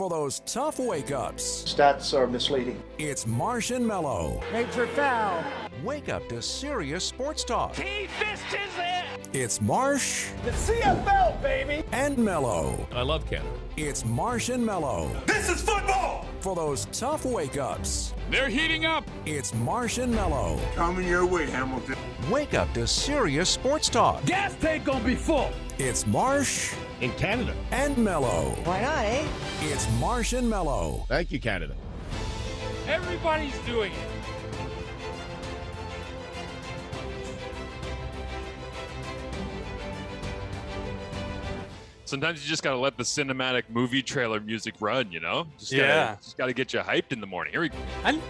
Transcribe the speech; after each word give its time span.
For 0.00 0.08
those 0.08 0.40
tough 0.46 0.78
wake 0.78 1.12
ups, 1.12 1.62
Stats 1.76 2.14
are 2.18 2.26
misleading. 2.26 2.82
it's 2.96 3.26
Marsh 3.26 3.70
and 3.70 3.86
Mellow. 3.86 4.40
Major 4.50 4.86
foul. 4.86 5.44
Wake 5.84 6.08
up 6.08 6.26
to 6.30 6.40
serious 6.40 7.04
sports 7.04 7.44
talk. 7.44 7.76
He 7.76 8.06
fist 8.06 8.42
his 8.44 8.72
head. 8.76 9.04
It's 9.34 9.60
Marsh 9.60 10.28
The 10.46 10.52
CFL, 10.52 11.42
baby. 11.42 11.84
and 11.92 12.16
Mellow. 12.16 12.88
I 12.92 13.02
love 13.02 13.26
Canada. 13.28 13.50
It's 13.76 14.06
Marsh 14.06 14.48
and 14.48 14.64
Mellow. 14.64 15.10
This 15.26 15.50
is 15.50 15.60
football! 15.60 16.24
For 16.40 16.56
those 16.56 16.86
tough 16.92 17.26
wake 17.26 17.58
ups, 17.58 18.14
They're 18.30 18.48
heating 18.48 18.86
up. 18.86 19.04
it's 19.26 19.52
Marsh 19.52 19.98
and 19.98 20.14
Mellow. 20.14 20.58
Coming 20.76 21.06
your 21.06 21.26
way, 21.26 21.44
Hamilton. 21.50 21.96
Wake 22.30 22.54
up 22.54 22.72
to 22.72 22.86
serious 22.86 23.50
sports 23.50 23.90
talk. 23.90 24.24
Gas 24.24 24.54
tank 24.62 24.84
gonna 24.84 25.04
be 25.04 25.14
full. 25.14 25.50
It's 25.76 26.06
Marsh 26.06 26.72
In 27.00 27.10
Canada. 27.12 27.54
and 27.70 27.96
Mellow. 27.96 28.50
Why 28.64 28.82
not, 28.82 29.04
eh? 29.04 29.26
It's 29.62 29.90
Marsh 29.98 30.34
and 30.34 30.48
Mellow. 30.50 31.06
Thank 31.08 31.32
you, 31.32 31.40
Canada. 31.40 31.74
Everybody's 32.86 33.56
doing 33.60 33.92
it. 33.92 33.98
Sometimes 42.04 42.42
you 42.42 42.48
just 42.48 42.64
gotta 42.64 42.76
let 42.76 42.96
the 42.96 43.04
cinematic 43.04 43.64
movie 43.68 44.02
trailer 44.02 44.40
music 44.40 44.74
run, 44.80 45.12
you 45.12 45.20
know? 45.20 45.46
Just 45.58 45.70
gotta, 45.70 45.82
Yeah. 45.84 46.16
Just 46.20 46.36
gotta 46.36 46.52
get 46.52 46.72
you 46.72 46.80
hyped 46.80 47.12
in 47.12 47.20
the 47.20 47.26
morning. 47.26 47.52
Here 47.52 47.60
we 47.60 47.68
go. 47.68 47.76
And 48.04 48.20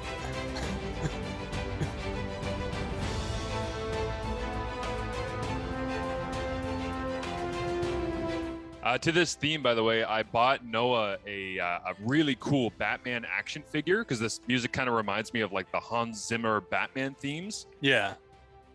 Uh, 8.82 8.96
to 8.96 9.12
this 9.12 9.34
theme, 9.34 9.62
by 9.62 9.74
the 9.74 9.82
way, 9.84 10.04
I 10.04 10.22
bought 10.22 10.64
Noah 10.64 11.18
a, 11.26 11.58
uh, 11.60 11.64
a 11.90 11.94
really 12.00 12.36
cool 12.40 12.72
Batman 12.78 13.26
action 13.30 13.62
figure 13.62 13.98
because 13.98 14.18
this 14.18 14.40
music 14.48 14.72
kind 14.72 14.88
of 14.88 14.94
reminds 14.94 15.34
me 15.34 15.42
of 15.42 15.52
like 15.52 15.70
the 15.70 15.78
Hans 15.80 16.26
Zimmer 16.26 16.62
Batman 16.62 17.14
themes. 17.14 17.66
yeah, 17.80 18.14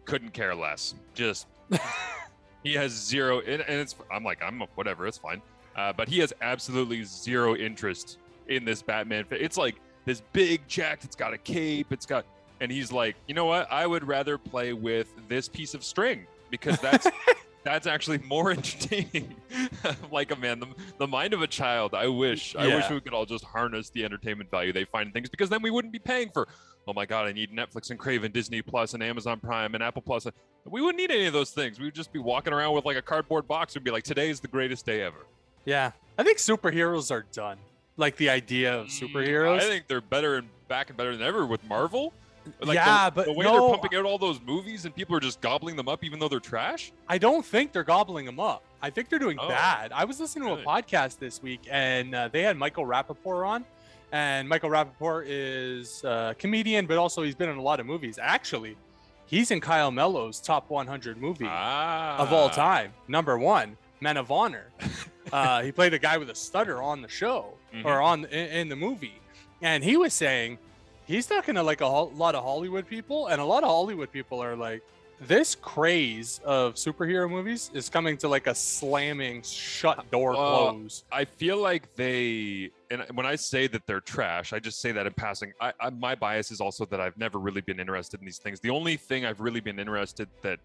Couldn't 0.05 0.31
care 0.33 0.53
less. 0.53 0.93
Just 1.15 1.47
he 2.63 2.73
has 2.75 2.91
zero, 2.91 3.39
and, 3.39 3.63
and 3.63 3.79
it's 3.81 3.95
I'm 4.11 4.23
like 4.23 4.43
I'm 4.43 4.59
whatever, 4.75 5.07
it's 5.07 5.17
fine. 5.17 5.41
Uh, 5.75 5.91
but 5.91 6.07
he 6.07 6.19
has 6.19 6.31
absolutely 6.39 7.03
zero 7.03 7.55
interest 7.55 8.19
in 8.47 8.63
this 8.63 8.83
Batman. 8.83 9.25
fi- 9.25 9.37
It's 9.37 9.57
like 9.57 9.75
this 10.05 10.21
big 10.33 10.67
jacked. 10.67 11.03
It's 11.03 11.15
got 11.15 11.33
a 11.33 11.37
cape. 11.39 11.87
It's 11.91 12.05
got, 12.05 12.25
and 12.61 12.71
he's 12.71 12.91
like, 12.91 13.15
you 13.27 13.33
know 13.33 13.45
what? 13.45 13.67
I 13.71 13.87
would 13.87 14.07
rather 14.07 14.37
play 14.37 14.71
with 14.73 15.11
this 15.27 15.49
piece 15.49 15.73
of 15.73 15.83
string 15.83 16.27
because 16.51 16.79
that's 16.79 17.07
that's 17.65 17.87
actually 17.87 18.19
more 18.19 18.51
entertaining. 18.57 19.35
like 20.11 20.31
a 20.31 20.35
man, 20.37 20.59
the, 20.61 20.67
the 20.99 21.07
mind 21.07 21.33
of 21.33 21.41
a 21.41 21.47
child. 21.47 21.93
I 21.93 22.07
wish, 22.07 22.55
I 22.55 22.67
wish 22.67 22.89
we 22.89 23.01
could 23.01 23.13
all 23.13 23.25
just 23.25 23.43
harness 23.43 23.89
the 23.89 24.05
entertainment 24.05 24.49
value 24.49 24.71
they 24.71 24.85
find 24.85 25.07
in 25.07 25.11
things 25.13 25.27
because 25.29 25.49
then 25.49 25.61
we 25.61 25.71
wouldn't 25.71 25.91
be 25.91 25.99
paying 25.99 26.29
for. 26.31 26.47
Oh 26.87 26.93
my 26.93 27.05
God, 27.07 27.25
I 27.27 27.33
need 27.33 27.51
Netflix 27.51 27.89
and 27.89 27.99
Crave 27.99 28.23
and 28.23 28.31
Disney 28.33 28.61
Plus 28.61 28.93
and 28.93 29.01
Amazon 29.03 29.39
Prime 29.39 29.73
and 29.73 29.83
Apple 29.83 30.03
Plus. 30.03 30.27
We 30.65 30.81
wouldn't 30.81 30.97
need 30.97 31.09
any 31.11 31.25
of 31.25 31.33
those 31.33 31.49
things. 31.51 31.79
We 31.79 31.85
would 31.85 31.95
just 31.95 32.13
be 32.13 32.19
walking 32.19 32.53
around 32.53 32.75
with 32.75 32.85
like 32.85 32.97
a 32.97 33.01
cardboard 33.01 33.47
box. 33.47 33.73
We'd 33.73 33.83
be 33.83 33.91
like, 33.91 34.03
today's 34.03 34.39
the 34.39 34.47
greatest 34.47 34.85
day 34.85 35.01
ever. 35.01 35.25
yeah. 35.65 35.91
I 36.17 36.23
think 36.23 36.37
superheroes 36.37 37.11
are 37.11 37.25
done. 37.33 37.57
Like 37.97 38.15
the 38.15 38.29
idea 38.29 38.73
of 38.79 38.87
superheroes. 38.87 39.57
Mm, 39.59 39.63
I 39.63 39.67
think 39.67 39.87
they're 39.89 39.99
better 39.99 40.35
and 40.37 40.47
back 40.69 40.89
and 40.89 40.95
better 40.97 41.11
than 41.17 41.25
ever 41.27 41.45
with 41.45 41.61
Marvel. 41.65 42.13
Like 42.61 42.75
Yeah, 42.75 43.09
the, 43.09 43.15
but 43.15 43.25
the 43.25 43.33
way 43.33 43.45
no- 43.45 43.53
they're 43.69 43.77
pumping 43.77 43.97
out 43.99 44.05
all 44.05 44.17
those 44.17 44.39
movies 44.41 44.85
and 44.85 44.95
people 44.95 45.15
are 45.15 45.19
just 45.19 45.41
gobbling 45.41 45.75
them 45.75 45.87
up, 45.87 46.03
even 46.03 46.19
though 46.19 46.27
they're 46.27 46.39
trash. 46.39 46.91
I 47.07 47.17
don't 47.17 47.45
think 47.45 47.71
they're 47.71 47.83
gobbling 47.83 48.25
them 48.25 48.39
up. 48.39 48.63
I 48.81 48.89
think 48.89 49.09
they're 49.09 49.19
doing 49.19 49.37
Oh, 49.39 49.47
bad. 49.47 49.91
I 49.91 50.05
was 50.05 50.19
listening 50.19 50.47
to 50.49 50.53
a 50.61 50.63
podcast 50.63 51.17
this 51.19 51.41
week 51.41 51.61
and 51.71 52.13
uh, 52.13 52.27
they 52.31 52.41
had 52.43 52.57
Michael 52.57 52.85
Rapaport 52.85 53.47
on. 53.47 53.65
And 54.11 54.47
Michael 54.47 54.69
Rapaport 54.69 55.25
is 55.27 56.03
a 56.03 56.35
comedian, 56.37 56.85
but 56.85 56.97
also 56.97 57.23
he's 57.23 57.35
been 57.35 57.49
in 57.49 57.57
a 57.57 57.61
lot 57.61 57.79
of 57.79 57.85
movies. 57.85 58.17
Actually, 58.21 58.77
he's 59.25 59.51
in 59.51 59.59
Kyle 59.59 59.91
Mello's 59.91 60.39
top 60.39 60.69
100 60.69 61.17
movie 61.17 61.45
Ah, 61.49 62.17
of 62.17 62.31
all 62.31 62.49
time. 62.49 62.93
Number 63.07 63.37
one, 63.37 63.75
Men 63.99 64.15
of 64.17 64.31
Honor. 64.31 64.67
uh, 65.33 65.63
he 65.63 65.71
played 65.71 65.93
a 65.93 65.99
guy 65.99 66.17
with 66.17 66.29
a 66.29 66.35
stutter 66.35 66.81
on 66.81 67.01
the 67.01 67.07
show 67.09 67.55
Mhm. 67.73 67.85
or 67.85 68.01
on 68.01 68.25
in, 68.25 68.47
in 68.49 68.69
the 68.69 68.75
movie, 68.75 69.19
and 69.61 69.83
he 69.83 69.97
was 69.97 70.13
saying 70.13 70.59
he's 71.05 71.25
talking 71.27 71.55
to 71.55 71.63
like 71.63 71.81
a 71.81 71.89
hol- 71.89 72.11
lot 72.15 72.35
of 72.35 72.43
Hollywood 72.43 72.87
people, 72.87 73.27
and 73.27 73.39
a 73.41 73.45
lot 73.45 73.63
of 73.63 73.69
Hollywood 73.69 74.11
people 74.11 74.41
are 74.43 74.55
like, 74.55 74.83
this 75.21 75.55
craze 75.55 76.41
of 76.43 76.73
superhero 76.75 77.29
movies 77.29 77.71
is 77.73 77.87
coming 77.87 78.17
to 78.17 78.27
like 78.27 78.47
a 78.47 78.53
slamming 78.55 79.41
shut 79.43 80.11
door 80.11 80.33
Well, 80.33 80.71
close. 80.73 81.05
I 81.09 81.23
feel 81.23 81.57
like 81.57 81.95
they, 81.95 82.69
and 82.91 83.01
when 83.13 83.25
I 83.25 83.37
say 83.37 83.67
that 83.67 83.87
they're 83.87 84.01
trash, 84.01 84.51
I 84.51 84.59
just 84.59 84.81
say 84.81 84.91
that 84.91 85.07
in 85.07 85.13
passing. 85.13 85.53
I, 85.61 85.71
I 85.79 85.89
my 85.91 86.15
bias 86.15 86.51
is 86.51 86.59
also 86.59 86.83
that 86.87 86.99
I've 86.99 87.17
never 87.17 87.39
really 87.39 87.61
been 87.61 87.79
interested 87.79 88.19
in 88.19 88.25
these 88.25 88.39
things. 88.39 88.59
The 88.59 88.71
only 88.71 88.97
thing 88.97 89.25
I've 89.25 89.39
really 89.39 89.61
been 89.61 89.79
interested 89.79 90.27
that, 90.41 90.59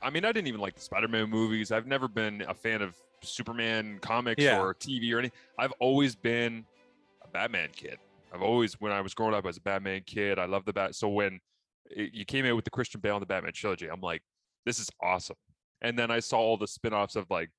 I 0.00 0.08
mean, 0.08 0.24
I 0.24 0.30
didn't 0.30 0.46
even 0.46 0.60
like 0.60 0.76
the 0.76 0.82
Spider-Man 0.82 1.28
movies. 1.28 1.72
I've 1.72 1.88
never 1.88 2.06
been 2.06 2.42
a 2.46 2.54
fan 2.54 2.82
of 2.82 2.94
Superman 3.22 3.98
comics 4.00 4.40
Yeah. 4.40 4.60
or 4.60 4.72
TV 4.72 5.12
or 5.12 5.18
anything. 5.18 5.36
I've 5.58 5.72
always 5.80 6.14
been 6.14 6.64
a 7.24 7.28
Batman 7.28 7.70
kid. 7.74 7.98
I've 8.32 8.42
always, 8.42 8.74
when 8.80 8.92
I 8.92 9.00
was 9.00 9.14
growing 9.14 9.34
up, 9.34 9.44
I 9.44 9.48
was 9.48 9.56
a 9.56 9.62
Batman 9.62 10.02
kid. 10.06 10.38
I 10.38 10.46
love 10.46 10.64
the 10.64 10.72
Bat. 10.72 10.94
So 10.94 11.08
when 11.08 11.40
it, 11.90 12.14
you 12.14 12.24
came 12.24 12.44
in 12.44 12.54
with 12.56 12.64
the 12.64 12.70
Christian 12.70 13.00
Bale 13.00 13.14
and 13.16 13.22
the 13.22 13.26
Batman 13.26 13.52
trilogy, 13.52 13.88
I'm 13.88 14.00
like, 14.00 14.22
this 14.66 14.78
is 14.78 14.88
awesome. 15.02 15.36
And 15.82 15.98
then 15.98 16.10
I 16.10 16.20
saw 16.20 16.38
all 16.38 16.56
the 16.56 16.68
spin-offs 16.68 17.16
of 17.16 17.26
like, 17.30 17.50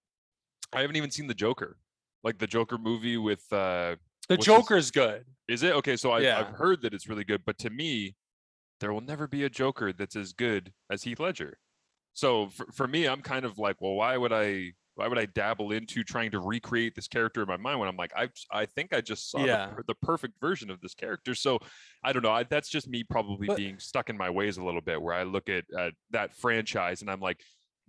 I 0.74 0.82
haven't 0.82 0.96
even 0.96 1.12
seen 1.12 1.28
the 1.28 1.34
Joker, 1.34 1.78
like 2.24 2.38
the 2.38 2.48
Joker 2.48 2.78
movie 2.78 3.18
with. 3.18 3.44
uh 3.52 3.96
The 4.30 4.36
his- 4.38 4.46
Joker's 4.46 4.92
good. 4.92 5.26
Is 5.48 5.64
it 5.64 5.74
okay? 5.76 5.98
So 5.98 6.12
I, 6.12 6.20
Yeah. 6.20 6.40
I've 6.40 6.56
heard 6.56 6.82
that 6.84 6.94
it's 6.94 7.10
really 7.10 7.26
good, 7.26 7.42
but 7.46 7.58
to 7.60 7.70
me, 7.70 8.16
there 8.80 8.94
will 8.94 9.02
never 9.02 9.28
be 9.28 9.44
a 9.44 9.50
Joker 9.50 9.92
that's 9.92 10.16
as 10.16 10.32
good 10.34 10.72
as 10.90 11.04
Heath 11.04 11.20
Ledger. 11.20 11.58
So 12.14 12.48
for, 12.50 12.66
for 12.72 12.88
me, 12.88 13.08
I'm 13.08 13.22
kind 13.22 13.46
of 13.46 13.58
like, 13.60 13.82
well, 13.82 13.94
why 13.94 14.16
would 14.18 14.32
I? 14.34 14.72
Why 14.96 15.08
would 15.08 15.18
I 15.18 15.26
dabble 15.26 15.72
into 15.72 16.04
trying 16.04 16.32
to 16.32 16.40
recreate 16.40 16.96
this 16.96 17.08
character 17.08 17.42
in 17.42 17.48
my 17.48 17.58
mind 17.58 17.80
when 17.80 17.88
I'm 17.88 17.96
like, 17.96 18.12
I 18.16 18.30
I 18.52 18.66
think 18.66 18.94
I 18.94 19.02
just 19.02 19.30
saw 19.32 19.44
Yeah. 19.46 19.72
the, 19.78 19.84
the 19.88 19.96
perfect 19.96 20.40
version 20.42 20.70
of 20.70 20.82
this 20.82 20.94
character. 20.94 21.34
So 21.34 21.60
I 22.04 22.12
don't 22.14 22.24
know. 22.24 22.32
I, 22.32 22.44
that's 22.44 22.70
just 22.70 22.88
me 22.88 23.04
probably 23.04 23.48
But- 23.48 23.58
being 23.58 23.80
stuck 23.80 24.10
in 24.10 24.18
my 24.18 24.30
ways 24.30 24.58
a 24.58 24.64
little 24.64 24.82
bit, 24.82 25.02
where 25.02 25.14
I 25.14 25.24
look 25.24 25.50
at 25.50 25.64
uh, 25.78 25.92
that 26.12 26.36
franchise 26.36 27.02
and 27.02 27.10
I'm 27.10 27.22
like, 27.22 27.40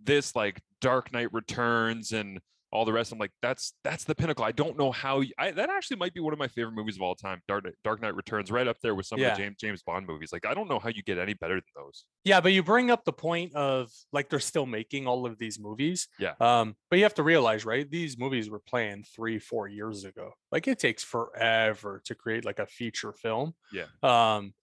this 0.02 0.34
like 0.36 0.60
Dark 0.80 1.12
Knight 1.12 1.32
Returns 1.32 2.12
and 2.12 2.40
all 2.72 2.84
the 2.86 2.92
rest. 2.92 3.12
I'm 3.12 3.18
like, 3.18 3.32
that's 3.42 3.74
that's 3.84 4.04
the 4.04 4.14
pinnacle. 4.14 4.44
I 4.44 4.52
don't 4.52 4.78
know 4.78 4.90
how. 4.90 5.18
y- 5.18 5.30
I, 5.38 5.50
that 5.50 5.68
actually 5.68 5.98
might 5.98 6.14
be 6.14 6.20
one 6.20 6.32
of 6.32 6.38
my 6.38 6.48
favorite 6.48 6.72
movies 6.74 6.96
of 6.96 7.02
all 7.02 7.14
time. 7.14 7.42
Dark 7.46 7.64
Knight- 7.64 7.74
Dark 7.84 8.00
Knight 8.00 8.14
Returns, 8.14 8.50
right 8.50 8.66
up 8.66 8.78
there 8.82 8.94
with 8.94 9.06
some 9.06 9.18
Yeah. 9.18 9.32
of 9.32 9.36
the 9.36 9.42
James 9.42 9.56
James 9.60 9.82
Bond 9.82 10.06
movies. 10.06 10.32
Like, 10.32 10.46
I 10.46 10.54
don't 10.54 10.68
know 10.68 10.78
how 10.78 10.88
you 10.88 11.02
get 11.02 11.18
any 11.18 11.34
better 11.34 11.54
than 11.54 11.62
those. 11.76 12.04
Yeah, 12.24 12.40
but 12.40 12.52
you 12.52 12.62
bring 12.62 12.90
up 12.90 13.04
the 13.04 13.12
point 13.12 13.54
of 13.54 13.90
like 14.12 14.30
they're 14.30 14.40
still 14.40 14.66
making 14.66 15.06
all 15.06 15.26
of 15.26 15.38
these 15.38 15.60
movies. 15.60 16.08
Yeah. 16.18 16.32
Um, 16.40 16.74
but 16.90 16.98
you 16.98 17.04
have 17.04 17.14
to 17.14 17.22
realize, 17.22 17.64
right? 17.66 17.88
These 17.90 18.18
movies 18.18 18.48
were 18.48 18.60
planned 18.60 19.06
three, 19.14 19.38
four 19.38 19.68
years 19.68 20.04
ago. 20.04 20.32
Like 20.50 20.66
it 20.66 20.78
takes 20.78 21.02
forever 21.04 22.00
to 22.06 22.14
create 22.14 22.44
like 22.44 22.58
a 22.58 22.66
feature 22.66 23.12
film. 23.12 23.54
Yeah. 23.72 23.86
Um, 24.02 24.54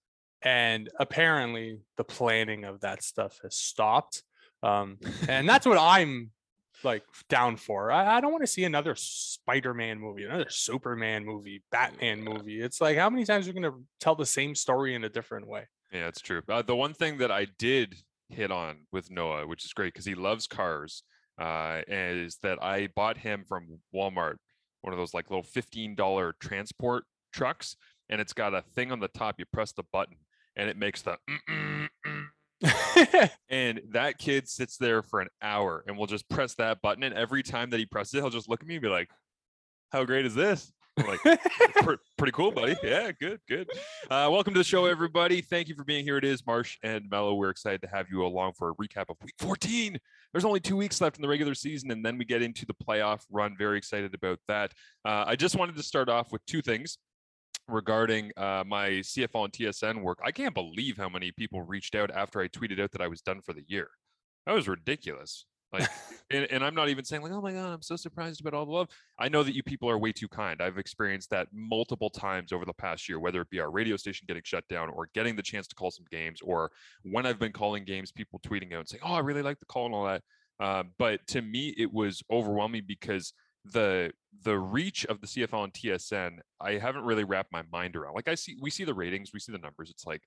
and 0.42 0.88
apparently 0.98 1.80
the 1.96 2.04
planning 2.04 2.64
of 2.64 2.80
that 2.80 3.02
stuff 3.02 3.38
has 3.42 3.56
stopped. 3.56 4.22
Um, 4.62 4.98
and 5.28 5.48
that's 5.48 5.66
what 5.66 5.78
I'm 5.78 6.30
like 6.84 7.02
down 7.28 7.56
for. 7.56 7.90
I, 7.90 8.16
I 8.16 8.20
don't 8.20 8.32
want 8.32 8.42
to 8.42 8.48
see 8.48 8.64
another 8.64 8.94
Spider-Man 8.96 9.98
movie, 9.98 10.24
another 10.24 10.48
Superman 10.48 11.24
movie, 11.24 11.62
Batman 11.70 12.22
movie. 12.22 12.60
It's 12.60 12.80
like 12.80 12.96
how 12.96 13.10
many 13.10 13.24
times 13.24 13.46
are 13.46 13.52
we 13.52 13.60
gonna 13.60 13.76
tell 14.00 14.14
the 14.14 14.26
same 14.26 14.54
story 14.54 14.94
in 14.94 15.04
a 15.04 15.08
different 15.08 15.46
way? 15.46 15.66
Yeah, 15.92 16.08
it's 16.08 16.20
true. 16.20 16.42
Uh, 16.48 16.62
the 16.62 16.76
one 16.76 16.94
thing 16.94 17.18
that 17.18 17.30
I 17.30 17.46
did 17.58 17.96
hit 18.28 18.50
on 18.50 18.86
with 18.92 19.10
Noah, 19.10 19.46
which 19.46 19.64
is 19.64 19.72
great 19.72 19.92
because 19.92 20.06
he 20.06 20.14
loves 20.14 20.46
cars, 20.46 21.02
uh, 21.40 21.80
is 21.88 22.38
that 22.42 22.62
I 22.62 22.88
bought 22.94 23.18
him 23.18 23.44
from 23.48 23.80
Walmart 23.94 24.36
one 24.82 24.92
of 24.92 24.98
those 24.98 25.14
like 25.14 25.30
little 25.30 25.42
fifteen 25.42 25.94
dollar 25.94 26.34
transport 26.40 27.04
trucks, 27.32 27.76
and 28.08 28.20
it's 28.20 28.32
got 28.32 28.54
a 28.54 28.62
thing 28.74 28.92
on 28.92 29.00
the 29.00 29.08
top. 29.08 29.36
You 29.38 29.44
press 29.52 29.72
the 29.72 29.84
button, 29.92 30.16
and 30.56 30.68
it 30.68 30.76
makes 30.76 31.02
the. 31.02 31.18
And 33.48 33.80
that 33.90 34.18
kid 34.18 34.48
sits 34.48 34.76
there 34.76 35.02
for 35.02 35.20
an 35.20 35.28
hour 35.42 35.82
and 35.86 35.98
will 35.98 36.06
just 36.06 36.28
press 36.28 36.54
that 36.54 36.80
button. 36.82 37.02
And 37.02 37.14
every 37.14 37.42
time 37.42 37.70
that 37.70 37.80
he 37.80 37.86
presses 37.86 38.14
it, 38.14 38.18
he'll 38.18 38.30
just 38.30 38.48
look 38.48 38.62
at 38.62 38.68
me 38.68 38.76
and 38.76 38.82
be 38.82 38.88
like, 38.88 39.10
How 39.90 40.04
great 40.04 40.26
is 40.26 40.34
this? 40.34 40.72
I'm 40.96 41.06
like, 41.06 41.20
"Pre- 41.82 41.96
pretty 42.18 42.32
cool, 42.32 42.50
buddy. 42.50 42.76
Yeah, 42.82 43.10
good, 43.18 43.40
good. 43.48 43.70
Uh, 44.10 44.28
welcome 44.30 44.52
to 44.54 44.60
the 44.60 44.64
show, 44.64 44.86
everybody. 44.86 45.40
Thank 45.40 45.68
you 45.68 45.74
for 45.74 45.84
being 45.84 46.04
here. 46.04 46.18
It 46.18 46.24
is 46.24 46.46
Marsh 46.46 46.78
and 46.82 47.08
Mello. 47.10 47.34
We're 47.34 47.50
excited 47.50 47.80
to 47.82 47.88
have 47.88 48.06
you 48.10 48.24
along 48.24 48.54
for 48.54 48.70
a 48.70 48.74
recap 48.74 49.08
of 49.08 49.16
week 49.22 49.34
14. 49.38 49.98
There's 50.32 50.44
only 50.44 50.60
two 50.60 50.76
weeks 50.76 51.00
left 51.00 51.16
in 51.16 51.22
the 51.22 51.28
regular 51.28 51.54
season, 51.54 51.90
and 51.90 52.04
then 52.04 52.18
we 52.18 52.24
get 52.24 52.42
into 52.42 52.66
the 52.66 52.74
playoff 52.74 53.20
run. 53.30 53.56
Very 53.56 53.78
excited 53.78 54.14
about 54.14 54.38
that. 54.48 54.72
Uh, 55.04 55.24
I 55.26 55.36
just 55.36 55.56
wanted 55.56 55.76
to 55.76 55.82
start 55.82 56.08
off 56.08 56.32
with 56.32 56.44
two 56.46 56.62
things 56.62 56.98
regarding 57.72 58.32
uh, 58.36 58.64
my 58.66 58.88
CFL 58.88 59.44
and 59.44 59.52
TSN 59.52 60.02
work. 60.02 60.18
I 60.24 60.32
can't 60.32 60.54
believe 60.54 60.96
how 60.96 61.08
many 61.08 61.32
people 61.32 61.62
reached 61.62 61.94
out 61.94 62.10
after 62.10 62.40
I 62.40 62.48
tweeted 62.48 62.80
out 62.80 62.92
that 62.92 63.00
I 63.00 63.08
was 63.08 63.20
done 63.20 63.40
for 63.40 63.52
the 63.52 63.64
year. 63.68 63.88
That 64.46 64.54
was 64.54 64.68
ridiculous. 64.68 65.46
Like, 65.72 65.88
and, 66.30 66.46
and 66.50 66.64
I'm 66.64 66.74
not 66.74 66.88
even 66.88 67.04
saying 67.04 67.22
like, 67.22 67.32
oh 67.32 67.40
my 67.40 67.52
god, 67.52 67.72
I'm 67.72 67.82
so 67.82 67.96
surprised 67.96 68.40
about 68.40 68.54
all 68.54 68.66
the 68.66 68.72
love. 68.72 68.88
I 69.18 69.28
know 69.28 69.42
that 69.42 69.54
you 69.54 69.62
people 69.62 69.88
are 69.88 69.98
way 69.98 70.12
too 70.12 70.28
kind. 70.28 70.60
I've 70.60 70.78
experienced 70.78 71.30
that 71.30 71.48
multiple 71.52 72.10
times 72.10 72.52
over 72.52 72.64
the 72.64 72.72
past 72.72 73.08
year, 73.08 73.20
whether 73.20 73.40
it 73.40 73.50
be 73.50 73.60
our 73.60 73.70
radio 73.70 73.96
station 73.96 74.26
getting 74.26 74.42
shut 74.44 74.66
down 74.68 74.90
or 74.90 75.08
getting 75.14 75.36
the 75.36 75.42
chance 75.42 75.66
to 75.68 75.74
call 75.74 75.90
some 75.90 76.06
games, 76.10 76.40
or 76.42 76.70
when 77.02 77.26
I've 77.26 77.38
been 77.38 77.52
calling 77.52 77.84
games, 77.84 78.12
people 78.12 78.40
tweeting 78.40 78.72
out 78.72 78.80
and 78.80 78.88
saying, 78.88 79.02
oh, 79.04 79.14
I 79.14 79.20
really 79.20 79.42
like 79.42 79.58
the 79.58 79.66
call 79.66 79.86
and 79.86 79.94
all 79.94 80.06
that. 80.06 80.22
Uh, 80.58 80.82
but 80.98 81.26
to 81.28 81.40
me, 81.40 81.74
it 81.78 81.90
was 81.90 82.22
overwhelming 82.30 82.82
because 82.86 83.32
the 83.64 84.12
the 84.42 84.58
reach 84.58 85.04
of 85.06 85.20
the 85.20 85.26
CFL 85.26 85.64
and 85.64 85.72
TSN, 85.72 86.38
I 86.60 86.72
haven't 86.72 87.04
really 87.04 87.24
wrapped 87.24 87.52
my 87.52 87.62
mind 87.72 87.96
around. 87.96 88.14
Like 88.14 88.28
I 88.28 88.34
see, 88.34 88.56
we 88.60 88.70
see 88.70 88.84
the 88.84 88.94
ratings, 88.94 89.32
we 89.32 89.40
see 89.40 89.52
the 89.52 89.58
numbers. 89.58 89.90
It's 89.90 90.06
like, 90.06 90.22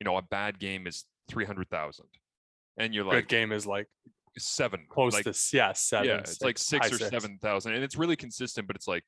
you 0.00 0.04
know, 0.04 0.16
a 0.16 0.22
bad 0.22 0.58
game 0.58 0.86
is 0.86 1.04
three 1.28 1.44
hundred 1.44 1.68
thousand, 1.68 2.06
and 2.78 2.94
you're 2.94 3.04
Good 3.04 3.14
like 3.14 3.28
game 3.28 3.52
is 3.52 3.66
like 3.66 3.86
seven, 4.38 4.86
close 4.88 5.12
like, 5.12 5.24
to 5.24 5.34
yeah 5.52 5.72
seven. 5.72 6.08
yeah, 6.08 6.18
it's 6.18 6.40
like 6.40 6.58
six 6.58 6.92
or 6.92 6.98
seven 6.98 7.38
thousand, 7.42 7.74
and 7.74 7.84
it's 7.84 7.96
really 7.96 8.16
consistent. 8.16 8.66
But 8.66 8.76
it's 8.76 8.88
like, 8.88 9.04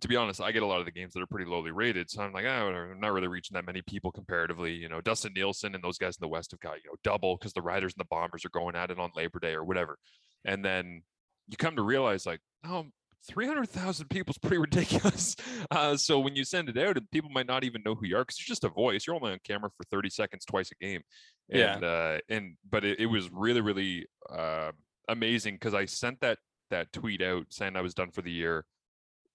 to 0.00 0.08
be 0.08 0.16
honest, 0.16 0.40
I 0.40 0.52
get 0.52 0.62
a 0.62 0.66
lot 0.66 0.80
of 0.80 0.86
the 0.86 0.92
games 0.92 1.14
that 1.14 1.22
are 1.22 1.26
pretty 1.26 1.48
lowly 1.48 1.70
rated, 1.70 2.10
so 2.10 2.22
I'm 2.22 2.32
like, 2.32 2.44
oh, 2.44 2.48
I'm 2.48 3.00
not 3.00 3.12
really 3.12 3.28
reaching 3.28 3.54
that 3.54 3.66
many 3.66 3.82
people 3.82 4.10
comparatively. 4.10 4.72
You 4.72 4.88
know, 4.88 5.00
Dustin 5.00 5.32
Nielson 5.34 5.74
and 5.74 5.82
those 5.82 5.98
guys 5.98 6.16
in 6.16 6.20
the 6.20 6.28
West 6.28 6.50
have 6.50 6.60
got 6.60 6.76
you 6.84 6.90
know 6.90 6.96
double 7.04 7.36
because 7.36 7.52
the 7.52 7.62
Riders 7.62 7.94
and 7.94 8.00
the 8.00 8.08
Bombers 8.10 8.44
are 8.44 8.50
going 8.50 8.76
at 8.76 8.90
it 8.90 8.98
on 8.98 9.10
Labor 9.16 9.38
Day 9.38 9.54
or 9.54 9.64
whatever, 9.64 9.96
and 10.44 10.64
then 10.64 11.02
you 11.48 11.56
come 11.56 11.76
to 11.76 11.82
realize 11.82 12.26
like, 12.26 12.40
oh. 12.64 12.86
300,000 13.24 14.10
people 14.10 14.32
is 14.32 14.38
pretty 14.38 14.58
ridiculous. 14.58 15.36
Uh, 15.70 15.96
so 15.96 16.18
when 16.18 16.34
you 16.34 16.42
send 16.42 16.68
it 16.68 16.76
out, 16.76 16.96
and 16.96 17.08
people 17.12 17.30
might 17.30 17.46
not 17.46 17.62
even 17.62 17.80
know 17.84 17.94
who 17.94 18.04
you 18.04 18.16
are 18.16 18.22
because 18.22 18.40
you're 18.40 18.52
just 18.52 18.64
a 18.64 18.68
voice. 18.68 19.06
You're 19.06 19.14
only 19.14 19.30
on 19.30 19.38
camera 19.44 19.70
for 19.76 19.84
30 19.92 20.10
seconds 20.10 20.44
twice 20.44 20.72
a 20.72 20.84
game. 20.84 21.02
Yeah. 21.48 21.74
And, 21.74 21.84
uh, 21.84 22.18
and 22.28 22.56
but 22.68 22.84
it, 22.84 22.98
it 22.98 23.06
was 23.06 23.30
really, 23.30 23.60
really 23.60 24.06
uh, 24.28 24.72
amazing 25.08 25.54
because 25.54 25.72
I 25.72 25.84
sent 25.84 26.20
that 26.20 26.38
that 26.70 26.92
tweet 26.92 27.22
out 27.22 27.46
saying 27.50 27.76
I 27.76 27.80
was 27.80 27.94
done 27.94 28.10
for 28.10 28.22
the 28.22 28.32
year 28.32 28.64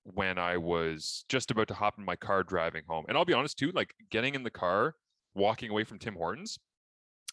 when 0.04 0.38
I 0.38 0.58
was 0.58 1.24
just 1.30 1.52
about 1.52 1.68
to 1.70 1.74
hop 1.74 1.98
in 1.98 2.06
my 2.06 2.16
car 2.16 2.44
driving 2.44 2.84
home. 2.88 3.06
And 3.08 3.18
I'll 3.18 3.26
be 3.26 3.34
honest 3.34 3.58
too, 3.58 3.72
like 3.72 3.94
getting 4.10 4.36
in 4.36 4.44
the 4.44 4.50
car, 4.50 4.96
walking 5.36 5.70
away 5.70 5.84
from 5.84 6.00
Tim 6.00 6.16
Hortons, 6.16 6.58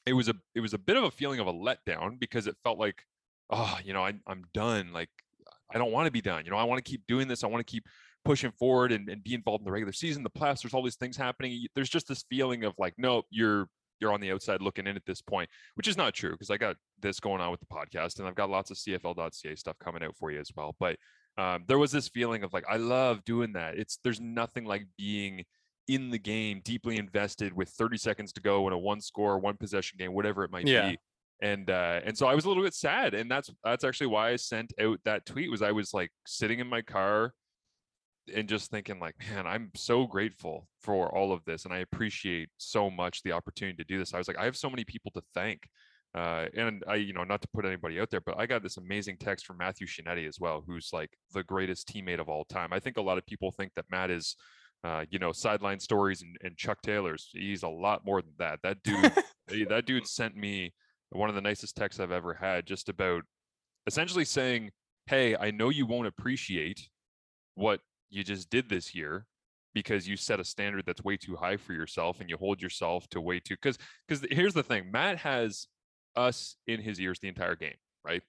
it 0.07 0.13
was 0.13 0.29
a 0.29 0.35
it 0.55 0.61
was 0.61 0.75
a 0.75 0.79
bit 0.79 0.97
of 0.97 1.05
a 1.05 1.11
feeling 1.11 1.41
of 1.41 1.47
a 1.47 1.53
letdown 1.53 2.19
because 2.19 2.47
it 2.47 2.57
felt 2.63 2.79
like, 2.79 3.03
oh, 3.51 3.79
you 3.85 3.93
know, 3.93 4.05
I, 4.05 4.15
I'm 4.27 4.45
done. 4.53 4.93
Like 4.93 5.11
I 5.73 5.79
don't 5.79 5.93
want 5.93 6.07
to 6.07 6.13
be 6.13 6.21
done. 6.21 6.45
You 6.45 6.51
know, 6.51 6.57
I 6.57 6.65
want 6.65 6.85
to 6.85 6.89
keep 6.91 7.03
doing 7.07 7.29
this. 7.29 7.45
I 7.45 7.47
want 7.47 7.67
to 7.67 7.71
keep 7.71 7.85
pushing 8.25 8.53
forward 8.53 8.93
and, 8.93 9.09
and 9.09 9.23
be 9.23 9.35
involved 9.35 9.63
in 9.63 9.65
the 9.67 9.73
regular 9.73 9.93
season, 9.93 10.23
the 10.23 10.31
playoffs. 10.31 10.63
There's 10.63 10.73
all 10.75 10.83
these 10.83 10.97
things 10.97 11.17
happening. 11.17 11.67
There's 11.75 11.91
just 11.91 12.09
this 12.09 12.25
feeling 12.31 12.65
of 12.65 12.75
like, 12.79 12.95
no, 12.97 13.23
you're 13.31 13.69
you're 14.01 14.13
on 14.13 14.21
the 14.21 14.33
outside 14.33 14.61
looking 14.61 14.87
in 14.87 14.97
at 14.97 15.07
this 15.07 15.23
point, 15.23 15.49
which 15.77 15.87
is 15.89 15.97
not 15.97 16.15
true 16.15 16.33
because 16.33 16.51
I 16.51 16.57
got 16.57 16.77
this 17.01 17.21
going 17.21 17.41
on 17.41 17.51
with 17.51 17.61
the 17.61 17.67
podcast 17.67 18.19
and 18.19 18.27
I've 18.27 18.35
got 18.35 18.51
lots 18.51 18.71
of 18.71 18.77
CFL.ca 18.77 19.55
stuff 19.55 19.77
coming 19.79 20.03
out 20.03 20.17
for 20.17 20.31
you 20.33 20.41
as 20.41 20.51
well. 20.57 20.75
But 20.81 20.97
um, 21.39 21.65
there 21.69 21.79
was 21.79 21.93
this 21.93 22.09
feeling 22.09 22.43
of 22.43 22.53
like, 22.53 22.65
I 22.69 22.77
love 22.77 23.25
doing 23.25 23.53
that. 23.53 23.77
It's 23.79 23.99
there's 24.03 24.21
nothing 24.21 24.65
like 24.65 24.87
being 24.99 25.45
in 25.87 26.11
the 26.11 26.19
game, 26.19 26.61
deeply 26.65 26.97
invested 26.97 27.53
with 27.53 27.69
30 27.71 27.97
seconds 27.99 28.33
to 28.33 28.41
go 28.41 28.67
in 28.67 28.73
a 28.73 28.79
one 28.79 29.01
score, 29.01 29.39
one 29.39 29.57
possession 29.57 29.97
game, 29.99 30.13
whatever 30.13 30.45
it 30.45 30.51
might 30.51 30.67
Yeah. 30.67 30.91
be 30.93 30.99
and 31.43 31.71
uh 31.71 32.01
and 32.05 32.17
so 32.17 32.27
i 32.27 32.35
was 32.35 32.45
a 32.45 32.49
little 32.49 32.63
bit 32.63 32.75
sad 32.75 33.15
and 33.15 33.31
that's 33.31 33.51
that's 33.65 33.85
actually 33.85 34.07
why 34.07 34.31
i 34.31 34.37
sent 34.37 34.73
out 34.81 34.99
that 35.05 35.27
tweet 35.27 35.51
was 35.51 35.63
i 35.63 35.73
was 35.73 35.93
like 35.93 36.11
sitting 36.27 36.61
in 36.61 36.67
my 36.67 36.81
car 36.81 37.33
and 38.35 38.49
just 38.49 38.71
thinking 38.71 38.99
like 39.01 39.15
man 39.31 39.47
i'm 39.47 39.71
so 39.75 40.07
grateful 40.07 40.69
for 40.81 41.15
all 41.15 41.33
of 41.33 41.45
this 41.45 41.65
and 41.65 41.75
i 41.75 41.79
appreciate 41.79 42.49
so 42.57 42.89
much 42.89 43.23
the 43.23 43.33
opportunity 43.33 43.77
to 43.77 43.85
do 43.85 43.99
this 43.99 44.15
i 44.15 44.19
was 44.19 44.29
like 44.29 44.39
i 44.39 44.45
have 44.45 44.57
so 44.57 44.71
many 44.71 44.85
people 44.85 45.11
to 45.11 45.23
thank 45.35 45.61
uh 46.17 46.47
and 46.57 46.83
i 46.87 46.95
you 46.95 47.13
know 47.13 47.25
not 47.25 47.43
to 47.43 47.49
put 47.53 47.65
anybody 47.65 48.01
out 48.01 48.09
there 48.11 48.21
but 48.21 48.39
i 48.39 48.47
got 48.47 48.63
this 48.63 48.77
amazing 48.77 49.17
text 49.19 49.45
from 49.45 49.59
Matthew 49.59 49.87
Scianitti 49.87 50.29
as 50.29 50.39
well 50.41 50.63
who's 50.67 50.91
like 50.93 51.11
the 51.35 51.43
greatest 51.43 51.89
teammate 51.89 52.21
of 52.21 52.29
all 52.29 52.45
time 52.45 52.73
i 52.73 52.79
think 52.79 52.97
a 52.97 53.03
lot 53.03 53.19
of 53.19 53.27
people 53.27 53.51
think 53.51 53.73
that 53.75 53.85
matt 53.91 54.11
is 54.11 54.37
uh, 54.85 55.05
you 55.11 55.19
know, 55.19 55.33
sideline 55.33 55.81
stories 55.81 56.21
and, 56.23 56.37
and 56.43 56.57
Chuck 56.57 56.83
Taylor's. 56.83 57.31
He's 57.33 57.63
a 57.63 57.69
lot 57.69 58.05
more 58.05 58.21
than 58.21 58.35
that. 58.39 58.61
That 58.63 58.83
dude, 58.83 59.05
eh, 59.51 59.65
that 59.71 59.87
dude 59.87 60.07
sent 60.07 60.37
me 60.37 60.75
one 61.15 61.29
of 61.29 61.35
the 61.35 61.41
nicest 61.41 61.77
texts 61.77 62.01
I've 62.01 62.13
ever 62.13 62.35
had, 62.35 62.67
just 62.67 62.89
about 62.89 63.23
essentially 63.87 64.25
saying, 64.25 64.71
"Hey, 65.07 65.37
I 65.37 65.51
know 65.51 65.69
you 65.69 65.87
won't 65.87 66.07
appreciate 66.07 66.89
what 67.55 67.81
you 68.11 68.25
just 68.25 68.51
did 68.51 68.69
this 68.69 68.95
year 68.95 69.27
because 69.75 70.09
you 70.09 70.17
set 70.17 70.41
a 70.41 70.45
standard 70.45 70.85
that's 70.87 71.03
way 71.05 71.17
too 71.17 71.37
high 71.37 71.57
for 71.57 71.73
yourself, 71.73 72.21
and 72.21 72.29
you 72.29 72.37
hold 72.37 72.61
yourself 72.61 73.09
to 73.11 73.21
way 73.21 73.41
too." 73.41 73.55
Because 73.55 73.79
because 74.07 74.27
here's 74.31 74.55
the 74.55 74.63
thing, 74.63 74.91
Matt 74.91 75.19
has 75.19 75.67
us 76.17 76.57
in 76.67 76.81
his 76.81 77.01
ears 77.01 77.19
the 77.21 77.29
entire 77.29 77.57
game, 77.57 77.77
right? 78.05 78.23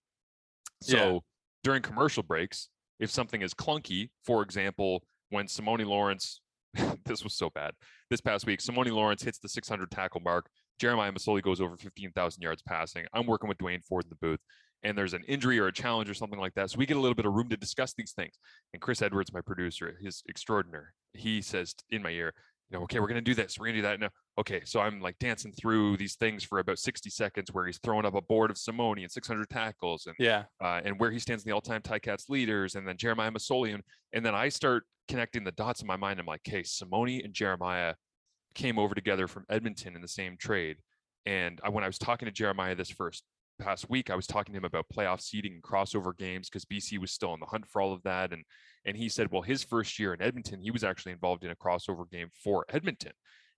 So 0.82 0.98
Yeah. 1.14 1.20
during 1.64 1.82
commercial 1.82 2.24
breaks, 2.24 2.70
if 3.00 3.12
something 3.12 3.42
is 3.42 3.54
clunky, 3.54 4.10
for 4.24 4.42
example, 4.42 5.04
when 5.30 5.48
Simoni 5.48 5.86
Lawrence, 5.86 6.42
this 7.06 7.24
was 7.24 7.36
so 7.36 7.50
bad 7.50 7.74
this 8.10 8.22
past 8.22 8.46
week, 8.46 8.60
Simoni 8.60 8.92
Lawrence 8.92 9.24
hits 9.24 9.40
the 9.40 9.50
600 9.50 9.92
tackle 9.92 10.22
mark. 10.22 10.50
Jeremiah 10.80 11.12
Masoli 11.12 11.42
goes 11.42 11.62
over 11.62 11.78
15,000 11.78 12.42
yards 12.42 12.62
passing. 12.62 13.06
I'm 13.14 13.26
working 13.26 13.48
with 13.50 13.58
Duane 13.58 13.82
Forde 13.82 14.06
in 14.06 14.10
the 14.10 14.16
booth, 14.28 14.40
and 14.84 14.98
there's 14.98 15.14
an 15.14 15.24
injury 15.28 15.60
or 15.60 15.68
a 15.68 15.74
challenge 15.74 16.10
or 16.10 16.14
something 16.14 16.40
like 16.40 16.54
that. 16.56 16.70
So 16.72 16.78
we 16.78 16.86
get 16.86 16.98
a 16.98 17.00
little 17.00 17.16
bit 17.16 17.26
of 17.26 17.34
room 17.34 17.50
to 17.50 17.58
discuss 17.58 17.94
these 17.94 18.12
things. 18.14 18.38
And 18.74 18.82
Chris 18.82 19.02
Edwards, 19.02 19.34
my 19.34 19.42
producer, 19.42 19.96
his 20.02 20.22
extraordinary, 20.28 20.88
he 21.14 21.42
says 21.42 21.74
in 21.90 22.04
my 22.04 22.10
ear, 22.12 22.34
you 22.72 22.78
know, 22.78 22.84
okay, 22.84 23.00
we're 23.00 23.08
gonna 23.08 23.22
do 23.22 23.36
this, 23.36 23.60
we're 23.60 23.68
gonna 23.68 23.78
do 23.78 23.82
that. 23.84 24.00
No, 24.00 24.10
okay, 24.40 24.64
so 24.66 24.80
I'm 24.80 25.00
like 25.00 25.20
dancing 25.20 25.52
through 25.54 25.98
these 25.98 26.16
things 26.16 26.44
for 26.44 26.58
about 26.58 26.80
60 26.80 27.12
seconds 27.12 27.50
where 27.54 27.68
he's 27.68 27.78
throwing 27.78 28.06
up 28.06 28.16
a 28.16 28.22
board 28.24 28.50
of 28.50 28.58
Simoni 28.58 29.04
and 29.04 29.12
600 29.12 29.48
tackles 29.50 30.08
and 30.08 30.16
Yeah. 30.18 30.46
uh, 30.60 30.82
and 30.84 31.00
where 31.00 31.12
he 31.12 31.20
stands 31.20 31.44
in 31.44 31.50
the 31.50 31.54
all-time 31.54 31.82
Ticats 31.84 32.28
leaders, 32.28 32.74
and 32.74 32.88
then 32.88 32.98
Jeremiah 32.98 33.30
Masoli, 33.32 33.74
and, 33.76 33.84
and 34.14 34.26
then 34.26 34.34
I 34.34 34.50
start 34.50 34.84
connecting 35.08 35.44
the 35.44 35.52
dots 35.52 35.82
in 35.82 35.88
my 35.88 35.96
mind. 35.96 36.20
I'm 36.20 36.26
like, 36.26 36.42
okay, 36.48 36.64
Simoni 36.64 37.24
and 37.24 37.36
Jeremiah 37.36 37.94
came 38.56 38.80
over 38.80 38.96
together 38.96 39.28
from 39.28 39.46
Edmonton 39.50 39.96
in 39.96 40.02
the 40.02 40.08
same 40.08 40.38
trade, 40.38 40.78
and 41.26 41.60
I, 41.64 41.70
when 41.70 41.84
I 41.84 41.88
was 41.88 41.98
talking 42.00 42.26
to 42.26 42.32
Jeremiah 42.32 42.76
this 42.76 42.90
first 42.90 43.24
past 43.60 43.90
week, 43.90 44.10
I 44.10 44.16
was 44.16 44.28
talking 44.28 44.54
to 44.54 44.58
him 44.58 44.66
about 44.66 44.86
playoff 44.94 45.22
seeding 45.22 45.54
and 45.54 45.64
crossover 45.64 46.16
games 46.18 46.50
because 46.50 46.66
BC 46.66 46.98
was 47.00 47.12
still 47.12 47.30
on 47.32 47.40
the 47.40 47.46
hunt 47.46 47.66
for 47.70 47.82
all 47.82 47.94
of 47.94 48.02
that, 48.04 48.34
and 48.34 48.44
and 48.86 48.96
he 48.98 49.10
said, 49.10 49.32
well, 49.32 49.42
his 49.42 49.64
first 49.64 49.98
year 50.00 50.14
in 50.14 50.22
Edmonton, 50.22 50.60
he 50.62 50.72
was 50.72 50.84
actually 50.84 51.12
involved 51.12 51.44
in 51.44 51.52
a 51.52 51.56
crossover 51.56 52.10
game 52.10 52.30
for 52.44 52.66
Edmonton. 52.70 53.14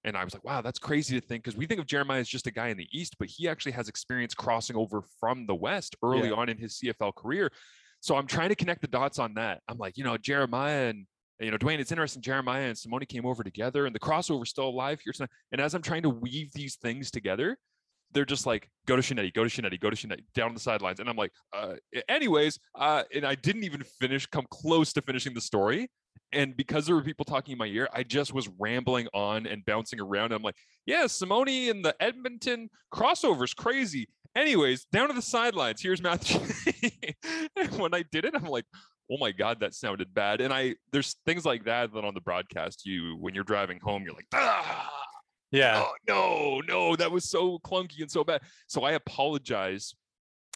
And 0.05 0.15
I 0.15 0.23
was 0.23 0.33
like, 0.33 0.45
wow, 0.45 0.61
that's 0.61 0.79
crazy 0.79 1.19
to 1.19 1.25
think 1.25 1.43
because 1.43 1.57
we 1.57 1.65
think 1.65 1.81
of 1.81 1.85
Jeremiah 1.85 2.21
as 2.21 2.29
just 2.29 2.47
a 2.47 2.51
guy 2.51 2.67
in 2.69 2.77
the 2.77 2.87
East, 2.93 3.17
but 3.19 3.27
he 3.27 3.49
actually 3.49 3.73
has 3.73 3.89
experience 3.89 4.33
crossing 4.33 4.77
over 4.77 5.01
from 5.19 5.45
the 5.47 5.55
West 5.55 5.97
early 6.01 6.29
Yeah. 6.29 6.35
on 6.35 6.47
in 6.47 6.57
his 6.57 6.79
CFL 6.79 7.13
career. 7.15 7.51
So 7.99 8.15
I'm 8.15 8.27
trying 8.27 8.49
to 8.49 8.55
connect 8.55 8.81
the 8.81 8.87
dots 8.87 9.19
on 9.19 9.33
that. 9.33 9.61
I'm 9.67 9.77
like, 9.77 9.97
you 9.97 10.05
know, 10.05 10.15
Jeremiah 10.15 10.87
and 10.89 11.07
you 11.39 11.51
know, 11.51 11.57
Duane, 11.57 11.79
it's 11.79 11.91
interesting. 11.91 12.21
Jeremiah 12.21 12.67
and 12.67 12.75
Simoni 12.75 13.07
came 13.07 13.25
over 13.25 13.43
together, 13.43 13.85
and 13.85 13.93
the 13.93 13.99
crossover's 13.99 14.49
still 14.49 14.69
alive 14.69 14.99
here. 15.03 15.13
tonight. 15.13 15.29
And 15.51 15.61
as 15.61 15.73
I'm 15.73 15.81
trying 15.81 16.03
to 16.03 16.09
weave 16.09 16.51
these 16.53 16.75
things 16.75 17.11
together, 17.11 17.57
they're 18.13 18.25
just 18.25 18.45
like, 18.45 18.69
go 18.85 18.95
to 18.95 19.01
Scianitti, 19.01 19.33
go 19.33 19.43
to 19.43 19.49
Scianitti, 19.49 19.79
go 19.79 19.89
to 19.89 19.95
Scianitti, 19.95 20.23
down 20.33 20.53
the 20.53 20.59
sidelines. 20.59 20.99
And 20.99 21.09
I'm 21.09 21.17
like, 21.17 21.31
uh, 21.53 21.73
anyways, 22.07 22.59
uh, 22.75 23.03
and 23.13 23.25
I 23.25 23.35
didn't 23.35 23.63
even 23.63 23.83
finish, 23.99 24.25
come 24.25 24.45
close 24.49 24.93
to 24.93 25.01
finishing 25.01 25.33
the 25.33 25.41
story. 25.41 25.89
And 26.33 26.57
because 26.57 26.85
there 26.85 26.95
were 26.95 27.03
people 27.03 27.25
talking 27.25 27.53
in 27.53 27.57
my 27.57 27.67
ear, 27.67 27.87
I 27.93 28.03
just 28.03 28.33
was 28.33 28.49
rambling 28.59 29.07
on 29.13 29.45
and 29.45 29.65
bouncing 29.65 29.99
around. 29.99 30.33
I'm 30.33 30.41
like, 30.41 30.55
yeah, 30.85 31.03
Simoni 31.03 31.69
and 31.69 31.85
the 31.85 31.95
Edmonton 32.01 32.69
crossover's 32.93 33.53
crazy. 33.53 34.07
Anyways, 34.35 34.85
down 34.91 35.07
to 35.07 35.13
the 35.13 35.21
sidelines. 35.21 35.81
Here's 35.81 36.01
Matthew. 36.01 36.39
when 37.77 37.93
I 37.93 38.03
did 38.11 38.25
it, 38.25 38.33
I'm 38.35 38.45
like, 38.45 38.65
oh 39.11 39.17
my 39.17 39.31
god, 39.31 39.59
that 39.61 39.73
sounded 39.73 40.13
bad. 40.13 40.41
And 40.41 40.53
I 40.53 40.75
there's 40.91 41.15
things 41.25 41.45
like 41.45 41.65
that 41.65 41.93
that 41.93 42.05
on 42.05 42.13
the 42.13 42.21
broadcast, 42.21 42.85
you 42.85 43.17
when 43.19 43.33
you're 43.35 43.43
driving 43.43 43.79
home, 43.81 44.03
you're 44.03 44.13
like, 44.13 44.27
ah, 44.33 44.91
Yeah. 45.51 45.83
oh 45.85 45.93
no, 46.07 46.61
no, 46.67 46.95
that 46.95 47.11
was 47.11 47.29
so 47.29 47.59
clunky 47.59 48.01
and 48.01 48.11
so 48.11 48.23
bad. 48.23 48.41
So 48.67 48.83
I 48.83 48.91
apologize. 48.93 49.93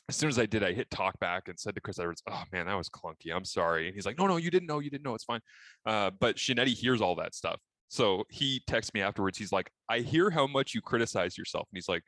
As 0.09 0.17
soon 0.17 0.27
as 0.29 0.37
I 0.37 0.45
did, 0.45 0.61
I 0.61 0.73
hit 0.73 0.89
talk 0.89 1.17
back 1.19 1.47
and 1.47 1.57
said 1.57 1.73
to 1.75 1.81
Chris 1.81 1.97
Edwards, 1.97 2.21
"Oh 2.27 2.43
man, 2.51 2.65
that 2.65 2.73
was 2.75 2.89
clunky. 2.89 3.33
I'm 3.33 3.45
sorry." 3.45 3.85
And 3.87 3.95
he's 3.95 4.05
like, 4.05 4.17
"No, 4.17 4.27
no, 4.27 4.35
you 4.35 4.51
didn't 4.51 4.67
know. 4.67 4.79
You 4.79 4.89
didn't 4.89 5.05
know. 5.05 5.15
It's 5.15 5.23
fine." 5.23 5.39
Uh, 5.85 6.11
but 6.19 6.35
Scianitti 6.35 6.73
hears 6.73 6.99
all 6.99 7.15
that 7.15 7.33
stuff, 7.33 7.61
so 7.87 8.25
he 8.29 8.61
texts 8.67 8.93
me 8.93 9.01
afterwards. 9.01 9.37
He's 9.37 9.53
like, 9.53 9.69
"I 9.87 9.99
hear 9.99 10.29
how 10.29 10.47
much 10.47 10.73
you 10.73 10.81
criticize 10.81 11.37
yourself," 11.37 11.67
and 11.71 11.77
he's 11.77 11.87
like, 11.87 12.03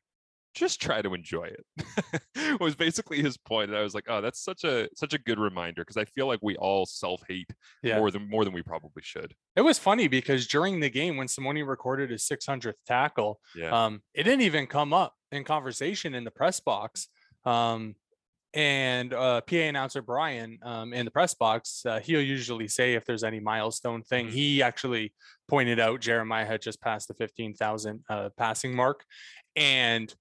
"Just 0.54 0.82
try 0.82 1.02
to 1.02 1.14
enjoy 1.14 1.50
it." 1.78 2.60
was 2.60 2.76
basically 2.76 3.22
his 3.22 3.38
point, 3.38 3.70
and 3.70 3.78
I 3.78 3.82
was 3.84 3.94
like, 3.94 4.06
"Oh, 4.08 4.22
that's 4.22 4.44
such 4.44 4.64
a 4.64 4.90
such 4.96 5.14
a 5.14 5.18
good 5.18 5.40
reminder 5.40 5.82
because 5.82 5.98
I 5.98 6.06
feel 6.06 6.28
like 6.28 6.40
we 6.42 6.56
all 6.58 6.86
self 6.86 7.22
hate 7.28 7.50
Yeah. 7.82 7.98
more 8.00 8.12
than 8.12 8.30
more 8.30 8.44
than 8.46 8.54
we 8.54 8.62
probably 8.62 9.02
should." 9.04 9.34
It 9.56 9.62
was 9.62 9.80
funny 9.80 10.08
because 10.08 10.48
during 10.48 10.80
the 10.80 10.90
game 10.90 11.18
when 11.18 11.28
Simoni 11.28 11.66
recorded 11.68 12.10
his 12.10 12.24
600th 12.24 12.76
tackle, 12.86 13.40
Yeah, 13.56 13.86
um, 13.86 14.02
it 14.14 14.24
didn't 14.24 14.42
even 14.42 14.68
come 14.68 14.94
up 14.94 15.16
in 15.32 15.44
conversation 15.44 16.14
in 16.14 16.24
the 16.24 16.32
press 16.32 16.60
box. 16.60 17.08
Um, 17.46 17.96
and 18.56 19.14
uh, 19.16 19.42
PA 19.42 19.56
announcer 19.56 20.04
Brian 20.04 20.60
um, 20.62 20.94
in 20.94 21.06
the 21.06 21.12
press 21.12 21.34
box, 21.34 21.84
uh, 21.88 22.00
he'll 22.00 22.22
usually 22.22 22.68
say 22.68 22.94
if 22.94 23.04
there's 23.04 23.24
any 23.24 23.40
milestone 23.40 24.04
thing. 24.04 24.28
Mhm. 24.28 24.32
He 24.32 24.62
actually 24.62 25.14
pointed 25.48 25.80
out 25.80 26.02
Jeremiah 26.02 26.46
had 26.46 26.62
just 26.62 26.80
passed 26.80 27.08
the 27.08 27.16
15,000 27.16 28.04
uh, 28.10 28.30
passing 28.38 28.76
mark. 28.76 29.06
And 29.56 30.14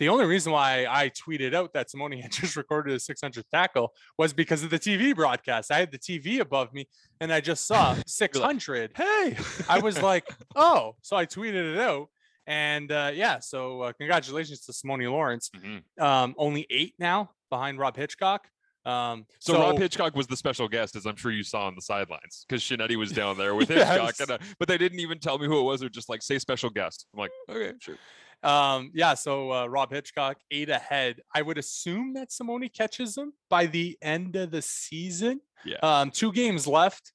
the 0.00 0.08
only 0.08 0.24
reason 0.24 0.50
why 0.50 0.86
I 0.90 1.10
tweeted 1.10 1.54
out 1.54 1.72
that 1.74 1.88
Simoni 1.88 2.20
had 2.22 2.32
just 2.32 2.56
recorded 2.56 2.94
a 2.94 2.98
600 2.98 3.44
tackle 3.52 3.92
was 4.18 4.32
because 4.32 4.64
of 4.64 4.70
the 4.70 4.78
TV 4.78 5.14
broadcast. 5.14 5.70
I 5.70 5.78
had 5.78 5.92
the 5.92 5.98
TV 5.98 6.40
above 6.40 6.72
me 6.72 6.88
and 7.20 7.32
I 7.32 7.40
just 7.40 7.66
saw 7.66 7.94
600. 8.06 8.92
Hey, 8.96 9.36
I 9.68 9.78
was 9.78 10.02
like, 10.10 10.26
oh, 10.56 10.96
so 11.02 11.16
I 11.16 11.26
tweeted 11.26 11.74
it 11.74 11.78
out. 11.78 12.08
And 12.46 12.90
uh, 12.90 13.12
yeah, 13.14 13.38
so 13.38 13.82
uh, 13.82 13.92
congratulations 13.92 14.62
to 14.62 14.72
Simoni 14.72 15.08
Lawrence. 15.08 15.50
Mhm. 15.56 15.82
Um, 16.02 16.34
only 16.38 16.66
eight 16.70 16.94
now 16.98 17.30
behind 17.50 17.78
Rob 17.78 17.96
Hitchcock. 17.96 18.48
Um, 18.86 19.26
So, 19.38 19.60
Rob 19.60 19.78
Hitchcock 19.78 20.16
was 20.16 20.26
the 20.26 20.36
special 20.36 20.66
guest, 20.66 20.96
as 20.96 21.04
I'm 21.04 21.14
sure 21.16 21.30
you 21.30 21.42
saw 21.42 21.66
on 21.66 21.74
the 21.74 21.82
sidelines, 21.82 22.46
because 22.48 22.62
Scianitti 22.62 22.96
was 22.96 23.12
down 23.12 23.36
there 23.36 23.54
with 23.54 23.68
Hitchcock, 23.68 24.14
and, 24.20 24.30
uh, 24.30 24.38
but 24.58 24.68
they 24.68 24.78
didn't 24.78 25.00
even 25.00 25.18
tell 25.18 25.38
me 25.38 25.46
who 25.46 25.60
it 25.60 25.64
was. 25.64 25.82
Or 25.82 25.90
just 25.90 26.08
like 26.08 26.22
say 26.22 26.38
special 26.38 26.70
guest. 26.70 27.06
I'm 27.12 27.20
like, 27.20 27.30
okay, 27.50 27.74
sure. 27.78 27.96
Um, 28.42 28.90
yeah, 28.94 29.14
so 29.14 29.52
uh, 29.52 29.66
Rob 29.66 29.90
Hitchcock 29.92 30.38
eight 30.50 30.70
ahead. 30.70 31.20
I 31.34 31.42
would 31.42 31.58
assume 31.58 32.14
that 32.14 32.30
Simoni 32.30 32.72
catches 32.72 33.16
him 33.16 33.32
by 33.48 33.66
the 33.66 33.98
end 34.00 34.36
of 34.36 34.50
the 34.50 34.62
season. 34.62 35.40
Yeah. 35.64 35.76
Um, 35.82 36.10
two 36.10 36.32
games 36.32 36.66
left. 36.66 37.12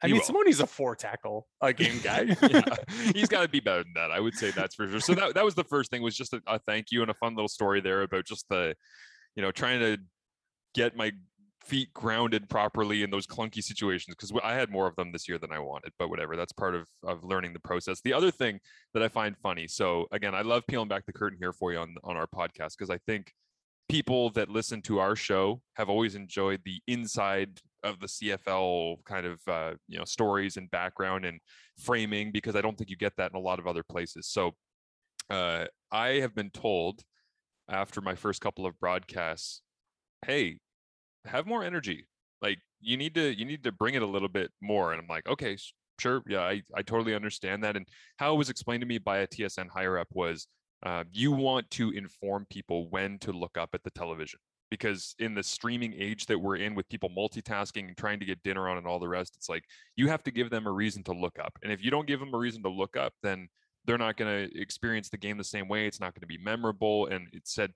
I 0.00 0.06
He 0.06 0.12
mean, 0.12 0.22
will. 0.28 0.34
Simoni's 0.44 0.60
a 0.60 0.66
four 0.66 0.94
tackle 0.94 1.48
a 1.60 1.72
game 1.72 1.98
guy. 2.02 2.36
yeah, 2.48 2.62
he's 3.14 3.28
got 3.28 3.42
to 3.42 3.48
be 3.48 3.58
better 3.58 3.82
than 3.82 3.94
that. 3.96 4.12
I 4.12 4.20
would 4.20 4.34
say 4.34 4.52
that's 4.52 4.76
for 4.76 4.86
sure. 4.88 5.00
So 5.00 5.14
that 5.14 5.34
that 5.34 5.44
was 5.44 5.56
the 5.56 5.64
first 5.64 5.90
thing 5.90 6.02
was 6.02 6.16
just 6.16 6.32
a, 6.32 6.40
a 6.46 6.60
thank 6.60 6.86
you 6.92 7.02
and 7.02 7.10
a 7.10 7.14
fun 7.14 7.34
little 7.34 7.48
story 7.48 7.80
there 7.80 8.02
about 8.02 8.24
just 8.24 8.48
the, 8.48 8.76
you 9.34 9.42
know, 9.42 9.50
trying 9.50 9.80
to 9.80 9.98
get 10.74 10.96
my 10.96 11.10
feet 11.68 11.92
grounded 11.92 12.48
properly 12.48 13.02
in 13.02 13.10
those 13.10 13.26
clunky 13.26 13.62
situations 13.62 14.16
because 14.16 14.32
I 14.42 14.54
had 14.54 14.70
more 14.70 14.86
of 14.86 14.96
them 14.96 15.12
this 15.12 15.28
year 15.28 15.38
than 15.38 15.52
I 15.52 15.58
wanted. 15.58 15.92
But 15.98 16.08
whatever, 16.08 16.34
that's 16.34 16.52
part 16.52 16.74
of 16.74 16.88
of 17.04 17.22
learning 17.24 17.52
the 17.52 17.60
process. 17.60 18.00
The 18.00 18.12
other 18.12 18.30
thing 18.30 18.58
that 18.94 19.02
I 19.02 19.08
find 19.08 19.36
funny. 19.36 19.68
So 19.68 20.06
again, 20.12 20.34
I 20.34 20.42
love 20.42 20.64
peeling 20.66 20.88
back 20.88 21.04
the 21.06 21.12
curtain 21.12 21.38
here 21.40 21.52
for 21.52 21.72
you 21.72 21.78
on 21.78 21.94
on 22.04 22.16
our 22.16 22.26
podcast 22.26 22.76
because 22.78 22.90
I 22.90 22.98
think 23.06 23.32
people 23.88 24.30
that 24.30 24.50
listen 24.50 24.82
to 24.82 24.98
our 24.98 25.16
show 25.16 25.60
have 25.74 25.88
always 25.88 26.14
enjoyed 26.14 26.60
the 26.64 26.80
inside 26.86 27.60
of 27.84 28.00
the 28.00 28.06
CFL 28.06 29.04
kind 29.04 29.26
of 29.26 29.40
uh, 29.46 29.74
you 29.86 29.98
know 29.98 30.04
stories 30.04 30.56
and 30.56 30.70
background 30.70 31.24
and 31.24 31.40
framing 31.78 32.32
because 32.32 32.56
I 32.56 32.60
don't 32.60 32.76
think 32.76 32.90
you 32.90 32.96
get 32.96 33.16
that 33.16 33.30
in 33.30 33.36
a 33.36 33.40
lot 33.40 33.58
of 33.58 33.66
other 33.66 33.82
places. 33.82 34.26
So 34.28 34.52
uh, 35.30 35.66
I 35.92 36.08
have 36.20 36.34
been 36.34 36.50
told 36.50 37.02
after 37.68 38.00
my 38.00 38.14
first 38.14 38.40
couple 38.40 38.66
of 38.66 38.78
broadcasts, 38.80 39.62
hey, 40.26 40.58
have 41.24 41.46
more 41.46 41.62
energy. 41.62 42.06
Like 42.40 42.58
you 42.80 42.96
need 42.96 43.14
to 43.14 43.36
you 43.36 43.44
need 43.44 43.64
to 43.64 43.72
bring 43.72 43.94
it 43.94 44.02
a 44.02 44.06
little 44.06 44.28
bit 44.28 44.50
more. 44.60 44.92
And 44.92 45.00
I'm 45.00 45.08
like, 45.08 45.28
okay, 45.28 45.56
sure, 45.98 46.22
yeah, 46.28 46.40
I, 46.40 46.62
I 46.74 46.82
totally 46.82 47.14
understand 47.14 47.64
that. 47.64 47.76
And 47.76 47.86
how 48.16 48.34
it 48.34 48.38
was 48.38 48.50
explained 48.50 48.80
to 48.82 48.86
me 48.86 48.98
by 48.98 49.18
a 49.18 49.26
TSN 49.26 49.68
higher 49.68 49.98
up 49.98 50.08
was 50.12 50.46
uh, 50.84 51.04
you 51.12 51.32
want 51.32 51.70
to 51.72 51.90
inform 51.90 52.46
people 52.50 52.88
when 52.90 53.18
to 53.20 53.32
look 53.32 53.58
up 53.58 53.70
at 53.74 53.82
the 53.82 53.90
television 53.90 54.38
because 54.70 55.14
in 55.18 55.34
the 55.34 55.42
streaming 55.42 55.94
age 55.94 56.26
that 56.26 56.38
we're 56.38 56.56
in 56.56 56.74
with 56.74 56.88
people 56.88 57.10
multitasking 57.16 57.88
and 57.88 57.96
trying 57.96 58.20
to 58.20 58.26
get 58.26 58.42
dinner 58.42 58.68
on 58.68 58.76
and 58.76 58.86
all 58.86 58.98
the 58.98 59.08
rest 59.08 59.34
it's 59.36 59.48
like 59.48 59.64
you 59.96 60.08
have 60.08 60.22
to 60.22 60.30
give 60.30 60.50
them 60.50 60.66
a 60.66 60.72
reason 60.72 61.02
to 61.02 61.12
look 61.12 61.38
up 61.38 61.52
and 61.62 61.72
if 61.72 61.82
you 61.82 61.90
don't 61.90 62.06
give 62.06 62.20
them 62.20 62.34
a 62.34 62.38
reason 62.38 62.62
to 62.62 62.68
look 62.68 62.96
up 62.96 63.12
then 63.22 63.48
they're 63.86 63.98
not 63.98 64.16
going 64.16 64.30
to 64.30 64.60
experience 64.60 65.08
the 65.08 65.16
game 65.16 65.38
the 65.38 65.44
same 65.44 65.68
way 65.68 65.86
it's 65.86 66.00
not 66.00 66.14
going 66.14 66.20
to 66.20 66.26
be 66.26 66.38
memorable 66.38 67.06
and 67.06 67.28
it 67.32 67.42
said 67.48 67.72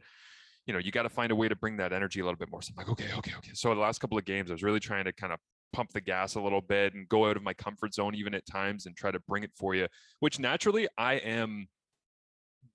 you 0.66 0.72
know 0.72 0.78
you 0.78 0.92
got 0.92 1.02
to 1.02 1.08
find 1.08 1.32
a 1.32 1.36
way 1.36 1.48
to 1.48 1.56
bring 1.56 1.76
that 1.76 1.92
energy 1.92 2.20
a 2.20 2.24
little 2.24 2.38
bit 2.38 2.50
more 2.50 2.62
so 2.62 2.72
i'm 2.72 2.76
like 2.76 2.88
okay 2.88 3.08
okay 3.16 3.32
okay 3.36 3.50
so 3.54 3.74
the 3.74 3.80
last 3.80 3.98
couple 3.98 4.16
of 4.16 4.24
games 4.24 4.50
i 4.50 4.54
was 4.54 4.62
really 4.62 4.80
trying 4.80 5.04
to 5.04 5.12
kind 5.12 5.32
of 5.32 5.38
pump 5.72 5.90
the 5.92 6.00
gas 6.00 6.34
a 6.34 6.40
little 6.40 6.60
bit 6.60 6.92
and 6.94 7.08
go 7.08 7.28
out 7.28 7.36
of 7.36 7.42
my 7.42 7.54
comfort 7.54 7.94
zone 7.94 8.14
even 8.14 8.34
at 8.34 8.44
times 8.46 8.86
and 8.86 8.96
try 8.96 9.10
to 9.10 9.20
bring 9.20 9.42
it 9.42 9.50
for 9.56 9.74
you 9.74 9.86
which 10.20 10.38
naturally 10.38 10.86
i 10.98 11.14
am 11.14 11.66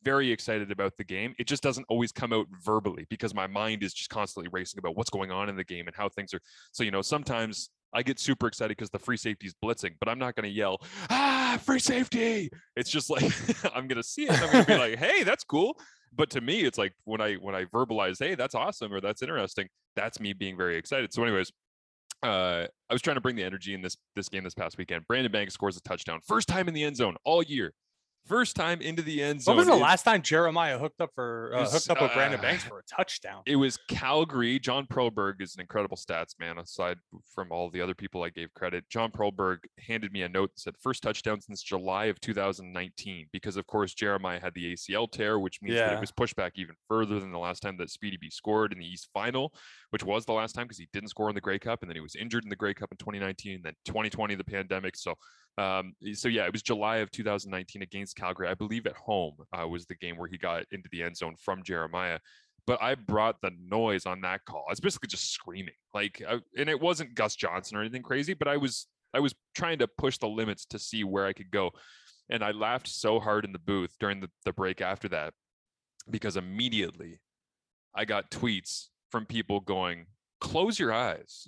very 0.03 0.31
excited 0.31 0.71
about 0.71 0.95
the 0.97 1.03
game. 1.03 1.33
It 1.39 1.47
just 1.47 1.63
doesn't 1.63 1.85
always 1.89 2.11
come 2.11 2.31
out 2.33 2.47
verbally 2.63 3.05
because 3.09 3.33
my 3.33 3.47
mind 3.47 3.83
is 3.83 3.93
just 3.93 4.09
constantly 4.09 4.49
racing 4.51 4.79
about 4.79 4.95
what's 4.95 5.09
going 5.09 5.31
on 5.31 5.49
in 5.49 5.55
the 5.55 5.63
game 5.63 5.87
and 5.87 5.95
how 5.95 6.09
things 6.09 6.33
are. 6.33 6.39
So, 6.71 6.83
you 6.83 6.91
know, 6.91 7.01
sometimes 7.01 7.69
I 7.93 8.03
get 8.03 8.19
super 8.19 8.47
excited 8.47 8.77
because 8.77 8.89
the 8.89 8.99
free 8.99 9.17
safety 9.17 9.47
is 9.47 9.55
blitzing, 9.63 9.95
but 9.99 10.09
I'm 10.09 10.19
not 10.19 10.35
going 10.35 10.43
to 10.43 10.49
yell, 10.49 10.81
ah, 11.09 11.59
free 11.63 11.79
safety. 11.79 12.49
It's 12.75 12.89
just 12.89 13.09
like, 13.09 13.23
I'm 13.75 13.87
going 13.87 14.01
to 14.01 14.03
see 14.03 14.25
it. 14.25 14.31
I'm 14.31 14.51
going 14.51 14.65
to 14.65 14.71
be 14.71 14.77
like, 14.77 14.97
hey, 14.97 15.23
that's 15.23 15.43
cool. 15.43 15.77
But 16.15 16.29
to 16.31 16.41
me, 16.41 16.61
it's 16.61 16.77
like 16.77 16.93
when 17.05 17.21
I, 17.21 17.35
when 17.35 17.55
I 17.55 17.65
verbalize, 17.65 18.17
hey, 18.19 18.35
that's 18.35 18.55
awesome 18.55 18.93
or 18.93 19.01
that's 19.01 19.21
interesting, 19.21 19.67
that's 19.95 20.19
me 20.19 20.33
being 20.33 20.57
very 20.57 20.77
excited. 20.77 21.13
So 21.13 21.23
anyways, 21.23 21.51
uh, 22.23 22.65
I 22.89 22.93
was 22.93 23.01
trying 23.01 23.15
to 23.15 23.21
bring 23.21 23.35
the 23.35 23.43
energy 23.43 23.73
in 23.73 23.81
this, 23.81 23.95
this 24.15 24.29
game 24.29 24.43
this 24.43 24.55
past 24.55 24.77
weekend. 24.77 25.05
Brandon 25.07 25.31
Banks 25.31 25.53
scores 25.53 25.77
a 25.77 25.81
touchdown. 25.81 26.19
First 26.25 26.47
time 26.47 26.67
in 26.67 26.73
the 26.73 26.83
end 26.83 26.95
zone 26.95 27.15
all 27.23 27.43
year. 27.43 27.73
First 28.27 28.55
time 28.55 28.81
into 28.81 29.01
the 29.01 29.23
end 29.23 29.41
zone. 29.41 29.55
What 29.55 29.65
was 29.65 29.67
the 29.67 29.81
last 29.81 30.03
time 30.03 30.21
Jeremiah 30.21 30.77
hooked 30.77 31.01
up 31.01 31.11
for 31.15 31.51
uh, 31.55 31.61
was, 31.61 31.73
hooked 31.73 31.89
up 31.89 32.01
with 32.01 32.13
Brandon 32.13 32.39
uh, 32.39 32.43
Banks 32.43 32.63
for 32.63 32.79
a 32.79 32.83
touchdown? 32.83 33.43
it 33.45 33.55
was 33.55 33.77
Calgary. 33.87 34.59
John 34.59 34.85
Proberg 34.85 35.41
is 35.41 35.55
an 35.55 35.61
incredible 35.61 35.97
stats 35.97 36.39
man. 36.39 36.57
Aside 36.57 36.97
from 37.33 37.51
all 37.51 37.69
the 37.69 37.81
other 37.81 37.95
people 37.95 38.23
I 38.23 38.29
gave 38.29 38.53
credit, 38.53 38.83
John 38.89 39.11
Proberg 39.11 39.59
handed 39.79 40.11
me 40.11 40.23
a 40.23 40.29
note 40.29 40.51
that 40.53 40.59
said 40.59 40.75
first 40.81 41.03
touchdown 41.03 41.39
since 41.41 41.61
July 41.63 42.05
of 42.05 42.19
2019. 42.19 43.27
Because 43.31 43.57
of 43.57 43.65
course 43.67 43.93
Jeremiah 43.93 44.39
had 44.39 44.53
the 44.53 44.73
ACL 44.73 45.09
tear, 45.11 45.39
which 45.39 45.61
means 45.61 45.77
that 45.77 45.93
it 45.93 46.01
was 46.01 46.11
pushed 46.11 46.35
back 46.35 46.53
even 46.55 46.75
further 46.87 47.19
than 47.19 47.31
the 47.31 47.39
last 47.39 47.61
time 47.61 47.77
that 47.77 47.89
Speedy 47.89 48.17
B 48.17 48.29
scored 48.29 48.73
in 48.73 48.79
the 48.79 48.85
East 48.85 49.09
Final, 49.13 49.53
which 49.91 50.03
was 50.03 50.25
the 50.25 50.33
last 50.33 50.53
time 50.53 50.65
because 50.65 50.77
he 50.77 50.87
didn't 50.93 51.09
score 51.09 51.29
in 51.29 51.35
the 51.35 51.41
Grey 51.41 51.59
Cup, 51.59 51.81
and 51.81 51.89
then 51.89 51.95
he 51.95 52.01
was 52.01 52.15
injured 52.15 52.43
in 52.43 52.49
the 52.49 52.55
Grey 52.55 52.73
Cup 52.73 52.91
in 52.91 52.97
2019, 52.97 53.55
and 53.55 53.63
then 53.63 53.73
2020 53.85 54.35
the 54.35 54.43
pandemic. 54.43 54.95
So 54.95 55.15
um, 55.57 55.93
so 56.13 56.27
yeah, 56.27 56.45
it 56.45 56.51
was 56.51 56.61
July 56.61 56.97
of 56.97 57.11
2019 57.11 57.81
against 57.81 58.15
Calgary. 58.15 58.47
I 58.47 58.53
believe 58.53 58.85
at 58.85 58.95
home 58.95 59.35
uh, 59.51 59.67
was 59.67 59.85
the 59.85 59.95
game 59.95 60.17
where 60.17 60.27
he 60.27 60.37
got 60.37 60.65
into 60.71 60.87
the 60.91 61.01
end 61.03 61.17
zone 61.17 61.35
from 61.41 61.63
Jeremiah. 61.63 62.19
But 62.67 62.81
I 62.81 62.95
brought 62.95 63.41
the 63.41 63.51
noise 63.59 64.05
on 64.05 64.21
that 64.21 64.41
call. 64.45 64.65
I 64.67 64.73
was 64.73 64.81
basically 64.81 65.07
just 65.07 65.31
screaming, 65.31 65.73
like, 65.93 66.21
I, 66.27 66.39
and 66.57 66.69
it 66.69 66.79
wasn't 66.79 67.15
Gus 67.15 67.35
Johnson 67.35 67.77
or 67.77 67.81
anything 67.81 68.03
crazy, 68.03 68.33
but 68.33 68.47
I 68.47 68.57
was 68.57 68.87
I 69.13 69.19
was 69.19 69.33
trying 69.55 69.79
to 69.79 69.87
push 69.87 70.17
the 70.17 70.27
limits 70.27 70.65
to 70.65 70.79
see 70.79 71.03
where 71.05 71.25
I 71.25 71.33
could 71.33 71.49
go, 71.49 71.71
and 72.29 72.43
I 72.43 72.51
laughed 72.51 72.89
so 72.89 73.19
hard 73.19 73.45
in 73.45 73.53
the 73.53 73.59
booth 73.59 73.95
during 73.99 74.19
the, 74.19 74.29
the 74.43 74.51
break 74.51 74.81
after 74.81 75.07
that 75.09 75.33
because 76.11 76.35
immediately 76.35 77.21
I 77.95 78.03
got 78.03 78.31
tweets 78.31 78.87
from 79.11 79.25
people 79.25 79.61
going, 79.61 80.07
"Close 80.41 80.77
your 80.77 80.91
eyes." 80.91 81.47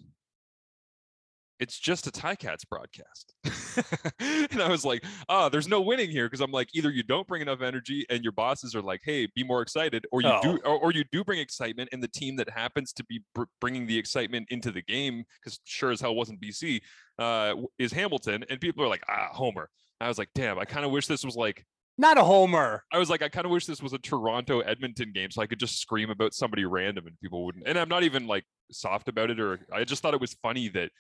It's 1.60 1.78
just 1.78 2.08
a 2.08 2.12
Ticats 2.12 2.68
broadcast. 2.70 3.36
and 4.20 4.62
I 4.62 4.70
was 4.70 4.86
like, 4.86 5.04
oh, 5.28 5.50
there's 5.50 5.68
no 5.68 5.82
winning 5.82 6.10
here 6.10 6.26
because 6.28 6.42
I'm 6.42 6.52
like, 6.52 6.70
either 6.74 6.90
you 6.90 7.04
don't 7.04 7.28
bring 7.28 7.42
enough 7.42 7.62
energy 7.62 8.06
and 8.10 8.24
your 8.24 8.32
bosses 8.32 8.76
are 8.76 8.82
like, 8.82 9.02
hey, 9.04 9.28
be 9.36 9.44
more 9.44 9.62
excited, 9.62 10.06
or 10.12 10.22
you 10.22 10.32
do, 10.42 10.58
or, 10.66 10.80
or 10.80 10.92
you 10.92 11.04
do 11.12 11.24
bring 11.24 11.40
excitement, 11.40 11.90
and 11.92 12.02
the 12.02 12.08
team 12.08 12.36
that 12.38 12.50
happens 12.50 12.94
to 12.94 13.04
be 13.06 13.22
br- 13.36 13.44
bringing 13.60 13.86
the 13.88 13.98
excitement 13.98 14.48
into 14.50 14.72
the 14.72 14.82
game, 14.82 15.24
because 15.42 15.60
sure 15.66 15.92
as 15.92 16.00
hell 16.02 16.16
wasn't 16.16 16.40
BC, 16.42 16.82
uh, 17.20 17.56
is 17.78 17.92
Hamilton, 17.92 18.46
and 18.50 18.62
people 18.62 18.84
are 18.84 18.88
like, 18.88 19.04
ah, 19.10 19.30
Homer. 19.32 19.70
I 20.02 20.08
was 20.08 20.18
like, 20.18 20.30
damn, 20.34 20.58
I 20.58 20.66
kind 20.66 20.86
of 20.86 20.92
wish 20.92 21.08
this 21.08 21.26
was 21.26 21.36
like 21.36 21.66
Not 21.98 22.18
a 22.18 22.24
homer. 22.24 22.86
I 22.94 22.98
was 22.98 23.10
like, 23.10 23.22
I 23.22 23.28
kind 23.28 23.46
of 23.46 23.52
wish 23.52 23.66
this 23.66 23.82
was 23.84 23.92
a 23.92 23.98
Toronto 23.98 24.62
Edmonton 24.62 25.12
game 25.14 25.32
so 25.32 25.42
I 25.42 25.48
could 25.48 25.60
just 25.60 25.82
scream 25.82 26.10
about 26.10 26.34
somebody 26.34 26.64
random 26.64 27.06
and 27.08 27.20
people 27.20 27.44
wouldn't. 27.46 27.68
And 27.68 27.78
I'm 27.78 27.90
not 27.90 28.04
even 28.04 28.26
like 28.26 28.46
soft 28.72 29.10
about 29.10 29.30
it, 29.30 29.40
or 29.42 29.60
I 29.74 29.84
just 29.84 30.02
thought 30.02 30.14
it 30.14 30.22
was 30.22 30.36
funny 30.42 30.70
that 30.70 30.92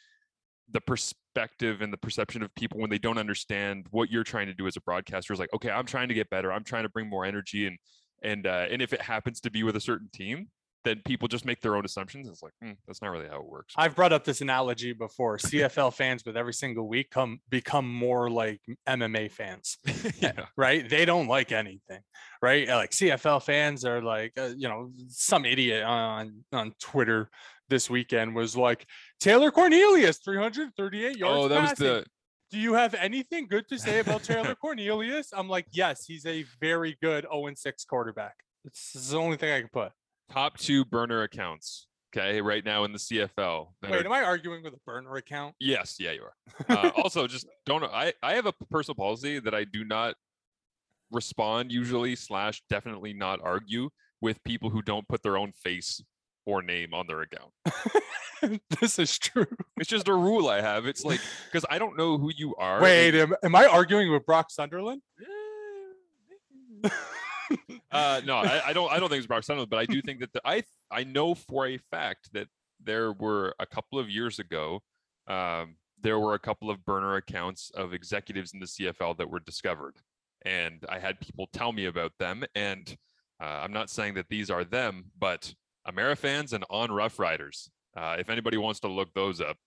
the 0.71 0.81
perspective 0.81 1.81
and 1.81 1.91
the 1.91 1.97
perception 1.97 2.43
of 2.43 2.53
people 2.55 2.79
when 2.79 2.89
they 2.89 2.97
don't 2.97 3.17
understand 3.17 3.88
what 3.91 4.09
you're 4.11 4.23
trying 4.23 4.47
to 4.47 4.53
do 4.53 4.67
as 4.67 4.77
a 4.77 4.81
broadcaster 4.81 5.33
is 5.33 5.39
like, 5.39 5.53
okay, 5.53 5.69
I'm 5.69 5.85
trying 5.85 6.09
to 6.09 6.13
get 6.13 6.29
better. 6.29 6.51
I'm 6.51 6.63
trying 6.63 6.83
to 6.83 6.89
bring 6.89 7.09
more 7.09 7.25
energy 7.25 7.67
and 7.67 7.77
and 8.21 8.47
uh, 8.47 8.67
and 8.69 8.81
if 8.81 8.93
it 8.93 9.01
happens 9.01 9.39
to 9.41 9.51
be 9.51 9.63
with 9.63 9.75
a 9.75 9.81
certain 9.81 10.09
team, 10.11 10.49
then 10.85 11.01
people 11.05 11.27
just 11.27 11.45
make 11.45 11.61
their 11.61 11.75
own 11.75 11.85
assumptions. 11.85 12.27
It's 12.27 12.43
like 12.43 12.53
hmm, 12.61 12.71
that's 12.88 13.01
not 13.01 13.09
really 13.09 13.27
how 13.27 13.39
it 13.39 13.45
works. 13.45 13.73
I've 13.77 13.95
brought 13.95 14.13
up 14.13 14.23
this 14.23 14.41
analogy 14.41 14.93
before. 14.93 15.38
CFL 15.38 15.93
fans 15.93 16.23
with 16.25 16.38
every 16.38 16.53
single 16.53 16.88
week 16.88 17.09
come 17.11 17.39
become 17.49 17.91
more 17.91 18.29
like 18.29 18.61
MMA 18.88 19.31
fans. 19.31 19.77
yeah. 20.19 20.45
right? 20.57 20.88
They 20.88 21.05
don't 21.05 21.27
like 21.27 21.51
anything, 21.51 22.01
right? 22.41 22.69
Uh, 22.69 22.75
Like 22.75 22.91
CFL 22.91 23.43
fans 23.43 23.85
are 23.85 24.01
like, 24.01 24.33
uh, 24.38 24.49
you 24.55 24.67
know, 24.67 24.91
some 25.07 25.45
idiot 25.45 25.83
on 25.83 26.43
on 26.51 26.73
Twitter 26.79 27.29
this 27.69 27.89
weekend 27.89 28.35
was 28.35 28.57
like, 28.57 28.85
Taylor 29.19 29.51
Cornelius, 29.51 30.17
338 30.19 31.17
yards. 31.17 31.38
Oh, 31.38 31.47
that 31.47 31.61
was 31.61 31.73
the 31.73 32.05
Do 32.51 32.57
you 32.57 32.73
have 32.73 32.93
anything 32.93 33.47
good 33.47 33.67
to 33.69 33.77
say 33.77 33.99
about 33.99 34.23
Taylor 34.23 34.55
Cornelius? 34.61 35.31
I'm 35.33 35.49
like, 35.49 35.67
yes, 35.71 36.05
he's 36.05 36.25
a 36.25 36.43
very 36.61 36.97
good 37.01 37.25
0 37.31 37.51
6 37.55 37.85
quarterback. 37.85 38.35
It's 38.65 38.95
it's 38.95 39.09
the 39.11 39.17
only 39.17 39.38
thing 39.38 39.51
I 39.53 39.59
can 39.59 39.69
put. 39.69 39.91
top 40.31 40.57
two 40.57 40.85
burner 40.85 41.23
accounts. 41.23 41.88
Okay, 42.15 42.41
right 42.41 42.65
now 42.65 42.85
in 42.85 42.91
the 42.91 42.97
CFL. 42.97 43.67
Wait, 43.83 43.91
are- 43.91 44.03
am 44.05 44.11
I 44.11 44.23
arguing 44.23 44.63
with 44.63 44.73
a 44.73 44.79
burner 44.85 45.15
account? 45.17 45.53
Yes, 45.59 45.97
yeah, 45.99 46.11
you 46.11 46.23
are. 46.23 46.33
Uh, 46.69 46.91
also, 46.97 47.25
just 47.27 47.47
don't. 47.65 47.83
I 47.83 48.13
I 48.23 48.33
have 48.33 48.45
a 48.45 48.53
personal 48.71 48.95
policy 48.95 49.39
that 49.39 49.53
I 49.53 49.63
do 49.63 49.83
not 49.85 50.15
respond 51.11 51.71
usually 51.71 52.15
slash 52.15 52.61
definitely 52.69 53.13
not 53.13 53.39
argue 53.43 53.89
with 54.21 54.43
people 54.43 54.69
who 54.69 54.81
don't 54.81 55.07
put 55.07 55.23
their 55.23 55.38
own 55.38 55.51
face 55.53 56.01
or 56.50 56.62
name 56.62 56.94
on 56.94 57.08
their 57.08 57.22
account. 57.22 57.51
this 58.82 58.98
is 59.00 59.18
true. 59.18 59.48
It's 59.77 59.89
just 59.89 60.08
a 60.08 60.13
rule 60.13 60.50
I 60.50 60.62
have. 60.62 60.86
It's 60.86 61.06
like 61.06 61.20
because 61.46 61.65
I 61.70 61.77
don't 61.77 61.98
know 61.98 62.18
who 62.18 62.32
you 62.36 62.56
are. 62.56 62.82
Wait, 62.82 63.15
am, 63.15 63.36
am 63.44 63.56
I 63.56 63.65
arguing 63.65 64.12
with 64.12 64.25
Brock 64.25 64.50
Sunderland? 64.50 65.01
Uh, 67.91 68.22
no, 68.25 68.36
I, 68.36 68.62
I 68.68 68.74
don't. 68.74 68.91
I 68.91 69.00
don't 69.00 69.10
think 69.10 69.18
it's 69.18 69.27
Brock 69.27 69.44
Sunderland, 69.44 69.72
but 69.72 69.79
I 69.79 69.86
do 69.86 70.01
think 70.01 70.20
that 70.20 70.32
the, 70.34 70.41
I 70.46 70.63
I 70.91 71.03
know 71.03 71.34
for 71.34 71.65
a 71.65 71.77
fact 71.89 72.32
that 72.34 72.48
there 72.84 73.12
were 73.13 73.56
a 73.60 73.65
couple 73.65 73.98
of 73.98 74.10
years 74.10 74.38
ago, 74.38 74.82
um, 75.27 75.75
there 76.00 76.20
were 76.20 76.36
a 76.36 76.39
couple 76.39 76.70
of 76.70 76.86
burner 76.86 77.15
accounts 77.15 77.72
of 77.72 77.94
executives 77.94 78.53
in 78.53 78.60
the 78.60 78.68
CFL 78.68 79.18
that 79.18 79.29
were 79.29 79.39
discovered, 79.39 79.96
and 80.46 80.86
I 80.88 81.00
had 81.00 81.20
people 81.20 81.50
tell 81.51 81.72
me 81.72 81.86
about 81.86 82.12
them. 82.20 82.44
And 82.53 82.96
uh, 83.41 83.46
I'm 83.63 83.74
not 83.74 83.89
saying 83.89 84.13
that 84.13 84.29
these 84.29 84.51
are 84.51 84.63
them, 84.63 85.06
but 85.18 85.51
Amerifans 85.91 86.53
and 86.53 86.63
On 86.69 86.91
Rough 86.91 87.19
Riders. 87.19 87.69
Uh, 87.96 88.15
if 88.19 88.29
anybody 88.29 88.58
wants 88.58 88.79
to 88.81 88.88
look 88.88 89.13
those 89.13 89.41
up, 89.41 89.58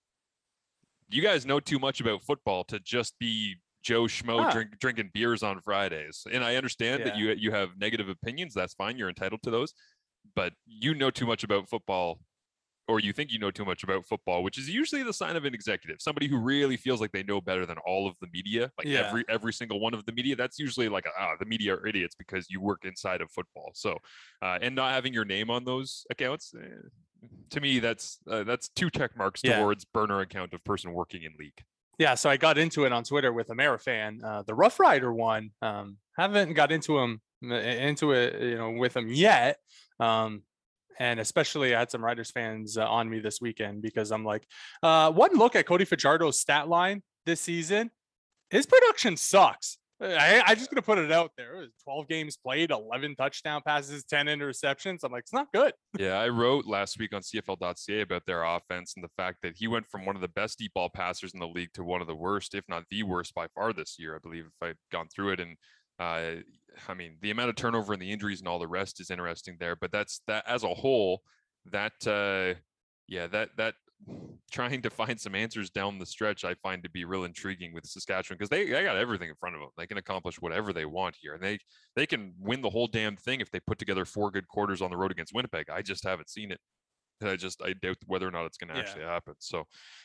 you 1.09 1.21
guys 1.21 1.45
know 1.45 1.59
too 1.59 1.79
much 1.79 1.99
about 2.01 2.23
football 2.23 2.63
to 2.65 2.79
just 2.79 3.17
be 3.19 3.55
Joe 3.83 4.03
Schmo 4.03 4.45
Ah. 4.45 4.51
drink, 4.51 4.79
drinking 4.79 5.11
beers 5.13 5.43
on 5.43 5.59
Fridays. 5.61 6.25
And 6.31 6.43
I 6.43 6.55
understand 6.55 7.03
that 7.05 7.17
you 7.17 7.31
you 7.33 7.51
have 7.51 7.77
negative 7.77 8.07
opinions. 8.09 8.53
That's 8.53 8.73
fine. 8.73 8.97
You're 8.97 9.09
entitled 9.09 9.41
to 9.43 9.51
those. 9.51 9.73
But 10.35 10.53
you 10.65 10.93
know 10.95 11.11
too 11.11 11.25
much 11.25 11.43
about 11.43 11.69
football, 11.69 12.19
or 12.87 12.99
you 12.99 13.13
think 13.13 13.31
you 13.31 13.39
know 13.39 13.51
too 13.51 13.65
much 13.65 13.83
about 13.83 14.05
football, 14.05 14.43
which 14.43 14.57
is 14.57 14.69
usually 14.69 15.03
the 15.03 15.13
sign 15.13 15.35
of 15.35 15.45
an 15.45 15.53
executive, 15.53 15.97
somebody 16.01 16.27
who 16.27 16.37
really 16.37 16.77
feels 16.77 16.99
like 16.99 17.11
they 17.11 17.23
know 17.23 17.39
better 17.39 17.65
than 17.65 17.77
all 17.87 18.07
of 18.07 18.15
the 18.21 18.27
media, 18.33 18.71
like 18.77 18.87
Yeah. 18.87 19.07
every 19.07 19.23
every 19.29 19.53
single 19.53 19.79
one 19.79 19.93
of 19.93 20.05
the 20.05 20.11
media. 20.11 20.35
That's 20.35 20.59
usually 20.59 20.89
like 20.89 21.05
ah, 21.17 21.33
the 21.39 21.45
media 21.45 21.75
are 21.75 21.87
idiots 21.87 22.15
because 22.15 22.49
you 22.49 22.59
work 22.61 22.85
inside 22.85 23.21
of 23.21 23.31
football. 23.31 23.71
So, 23.73 23.97
uh, 24.41 24.59
and 24.61 24.75
not 24.75 24.91
having 24.93 25.13
your 25.13 25.25
name 25.25 25.49
on 25.49 25.63
those 25.63 26.05
accounts. 26.09 26.53
eh, 26.59 26.67
to 27.51 27.61
me, 27.61 27.79
that's 27.79 28.19
uh, 28.29 28.43
that's 28.43 28.67
two 28.69 28.89
check 28.89 29.15
marks 29.15 29.41
Yeah. 29.43 29.57
towards 29.59 29.85
burner 29.85 30.19
account 30.19 30.53
of 30.53 30.63
person 30.63 30.91
working 30.93 31.23
in 31.23 31.33
league. 31.39 31.63
yeah, 31.99 32.15
so 32.15 32.29
I 32.29 32.37
got 32.37 32.57
into 32.57 32.85
it 32.85 32.91
on 32.91 33.03
Twitter 33.03 33.31
with 33.31 33.47
Amerifan. 33.49 34.23
Uh, 34.23 34.41
the 34.41 34.55
Rough 34.55 34.79
Rider 34.79 35.13
one, 35.13 35.51
um, 35.61 35.97
haven't 36.17 36.53
got 36.53 36.71
into 36.71 36.97
him 36.99 37.21
into 37.41 38.11
it, 38.13 38.41
you 38.41 38.57
know, 38.57 38.71
with 38.71 38.95
him 38.97 39.07
yet. 39.09 39.59
Um, 39.99 40.43
and 40.99 41.19
especially 41.19 41.75
I 41.75 41.79
had 41.79 41.91
some 41.91 42.03
Riders 42.03 42.31
fans 42.31 42.77
uh, 42.77 42.87
on 42.87 43.09
me 43.09 43.19
this 43.19 43.39
weekend 43.41 43.81
because 43.81 44.11
I'm 44.11 44.25
like, 44.25 44.45
uh, 44.81 45.11
one 45.11 45.35
look 45.35 45.55
at 45.55 45.65
Cody 45.65 45.85
Fajardo's 45.85 46.39
stat 46.39 46.67
line 46.67 47.01
this 47.25 47.41
season, 47.41 47.91
his 48.49 48.65
production 48.65 49.17
sucks. 49.17 49.77
I, 50.01 50.43
I 50.45 50.55
just 50.55 50.69
gonna 50.69 50.81
put 50.81 50.97
it 50.97 51.11
out 51.11 51.31
there. 51.37 51.55
It 51.55 51.59
was 51.59 51.69
12 51.85 52.07
games 52.07 52.37
played, 52.37 52.71
11 52.71 53.15
touchdown 53.15 53.61
passes, 53.65 54.03
10 54.03 54.25
interceptions. 54.25 54.99
I'm 55.03 55.11
like, 55.11 55.21
it's 55.21 55.33
not 55.33 55.47
good. 55.53 55.73
Yeah, 55.97 56.19
I 56.19 56.29
wrote 56.29 56.65
last 56.65 56.99
week 56.99 57.13
on 57.13 57.21
CFL.ca 57.21 58.01
about 58.01 58.25
their 58.25 58.43
offense 58.43 58.93
and 58.95 59.03
the 59.03 59.11
fact 59.15 59.37
that 59.43 59.55
he 59.55 59.67
went 59.67 59.87
from 59.89 60.05
one 60.05 60.15
of 60.15 60.21
the 60.21 60.27
best 60.29 60.59
deep 60.59 60.73
ball 60.73 60.89
passers 60.89 61.33
in 61.33 61.39
the 61.39 61.47
league 61.47 61.71
to 61.73 61.83
one 61.83 62.01
of 62.01 62.07
the 62.07 62.15
worst, 62.15 62.53
if 62.53 62.65
not 62.67 62.83
the 62.89 63.03
worst 63.03 63.33
by 63.33 63.47
far 63.55 63.71
this 63.71 63.95
year. 63.97 64.15
I 64.15 64.19
believe 64.19 64.45
if 64.45 64.67
I've 64.67 64.77
gone 64.91 65.07
through 65.07 65.33
it, 65.33 65.39
and 65.39 65.55
uh, 65.99 66.41
I 66.87 66.93
mean 66.93 67.17
the 67.21 67.31
amount 67.31 67.49
of 67.49 67.55
turnover 67.55 67.93
and 67.93 68.01
the 68.01 68.11
injuries 68.11 68.39
and 68.39 68.47
all 68.47 68.59
the 68.59 68.67
rest 68.67 68.99
is 68.99 69.11
interesting 69.11 69.57
there. 69.59 69.75
But 69.75 69.91
that's 69.91 70.21
that 70.27 70.43
as 70.47 70.63
a 70.63 70.73
whole. 70.73 71.21
That 71.71 71.93
uh, 72.05 72.59
yeah, 73.07 73.27
that 73.27 73.49
that 73.57 73.75
trying 74.51 74.81
to 74.81 74.89
find 74.89 75.19
some 75.19 75.35
answers 75.35 75.69
down 75.69 75.97
the 75.97 76.05
stretch, 76.05 76.43
I 76.43 76.53
find 76.55 76.83
to 76.83 76.89
be 76.89 77.05
real 77.05 77.23
intriguing 77.23 77.73
with 77.73 77.85
Saskatchewan 77.85 78.37
because 78.37 78.49
they, 78.49 78.65
they 78.65 78.83
got 78.83 78.97
everything 78.97 79.29
in 79.29 79.35
front 79.35 79.55
of 79.55 79.61
them. 79.61 79.69
They 79.77 79.87
can 79.87 79.97
accomplish 79.97 80.41
whatever 80.41 80.73
they 80.73 80.85
want 80.85 81.15
here, 81.19 81.33
and 81.33 81.43
they 81.43 81.59
they 81.95 82.05
can 82.05 82.33
win 82.39 82.61
the 82.61 82.69
whole 82.69 82.87
damn 82.87 83.15
thing 83.15 83.41
if 83.41 83.49
they 83.51 83.59
put 83.59 83.77
together 83.77 84.05
four 84.05 84.31
good 84.31 84.47
quarters 84.47 84.81
on 84.81 84.89
the 84.89 84.97
road 84.97 85.11
against 85.11 85.33
Winnipeg. 85.33 85.69
I 85.69 85.81
just 85.81 86.03
haven't 86.03 86.29
seen 86.29 86.51
it. 86.51 86.59
I 87.23 87.35
just 87.35 87.61
I 87.61 87.73
doubt 87.73 87.97
whether 88.07 88.27
or 88.27 88.31
not 88.31 88.45
it's 88.45 88.57
going 88.57 88.69
to 88.69 88.75
Yeah. 88.75 88.81
actually 88.81 89.03
happen. 89.03 89.35
So, 89.39 89.63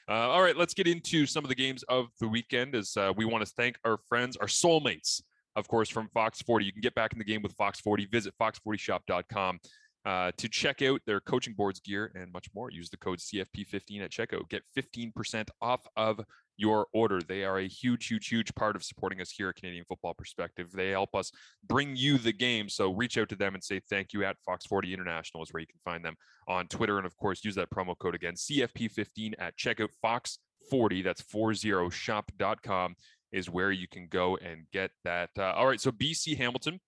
uh, 0.09 0.13
all 0.13 0.43
right, 0.43 0.57
let's 0.57 0.75
get 0.75 0.87
into 0.87 1.27
some 1.27 1.45
of 1.45 1.49
the 1.49 1.55
games 1.55 1.83
of 1.85 2.07
the 2.21 2.29
weekend. 2.29 2.75
As 2.75 2.97
uh, 2.97 3.13
we 3.17 3.25
want 3.25 3.45
to 3.45 3.53
thank 3.57 3.77
our 3.85 3.99
friends, 4.09 4.37
our 4.37 4.47
soulmates, 4.47 5.21
of 5.59 5.69
course, 5.69 5.89
from 5.89 6.09
Fox 6.15 6.41
40. 6.43 6.65
You 6.65 6.73
can 6.73 6.81
get 6.81 6.95
back 6.95 7.13
in 7.13 7.19
the 7.19 7.25
game 7.25 7.43
with 7.43 7.53
Fox 7.53 7.81
40. 7.81 8.07
Visit 8.07 8.35
fox40shop.com 8.41 9.59
uh, 10.05 10.31
to 10.37 10.49
check 10.49 10.81
out 10.83 11.01
their 11.07 11.21
coaching 11.21 11.55
boards 11.55 11.81
gear 11.81 12.11
and 12.15 12.33
much 12.33 12.47
more. 12.55 12.71
Use 12.71 12.89
the 12.89 12.97
code 12.97 13.19
CFP15 13.19 14.03
at 14.03 14.11
checkout. 14.11 14.49
Get 14.49 14.63
15% 14.77 15.49
off 15.61 15.87
of 15.97 16.21
your 16.57 16.87
order. 16.93 17.21
They 17.21 17.45
are 17.45 17.59
a 17.59 17.69
huge, 17.69 18.07
huge, 18.07 18.29
huge 18.29 18.55
part 18.55 18.77
of 18.77 18.83
supporting 18.83 19.21
us 19.21 19.31
here 19.31 19.49
at 19.49 19.57
Canadian 19.57 19.85
Football 19.85 20.15
Perspective. 20.15 20.71
They 20.73 20.91
help 20.91 21.15
us 21.15 21.31
bring 21.67 21.95
you 21.95 22.19
the 22.19 22.33
game. 22.33 22.69
So 22.69 22.93
reach 22.93 23.19
out 23.19 23.29
to 23.31 23.37
them 23.37 23.55
and 23.55 23.63
say 23.63 23.81
thank 23.89 24.13
you 24.13 24.25
at 24.25 24.37
Fox 24.45 24.67
40 24.67 24.93
International 24.93 25.43
is 25.43 25.53
where 25.53 25.61
you 25.61 25.67
can 25.67 25.81
find 25.85 26.05
them 26.05 26.17
on 26.49 26.67
Twitter. 26.69 26.99
And 26.99 27.07
of 27.07 27.17
course, 27.17 27.45
use 27.45 27.55
that 27.55 27.71
promo 27.71 27.97
code 27.99 28.15
again, 28.15 28.35
CFP15 28.35 29.35
at 29.39 29.57
checkout. 29.57 29.91
Fox 30.03 30.39
40, 30.71 31.03
that's 31.03 31.23
40shop.com 31.23 32.95
is 33.33 33.51
where 33.51 33.71
you 33.71 33.87
can 33.89 34.09
go 34.09 34.37
and 34.37 34.67
get 34.73 34.91
that. 35.05 35.31
Uh, 35.39 35.53
all 35.53 35.67
right. 35.67 35.81
So 35.81 35.91
BC 35.91 36.37
Hamilton, 36.37 36.81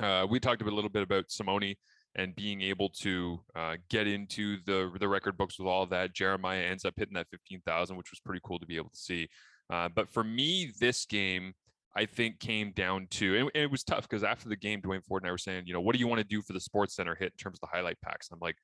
uh, 0.00 0.26
we 0.28 0.40
talked 0.40 0.62
a 0.62 0.64
little 0.64 0.90
bit 0.90 1.02
about 1.02 1.30
Simone 1.30 1.74
and 2.16 2.34
being 2.34 2.60
able 2.60 2.88
to 2.88 3.40
uh, 3.54 3.76
get 3.88 4.06
into 4.06 4.56
the 4.66 4.90
the 4.98 5.08
record 5.08 5.36
books 5.36 5.58
with 5.58 5.68
all 5.68 5.86
that. 5.86 6.14
Jeremiah 6.14 6.62
ends 6.62 6.84
up 6.84 6.94
hitting 6.96 7.14
that 7.14 7.28
15,000, 7.30 7.96
which 7.96 8.10
was 8.10 8.20
pretty 8.20 8.40
cool 8.44 8.58
to 8.58 8.66
be 8.66 8.76
able 8.76 8.90
to 8.90 8.96
see. 8.96 9.28
Uh, 9.72 9.88
but 9.94 10.08
for 10.10 10.24
me, 10.24 10.72
this 10.80 11.06
game, 11.06 11.54
I 11.96 12.06
think 12.06 12.40
came 12.40 12.72
down 12.72 13.06
to, 13.12 13.36
and, 13.36 13.50
and 13.54 13.64
it 13.64 13.70
was 13.70 13.84
tough 13.84 14.08
because 14.08 14.24
after 14.24 14.48
the 14.48 14.56
game, 14.56 14.80
Duane 14.80 15.00
Forde 15.08 15.22
and 15.22 15.28
I 15.28 15.32
were 15.32 15.38
saying, 15.38 15.64
you 15.66 15.72
know, 15.72 15.80
what 15.80 15.94
do 15.94 16.00
you 16.00 16.08
want 16.08 16.18
to 16.18 16.26
do 16.26 16.42
for 16.42 16.52
the 16.52 16.60
Sports 16.60 16.96
Center 16.96 17.14
hit 17.14 17.32
in 17.32 17.36
terms 17.42 17.58
of 17.62 17.68
the 17.68 17.76
highlight 17.76 18.00
packs? 18.00 18.28
I'm 18.32 18.38
like, 18.40 18.56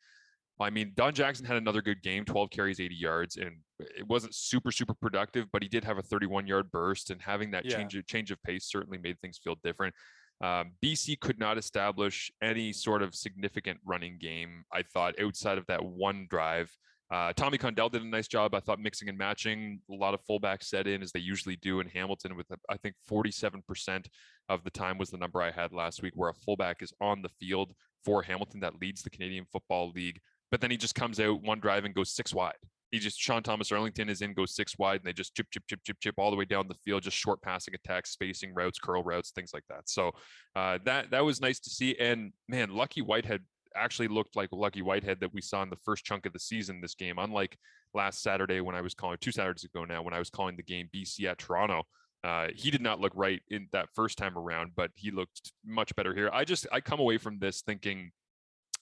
I 0.59 0.71
mean, 0.71 0.93
Don 0.95 1.13
Jackson 1.15 1.45
had 1.45 1.57
another 1.57 1.83
good 1.83 2.03
game, 2.03 2.25
12 2.25 2.51
carries, 2.51 2.81
80 2.81 2.95
yards, 2.95 3.37
and 3.37 3.57
it 3.79 4.07
wasn't 4.09 4.35
super, 4.35 4.73
super 4.73 4.95
productive, 4.95 5.47
but 5.53 5.63
he 5.63 5.69
did 5.69 5.85
have 5.85 5.99
a 5.99 6.03
31 6.03 6.47
yard 6.47 6.71
burst, 6.73 7.11
and 7.11 7.21
having 7.21 7.51
that 7.51 7.67
Yeah. 7.67 7.77
change 7.77 7.95
of 7.97 8.07
change 8.07 8.31
of 8.31 8.43
pace 8.43 8.65
certainly 8.65 8.99
made 8.99 9.21
things 9.21 9.39
feel 9.39 9.57
different. 9.63 9.95
Um, 10.41 10.73
BC 10.83 11.17
could 11.17 11.39
not 11.39 11.59
establish 11.59 12.31
any 12.43 12.73
sort 12.73 13.03
of 13.03 13.15
significant 13.15 13.81
running 13.85 14.19
game. 14.19 14.65
I 14.73 14.83
thought 14.83 15.19
outside 15.21 15.59
of 15.59 15.67
that 15.67 15.85
one 15.85 16.27
drive. 16.29 16.71
Uh, 17.09 17.33
Tommy 17.35 17.57
Condell 17.57 17.89
did 17.89 18.03
a 18.03 18.07
nice 18.07 18.27
job. 18.27 18.53
I 18.55 18.61
thought 18.61 18.81
mixing 18.81 19.09
and 19.09 19.17
matching. 19.17 19.81
A 19.91 19.95
lot 19.95 20.13
of 20.13 20.21
fullbacks 20.29 20.65
set 20.65 20.89
in 20.89 21.03
as 21.03 21.13
they 21.13 21.21
usually 21.21 21.57
do 21.57 21.79
in 21.81 21.89
Hamilton. 21.89 22.35
With 22.37 22.49
I 22.69 22.77
think 22.79 22.97
47% 23.09 24.09
of 24.49 24.65
the 24.65 24.71
time 24.71 24.99
was 24.99 25.11
the 25.11 25.17
number 25.17 25.41
I 25.41 25.53
had 25.53 25.73
last 25.73 26.03
week, 26.03 26.15
where 26.17 26.31
a 26.31 26.35
fullback 26.35 26.83
is 26.83 26.93
on 27.01 27.23
the 27.23 27.29
field 27.29 27.75
for 28.05 28.23
Hamilton 28.23 28.61
that 28.61 28.81
leads 28.81 29.03
the 29.03 29.11
Canadian 29.11 29.45
Football 29.47 29.93
League. 29.93 30.21
But 30.57 30.63
then 30.63 30.71
he 30.71 30.79
just 30.79 30.95
comes 30.95 31.21
out 31.21 31.43
one 31.43 31.61
drive 31.61 31.85
and 31.85 31.95
goes 31.95 32.15
six 32.15 32.33
wide. 32.33 32.55
He 32.91 32.99
just 32.99 33.21
Sean 33.21 33.43
Thomas-Erlington 33.43 34.09
is 34.09 34.23
in, 34.23 34.33
goes 34.33 34.55
six 34.55 34.79
wide, 34.79 35.01
and 35.01 35.05
they 35.05 35.13
just 35.13 35.37
chip, 35.37 35.49
chip, 35.51 35.65
chip, 35.69 35.81
chip, 35.85 35.99
chip 36.01 36.15
all 36.17 36.31
the 36.31 36.37
way 36.37 36.47
down 36.47 36.67
the 36.67 36.75
field, 36.83 37.03
just 37.03 37.19
short 37.19 37.43
passing 37.43 37.75
attacks, 37.75 38.13
spacing 38.13 38.55
routes, 38.55 38.79
curl 38.79 39.03
routes, 39.03 39.33
things 39.33 39.53
like 39.53 39.65
that. 39.69 39.87
So 39.87 40.13
uh, 40.55 40.79
that 40.87 41.11
that 41.11 41.23
was 41.23 41.43
nice 41.43 41.61
to 41.61 41.69
see. 41.69 41.95
And 41.99 42.33
man, 42.49 42.71
Lucky 42.71 43.03
Whitehead 43.03 43.43
actually 43.77 44.09
looked 44.09 44.35
like 44.35 44.49
Lucky 44.51 44.81
Whitehead 44.81 45.21
that 45.21 45.35
we 45.35 45.43
saw 45.43 45.63
in 45.63 45.69
the 45.69 45.77
first 45.85 46.07
chunk 46.07 46.25
of 46.25 46.33
the 46.33 46.39
season. 46.39 46.81
This 46.81 46.95
game, 46.95 47.19
unlike 47.19 47.59
last 47.93 48.23
Saturday 48.23 48.63
when 48.63 48.75
I 48.75 48.81
was 48.81 48.95
calling 48.95 49.19
two 49.21 49.33
Saturdays 49.33 49.65
ago 49.65 49.85
now 49.85 50.01
when 50.01 50.15
I 50.15 50.19
was 50.19 50.31
calling 50.31 50.57
the 50.57 50.63
game 50.63 50.89
BC 50.95 51.27
at 51.27 51.37
Toronto. 51.37 51.83
Uh, 52.25 52.47
he 52.55 52.71
did 52.71 52.81
not 52.81 52.99
look 52.99 53.13
right 53.15 53.43
in 53.51 53.69
that 53.73 53.91
first 53.95 54.17
time 54.17 54.39
around, 54.39 54.71
but 54.75 54.91
he 54.95 55.11
looked 55.11 55.53
much 55.67 55.95
better 55.97 56.15
here. 56.15 56.31
I 56.33 56.47
just 56.47 56.67
I 56.73 56.81
come 56.81 56.99
away 56.99 57.19
from 57.19 57.41
this 57.41 57.61
thinking 57.61 58.13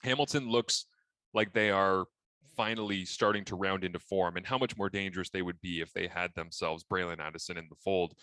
Hamilton 0.05 0.49
looks 0.49 0.87
like 1.35 1.53
they 1.53 1.71
are 1.71 2.05
finally 2.57 3.05
starting 3.05 3.45
to 3.45 3.57
round 3.57 3.85
into 3.85 3.99
form 3.99 4.37
and 4.37 4.47
how 4.47 4.57
much 4.57 4.77
more 4.77 4.89
dangerous 4.89 5.31
they 5.31 5.43
would 5.43 5.61
be 5.61 5.81
if 5.81 5.93
they 5.93 6.07
had 6.07 6.31
themselves 6.35 6.85
Braylon 6.85 7.19
Addison 7.19 7.57
in 7.57 7.67
the 7.69 7.77
fold. 7.85 8.15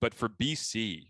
But 0.00 0.14
for 0.14 0.28
BC, 0.28 1.08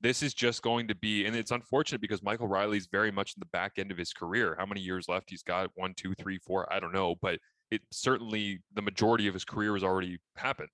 this 0.00 0.22
is 0.22 0.34
just 0.34 0.62
going 0.62 0.88
to 0.88 0.94
be, 0.94 1.26
and 1.26 1.36
it's 1.36 1.50
unfortunate 1.50 2.00
because 2.00 2.22
Michael 2.22 2.48
Reilly's 2.48 2.88
very 2.90 3.10
much 3.10 3.34
in 3.36 3.40
the 3.40 3.48
back 3.52 3.72
end 3.76 3.90
of 3.90 3.98
his 3.98 4.12
career. 4.12 4.56
How 4.58 4.66
many 4.66 4.80
years 4.80 5.08
left? 5.08 5.30
He's 5.30 5.42
got 5.42 5.70
one, 5.74 5.94
two, 5.96 6.14
three, 6.14 6.38
four. 6.38 6.70
I 6.72 6.80
don't 6.80 6.92
know, 6.92 7.16
but 7.20 7.38
it 7.70 7.82
certainly 7.92 8.62
the 8.74 8.82
majority 8.82 9.28
of 9.28 9.34
his 9.34 9.44
career 9.44 9.74
has 9.74 9.84
already 9.84 10.18
happened. 10.36 10.70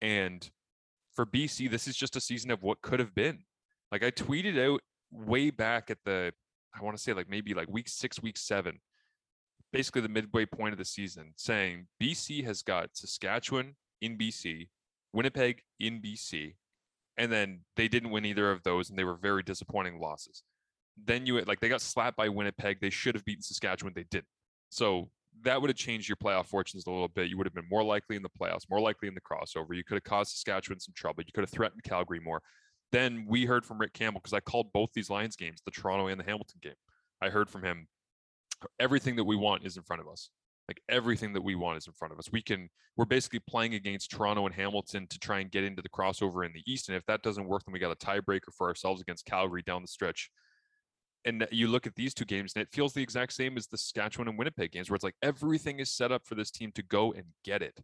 And 0.00 0.48
for 1.14 1.26
BC, 1.26 1.70
this 1.70 1.86
is 1.86 1.96
just 1.96 2.16
a 2.16 2.20
season 2.20 2.50
of 2.50 2.62
what 2.62 2.80
could 2.82 3.00
have 3.00 3.14
been. 3.14 3.40
Like 3.92 4.02
I 4.02 4.10
tweeted 4.10 4.58
out 4.58 4.80
way 5.10 5.50
back 5.50 5.90
at 5.90 5.98
the, 6.04 6.32
I 6.74 6.82
want 6.82 6.96
to 6.96 7.02
say 7.02 7.12
like 7.12 7.28
maybe 7.28 7.52
like 7.52 7.68
week 7.68 7.88
six, 7.88 8.22
week 8.22 8.38
seven, 8.38 8.78
basically 9.72 10.02
the 10.02 10.08
midway 10.08 10.46
point 10.46 10.72
of 10.72 10.78
the 10.78 10.84
season, 10.84 11.32
saying 11.36 11.86
BC 12.02 12.44
has 12.44 12.62
got 12.62 12.90
Saskatchewan 12.94 13.76
in 14.00 14.16
BC, 14.16 14.68
Winnipeg 15.12 15.62
in 15.78 16.00
BC, 16.00 16.54
and 17.16 17.30
then 17.30 17.60
they 17.76 17.88
didn't 17.88 18.10
win 18.10 18.24
either 18.24 18.50
of 18.50 18.62
those, 18.62 18.90
and 18.90 18.98
they 18.98 19.04
were 19.04 19.16
very 19.16 19.42
disappointing 19.42 20.00
losses. 20.00 20.42
Then 21.02 21.26
you 21.26 21.40
like 21.42 21.60
they 21.60 21.68
got 21.68 21.80
slapped 21.80 22.16
by 22.16 22.28
Winnipeg. 22.28 22.80
They 22.80 22.90
should 22.90 23.14
have 23.14 23.24
beaten 23.24 23.42
Saskatchewan. 23.42 23.92
They 23.94 24.06
didn't. 24.10 24.26
So 24.70 25.10
that 25.42 25.60
would 25.60 25.70
have 25.70 25.76
changed 25.76 26.08
your 26.08 26.16
playoff 26.16 26.46
fortunes 26.46 26.86
a 26.86 26.90
little 26.90 27.08
bit. 27.08 27.28
You 27.28 27.38
would 27.38 27.46
have 27.46 27.54
been 27.54 27.68
more 27.70 27.82
likely 27.84 28.16
in 28.16 28.22
the 28.22 28.28
playoffs, 28.28 28.68
more 28.68 28.80
likely 28.80 29.08
in 29.08 29.14
the 29.14 29.20
crossover. 29.20 29.74
You 29.74 29.84
could 29.84 29.94
have 29.94 30.04
caused 30.04 30.32
Saskatchewan 30.32 30.80
some 30.80 30.94
trouble. 30.94 31.22
You 31.26 31.32
could 31.32 31.42
have 31.42 31.50
threatened 31.50 31.82
Calgary 31.82 32.20
more. 32.20 32.42
Then 32.92 33.24
we 33.28 33.44
heard 33.44 33.64
from 33.64 33.78
Rick 33.78 33.92
Campbell 33.92 34.20
because 34.20 34.34
I 34.34 34.40
called 34.40 34.72
both 34.72 34.90
these 34.92 35.10
Lions 35.10 35.36
games, 35.36 35.60
the 35.64 35.70
Toronto 35.70 36.08
and 36.08 36.18
the 36.18 36.24
Hamilton 36.24 36.58
game. 36.60 36.74
I 37.22 37.28
heard 37.28 37.48
from 37.48 37.62
him. 37.62 37.86
Everything 38.78 39.16
that 39.16 39.24
we 39.24 39.36
want 39.36 39.64
is 39.64 39.76
in 39.76 39.82
front 39.82 40.00
of 40.02 40.08
us. 40.08 40.30
Like 40.68 40.80
everything 40.88 41.32
that 41.32 41.42
we 41.42 41.56
want 41.56 41.78
is 41.78 41.86
in 41.86 41.92
front 41.94 42.12
of 42.12 42.18
us. 42.18 42.30
We 42.30 42.42
can. 42.42 42.68
We're 42.96 43.04
basically 43.04 43.40
playing 43.40 43.74
against 43.74 44.10
Toronto 44.10 44.46
and 44.46 44.54
Hamilton 44.54 45.06
to 45.08 45.18
try 45.18 45.40
and 45.40 45.50
get 45.50 45.64
into 45.64 45.82
the 45.82 45.88
crossover 45.88 46.46
in 46.46 46.52
the 46.52 46.62
East. 46.66 46.88
And 46.88 46.96
if 46.96 47.04
that 47.06 47.22
doesn't 47.22 47.46
work, 47.46 47.64
then 47.64 47.72
we 47.72 47.78
got 47.78 47.90
a 47.90 47.96
tiebreaker 47.96 48.52
for 48.56 48.68
ourselves 48.68 49.00
against 49.00 49.24
Calgary 49.24 49.62
down 49.62 49.82
the 49.82 49.88
stretch 49.88 50.30
and 51.24 51.46
you 51.50 51.68
look 51.68 51.86
at 51.86 51.94
these 51.94 52.14
two 52.14 52.24
games, 52.24 52.52
and 52.54 52.62
it 52.62 52.68
feels 52.72 52.92
the 52.92 53.02
exact 53.02 53.32
same 53.32 53.56
as 53.56 53.66
the 53.66 53.76
Saskatchewan 53.76 54.28
and 54.28 54.38
Winnipeg 54.38 54.72
games, 54.72 54.88
where 54.88 54.94
it's 54.94 55.04
like 55.04 55.16
everything 55.22 55.78
is 55.78 55.92
set 55.92 56.12
up 56.12 56.26
for 56.26 56.34
this 56.34 56.50
team 56.50 56.72
to 56.72 56.82
go 56.82 57.12
and 57.12 57.24
get 57.44 57.62
it. 57.62 57.78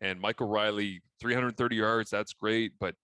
And 0.00 0.20
Michael 0.20 0.48
Reilly, 0.48 1.02
330 1.20 1.76
yards, 1.76 2.10
that's 2.10 2.32
great, 2.32 2.72
but 2.78 2.94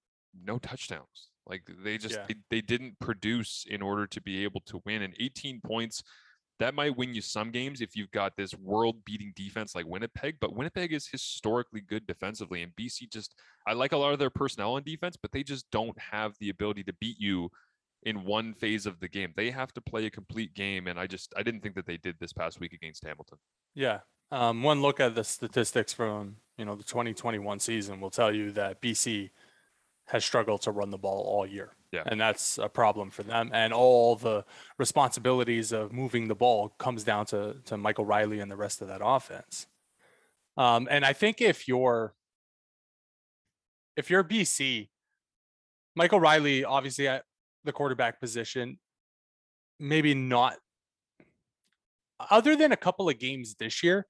no 0.44 0.58
touchdowns. 0.58 1.30
Like 1.46 1.62
they 1.82 1.98
just 1.98 2.14
Yeah. 2.14 2.24
they, 2.28 2.36
they 2.50 2.60
didn't 2.60 2.98
produce 3.00 3.66
in 3.68 3.82
order 3.82 4.06
to 4.06 4.20
be 4.20 4.44
able 4.44 4.60
to 4.66 4.80
win. 4.86 5.02
And 5.02 5.14
18 5.18 5.60
points, 5.60 6.02
that 6.60 6.74
might 6.74 6.96
win 6.96 7.14
you 7.14 7.20
some 7.20 7.50
games 7.50 7.80
if 7.80 7.96
you've 7.96 8.10
got 8.10 8.36
this 8.36 8.54
world-beating 8.54 9.32
defense 9.34 9.74
like 9.74 9.86
Winnipeg. 9.86 10.36
But 10.40 10.54
Winnipeg 10.54 10.92
is 10.92 11.06
historically 11.06 11.80
good 11.80 12.06
defensively, 12.06 12.62
and 12.62 12.74
BC 12.76 13.10
just 13.10 13.34
I 13.66 13.72
like 13.72 13.92
a 13.92 13.96
lot 13.96 14.12
of 14.12 14.18
their 14.18 14.30
personnel 14.30 14.74
on 14.74 14.82
defense, 14.84 15.16
but 15.16 15.32
they 15.32 15.42
just 15.42 15.70
don't 15.70 15.98
have 15.98 16.34
the 16.38 16.50
ability 16.50 16.84
to 16.84 16.92
beat 16.94 17.18
you 17.18 17.50
in 18.04 18.24
one 18.24 18.54
phase 18.54 18.86
of 18.86 19.00
the 19.00 19.08
game. 19.08 19.32
They 19.36 19.50
have 19.50 19.72
to 19.72 19.80
play 19.80 20.06
a 20.06 20.10
complete 20.10 20.54
game, 20.54 20.86
and 20.86 20.98
I 20.98 21.06
just 21.06 21.32
I 21.36 21.42
didn't 21.42 21.62
think 21.62 21.74
that 21.74 21.86
they 21.86 21.96
did 21.96 22.16
this 22.20 22.32
past 22.32 22.60
week 22.60 22.72
against 22.72 23.04
Hamilton. 23.04 23.38
Yeah. 23.74 24.00
Um, 24.30 24.62
one 24.62 24.82
look 24.82 25.00
at 25.00 25.14
the 25.14 25.24
statistics 25.24 25.92
from 25.92 26.36
you 26.56 26.64
know 26.64 26.74
the 26.74 26.84
2021 26.84 27.58
season 27.58 28.00
will 28.00 28.10
tell 28.10 28.32
you 28.32 28.52
that 28.52 28.80
BC 28.80 29.30
has 30.06 30.24
struggled 30.24 30.62
to 30.62 30.70
run 30.70 30.90
the 30.90 30.98
ball 30.98 31.24
all 31.26 31.46
year. 31.46 31.72
Yeah. 31.92 32.02
And 32.06 32.20
that's 32.20 32.58
a 32.58 32.68
problem 32.68 33.10
for 33.10 33.22
them. 33.22 33.50
And 33.54 33.72
all 33.72 34.16
the 34.16 34.44
responsibilities 34.78 35.72
of 35.72 35.92
moving 35.92 36.28
the 36.28 36.34
ball 36.34 36.70
comes 36.78 37.04
down 37.04 37.26
to 37.26 37.56
to 37.66 37.76
Michael 37.76 38.04
Reilly 38.04 38.40
and 38.40 38.50
the 38.50 38.56
rest 38.56 38.82
of 38.82 38.88
that 38.88 39.00
offense. 39.02 39.66
Um, 40.56 40.88
and 40.90 41.04
I 41.04 41.12
think 41.12 41.40
if 41.40 41.68
you're 41.68 42.14
if 43.96 44.10
you're 44.10 44.24
BC, 44.24 44.88
Michael 45.94 46.20
Reilly, 46.20 46.64
obviously 46.64 47.06
at 47.08 47.24
the 47.64 47.72
quarterback 47.72 48.20
position, 48.20 48.78
maybe 49.78 50.14
not 50.14 50.56
other 52.30 52.56
than 52.56 52.72
a 52.72 52.76
couple 52.76 53.08
of 53.08 53.18
games 53.18 53.54
this 53.58 53.82
year, 53.82 54.06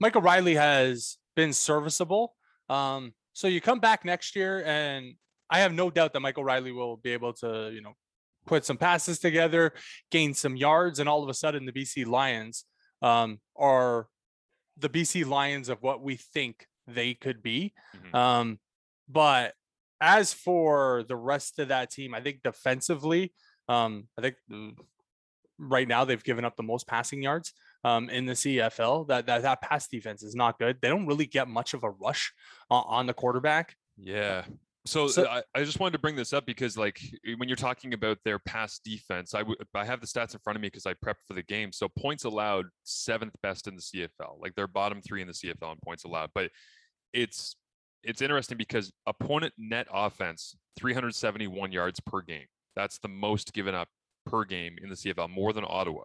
Michael 0.00 0.22
Reilly 0.22 0.54
has 0.54 1.18
been 1.34 1.52
serviceable. 1.52 2.34
Um, 2.68 3.12
so 3.32 3.48
you 3.48 3.60
come 3.60 3.80
back 3.80 4.04
next 4.04 4.36
year, 4.36 4.64
and 4.64 5.14
I 5.50 5.60
have 5.60 5.72
no 5.72 5.90
doubt 5.90 6.12
that 6.12 6.20
Michael 6.20 6.44
Reilly 6.44 6.72
will 6.72 6.96
be 6.96 7.12
able 7.12 7.32
to, 7.34 7.70
you 7.72 7.80
know, 7.80 7.94
put 8.46 8.64
some 8.64 8.76
passes 8.76 9.18
together, 9.18 9.72
gain 10.10 10.34
some 10.34 10.56
yards, 10.56 10.98
and 10.98 11.08
all 11.08 11.22
of 11.22 11.28
a 11.28 11.34
sudden 11.34 11.66
the 11.66 11.72
BC 11.72 12.06
Lions 12.06 12.64
um, 13.02 13.40
are 13.56 14.08
the 14.76 14.88
BC 14.88 15.26
Lions 15.26 15.68
of 15.68 15.82
what 15.82 16.02
we 16.02 16.16
think 16.16 16.66
they 16.86 17.14
could 17.14 17.42
be. 17.42 17.74
Mhm. 17.96 18.14
Um, 18.14 18.58
but 19.08 19.54
as 20.00 20.32
for 20.32 21.04
the 21.08 21.16
rest 21.16 21.58
of 21.58 21.68
that 21.68 21.90
team, 21.90 22.14
I 22.14 22.20
think 22.20 22.42
defensively, 22.42 23.32
um, 23.68 24.08
I 24.18 24.22
think 24.22 24.36
right 25.58 25.88
now 25.88 26.04
they've 26.04 26.22
given 26.22 26.44
up 26.44 26.56
the 26.56 26.62
most 26.62 26.86
passing 26.86 27.22
yards 27.22 27.52
um, 27.84 28.10
in 28.10 28.26
the 28.26 28.34
CFL. 28.34 29.08
That, 29.08 29.26
that 29.26 29.42
that 29.42 29.62
pass 29.62 29.88
defense 29.88 30.22
is 30.22 30.34
not 30.34 30.58
good. 30.58 30.78
They 30.80 30.88
don't 30.88 31.06
really 31.06 31.26
get 31.26 31.48
much 31.48 31.74
of 31.74 31.82
a 31.82 31.90
rush 31.90 32.32
on, 32.70 32.84
on 32.86 33.06
the 33.06 33.14
quarterback. 33.14 33.74
Yeah. 33.96 34.44
So, 34.86 35.08
So- 35.08 35.26
I, 35.26 35.42
I 35.54 35.64
just 35.64 35.80
wanted 35.80 35.92
to 35.92 35.98
bring 35.98 36.16
this 36.16 36.32
up 36.32 36.46
because, 36.46 36.76
like, 36.78 37.00
when 37.36 37.48
you're 37.48 37.56
talking 37.56 37.92
about 37.92 38.18
their 38.24 38.38
pass 38.38 38.78
defense, 38.78 39.34
I 39.34 39.42
would 39.42 39.58
I 39.74 39.84
have 39.84 40.00
the 40.00 40.06
stats 40.06 40.32
in 40.34 40.40
front 40.40 40.56
of 40.56 40.62
me 40.62 40.68
because 40.68 40.86
I 40.86 40.94
prepped 40.94 41.24
for 41.26 41.34
the 41.34 41.42
game. 41.42 41.72
So 41.72 41.88
points 41.88 42.24
allowed, 42.24 42.66
seventh 42.84 43.34
best 43.42 43.66
in 43.66 43.76
the 43.76 43.82
CFL. 43.82 44.40
Like 44.40 44.54
they're 44.54 44.66
bottom 44.66 45.02
three 45.02 45.20
in 45.20 45.26
the 45.28 45.34
CFL 45.34 45.72
in 45.72 45.78
points 45.84 46.04
allowed. 46.04 46.30
But 46.34 46.50
it's 47.12 47.56
it's 48.02 48.22
interesting 48.22 48.56
because 48.56 48.92
opponent 49.06 49.54
net 49.58 49.88
offense, 49.92 50.56
371 50.78 51.72
yards 51.72 51.98
per 52.00 52.20
game. 52.20 52.46
That's 52.76 52.98
the 52.98 53.08
most 53.08 53.52
given 53.52 53.74
up 53.74 53.88
per 54.26 54.44
game 54.44 54.76
in 54.80 54.88
the 54.88 54.94
CFL, 54.94 55.30
more 55.30 55.52
than 55.52 55.64
Ottawa. 55.66 56.04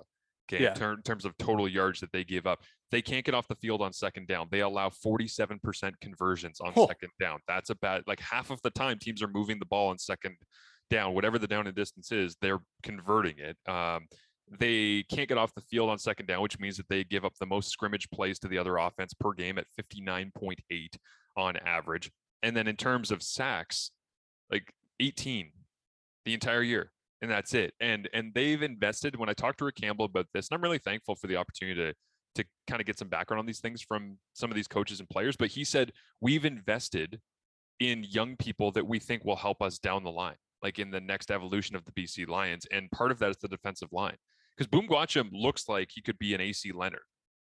Okay, 0.49 0.63
Yeah. 0.63 0.69
in 0.69 0.75
ter- 0.75 1.01
terms 1.01 1.25
of 1.25 1.37
total 1.37 1.67
yards 1.67 1.99
that 2.01 2.11
they 2.11 2.23
give 2.23 2.45
up, 2.47 2.63
they 2.91 3.01
can't 3.01 3.25
get 3.25 3.33
off 3.33 3.47
the 3.47 3.55
field 3.55 3.81
on 3.81 3.93
second 3.93 4.27
down. 4.27 4.47
They 4.51 4.59
allow 4.61 4.89
47% 4.89 5.99
conversions 6.01 6.59
on 6.59 6.73
Oh. 6.75 6.87
second 6.87 7.09
down. 7.19 7.39
That's 7.47 7.69
a 7.69 7.75
bad, 7.75 8.03
like 8.07 8.19
half 8.19 8.49
of 8.49 8.61
the 8.61 8.69
time 8.71 8.99
teams 8.99 9.21
are 9.21 9.27
moving 9.29 9.59
the 9.59 9.65
ball 9.65 9.89
on 9.89 9.97
second 9.97 10.35
down, 10.89 11.13
whatever 11.13 11.39
the 11.39 11.47
down 11.47 11.67
and 11.67 11.75
distance 11.75 12.11
is, 12.11 12.35
they're 12.41 12.59
converting 12.83 13.37
it. 13.39 13.57
Um, 13.67 14.07
they 14.49 15.03
can't 15.03 15.29
get 15.29 15.37
off 15.37 15.53
the 15.53 15.61
field 15.61 15.89
on 15.89 15.97
second 15.97 16.25
down, 16.25 16.41
which 16.41 16.59
means 16.59 16.75
that 16.75 16.89
they 16.89 17.05
give 17.05 17.23
up 17.23 17.33
the 17.39 17.45
most 17.45 17.69
scrimmage 17.69 18.09
plays 18.09 18.37
to 18.39 18.49
the 18.49 18.57
other 18.57 18.75
offense 18.75 19.13
per 19.13 19.31
game 19.31 19.57
at 19.57 19.67
59.8 19.79 20.97
on 21.37 21.55
average. 21.57 22.11
And 22.43 22.57
then 22.57 22.67
in 22.67 22.75
terms 22.75 23.11
of 23.11 23.23
sacks, 23.23 23.91
like 24.49 24.73
18 24.99 25.53
the 26.25 26.33
entire 26.33 26.61
year. 26.61 26.91
And 27.21 27.29
that's 27.29 27.53
it. 27.53 27.73
And 27.79 28.09
and 28.13 28.33
they've 28.33 28.61
invested. 28.61 29.15
When 29.15 29.29
I 29.29 29.33
talked 29.33 29.59
to 29.59 29.65
Rick 29.65 29.75
Campbell 29.75 30.05
about 30.05 30.27
this, 30.33 30.49
and 30.49 30.57
I'm 30.57 30.63
really 30.63 30.79
thankful 30.79 31.15
for 31.15 31.27
the 31.27 31.37
opportunity 31.37 31.79
to 31.79 31.93
to 32.35 32.45
kind 32.67 32.79
of 32.79 32.87
get 32.87 32.97
some 32.97 33.09
background 33.09 33.39
on 33.39 33.45
these 33.45 33.59
things 33.59 33.81
from 33.81 34.17
some 34.33 34.49
of 34.49 34.55
these 34.55 34.67
coaches 34.67 34.99
and 34.99 35.09
players. 35.09 35.35
But 35.35 35.49
he 35.49 35.63
said 35.63 35.91
we've 36.21 36.45
invested 36.45 37.19
in 37.79 38.03
young 38.03 38.35
people 38.37 38.71
that 38.71 38.87
we 38.87 38.99
think 38.99 39.25
will 39.25 39.35
help 39.35 39.61
us 39.61 39.79
down 39.79 40.03
the 40.03 40.11
line, 40.11 40.35
like 40.63 40.79
in 40.79 40.91
the 40.91 41.01
next 41.01 41.31
evolution 41.31 41.75
of 41.75 41.83
the 41.85 41.91
BC 41.91 42.27
Lions. 42.27 42.65
And 42.71 42.89
part 42.91 43.11
of 43.11 43.19
that 43.19 43.31
is 43.31 43.37
the 43.37 43.47
defensive 43.47 43.89
line. 43.91 44.15
Because 44.55 44.69
Obum 44.69 44.87
Gwacham 44.87 45.29
looks 45.31 45.67
like 45.67 45.89
he 45.93 46.01
could 46.01 46.19
be 46.19 46.33
an 46.33 46.41
AC 46.41 46.71
Leonard. 46.73 47.01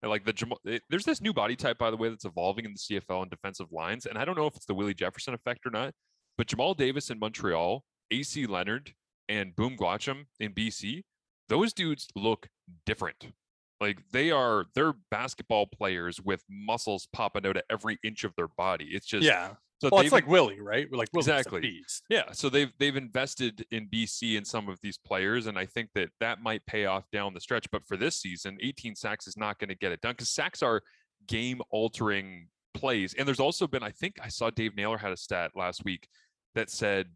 And 0.03 0.11
like 0.11 0.25
the 0.25 0.57
eh, 0.67 0.79
there's 0.91 1.05
this 1.05 1.21
new 1.21 1.33
body 1.33 1.55
type, 1.55 1.79
by 1.79 1.91
the 1.91 1.97
way, 1.97 2.09
that's 2.09 2.25
evolving 2.25 2.65
in 2.65 2.73
the 2.73 3.01
CFL 3.01 3.23
and 3.23 3.31
defensive 3.31 3.69
lines. 3.71 4.07
And 4.07 4.19
I 4.19 4.25
don't 4.25 4.37
know 4.37 4.47
if 4.47 4.57
it's 4.57 4.67
the 4.67 4.75
Willie 4.75 4.95
Jefferson 4.95 5.35
effect 5.35 5.61
or 5.67 5.71
not, 5.71 5.93
but 6.37 6.47
Jamal 6.47 6.75
Davis 6.75 7.11
in 7.11 7.19
Montreal, 7.19 7.85
AC 8.11 8.47
Leonard, 8.47 8.93
and 9.29 9.55
Obum 9.57 9.77
Gwacham 9.77 10.25
in 10.41 10.53
BC, 10.53 11.03
those 11.49 11.73
dudes 11.73 12.09
look 12.15 12.49
different. 12.87 13.33
Like 13.81 13.99
they 14.13 14.31
are, 14.31 14.67
they're 14.75 14.95
basketball 15.11 15.67
players 15.67 16.21
with 16.21 16.45
muscles 16.49 17.09
popping 17.13 17.47
out 17.47 17.57
of 17.57 17.63
every 17.69 17.99
inch 18.05 18.23
of 18.25 18.33
their 18.37 18.49
body. 18.49 18.91
It's 18.93 19.07
just 19.07 19.25
yeah. 19.27 19.55
So 19.81 19.89
Well, 19.91 20.03
it's 20.03 20.13
like 20.13 20.29
Willie, 20.29 20.61
right? 20.61 20.87
Like 20.93 21.09
Willie's 21.13 21.27
a 21.27 21.39
Exactly. 21.39 21.61
beast. 21.63 22.05
yeah, 22.09 22.31
so 22.31 22.49
they've 22.49 22.73
they've 22.79 22.95
invested 22.95 23.67
in 23.73 23.89
BC 23.89 24.37
in 24.37 24.45
some 24.45 24.69
of 24.69 24.79
these 24.81 24.97
players, 24.97 25.49
and 25.49 25.59
I 25.59 25.67
think 25.67 25.91
that 25.97 26.11
that 26.21 26.41
might 26.41 26.65
pay 26.67 26.85
off 26.87 27.05
down 27.11 27.35
the 27.35 27.41
stretch. 27.41 27.69
But 27.73 27.85
for 27.89 27.97
this 27.97 28.17
season, 28.17 28.59
18 28.63 28.95
sacks 28.95 29.27
is 29.27 29.37
not 29.37 29.59
going 29.59 29.71
to 29.71 29.75
get 29.75 29.91
it 29.91 30.01
done 30.01 30.13
because 30.13 30.31
sacks 30.31 30.63
are 30.63 30.83
game-altering 31.27 32.49
plays. 32.75 33.15
And 33.15 33.27
there's 33.27 33.41
also 33.41 33.67
been, 33.67 33.83
I 33.83 33.91
think 33.91 34.17
I 34.23 34.29
saw 34.29 34.51
Dave 34.51 34.77
Naylor 34.77 34.99
had 34.99 35.13
a 35.13 35.17
stat 35.17 35.51
last 35.57 35.85
week 35.85 36.07
that 36.55 36.71
said 36.71 37.09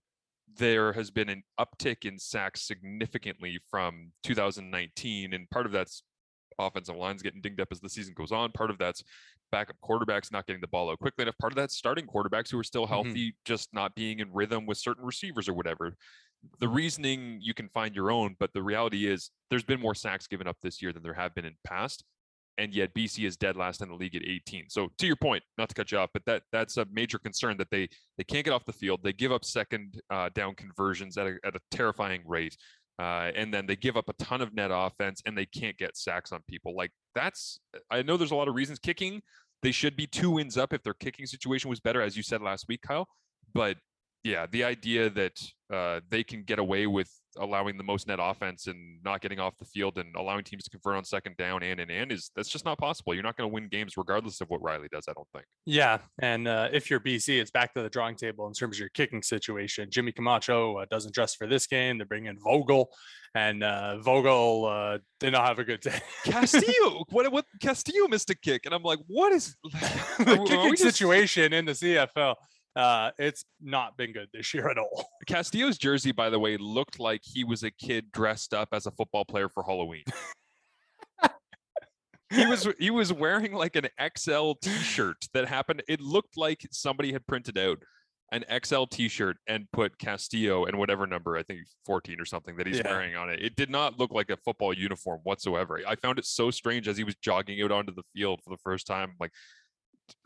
there 0.55 0.93
has 0.93 1.11
been 1.11 1.29
an 1.29 1.43
uptick 1.61 2.05
in 2.05 2.19
sacks 2.19 2.63
significantly 2.63 3.59
from 3.71 4.13
2019, 4.23 5.33
and 5.33 5.51
part 5.51 5.67
of 5.67 5.73
that's 5.73 6.03
offensive 6.59 6.97
lines 6.97 7.23
getting 7.23 7.41
dinged 7.41 7.61
up 7.61 7.69
as 7.71 7.81
the 7.81 7.89
season 7.89 8.15
goes 8.17 8.33
on. 8.33 8.53
Part 8.53 8.71
of 8.71 8.79
that's 8.79 9.03
backup 9.53 9.77
quarterbacks 9.85 10.33
not 10.33 10.47
getting 10.47 10.61
the 10.61 10.69
ball 10.69 10.91
out 10.91 10.99
quickly 10.99 11.23
enough. 11.23 11.39
Part 11.39 11.53
of 11.53 11.57
that's 11.57 11.77
starting 11.77 12.07
quarterbacks 12.07 12.51
who 12.51 12.59
are 12.59 12.65
still 12.65 12.85
mm-hmm. 12.87 12.93
healthy, 12.93 13.37
just 13.45 13.73
not 13.73 13.95
being 13.95 14.21
in 14.21 14.33
rhythm 14.33 14.67
with 14.67 14.79
certain 14.79 15.05
receivers 15.05 15.49
or 15.49 15.55
whatever. 15.55 15.95
The 16.61 16.69
reasoning 16.69 17.39
you 17.41 17.55
can 17.55 17.69
find 17.69 17.95
your 17.95 18.11
own, 18.11 18.37
but 18.39 18.53
the 18.53 18.63
reality 18.63 19.07
is 19.07 19.31
there's 19.51 19.65
been 19.65 19.81
more 19.81 19.95
sacks 19.95 20.27
given 20.27 20.47
up 20.47 20.57
this 20.63 20.81
year 20.81 20.93
than 20.93 21.03
there 21.03 21.15
have 21.15 21.35
been 21.35 21.45
in 21.45 21.55
past. 21.65 22.05
And 22.59 22.75
yet 22.75 22.95
BC 22.95 23.27
is 23.27 23.37
dead 23.37 23.57
last 23.57 23.83
in 23.83 23.89
the 23.89 23.95
league 23.95 24.17
at 24.17 24.23
18. 24.23 24.67
So 24.69 24.89
to 24.99 25.07
your 25.07 25.17
point, 25.17 25.43
not 25.59 25.69
to 25.69 25.75
cut 25.75 25.93
you 25.93 25.99
off, 25.99 26.11
but 26.13 26.23
that 26.25 26.43
that's 26.53 26.79
a 26.79 26.87
major 26.91 27.19
concern 27.19 27.57
that 27.59 27.69
they 27.71 27.89
they 28.17 28.25
can't 28.25 28.45
get 28.45 28.53
off 28.53 28.65
the 28.65 28.73
field. 28.73 29.01
They 29.03 29.13
give 29.13 29.33
up 29.33 29.45
second 29.45 30.01
uh, 30.11 30.31
down 30.35 30.55
conversions 30.55 31.19
at 31.19 31.27
a, 31.27 31.37
at 31.45 31.55
a 31.55 31.61
terrifying 31.71 32.23
rate. 32.27 32.57
Uh, 32.99 33.31
and 33.35 33.53
then 33.53 33.67
they 33.67 33.77
give 33.77 33.97
up 33.97 34.09
a 34.09 34.15
ton 34.15 34.41
of 34.41 34.55
net 34.55 34.71
offense 34.73 35.21
and 35.27 35.37
they 35.37 35.45
can't 35.45 35.77
get 35.77 35.97
sacks 35.97 36.33
on 36.33 36.41
people. 36.49 36.75
Like 36.75 36.91
that's, 37.15 37.61
I 37.91 38.01
know 38.03 38.17
there's 38.17 38.31
a 38.31 38.37
lot 38.37 38.49
of 38.49 38.55
reasons. 38.55 38.79
Kicking, 38.79 39.21
they 39.63 39.73
should 39.73 39.97
be 39.97 40.07
two 40.07 40.31
wins 40.31 40.57
up 40.57 40.73
if 40.73 40.83
their 40.83 40.95
kicking 40.95 41.27
situation 41.27 41.69
was 41.69 41.81
better, 41.81 42.01
as 42.01 42.17
you 42.17 42.23
said 42.23 42.41
last 42.41 42.67
week, 42.69 42.81
Kyle. 42.83 43.07
But 43.53 43.77
yeah, 44.25 44.47
the 44.51 44.65
idea 44.65 45.11
that 45.11 45.39
uh, 45.73 46.01
they 46.11 46.23
can 46.23 46.43
get 46.45 46.59
away 46.59 46.87
with 46.87 47.11
allowing 47.39 47.77
the 47.77 47.85
most 47.85 48.07
net 48.09 48.19
offense 48.21 48.67
and 48.67 48.99
not 49.05 49.21
getting 49.21 49.39
off 49.39 49.55
the 49.59 49.65
field 49.67 49.99
and 49.99 50.15
allowing 50.17 50.43
teams 50.43 50.65
to 50.65 50.71
convert 50.71 50.97
on 50.97 51.05
second 51.05 51.37
down 51.37 51.63
and 51.63 51.81
and 51.81 51.91
and 51.91 52.11
is 52.11 52.31
that's 52.35 52.49
just 52.49 52.65
not 52.65 52.79
possible. 52.79 53.13
You're 53.15 53.23
not 53.25 53.37
going 53.37 53.51
to 53.51 53.53
win 53.53 53.69
games 53.69 53.95
regardless 53.97 54.41
of 54.41 54.49
what 54.49 54.63
Reilly 54.63 54.89
does. 54.91 55.05
I 55.09 55.13
don't 55.13 55.29
think. 55.35 55.45
Yeah, 55.67 55.99
and 56.21 56.49
uh, 56.49 56.69
if 56.73 56.89
you're 56.89 57.01
BC, 57.01 57.41
it's 57.41 57.51
back 57.51 57.75
to 57.75 57.83
the 57.83 57.91
drawing 57.91 58.17
table 58.17 58.47
in 58.47 58.53
terms 58.55 58.77
of 58.77 58.81
your 58.81 58.89
kicking 58.91 59.23
situation. 59.23 59.89
Jimmy 59.91 60.13
Camacho 60.13 60.79
uh, 60.79 60.87
doesn't 60.91 61.15
dress 61.15 61.35
for 61.35 61.47
this 61.47 61.67
game. 61.67 61.99
They're 61.99 62.07
bringing 62.07 62.31
in 62.31 62.39
Vogel, 62.39 62.89
and 63.35 63.63
uh, 63.63 63.99
Vogel 63.99 64.65
uh, 64.67 64.99
did 65.21 65.33
not 65.33 65.47
have 65.47 65.59
a 65.59 65.65
good 65.65 65.81
day. 65.81 65.99
Castillo, 66.25 67.05
what 67.11 67.31
what 67.33 67.45
Castillo 67.61 68.09
missed 68.09 68.31
a 68.31 68.35
kick, 68.35 68.63
and 68.67 68.75
I'm 68.75 68.83
like, 68.83 69.01
what 69.09 69.33
is 69.33 69.57
the 69.65 70.21
Are 70.21 70.25
we- 70.27 70.33
are 70.37 70.41
we 70.43 70.47
kicking 70.49 70.71
just- 70.71 70.83
situation 70.85 71.53
in 71.53 71.65
the 71.67 71.73
CFL, 71.73 72.35
uh, 72.77 73.11
it's 73.19 73.45
not 73.61 73.97
been 73.97 74.13
good 74.13 74.29
this 74.33 74.53
year 74.55 74.69
at 74.69 74.79
all. 74.79 75.09
Castillo's 75.27 75.79
jersey, 75.79 76.13
by 76.13 76.31
the 76.31 76.39
way, 76.39 76.57
looked 76.59 77.01
like 77.01 77.23
he 77.25 77.43
was 77.43 77.63
a 77.63 77.71
kid 77.71 78.13
dressed 78.13 78.53
up 78.55 78.69
as 78.73 78.87
a 78.87 78.91
football 78.91 79.25
player 79.25 79.49
for 79.49 79.63
Halloween. 79.63 80.05
he 82.33 82.47
was 82.47 82.69
he 82.79 82.91
was 82.91 83.13
wearing 83.13 83.53
like 83.53 83.77
an 83.77 83.87
XL 84.17 84.53
T-shirt 84.61 85.27
that 85.33 85.47
happened. 85.49 85.83
It 85.89 86.01
looked 86.01 86.37
like 86.37 86.67
somebody 86.71 87.13
had 87.13 87.27
printed 87.27 87.57
out 87.57 87.79
an 88.33 88.45
XL 88.65 88.85
T-shirt 88.85 89.37
and 89.47 89.71
put 89.73 89.97
Castillo 89.99 90.65
and 90.65 90.77
whatever 90.79 91.07
number 91.07 91.37
I 91.37 91.45
think 91.45 91.61
14 91.87 92.21
or 92.21 92.25
something 92.25 92.57
that 92.57 92.67
he's 92.67 92.79
Yeah. 92.79 92.91
wearing 92.91 93.15
on 93.15 93.31
it. 93.31 93.41
It 93.41 93.55
did 93.55 93.71
not 93.71 93.99
look 93.99 94.11
like 94.13 94.31
a 94.31 94.37
football 94.37 94.73
uniform 94.75 95.21
whatsoever. 95.23 95.81
I 95.87 95.95
found 95.95 96.19
it 96.19 96.27
so 96.27 96.51
strange 96.51 96.89
as 96.89 96.97
he 96.97 97.05
was 97.05 97.15
jogging 97.15 97.63
out 97.63 97.71
onto 97.71 97.95
the 97.95 98.03
field 98.15 98.41
for 98.43 98.51
the 98.51 98.59
first 98.65 98.87
time. 98.87 99.15
Like, 99.21 99.31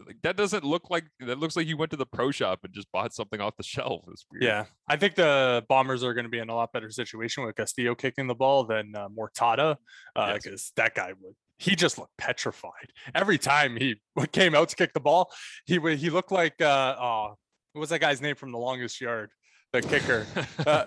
like 0.07 0.17
that 0.23 0.37
doesn't 0.37 0.65
look 0.65 0.91
like 0.91 1.05
that 1.21 1.39
looks 1.39 1.57
like 1.57 1.67
he 1.67 1.75
went 1.75 1.91
to 1.91 1.97
the 1.97 2.07
pro 2.07 2.31
shop 2.31 2.61
and 2.65 2.73
just 2.73 2.91
bought 2.93 3.13
something 3.15 3.41
off 3.41 3.57
the 3.57 3.63
shelf. 3.75 4.05
It's 4.11 4.25
weird. 4.31 4.43
Yeah, 4.45 4.65
I 4.89 4.97
think 4.97 5.15
the 5.15 5.65
Bombers 5.69 6.03
are 6.05 6.15
going 6.15 6.25
to 6.25 6.31
be 6.31 6.39
in 6.39 6.49
a 6.49 6.55
lot 6.55 6.73
better 6.73 6.91
situation 6.91 7.45
with 7.45 7.57
Castillo 7.57 7.95
kicking 7.95 8.27
the 8.27 8.35
ball 8.35 8.65
than 8.65 8.95
uh, 8.97 9.09
Mourtada, 9.09 9.77
Yes. 10.17 10.43
because 10.43 10.73
that 10.77 10.95
guy 10.95 11.13
would. 11.21 11.35
He 11.59 11.77
just 11.77 11.99
looked 11.99 12.17
petrified 12.17 12.91
every 13.15 13.37
time 13.37 13.77
he 13.77 13.97
came 14.33 14.55
out 14.55 14.71
to 14.71 14.77
kick 14.77 14.95
the 14.95 15.01
ball. 15.01 15.31
He 15.67 15.79
would. 15.79 15.99
He 15.99 16.09
looked 16.09 16.33
like 16.33 16.61
uh, 16.61 16.97
oh, 16.99 17.35
what 17.73 17.81
was 17.81 17.91
that 17.91 18.01
guy's 18.01 18.21
name 18.23 18.35
from 18.35 18.51
the 18.53 18.59
longest 18.59 19.01
yard? 19.01 19.31
The 19.73 19.83
kicker. 19.83 20.27
Uh, 20.67 20.85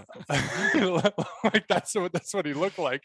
like 1.54 1.66
that's 1.70 1.96
what 1.96 2.12
that's 2.12 2.34
what 2.34 2.46
he 2.46 2.54
looked 2.54 2.78
like. 2.78 3.02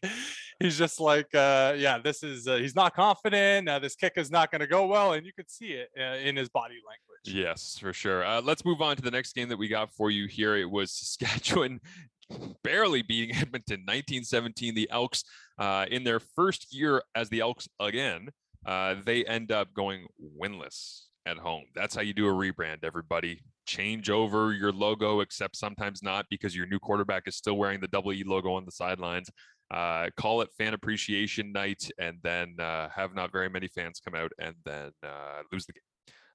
He's 0.59 0.77
just 0.77 0.99
like, 0.99 1.33
uh, 1.35 1.75
yeah, 1.77 1.99
this 1.99 2.25
is. 2.25 2.49
Uh, 2.49 2.57
he's 2.57 2.75
not 2.75 2.97
confident. 2.97 3.69
Uh, 3.69 3.79
this 3.79 3.95
kick 3.95 4.15
is 4.17 4.29
not 4.29 4.51
going 4.51 4.61
to 4.61 4.67
go 4.67 4.87
well, 4.87 5.13
and 5.13 5.25
you 5.25 5.33
could 5.33 5.49
see 5.49 5.67
it 5.67 5.91
uh, 5.97 6.17
in 6.17 6.35
his 6.35 6.49
body 6.49 6.75
language. 6.75 7.33
Yes, 7.33 7.79
for 7.81 7.93
sure. 7.93 8.25
Uh, 8.25 8.43
let's 8.43 8.65
move 8.65 8.83
on 8.83 8.97
to 8.97 9.03
the 9.03 9.11
next 9.13 9.35
game 9.35 9.49
that 9.51 9.57
we 9.57 9.69
got 9.69 9.93
for 9.93 10.11
you 10.11 10.27
here. 10.27 10.57
It 10.57 10.69
was 10.69 10.91
Saskatchewan 10.91 11.81
barely 12.65 13.03
beating 13.03 13.37
Edmonton 13.37 13.83
1917. 13.83 14.75
The 14.75 14.91
Elks, 14.91 15.23
uh, 15.61 15.87
in 15.89 16.03
their 16.03 16.19
first 16.19 16.75
year 16.75 17.03
as 17.15 17.29
the 17.29 17.39
Elks 17.39 17.69
again, 17.79 18.31
they 18.67 19.25
end 19.25 19.53
up 19.53 19.73
going 19.75 20.09
winless 20.21 21.03
at 21.25 21.39
home. 21.39 21.65
That's 21.77 21.95
how 21.95 22.03
you 22.03 22.15
do 22.15 22.27
a 22.27 22.33
rebrand, 22.33 22.79
everybody. 22.83 23.43
Change 23.69 24.09
over 24.09 24.55
your 24.55 24.73
logo, 24.73 25.21
except 25.21 25.55
sometimes 25.55 26.03
not 26.03 26.25
because 26.31 26.57
your 26.57 26.67
new 26.67 26.79
quarterback 26.79 27.25
is 27.29 27.37
still 27.37 27.59
wearing 27.59 27.81
the 27.81 27.89
double 27.89 28.15
E 28.15 28.25
logo 28.25 28.55
on 28.55 28.65
the 28.65 28.73
sidelines. 28.73 29.29
Uh, 29.71 30.09
call 30.17 30.41
it 30.41 30.49
fan 30.57 30.73
appreciation 30.73 31.53
night, 31.53 31.91
and 31.99 32.17
then 32.23 32.55
uh, 32.59 32.89
have 32.89 33.15
not 33.15 33.31
very 33.31 33.51
many 33.51 33.69
fans 33.69 34.01
come 34.03 34.15
out 34.15 34.33
and 34.41 34.55
then 34.65 34.91
uh, 35.05 35.43
lose 35.53 35.67
the 35.67 35.75
game. 35.75 35.83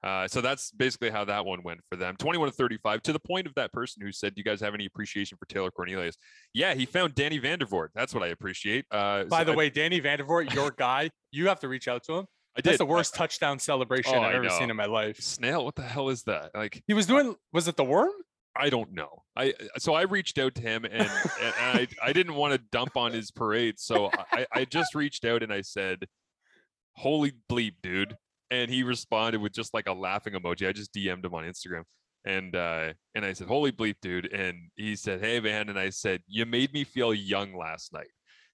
Uh, 0.04 0.28
so 0.28 0.42
that's 0.42 0.70
basically 0.72 1.10
how 1.10 1.26
that 1.26 1.44
one 1.44 1.64
went 1.64 1.80
for 1.90 1.96
them. 1.96 2.16
21 2.20 2.50
to 2.50 2.54
35, 2.56 3.02
to 3.02 3.14
the 3.14 3.20
point 3.20 3.48
of 3.48 3.56
that 3.56 3.72
person 3.74 4.04
who 4.06 4.12
said, 4.12 4.36
Do 4.36 4.40
you 4.40 4.44
guys 4.44 4.62
have 4.62 4.76
any 4.76 4.86
appreciation 4.86 5.36
for 5.40 5.46
Taylor 5.48 5.72
Cornelius? 5.72 6.16
Yeah, 6.54 6.76
he 6.76 6.86
found 6.86 7.16
Danny 7.16 7.40
Vandervoort. 7.40 7.88
That's 7.96 8.14
what 8.14 8.22
I 8.22 8.28
appreciate. 8.28 8.86
Uh, 8.92 9.24
By 9.24 9.40
so 9.40 9.46
the 9.46 9.52
I- 9.54 9.56
way, 9.56 9.70
Danny 9.72 10.00
Vandervoort, 10.02 10.54
your 10.54 10.70
guy, 10.70 11.10
you 11.32 11.48
have 11.48 11.60
to 11.62 11.68
reach 11.68 11.88
out 11.88 12.04
to 12.04 12.18
him. 12.20 12.26
I 12.56 12.62
did. 12.62 12.70
That's 12.72 12.78
the 12.78 12.86
worst 12.86 13.16
touchdown 13.16 13.60
celebration 13.60 14.14
Oh, 14.16 14.22
I've 14.22 14.36
ever 14.36 14.50
seen 14.50 14.70
in 14.70 14.76
my 14.76 14.86
life. 14.86 15.20
Snail, 15.20 15.66
what 15.66 15.76
the 15.76 15.82
hell 15.82 16.10
is 16.10 16.24
that? 16.24 16.52
Like, 16.54 16.84
He 16.88 16.94
was 16.94 17.06
doing. 17.08 17.36
Was 17.52 17.68
it 17.68 17.78
the 17.78 17.84
worm? 17.84 18.12
I 18.56 18.70
don't 18.70 18.94
know. 18.94 19.24
I 19.36 19.54
so 19.80 19.96
I 19.96 20.04
reached 20.04 20.38
out 20.38 20.54
to 20.56 20.62
him 20.62 20.86
and, 20.86 21.02
and 21.02 21.54
I 21.58 21.88
I 22.04 22.14
didn't 22.14 22.36
want 22.36 22.54
to 22.54 22.60
dump 22.72 22.96
on 22.96 23.12
his 23.12 23.32
parade, 23.32 23.80
so 23.80 24.12
I 24.32 24.46
I 24.54 24.66
just 24.66 24.94
reached 24.94 25.26
out 25.26 25.42
and 25.42 25.52
I 25.52 25.62
said, 25.62 26.06
"Holy 26.98 27.34
bleep, 27.52 27.74
dude!" 27.82 28.16
And 28.52 28.70
he 28.70 28.84
responded 28.84 29.42
with 29.42 29.54
just 29.54 29.74
like 29.74 29.88
a 29.88 29.94
laughing 29.94 30.34
emoji. 30.34 30.68
I 30.68 30.72
just 30.72 30.94
DM'd 30.94 31.26
him 31.26 31.34
on 31.34 31.44
Instagram 31.46 31.84
and 32.26 32.56
uh 32.56 32.94
and 33.16 33.26
I 33.26 33.34
said, 33.34 33.48
"Holy 33.48 33.72
bleep, 33.72 33.96
dude!" 34.04 34.32
And 34.32 34.70
he 34.76 34.96
said, 34.96 35.20
"Hey 35.22 35.40
man," 35.40 35.70
and 35.70 35.80
I 35.80 35.90
said, 35.90 36.22
"You 36.28 36.46
made 36.46 36.74
me 36.74 36.84
feel 36.84 37.12
young 37.12 37.56
last 37.58 37.92
night." 37.92 38.12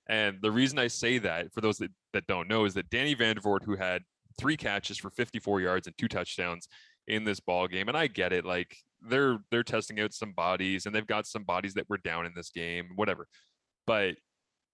And 0.10 0.40
the 0.42 0.52
reason 0.52 0.80
I 0.80 0.88
say 0.88 1.20
that, 1.20 1.54
for 1.54 1.62
those 1.62 1.78
that, 1.78 1.92
that 2.14 2.28
don't 2.28 2.50
know, 2.50 2.66
is 2.66 2.74
that 2.74 2.90
Danny 2.90 3.16
Vandervoort, 3.16 3.64
who 3.64 3.76
had 3.76 4.02
three 4.40 4.58
catches 4.58 4.98
for 4.98 5.12
54 5.12 5.62
yards 5.62 5.86
and 5.86 5.96
two 5.98 6.08
touchdowns 6.08 6.68
in 7.08 7.24
this 7.24 7.40
ball 7.40 7.68
game, 7.68 7.88
and 7.88 7.98
I 7.98 8.08
get 8.08 8.34
it, 8.34 8.44
like 8.44 8.76
they're 9.08 9.38
they're 9.52 9.64
testing 9.64 10.00
out 10.00 10.14
some 10.14 10.34
bodies, 10.34 10.86
and 10.86 10.94
they've 10.94 11.06
got 11.06 11.28
some 11.28 11.44
bodies 11.44 11.76
that 11.76 11.90
were 11.90 12.00
down 12.00 12.26
in 12.26 12.34
this 12.36 12.50
game, 12.50 12.90
whatever. 12.96 13.28
But 13.86 14.16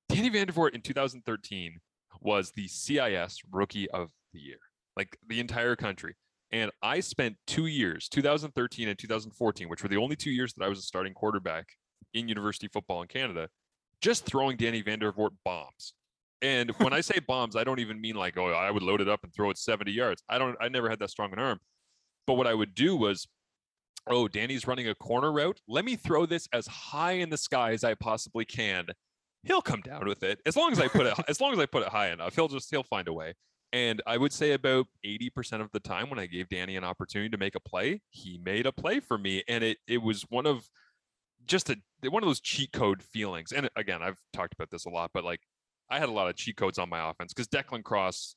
Danny 0.07 0.29
Vandervoort 0.29 0.73
in 0.73 0.81
2013 0.81 1.79
was 2.21 2.51
the 2.51 2.67
CIS 2.67 3.41
Rookie 3.51 3.89
of 3.91 4.09
the 4.33 4.39
Year, 4.39 4.59
like 4.95 5.17
the 5.27 5.41
entire 5.41 5.75
country. 5.75 6.15
And 6.51 6.71
I 6.81 7.01
spent 7.01 7.35
two 7.45 7.65
years, 7.65 8.07
2013 8.07 8.87
and 8.87 8.97
2014, 8.97 9.67
which 9.67 9.83
were 9.83 9.89
the 9.89 9.97
only 9.97 10.15
two 10.15 10.31
years 10.31 10.53
that 10.53 10.63
I 10.63 10.69
was 10.69 10.79
a 10.79 10.83
starting 10.83 11.13
quarterback 11.13 11.67
in 12.13 12.29
university 12.29 12.69
football 12.71 13.01
in 13.01 13.07
Canada, 13.09 13.49
just 14.01 14.25
throwing 14.25 14.57
Danny 14.57 14.83
Vandervoort 14.83 15.31
bombs. 15.43 15.93
And 16.41 16.71
when 16.77 16.93
I 16.93 17.01
say 17.01 17.19
bombs, 17.19 17.55
I 17.55 17.63
don't 17.63 17.79
even 17.79 17.99
mean 17.99 18.15
like, 18.15 18.37
oh, 18.37 18.47
I 18.47 18.71
would 18.71 18.83
load 18.83 19.01
it 19.01 19.09
up 19.09 19.23
and 19.23 19.33
throw 19.33 19.49
it 19.49 19.57
70 19.57 19.91
yards. 19.91 20.23
I 20.29 20.37
don't, 20.37 20.55
I 20.61 20.69
never 20.69 20.89
had 20.89 20.99
that 20.99 21.09
strong 21.09 21.33
an 21.33 21.39
arm. 21.39 21.59
But 22.27 22.35
what 22.35 22.47
I 22.47 22.53
would 22.53 22.75
do 22.75 22.95
was, 22.95 23.27
oh, 24.07 24.27
Danny's 24.27 24.67
running 24.67 24.87
a 24.87 24.95
corner 24.95 25.31
route. 25.31 25.59
Let 25.67 25.85
me 25.85 25.95
throw 25.95 26.25
this 26.25 26.47
as 26.53 26.67
high 26.67 27.13
in 27.13 27.29
the 27.29 27.37
sky 27.37 27.71
as 27.71 27.83
I 27.83 27.95
possibly 27.95 28.45
can. 28.45 28.85
He'll 29.43 29.61
come 29.61 29.81
down 29.81 30.07
with 30.07 30.23
it 30.23 30.39
as 30.45 30.55
long 30.55 30.71
as 30.71 30.79
I 30.79 30.87
put 30.87 31.05
it, 31.05 31.13
as 31.27 31.39
long 31.39 31.53
as 31.53 31.59
I 31.59 31.65
put 31.65 31.83
it 31.83 31.89
high 31.89 32.09
enough. 32.09 32.35
He'll 32.35 32.47
just, 32.47 32.69
he'll 32.71 32.83
find 32.83 33.07
a 33.07 33.13
way. 33.13 33.35
And 33.73 34.01
I 34.07 34.17
would 34.17 34.31
say 34.31 34.53
about 34.53 34.87
80% 35.05 35.59
of 35.59 35.69
the 35.73 35.81
time 35.81 36.09
when 36.09 36.17
I 36.17 36.27
gave 36.27 36.47
Danny 36.47 36.77
an 36.77 36.85
opportunity 36.85 37.29
to 37.29 37.37
make 37.37 37.55
a 37.55 37.59
play, 37.59 38.01
he 38.09 38.39
made 38.43 38.65
a 38.65 38.71
play 38.71 39.01
for 39.01 39.17
me. 39.17 39.43
And 39.49 39.65
it 39.65 39.79
it 39.85 39.97
was 40.01 40.21
one 40.29 40.45
of 40.45 40.69
just 41.47 41.69
a 41.69 41.77
one 42.09 42.23
of 42.23 42.27
those 42.27 42.39
cheat 42.39 42.71
code 42.71 43.01
feelings. 43.01 43.51
And 43.51 43.69
again, 43.75 44.01
I've 44.01 44.19
talked 44.33 44.53
about 44.53 44.69
this 44.69 44.85
a 44.85 44.89
lot, 44.89 45.11
but 45.13 45.23
like 45.23 45.41
I 45.89 45.99
had 45.99 46.09
a 46.09 46.11
lot 46.11 46.29
of 46.29 46.35
cheat 46.35 46.57
codes 46.57 46.77
on 46.77 46.89
my 46.89 47.09
offense 47.09 47.33
because 47.33 47.47
Declan 47.47 47.83
Cross, 47.83 48.35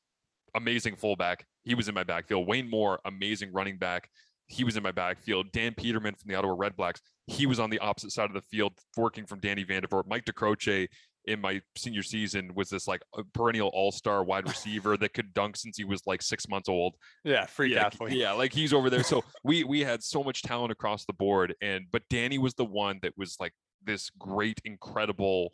amazing 0.55 0.97
fullback, 0.97 1.47
he 1.65 1.75
was 1.75 1.89
in 1.89 1.95
my 1.95 2.05
backfield. 2.05 2.47
Wayne 2.47 2.69
Moore, 2.69 2.99
amazing 3.05 3.53
running 3.53 3.79
back, 3.79 4.09
he 4.47 4.65
was 4.65 4.77
in 4.77 4.83
my 4.83 4.93
backfield. 4.93 5.53
Dan 5.53 5.75
Peterman 5.75 6.15
from 6.15 6.29
the 6.29 6.35
Ottawa 6.35 6.55
Redblacks, 6.55 7.01
he 7.27 7.47
was 7.47 7.61
on 7.61 7.71
the 7.71 7.79
opposite 7.79 8.13
side 8.13 8.27
of 8.27 8.35
the 8.35 8.43
field 8.43 8.73
working 8.97 9.27
from 9.27 9.41
Danny 9.41 9.65
Vandervoort. 9.65 10.05
Mike 10.07 10.25
DeCroce 10.25 10.89
in 11.27 11.41
my 11.41 11.61
senior 11.77 12.03
season 12.03 12.53
was 12.55 12.71
this 12.71 12.89
like 12.89 13.03
a 13.17 13.23
perennial 13.35 13.69
all-star 13.75 14.25
wide 14.25 14.49
receiver 14.49 14.97
that 14.97 15.13
could 15.13 15.35
dunk 15.35 15.57
since 15.57 15.77
he 15.77 15.85
was 15.85 16.01
like 16.07 16.23
six 16.23 16.49
months 16.49 16.69
old 16.69 16.95
Yeah, 17.25 17.45
freak 17.47 17.75
yeah, 17.75 17.87
athlete. 17.87 18.15
Yeah, 18.15 18.33
like 18.33 18.53
he's 18.53 18.73
over 18.73 18.89
there. 18.89 19.03
So 19.03 19.23
we 19.45 19.65
we 19.65 19.81
had 19.81 20.03
so 20.03 20.23
much 20.25 20.43
talent 20.43 20.73
across 20.73 21.05
the 21.05 21.13
board, 21.13 21.55
and 21.61 21.87
but 21.93 22.03
Danny 22.09 22.39
was 22.39 22.55
the 22.55 22.65
one 22.65 22.99
that 23.03 23.13
was 23.17 23.37
like 23.39 23.53
this 23.85 24.11
great, 24.19 24.61
incredible, 24.65 25.53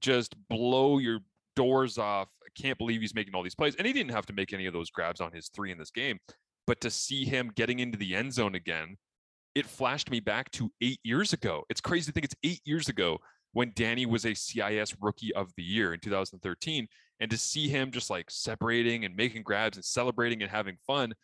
just 0.00 0.34
blow 0.48 0.98
your 0.98 1.20
doors 1.54 1.98
off. 1.98 2.28
I 2.44 2.48
can't 2.60 2.78
believe 2.78 3.00
he's 3.00 3.14
making 3.14 3.34
all 3.34 3.42
these 3.42 3.54
plays, 3.54 3.76
and 3.76 3.86
he 3.86 3.92
didn't 3.92 4.12
have 4.12 4.26
to 4.26 4.32
make 4.32 4.52
any 4.52 4.66
of 4.66 4.72
those 4.72 4.90
grabs 4.90 5.20
on 5.20 5.32
his 5.32 5.48
three 5.54 5.70
in 5.70 5.78
this 5.78 5.90
game, 5.90 6.18
but 6.66 6.80
to 6.80 6.90
see 6.90 7.24
him 7.24 7.52
getting 7.54 7.78
into 7.78 7.98
the 7.98 8.14
end 8.14 8.32
zone 8.32 8.54
again, 8.54 8.96
it 9.54 9.66
flashed 9.66 10.10
me 10.10 10.20
back 10.20 10.50
to 10.52 10.72
eight 10.80 10.98
years 11.04 11.32
ago. 11.32 11.62
It's 11.68 11.80
crazy 11.80 12.06
to 12.06 12.12
think 12.12 12.24
it's 12.24 12.34
eight 12.42 12.60
years 12.64 12.88
ago 12.88 13.18
when 13.52 13.72
Danny 13.74 14.06
was 14.06 14.24
a 14.24 14.34
CIS 14.34 14.94
Rookie 15.00 15.34
of 15.34 15.52
the 15.56 15.62
Year 15.62 15.94
in 15.94 16.00
2013, 16.00 16.88
and 17.20 17.30
to 17.30 17.38
see 17.38 17.68
him 17.68 17.90
just 17.90 18.10
like 18.10 18.30
separating 18.30 19.04
and 19.04 19.14
making 19.14 19.42
grabs 19.42 19.76
and 19.76 19.84
celebrating 19.84 20.42
and 20.42 20.50
having 20.50 20.76
fun 20.86 21.14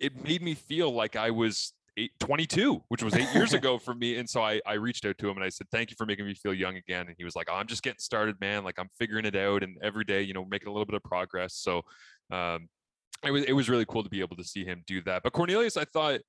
it 0.00 0.24
made 0.24 0.42
me 0.42 0.54
feel 0.54 0.92
like 0.92 1.16
I 1.16 1.30
was 1.30 1.72
eight, 1.96 2.12
22, 2.20 2.82
which 2.88 3.02
was 3.02 3.14
eight 3.14 3.32
years 3.34 3.52
ago 3.52 3.78
for 3.84 3.94
me. 3.94 4.16
And 4.16 4.28
so 4.28 4.42
I, 4.42 4.60
I 4.66 4.74
reached 4.74 5.04
out 5.04 5.18
to 5.18 5.28
him 5.28 5.36
and 5.36 5.44
I 5.44 5.48
said, 5.48 5.66
thank 5.70 5.90
you 5.90 5.96
for 5.96 6.06
making 6.06 6.26
me 6.26 6.34
feel 6.34 6.54
young 6.54 6.76
again. 6.76 7.06
And 7.06 7.14
he 7.18 7.24
was 7.24 7.36
like, 7.36 7.48
oh, 7.50 7.54
I'm 7.54 7.66
just 7.66 7.82
getting 7.82 7.98
started, 7.98 8.36
man. 8.40 8.64
Like 8.64 8.78
I'm 8.78 8.88
figuring 8.98 9.24
it 9.24 9.36
out. 9.36 9.62
And 9.62 9.76
every 9.82 10.04
day, 10.04 10.22
you 10.22 10.34
know, 10.34 10.44
making 10.44 10.68
a 10.68 10.72
little 10.72 10.86
bit 10.86 10.94
of 10.94 11.02
progress. 11.02 11.54
So 11.54 11.82
um, 12.30 12.68
it 13.24 13.30
was, 13.30 13.44
it 13.44 13.52
was 13.52 13.68
really 13.68 13.84
cool 13.86 14.04
to 14.04 14.10
be 14.10 14.20
able 14.20 14.36
to 14.36 14.44
see 14.44 14.64
him 14.64 14.82
do 14.86 15.02
that. 15.02 15.22
But 15.22 15.32
Cornelius, 15.32 15.76
I 15.76 15.84
thought, 15.84 16.20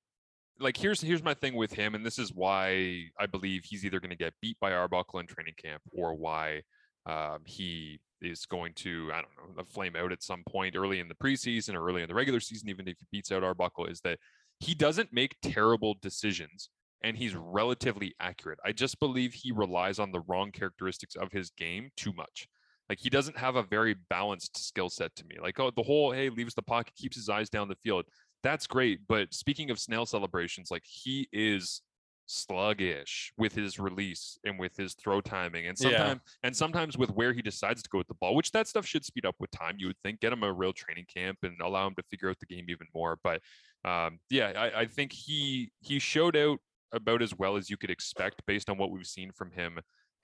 like, 0.60 0.76
here's, 0.76 1.00
here's 1.00 1.22
my 1.22 1.34
thing 1.34 1.54
with 1.54 1.72
him. 1.72 1.94
And 1.94 2.04
this 2.04 2.18
is 2.18 2.32
why 2.32 3.04
I 3.18 3.26
believe 3.26 3.64
he's 3.64 3.84
either 3.84 4.00
going 4.00 4.10
to 4.10 4.16
get 4.16 4.34
beat 4.40 4.58
by 4.60 4.72
Arbuckle 4.72 5.20
in 5.20 5.26
training 5.26 5.54
camp 5.56 5.82
or 5.92 6.14
why 6.14 6.62
um, 7.06 7.38
he 7.44 8.00
is 8.20 8.44
going 8.46 8.74
to, 8.74 9.10
I 9.12 9.22
don't 9.22 9.56
know, 9.56 9.64
flame 9.64 9.96
out 9.96 10.12
at 10.12 10.22
some 10.22 10.42
point 10.48 10.76
early 10.76 11.00
in 11.00 11.08
the 11.08 11.14
preseason 11.14 11.74
or 11.74 11.86
early 11.88 12.02
in 12.02 12.08
the 12.08 12.14
regular 12.14 12.40
season, 12.40 12.68
even 12.68 12.86
if 12.86 12.96
he 12.98 13.06
beats 13.10 13.32
out 13.32 13.42
Arbuckle, 13.42 13.86
is 13.86 14.00
that 14.02 14.18
he 14.58 14.74
doesn't 14.74 15.12
make 15.12 15.36
terrible 15.42 15.96
decisions 16.02 16.68
and 17.02 17.16
he's 17.16 17.34
relatively 17.34 18.14
accurate. 18.20 18.58
I 18.64 18.72
just 18.72 19.00
believe 19.00 19.32
he 19.32 19.52
relies 19.52 19.98
on 19.98 20.12
the 20.12 20.20
wrong 20.28 20.52
characteristics 20.52 21.16
of 21.16 21.32
his 21.32 21.50
game 21.50 21.90
too 21.96 22.12
much. 22.12 22.46
Like 22.88 22.98
he 22.98 23.08
doesn't 23.08 23.38
have 23.38 23.56
a 23.56 23.62
very 23.62 23.94
balanced 24.10 24.66
skill 24.66 24.90
set 24.90 25.14
to 25.16 25.24
me. 25.24 25.36
Like 25.40 25.58
oh, 25.60 25.70
the 25.74 25.82
whole 25.82 26.12
hey 26.12 26.28
leaves 26.28 26.54
the 26.54 26.62
pocket, 26.62 26.94
keeps 26.96 27.16
his 27.16 27.28
eyes 27.28 27.48
down 27.48 27.68
the 27.68 27.76
field. 27.76 28.04
That's 28.42 28.66
great. 28.66 29.00
But 29.06 29.34
speaking 29.34 29.70
of 29.70 29.78
snail 29.78 30.06
celebrations, 30.06 30.70
like 30.70 30.84
he 30.84 31.28
is 31.32 31.82
sluggish 32.26 33.32
with 33.36 33.52
his 33.52 33.80
release 33.80 34.38
and 34.44 34.56
with 34.56 34.76
his 34.76 34.94
throw 34.94 35.20
timing 35.20 35.66
and 35.66 35.76
Yeah. 35.80 35.88
sometimes 35.90 36.20
and 36.44 36.56
sometimes 36.56 36.96
with 36.96 37.10
where 37.10 37.32
he 37.32 37.42
decides 37.42 37.82
to 37.82 37.88
go 37.90 37.98
with 37.98 38.06
the 38.06 38.14
ball 38.14 38.36
which 38.36 38.52
that 38.52 38.68
stuff 38.68 38.86
should 38.86 39.04
speed 39.04 39.26
up 39.26 39.34
with 39.40 39.50
time 39.50 39.74
you 39.78 39.88
would 39.88 39.98
think 40.04 40.20
get 40.20 40.32
him 40.32 40.44
a 40.44 40.52
real 40.52 40.72
training 40.72 41.06
camp 41.12 41.38
and 41.42 41.60
allow 41.60 41.88
him 41.88 41.94
to 41.96 42.04
figure 42.04 42.30
out 42.30 42.38
the 42.38 42.46
game 42.46 42.66
even 42.68 42.86
more 42.94 43.18
but 43.24 43.42
um, 43.84 44.20
yeah 44.30 44.52
I, 44.54 44.82
I 44.82 44.86
think 44.86 45.10
he 45.12 45.72
he 45.80 45.98
showed 45.98 46.36
out 46.36 46.60
about 46.92 47.20
as 47.20 47.36
well 47.36 47.56
as 47.56 47.68
you 47.68 47.76
could 47.76 47.90
expect 47.90 48.46
based 48.46 48.70
on 48.70 48.78
what 48.78 48.92
we've 48.92 49.08
seen 49.08 49.32
from 49.32 49.50
him 49.50 49.80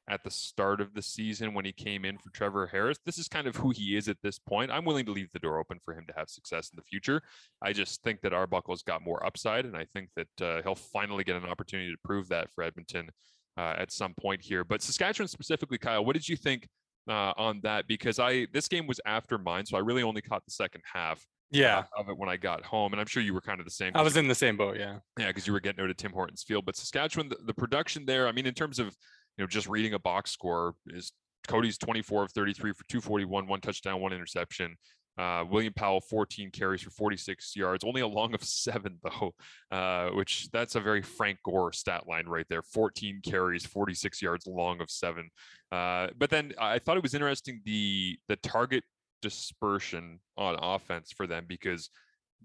at 0.08 0.22
the 0.22 0.30
start 0.30 0.80
of 0.80 0.94
the 0.94 1.02
season 1.02 1.52
when 1.52 1.64
he 1.64 1.72
came 1.72 2.04
in 2.04 2.16
for 2.16 2.30
Trevor 2.30 2.66
Harris. 2.68 2.98
This 3.04 3.18
is 3.18 3.26
kind 3.26 3.46
of 3.46 3.56
who 3.56 3.70
he 3.70 3.96
is 3.96 4.08
at 4.08 4.18
this 4.22 4.38
point. 4.38 4.70
I'm 4.70 4.84
willing 4.84 5.04
to 5.06 5.12
leave 5.12 5.32
the 5.32 5.40
door 5.40 5.58
open 5.58 5.78
for 5.84 5.94
him 5.94 6.04
to 6.06 6.14
have 6.16 6.28
success 6.28 6.70
in 6.70 6.76
the 6.76 6.82
future. 6.82 7.22
I 7.60 7.72
just 7.72 8.02
think 8.02 8.20
that 8.20 8.32
Arbuckle's 8.32 8.82
got 8.82 9.02
more 9.02 9.24
upside, 9.26 9.64
and 9.64 9.76
I 9.76 9.84
think 9.92 10.10
that 10.16 10.40
uh, 10.46 10.62
he'll 10.62 10.76
finally 10.76 11.24
get 11.24 11.36
an 11.36 11.44
opportunity 11.44 11.90
to 11.90 11.98
prove 12.04 12.28
that 12.28 12.52
for 12.54 12.62
Edmonton 12.62 13.10
uh, 13.58 13.74
at 13.78 13.90
some 13.90 14.14
point 14.14 14.42
here. 14.42 14.62
But 14.64 14.80
Saskatchewan 14.82 15.28
specifically, 15.28 15.78
Kyle, 15.78 16.04
what 16.04 16.14
did 16.14 16.28
you 16.28 16.36
think 16.36 16.68
uh, 17.08 17.32
on 17.36 17.60
that? 17.64 17.88
Because 17.88 18.18
I 18.20 18.46
this 18.52 18.68
game 18.68 18.86
was 18.86 19.00
after 19.06 19.38
mine, 19.38 19.66
so 19.66 19.76
I 19.76 19.80
really 19.80 20.02
only 20.04 20.22
caught 20.22 20.44
the 20.44 20.52
second 20.52 20.82
half 20.92 21.26
Yeah, 21.50 21.84
of 21.98 22.08
it 22.08 22.16
when 22.16 22.28
I 22.28 22.36
got 22.36 22.64
home, 22.64 22.92
and 22.92 23.00
I'm 23.00 23.06
sure 23.06 23.22
you 23.22 23.34
were 23.34 23.40
kind 23.40 23.58
of 23.58 23.66
the 23.66 23.72
same. 23.72 23.92
I 23.96 24.02
was 24.02 24.16
in 24.16 24.28
the 24.28 24.34
same 24.34 24.56
boat. 24.56 24.76
Yeah. 24.78 24.98
yeah, 25.18 25.28
because 25.28 25.46
you 25.48 25.52
were 25.52 25.60
getting 25.60 25.82
out 25.82 25.90
of 25.90 25.96
Tim 25.96 26.12
Hortons 26.12 26.44
Field. 26.44 26.64
But 26.64 26.76
Saskatchewan, 26.76 27.28
the, 27.28 27.38
the 27.44 27.54
production 27.54 28.06
there, 28.06 28.28
I 28.28 28.32
mean, 28.32 28.46
in 28.46 28.54
terms 28.54 28.78
of 28.78 28.94
you 29.36 29.44
know 29.44 29.46
just 29.46 29.68
reading 29.68 29.94
a 29.94 29.98
box 29.98 30.30
score, 30.30 30.74
is 30.88 31.12
Cody's 31.46 31.78
24 31.78 32.24
of 32.24 32.32
33 32.32 32.72
for 32.72 32.84
241, 32.88 33.46
one 33.46 33.60
touchdown, 33.60 34.00
one 34.00 34.12
interception. 34.12 34.76
Uh, 35.18 35.44
William 35.48 35.72
Powell 35.72 36.02
14 36.02 36.50
carries 36.50 36.82
for 36.82 36.90
46 36.90 37.56
yards, 37.56 37.84
only 37.84 38.02
a 38.02 38.06
long 38.06 38.34
of 38.34 38.44
seven 38.44 38.98
though, 39.02 39.34
uh, 39.70 40.10
which 40.10 40.50
that's 40.50 40.74
a 40.74 40.80
very 40.80 41.00
Frank 41.00 41.38
Gore 41.42 41.72
stat 41.72 42.06
line 42.06 42.26
right 42.26 42.46
there. 42.50 42.62
14 42.62 43.20
carries, 43.24 43.64
46 43.64 44.20
yards, 44.20 44.46
long 44.46 44.80
of 44.80 44.90
seven. 44.90 45.30
Uh, 45.72 46.08
but 46.18 46.28
then 46.28 46.52
I 46.60 46.78
thought 46.78 46.98
it 46.98 47.02
was 47.02 47.14
interesting 47.14 47.62
the 47.64 48.18
the 48.28 48.36
target 48.36 48.84
dispersion 49.22 50.20
on 50.36 50.58
offense 50.60 51.12
for 51.12 51.26
them 51.26 51.46
because 51.48 51.88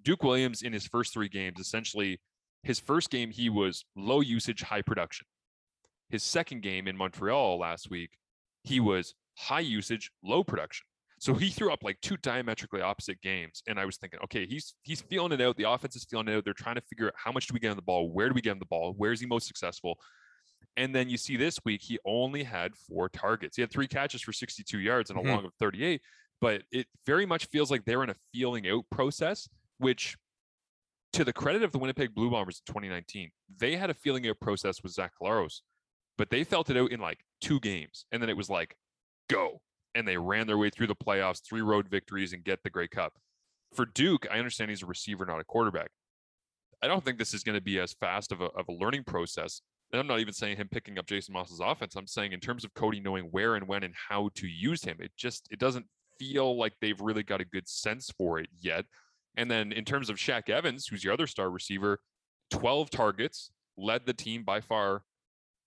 Duke 0.04 0.24
Williams 0.24 0.62
in 0.62 0.72
his 0.72 0.88
first 0.88 1.14
three 1.14 1.30
games, 1.30 1.60
essentially 1.60 2.22
his 2.64 2.80
first 2.80 3.10
game, 3.10 3.32
he 3.32 3.50
was 3.50 3.84
low 3.98 4.22
usage, 4.22 4.62
high 4.62 4.82
production. 4.82 5.28
His 6.12 6.24
second 6.24 6.62
game 6.62 6.88
in 6.88 6.98
Montreal 6.98 7.58
last 7.60 7.90
week, 7.90 8.12
he 8.64 8.80
was 8.80 9.16
high 9.38 9.62
usage, 9.62 10.12
low 10.24 10.44
production. 10.44 10.86
So 11.20 11.36
he 11.36 11.50
threw 11.52 11.72
up 11.72 11.84
like 11.84 12.02
two 12.02 12.18
diametrically 12.18 12.82
opposite 12.82 13.22
games. 13.22 13.62
And 13.68 13.80
I 13.80 13.86
was 13.86 13.98
thinking, 13.98 14.20
okay, 14.24 14.46
he's 14.48 14.74
he's 14.82 15.02
feeling 15.02 15.32
it 15.32 15.40
out. 15.42 15.56
The 15.56 15.70
offense 15.70 15.96
is 15.96 16.04
feeling 16.04 16.28
it 16.28 16.36
out. 16.36 16.44
They're 16.46 16.54
trying 16.54 16.76
to 16.76 16.82
figure 16.82 17.08
out 17.08 17.14
how 17.16 17.32
much 17.32 17.48
do 17.48 17.54
we 17.54 17.60
get 17.60 17.70
on 17.70 17.76
the 17.76 17.82
ball? 17.84 18.10
Where 18.12 18.28
do 18.28 18.34
we 18.34 18.42
get 18.42 18.52
on 18.52 18.60
the 18.60 18.66
ball? 18.66 18.94
Where 18.98 19.12
is 19.12 19.20
he 19.20 19.28
most 19.28 19.48
successful? 19.48 20.00
And 20.78 20.96
then 20.96 21.10
you 21.10 21.18
see 21.18 21.38
this 21.38 21.60
week, 21.64 21.82
he 21.84 22.00
only 22.06 22.44
had 22.44 22.76
four 22.76 23.08
targets. 23.10 23.56
He 23.56 23.62
had 23.62 23.72
three 23.72 23.88
catches 23.88 24.22
for 24.22 24.34
62 24.34 24.80
yards 24.80 25.10
and 25.12 25.20
a 25.20 25.22
Mhm. 25.22 25.28
long 25.28 25.46
of 25.46 25.54
38. 25.60 26.02
But 26.40 26.64
it 26.72 26.88
very 27.06 27.26
much 27.28 27.46
feels 27.48 27.70
like 27.70 27.86
they're 27.86 28.04
in 28.04 28.10
a 28.10 28.16
feeling 28.34 28.68
out 28.68 28.86
process, 28.90 29.48
which 29.78 30.18
to 31.14 31.24
the 31.24 31.34
credit 31.34 31.62
of 31.62 31.72
the 31.72 31.78
Winnipeg 31.78 32.16
Blue 32.16 32.32
Bombers 32.32 32.62
in 32.66 32.72
2019, 32.74 33.32
they 33.60 33.76
had 33.76 33.90
a 33.90 33.94
feeling 33.94 34.28
out 34.28 34.40
process 34.40 34.82
with 34.82 34.94
Zach 34.94 35.12
Collaros, 35.22 35.62
but 36.22 36.30
they 36.30 36.44
felt 36.44 36.70
it 36.70 36.78
out 36.78 36.92
in 36.92 37.00
like 37.00 37.18
two 37.42 37.60
games. 37.60 38.06
And 38.12 38.22
then 38.22 38.30
it 38.30 38.38
was 38.38 38.48
like, 38.48 38.76
go. 39.28 39.60
And 39.96 40.08
they 40.08 40.18
ran 40.18 40.46
their 40.46 40.60
way 40.60 40.70
through 40.70 40.86
the 40.86 40.96
playoffs, 40.96 41.42
three 41.44 41.64
road 41.64 41.90
victories, 41.90 42.32
and 42.32 42.44
get 42.44 42.62
the 42.62 42.70
Grey 42.70 42.88
Cup. 42.88 43.14
For 43.74 43.88
Duke, 43.88 44.28
I 44.32 44.38
understand 44.38 44.70
he's 44.70 44.84
a 44.84 44.86
receiver, 44.86 45.26
not 45.26 45.40
a 45.40 45.44
quarterback. 45.44 45.90
I 46.84 46.88
don't 46.88 47.04
think 47.04 47.18
this 47.18 47.34
is 47.34 47.42
going 47.42 47.58
to 47.58 47.64
be 47.64 47.80
as 47.80 47.94
fast 47.94 48.32
of 48.32 48.40
a, 48.40 48.50
of 48.50 48.70
a 48.70 48.72
learning 48.72 49.06
process. 49.06 49.62
And 49.92 50.00
I'm 50.00 50.06
not 50.06 50.20
even 50.20 50.32
saying 50.32 50.58
him 50.58 50.70
picking 50.70 51.00
up 51.00 51.08
Jason 51.08 51.34
Maas's 51.34 51.60
offense. 51.60 51.96
I'm 51.96 52.06
saying 52.06 52.34
in 52.34 52.40
terms 52.40 52.64
of 52.64 52.76
Cody 52.76 53.00
knowing 53.00 53.24
where 53.32 53.56
and 53.56 53.68
when 53.68 53.82
and 53.82 53.96
how 54.08 54.30
to 54.36 54.46
use 54.46 54.84
him, 54.84 54.98
it 55.00 55.14
just 55.18 55.48
it 55.50 55.58
doesn't 55.58 55.88
feel 56.20 56.56
like 56.56 56.74
they've 56.82 57.02
really 57.02 57.24
got 57.24 57.42
a 57.42 57.46
good 57.46 57.68
sense 57.68 58.12
for 58.16 58.38
it 58.38 58.50
yet. 58.60 58.86
And 59.38 59.50
then 59.50 59.72
in 59.72 59.86
terms 59.86 60.12
of 60.12 60.18
Shaq 60.18 60.50
Evans, 60.50 60.86
who's 60.86 61.04
your 61.04 61.14
other 61.14 61.26
star 61.26 61.50
receiver, 61.50 62.00
12 62.52 62.92
targets, 62.92 63.50
led 63.76 64.06
the 64.06 64.14
team 64.14 64.44
by 64.44 64.62
far, 64.62 65.02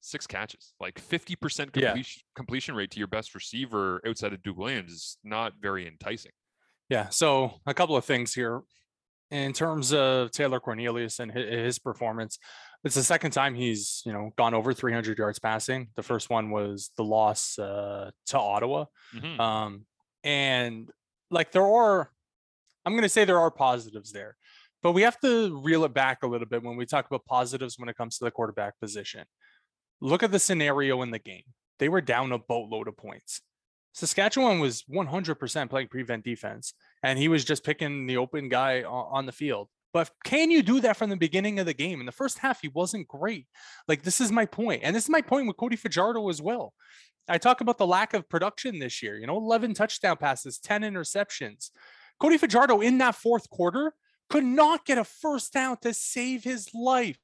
six 0.04 0.26
catches. 0.26 0.74
Like 0.80 1.00
50% 1.00 1.70
Yeah. 1.74 1.88
completion, 1.88 2.22
completion 2.36 2.74
rate 2.74 2.90
to 2.92 2.98
your 2.98 3.08
best 3.08 3.34
receiver 3.34 4.00
outside 4.06 4.32
of 4.32 4.42
Duke 4.42 4.58
Williams 4.58 4.92
is 4.92 5.18
not 5.24 5.54
very 5.60 5.86
enticing. 5.86 6.32
Yeah. 6.88 7.08
So 7.08 7.60
a 7.66 7.74
couple 7.74 7.96
of 7.96 8.04
things 8.04 8.34
here. 8.34 8.60
In 9.30 9.52
terms 9.54 9.92
of 9.92 10.30
Taylor 10.30 10.60
Cornelius 10.60 11.18
and 11.18 11.32
his 11.32 11.78
performance, 11.78 12.38
it's 12.84 12.94
the 12.94 13.02
second 13.02 13.30
time 13.32 13.54
he's 13.54 14.02
you 14.04 14.12
know 14.12 14.30
gone 14.36 14.52
over 14.54 14.72
300 14.74 15.18
yards 15.18 15.38
passing. 15.38 15.88
The 15.96 16.02
first 16.02 16.28
one 16.30 16.50
was 16.50 16.90
the 16.96 17.02
loss 17.04 17.58
uh, 17.58 18.10
to 18.26 18.38
Ottawa, 18.38 18.84
Mhm. 19.14 19.40
um, 19.40 19.86
and 20.22 20.90
like 21.30 21.50
there 21.52 21.66
are, 21.66 22.12
I'm 22.84 22.92
going 22.92 23.02
to 23.02 23.08
say 23.08 23.24
there 23.24 23.40
are 23.40 23.50
positives 23.50 24.12
there, 24.12 24.36
but 24.82 24.92
we 24.92 25.02
have 25.02 25.18
to 25.20 25.58
reel 25.62 25.84
it 25.84 25.94
back 25.94 26.22
a 26.22 26.26
little 26.26 26.46
bit 26.46 26.62
when 26.62 26.76
we 26.76 26.84
talk 26.86 27.06
about 27.06 27.24
positives 27.24 27.78
when 27.78 27.88
it 27.88 27.96
comes 27.96 28.18
to 28.18 28.24
the 28.26 28.30
quarterback 28.30 28.78
position. 28.78 29.24
Look 30.04 30.22
at 30.22 30.30
the 30.30 30.38
scenario 30.38 31.00
in 31.00 31.10
the 31.10 31.18
game. 31.18 31.44
They 31.78 31.88
were 31.88 32.02
down 32.02 32.30
a 32.30 32.38
boatload 32.38 32.88
of 32.88 32.96
points. 32.98 33.40
Saskatchewan 33.94 34.58
was 34.58 34.82
100% 34.82 35.70
playing 35.70 35.88
prevent 35.88 36.24
defense, 36.24 36.74
and 37.02 37.18
he 37.18 37.26
was 37.26 37.42
just 37.42 37.64
picking 37.64 38.06
the 38.06 38.18
open 38.18 38.50
guy 38.50 38.82
on, 38.82 39.24
the 39.24 39.32
field. 39.32 39.70
But 39.94 40.10
can 40.22 40.50
you 40.50 40.62
do 40.62 40.78
that 40.80 40.98
from 40.98 41.08
the 41.08 41.16
beginning 41.16 41.58
of 41.58 41.64
the 41.64 41.72
game? 41.72 42.00
In 42.00 42.06
the 42.06 42.12
first 42.12 42.38
half, 42.38 42.60
he 42.60 42.68
wasn't 42.68 43.08
great. 43.08 43.46
Like, 43.88 44.02
this 44.02 44.20
is 44.20 44.30
my 44.30 44.44
point. 44.44 44.82
And 44.84 44.94
this 44.94 45.04
is 45.04 45.08
my 45.08 45.22
point 45.22 45.46
with 45.46 45.56
Cody 45.56 45.76
Fajardo 45.76 46.28
as 46.28 46.42
well. 46.42 46.74
I 47.26 47.38
talk 47.38 47.62
about 47.62 47.78
the 47.78 47.86
lack 47.86 48.12
of 48.12 48.28
production 48.28 48.80
this 48.80 49.02
year, 49.02 49.16
you 49.16 49.26
know, 49.26 49.38
11 49.38 49.72
touchdown 49.72 50.18
passes, 50.18 50.58
10 50.58 50.82
interceptions. 50.82 51.70
Cody 52.20 52.36
Fajardo 52.36 52.82
in 52.82 52.98
that 52.98 53.14
fourth 53.14 53.48
quarter 53.48 53.94
could 54.28 54.44
not 54.44 54.84
get 54.84 54.98
a 54.98 55.04
first 55.04 55.54
down 55.54 55.78
to 55.78 55.94
save 55.94 56.44
his 56.44 56.68
life. 56.74 57.16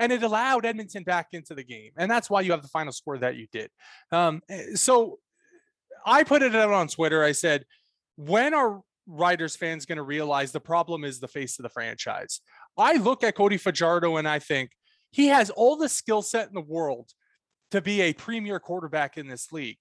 And 0.00 0.10
it 0.10 0.24
allowed 0.24 0.66
Edmonton 0.66 1.04
back 1.04 1.28
into 1.32 1.54
the 1.54 1.62
game. 1.62 1.92
And 1.96 2.10
that's 2.10 2.28
why 2.28 2.40
you 2.40 2.50
have 2.50 2.62
the 2.62 2.68
final 2.68 2.92
score 2.92 3.18
that 3.18 3.36
you 3.36 3.46
did. 3.52 3.70
Um, 4.10 4.40
eh, 4.48 4.74
so 4.74 5.18
I 6.04 6.24
put 6.24 6.42
it 6.42 6.56
out 6.56 6.72
on 6.72 6.88
Twitter. 6.88 7.22
I 7.22 7.32
said, 7.32 7.64
when 8.16 8.54
are 8.54 8.80
Riders 9.06 9.56
fans 9.56 9.86
going 9.86 9.96
to 9.96 10.02
realize 10.02 10.52
the 10.52 10.60
problem 10.60 11.04
is 11.04 11.20
the 11.20 11.28
face 11.28 11.58
of 11.58 11.62
the 11.64 11.68
franchise? 11.68 12.40
I 12.76 12.94
look 12.94 13.22
at 13.22 13.36
Cody 13.36 13.58
Fajardo 13.58 14.16
and 14.16 14.26
I 14.26 14.38
think 14.38 14.70
he 15.10 15.26
has 15.28 15.50
all 15.50 15.76
the 15.76 15.88
skill 15.88 16.22
set 16.22 16.48
in 16.48 16.54
the 16.54 16.60
world 16.60 17.10
to 17.70 17.80
be 17.80 18.00
a 18.00 18.12
premier 18.12 18.58
quarterback 18.58 19.16
in 19.16 19.28
this 19.28 19.52
league, 19.52 19.78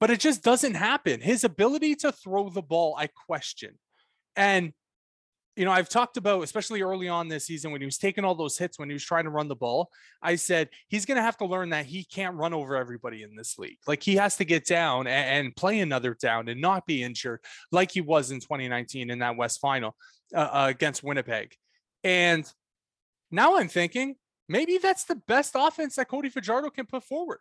but 0.00 0.10
it 0.10 0.20
just 0.20 0.42
doesn't 0.42 0.74
happen. 0.74 1.20
His 1.20 1.44
ability 1.44 1.94
to 1.96 2.12
throw 2.12 2.50
the 2.50 2.62
ball, 2.62 2.96
I 2.98 3.08
question. 3.08 3.78
And 4.34 4.72
you 5.56 5.64
know, 5.64 5.72
I've 5.72 5.88
talked 5.88 6.18
about, 6.18 6.44
especially 6.44 6.82
early 6.82 7.08
on 7.08 7.28
this 7.28 7.46
season 7.46 7.72
when 7.72 7.80
he 7.80 7.86
was 7.86 7.96
taking 7.96 8.24
all 8.24 8.34
those 8.34 8.58
hits 8.58 8.78
when 8.78 8.90
he 8.90 8.92
was 8.92 9.02
trying 9.02 9.24
to 9.24 9.30
run 9.30 9.48
the 9.48 9.56
ball. 9.56 9.90
I 10.20 10.36
said 10.36 10.68
he's 10.88 11.06
going 11.06 11.16
to 11.16 11.22
have 11.22 11.38
to 11.38 11.46
learn 11.46 11.70
that 11.70 11.86
he 11.86 12.04
can't 12.04 12.36
run 12.36 12.52
over 12.52 12.76
everybody 12.76 13.22
in 13.22 13.34
this 13.34 13.58
league. 13.58 13.78
Like 13.86 14.02
he 14.02 14.16
has 14.16 14.36
to 14.36 14.44
get 14.44 14.66
down 14.66 15.06
and, 15.06 15.46
and 15.46 15.56
play 15.56 15.80
another 15.80 16.14
down 16.14 16.48
and 16.48 16.60
not 16.60 16.86
be 16.86 17.02
injured 17.02 17.40
like 17.72 17.90
he 17.90 18.02
was 18.02 18.30
in 18.30 18.40
2019 18.40 19.08
in 19.08 19.18
that 19.20 19.36
West 19.36 19.60
final 19.60 19.96
uh, 20.34 20.40
uh, 20.40 20.66
against 20.68 21.02
Winnipeg. 21.02 21.54
And 22.04 22.50
now 23.30 23.56
I'm 23.56 23.68
thinking 23.68 24.16
maybe 24.48 24.78
that's 24.78 25.04
the 25.04 25.16
best 25.26 25.52
offense 25.54 25.96
that 25.96 26.08
Cody 26.08 26.28
Fajardo 26.28 26.68
can 26.68 26.84
put 26.84 27.02
forward. 27.02 27.38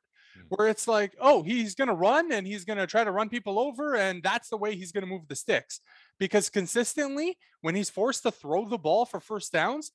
Where 0.50 0.68
it's 0.68 0.88
like, 0.88 1.16
oh, 1.20 1.44
he's 1.44 1.76
going 1.76 1.88
to 1.88 1.94
run 1.94 2.32
and 2.32 2.46
he's 2.46 2.66
going 2.66 2.78
to 2.78 2.88
try 2.88 3.04
to 3.04 3.12
run 3.12 3.30
people 3.30 3.60
over, 3.60 3.96
and 3.96 4.22
that's 4.24 4.50
the 4.50 4.58
way 4.58 4.76
he's 4.76 4.92
going 4.92 5.04
to 5.04 5.10
move 5.10 5.28
the 5.28 5.36
sticks. 5.36 5.82
Because 6.20 6.50
consistently, 6.50 7.38
when 7.62 7.76
he's 7.76 7.90
forced 7.90 8.24
to 8.24 8.32
throw 8.32 8.68
the 8.68 8.78
ball 8.78 9.06
for 9.06 9.20
first 9.20 9.52
downs, 9.52 9.92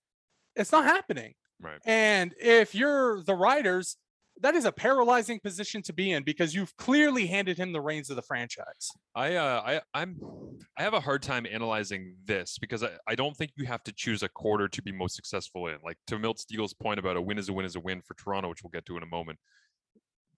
it's 0.56 0.72
not 0.72 0.84
happening. 0.84 1.34
Right. 1.60 1.78
And 1.84 2.34
if 2.40 2.74
you're 2.74 3.22
the 3.22 3.34
Riders, 3.34 3.96
that 4.40 4.54
is 4.54 4.64
a 4.64 4.72
paralyzing 4.72 5.38
position 5.40 5.82
to 5.82 5.92
be 5.92 6.12
in 6.12 6.22
because 6.22 6.54
you've 6.54 6.74
clearly 6.76 7.26
handed 7.26 7.58
him 7.58 7.72
the 7.72 7.80
reins 7.80 8.10
of 8.10 8.16
the 8.16 8.22
franchise. 8.22 8.90
I 9.14 9.36
uh 9.36 9.62
I 9.64 9.80
I'm 9.92 10.18
I 10.78 10.82
have 10.82 10.94
a 10.94 11.00
hard 11.00 11.22
time 11.22 11.46
analyzing 11.50 12.16
this 12.24 12.58
because 12.58 12.82
I, 12.82 12.90
I 13.06 13.14
don't 13.14 13.36
think 13.36 13.52
you 13.56 13.66
have 13.66 13.82
to 13.84 13.92
choose 13.92 14.22
a 14.22 14.28
quarter 14.28 14.68
to 14.68 14.82
be 14.82 14.92
most 14.92 15.14
successful 15.14 15.66
in. 15.66 15.76
Like 15.84 15.98
to 16.06 16.18
Milt 16.18 16.38
Stegall's 16.38 16.74
point 16.74 16.98
about 16.98 17.16
a 17.16 17.20
win 17.20 17.38
is 17.38 17.48
a 17.48 17.52
win 17.52 17.66
is 17.66 17.76
a 17.76 17.80
win 17.80 18.00
for 18.00 18.14
Toronto, 18.14 18.48
which 18.48 18.62
we'll 18.62 18.70
get 18.70 18.86
to 18.86 18.96
in 18.96 19.02
a 19.02 19.06
moment. 19.06 19.38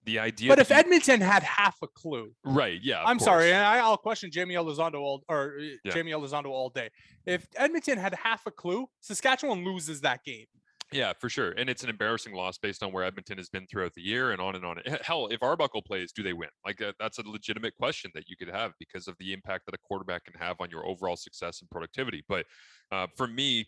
The 0.05 0.19
idea 0.19 0.49
But 0.49 0.59
if 0.59 0.69
you- 0.69 0.75
Edmonton 0.75 1.21
had 1.21 1.43
half 1.43 1.77
a 1.81 1.87
clue, 1.87 2.33
right, 2.43 2.79
yeah. 2.83 3.03
I'm 3.05 3.19
sorry, 3.19 3.45
course. 3.45 3.53
and 3.53 3.65
I, 3.65 3.77
I'll 3.79 3.97
question 3.97 4.29
Jaime 4.33 4.55
Elizondo 4.55 4.95
all 4.99 5.23
or 5.29 5.55
uh, 5.59 5.63
Yeah. 5.85 5.93
Jaime 5.93 6.11
Elizondo 6.11 6.47
all 6.47 6.69
day. 6.69 6.89
If 7.25 7.47
Edmonton 7.55 7.97
had 7.97 8.13
half 8.15 8.45
a 8.45 8.51
clue, 8.51 8.87
Saskatchewan 8.99 9.63
loses 9.63 10.01
that 10.01 10.23
game. 10.25 10.45
Yeah, 10.91 11.13
for 11.19 11.27
sure. 11.27 11.51
And 11.57 11.71
it's 11.71 11.83
an 11.83 11.89
embarrassing 11.89 12.33
loss 12.33 12.59
based 12.59 12.83
on 12.83 12.91
where 12.91 13.03
Edmonton 13.03 13.37
has 13.37 13.49
been 13.49 13.65
throughout 13.65 13.93
the 13.95 14.01
year 14.01 14.31
and 14.31 14.39
on 14.39 14.55
and 14.55 14.63
on. 14.63 14.77
He- 14.85 14.91
Hell, 15.01 15.27
if 15.27 15.41
Arbuckle 15.41 15.81
plays, 15.81 16.11
do 16.11 16.21
they 16.21 16.33
win? 16.33 16.49
Like 16.65 16.81
uh, 16.81 16.91
that's 16.99 17.17
a 17.17 17.23
legitimate 17.27 17.73
question 17.75 18.11
that 18.13 18.25
you 18.29 18.35
could 18.35 18.49
have 18.49 18.73
because 18.79 19.07
of 19.07 19.15
the 19.19 19.33
impact 19.33 19.65
that 19.65 19.73
a 19.73 19.79
quarterback 19.79 20.25
can 20.25 20.35
have 20.39 20.57
on 20.59 20.69
your 20.69 20.85
overall 20.85 21.15
success 21.15 21.61
and 21.61 21.69
productivity. 21.71 22.23
But 22.27 22.45
uh, 22.91 23.07
for 23.17 23.25
me, 23.25 23.65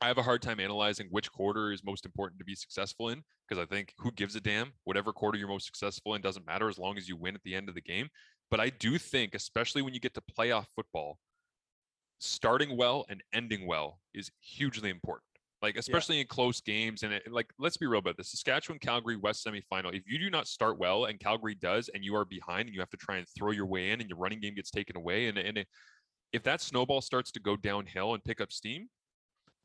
I 0.00 0.08
have 0.08 0.18
a 0.18 0.22
hard 0.22 0.42
time 0.42 0.60
analyzing 0.60 1.08
which 1.10 1.30
quarter 1.30 1.72
is 1.72 1.84
most 1.84 2.06
important 2.06 2.38
to 2.38 2.44
be 2.44 2.54
successful 2.54 3.10
in 3.10 3.22
because 3.48 3.62
I 3.62 3.66
think 3.66 3.92
who 3.98 4.10
gives 4.12 4.34
a 4.34 4.40
damn? 4.40 4.72
Whatever 4.84 5.12
quarter 5.12 5.38
you're 5.38 5.48
most 5.48 5.66
successful 5.66 6.14
in 6.14 6.22
doesn't 6.22 6.46
matter 6.46 6.68
as 6.68 6.78
long 6.78 6.96
as 6.96 7.08
you 7.08 7.16
win 7.16 7.34
at 7.34 7.42
the 7.44 7.54
end 7.54 7.68
of 7.68 7.74
the 7.74 7.82
game. 7.82 8.08
But 8.50 8.60
I 8.60 8.70
do 8.70 8.98
think, 8.98 9.34
especially 9.34 9.82
when 9.82 9.94
you 9.94 10.00
get 10.00 10.14
to 10.14 10.22
playoff 10.22 10.66
football, 10.74 11.18
starting 12.18 12.76
well 12.76 13.04
and 13.08 13.22
ending 13.32 13.66
well 13.66 14.00
is 14.14 14.30
hugely 14.40 14.90
important 14.90 15.24
Like 15.62 15.76
especially 15.76 16.20
in 16.20 16.26
close 16.26 16.60
games, 16.60 17.02
and 17.02 17.12
it, 17.12 17.30
like 17.30 17.52
let's 17.58 17.76
be 17.76 17.86
real 17.86 17.98
about 18.00 18.16
this: 18.16 18.30
Saskatchewan 18.30 18.78
Calgary 18.78 19.16
West 19.16 19.46
semifinal. 19.46 19.94
If 19.94 20.04
you 20.06 20.18
do 20.18 20.30
not 20.30 20.46
start 20.48 20.78
well, 20.78 21.04
and 21.06 21.20
Calgary 21.20 21.54
does, 21.54 21.90
and 21.92 22.02
you 22.04 22.16
are 22.16 22.24
behind, 22.24 22.68
and 22.68 22.74
you 22.74 22.80
have 22.80 22.90
to 22.90 22.96
try 22.96 23.16
and 23.18 23.26
throw 23.38 23.50
your 23.50 23.66
way 23.66 23.90
in, 23.90 24.00
and 24.00 24.08
your 24.08 24.18
running 24.18 24.40
game 24.40 24.54
gets 24.54 24.70
taken 24.70 24.96
away, 24.96 25.28
and 25.28 25.36
and 25.38 25.58
it, 25.58 25.68
if 26.32 26.42
that 26.44 26.62
snowball 26.62 27.02
starts 27.02 27.30
to 27.32 27.40
go 27.40 27.56
downhill 27.56 28.14
and 28.14 28.24
pick 28.24 28.40
up 28.40 28.52
steam, 28.52 28.88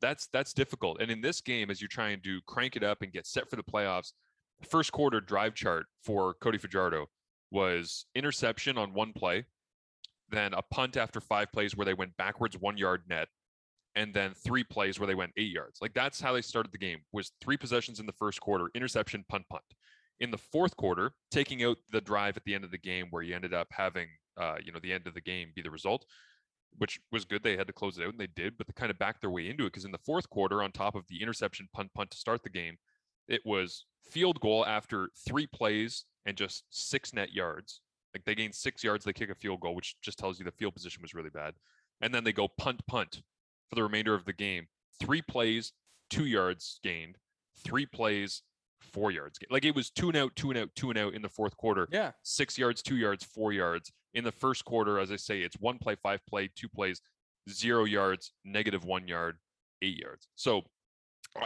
that's 0.00 0.28
that's 0.32 0.52
difficult. 0.52 1.00
And 1.00 1.10
in 1.10 1.20
this 1.20 1.40
game, 1.40 1.70
as 1.70 1.80
you're 1.80 1.88
trying 1.88 2.20
to 2.22 2.40
crank 2.46 2.76
it 2.76 2.82
up 2.82 3.02
and 3.02 3.12
get 3.12 3.26
set 3.26 3.48
for 3.48 3.56
the 3.56 3.62
playoffs, 3.62 4.12
first 4.68 4.92
quarter 4.92 5.20
drive 5.20 5.54
chart 5.54 5.86
for 6.04 6.34
Cody 6.34 6.58
Fajardo 6.58 7.06
was 7.50 8.06
interception 8.14 8.78
on 8.78 8.92
one 8.92 9.12
play, 9.12 9.44
then 10.30 10.54
a 10.54 10.62
punt 10.62 10.96
after 10.96 11.20
five 11.20 11.50
plays 11.52 11.76
where 11.76 11.84
they 11.84 11.94
went 11.94 12.16
backwards 12.16 12.58
one 12.58 12.76
yard 12.76 13.02
net, 13.08 13.28
and 13.94 14.12
then 14.12 14.32
three 14.34 14.64
plays 14.64 14.98
where 14.98 15.06
they 15.06 15.14
went 15.14 15.32
eight 15.36 15.52
yards. 15.52 15.78
Like 15.80 15.94
that's 15.94 16.20
how 16.20 16.32
they 16.32 16.42
started 16.42 16.72
the 16.72 16.78
game. 16.78 16.98
Was 17.12 17.32
three 17.40 17.56
possessions 17.56 18.00
in 18.00 18.06
the 18.06 18.12
first 18.12 18.40
quarter, 18.40 18.68
interception, 18.74 19.24
punt, 19.28 19.44
punt. 19.48 19.64
In 20.20 20.30
the 20.30 20.38
fourth 20.38 20.76
quarter, 20.76 21.12
taking 21.30 21.62
out 21.62 21.76
the 21.92 22.00
drive 22.00 22.36
at 22.38 22.44
the 22.44 22.54
end 22.54 22.64
of 22.64 22.70
the 22.70 22.78
game 22.78 23.08
where 23.10 23.22
you 23.22 23.34
ended 23.34 23.52
up 23.52 23.68
having, 23.70 24.08
uh, 24.40 24.56
you 24.64 24.72
know, 24.72 24.78
the 24.82 24.92
end 24.92 25.06
of 25.06 25.12
the 25.12 25.20
game 25.20 25.48
be 25.54 25.60
the 25.60 25.70
result, 25.70 26.06
which 26.78 27.00
was 27.12 27.24
good. 27.24 27.42
They 27.42 27.56
had 27.56 27.66
to 27.66 27.72
close 27.72 27.98
it 27.98 28.02
out 28.02 28.12
and 28.12 28.20
they 28.20 28.28
did, 28.28 28.58
but 28.58 28.66
they 28.66 28.72
kind 28.74 28.90
of 28.90 28.98
backed 28.98 29.20
their 29.20 29.30
way 29.30 29.48
into 29.48 29.64
it 29.64 29.72
because 29.72 29.84
in 29.84 29.92
the 29.92 29.98
fourth 29.98 30.28
quarter, 30.30 30.62
on 30.62 30.72
top 30.72 30.94
of 30.94 31.06
the 31.08 31.22
interception, 31.22 31.68
punt, 31.72 31.92
punt 31.94 32.10
to 32.10 32.16
start 32.16 32.42
the 32.42 32.50
game, 32.50 32.76
it 33.28 33.40
was 33.44 33.84
field 34.10 34.40
goal 34.40 34.64
after 34.66 35.10
three 35.26 35.46
plays 35.46 36.04
and 36.26 36.36
just 36.36 36.64
six 36.70 37.12
net 37.12 37.32
yards. 37.32 37.80
Like 38.14 38.24
they 38.24 38.34
gained 38.34 38.54
six 38.54 38.82
yards, 38.84 39.04
they 39.04 39.12
kick 39.12 39.30
a 39.30 39.34
field 39.34 39.60
goal, 39.60 39.74
which 39.74 39.96
just 40.00 40.18
tells 40.18 40.38
you 40.38 40.44
the 40.44 40.52
field 40.52 40.74
position 40.74 41.02
was 41.02 41.14
really 41.14 41.30
bad. 41.30 41.54
And 42.00 42.14
then 42.14 42.24
they 42.24 42.32
go 42.32 42.48
punt, 42.58 42.80
punt 42.86 43.22
for 43.68 43.74
the 43.74 43.82
remainder 43.82 44.14
of 44.14 44.24
the 44.24 44.32
game. 44.32 44.66
Three 45.00 45.22
plays, 45.22 45.72
two 46.10 46.26
yards 46.26 46.80
gained. 46.82 47.16
Three 47.64 47.86
plays, 47.86 48.42
four 48.80 49.10
yards. 49.10 49.38
Gained. 49.38 49.50
Like 49.50 49.64
it 49.64 49.74
was 49.74 49.90
two 49.90 50.08
and 50.08 50.16
out, 50.16 50.34
two 50.36 50.50
and 50.50 50.58
out, 50.58 50.70
two 50.74 50.90
and 50.90 50.98
out 50.98 51.14
in 51.14 51.22
the 51.22 51.28
fourth 51.28 51.56
quarter. 51.56 51.88
Yeah. 51.90 52.12
Six 52.22 52.58
yards, 52.58 52.82
two 52.82 52.96
yards, 52.96 53.24
four 53.24 53.52
yards. 53.52 53.92
In 54.16 54.24
the 54.24 54.32
first 54.32 54.64
quarter, 54.64 54.98
as 54.98 55.12
I 55.12 55.16
say, 55.16 55.42
it's 55.42 55.56
one 55.60 55.78
play, 55.78 55.94
five 56.02 56.24
play, 56.26 56.48
two 56.56 56.70
plays, 56.70 57.02
zero 57.50 57.84
yards, 57.84 58.32
negative 58.46 58.82
one 58.82 59.06
yard, 59.06 59.36
eight 59.82 59.98
yards. 59.98 60.26
So 60.36 60.62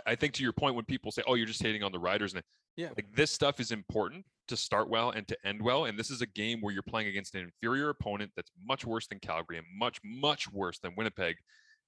I- 0.07 0.14
think 0.14 0.35
to 0.35 0.45
your 0.45 0.53
point, 0.53 0.77
when 0.77 0.85
people 0.85 1.11
say, 1.11 1.25
"Oh, 1.27 1.35
you're 1.35 1.49
just 1.49 1.61
hating 1.61 1.83
on 1.83 1.91
the 1.91 1.99
riders," 1.99 2.33
and 2.33 2.45
Yeah. 2.77 2.91
like 2.97 3.11
this 3.12 3.33
stuff 3.33 3.59
is 3.59 3.73
important 3.73 4.25
to 4.47 4.57
start 4.57 4.89
well 4.89 5.11
and 5.11 5.27
to 5.27 5.37
end 5.47 5.61
well. 5.61 5.87
And 5.87 5.99
this 5.99 6.12
is 6.12 6.23
a 6.23 6.27
game 6.29 6.61
where 6.61 6.73
you're 6.73 6.85
playing 6.85 7.09
against 7.09 7.35
an 7.35 7.41
inferior 7.43 7.89
opponent 7.89 8.33
that's 8.37 8.53
much 8.62 8.85
worse 8.85 9.09
than 9.09 9.18
Calgary 9.18 9.59
and 9.59 9.66
much, 9.77 9.99
much 10.05 10.47
worse 10.53 10.79
than 10.79 10.95
Winnipeg. 10.95 11.39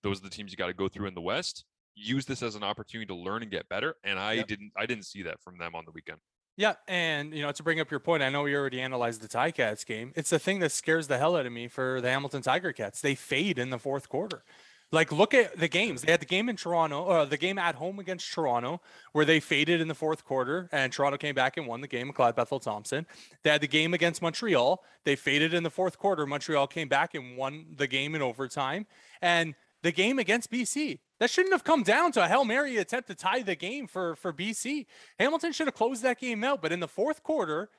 Those 0.03 0.19
are 0.19 0.25
the 0.25 0.31
teams 0.31 0.51
you 0.51 0.57
got 0.57 0.67
to 0.67 0.75
go 0.75 0.89
through 0.89 1.07
in 1.07 1.15
the 1.15 1.21
West. 1.21 1.65
Use 1.95 2.27
this 2.27 2.43
as 2.43 2.57
an 2.57 2.65
opportunity 2.65 3.07
to 3.07 3.15
learn 3.15 3.43
and 3.43 3.53
get 3.53 3.69
better. 3.69 3.95
And 4.03 4.19
I 4.19 4.33
Yep. 4.33 4.47
didn't, 4.49 4.73
I 4.77 4.87
didn't 4.87 5.05
see 5.05 5.23
that 5.23 5.41
from 5.43 5.59
them 5.59 5.77
on 5.77 5.85
the 5.85 5.93
weekend. 5.93 6.21
Yeah, 6.57 6.75
and 6.87 7.35
you 7.35 7.43
know, 7.43 7.51
to 7.51 7.63
bring 7.63 7.81
up 7.81 7.91
your 7.91 8.01
point, 8.01 8.23
I 8.23 8.29
know 8.29 8.43
we 8.43 8.55
already 8.55 8.81
analyzed 8.81 9.23
the 9.23 9.29
Ticats 9.29 9.87
game. 9.87 10.13
It's 10.15 10.31
the 10.31 10.39
thing 10.39 10.59
that 10.61 10.71
scares 10.71 11.09
the 11.09 11.17
hell 11.17 11.37
out 11.37 11.47
of 11.47 11.53
me 11.53 11.67
for 11.67 12.01
the 12.01 12.11
Hamilton 12.11 12.43
Tiger 12.43 12.73
Cats. 12.73 13.01
They 13.01 13.15
fade 13.15 13.59
in 13.59 13.71
the 13.71 13.79
fourth 13.79 14.09
quarter. 14.09 14.45
Like, 14.91 15.11
look 15.11 15.33
at 15.33 15.59
the 15.59 15.69
games. 15.69 16.03
They 16.03 16.13
had 16.13 16.21
the 16.21 16.27
game 16.27 16.51
in 16.51 16.57
Toronto, 16.57 17.03
or 17.05 17.25
the 17.25 17.39
game 17.39 17.57
at 17.57 17.77
home 17.77 17.99
against 17.99 18.31
Toronto, 18.31 18.83
where 19.13 19.25
they 19.25 19.41
faded 19.41 19.81
in 19.81 19.89
the 19.89 19.95
fourth 19.95 20.23
quarter, 20.23 20.69
and 20.71 20.93
Toronto 20.93 21.17
came 21.17 21.35
back 21.35 21.57
and 21.57 21.67
won 21.67 21.81
the 21.81 21.89
game. 21.89 22.09
with 22.09 22.17
McLeod 22.19 22.37
Bethel 22.37 22.61
Thompson. 22.61 23.07
They 23.43 23.49
had 23.49 23.63
the 23.63 23.69
game 23.69 23.95
against 23.95 24.21
Montreal. 24.21 24.85
They 25.05 25.17
faded 25.17 25.55
in 25.55 25.63
the 25.63 25.71
fourth 25.71 25.99
quarter. 25.99 26.27
Montreal 26.27 26.67
came 26.67 26.89
back 26.89 27.15
and 27.15 27.39
won 27.39 27.69
the 27.75 27.87
game 27.87 28.15
in 28.15 28.21
overtime. 28.21 28.87
And 29.23 29.55
the 29.83 29.93
game 29.93 30.19
against 30.19 30.51
BC, 30.51 30.99
that 31.23 31.31
shouldn't 31.31 31.53
have 31.53 31.63
come 31.63 31.85
down 31.85 32.11
to 32.11 32.25
a 32.25 32.27
Hail 32.27 32.45
Mary 32.45 32.79
attempt 32.79 33.07
to 33.07 33.15
tie 33.15 33.43
the 33.43 33.55
game 33.55 33.87
for, 33.87 34.17
for 34.17 34.33
BC. 34.33 34.87
Hamilton 35.21 35.53
should 35.53 35.69
have 35.69 35.75
closed 35.75 36.03
that 36.03 36.19
game 36.19 36.43
out. 36.43 36.61
But 36.61 36.73
in 36.73 36.81
the 36.81 36.89
fourth 36.89 37.23
quarter, 37.23 37.71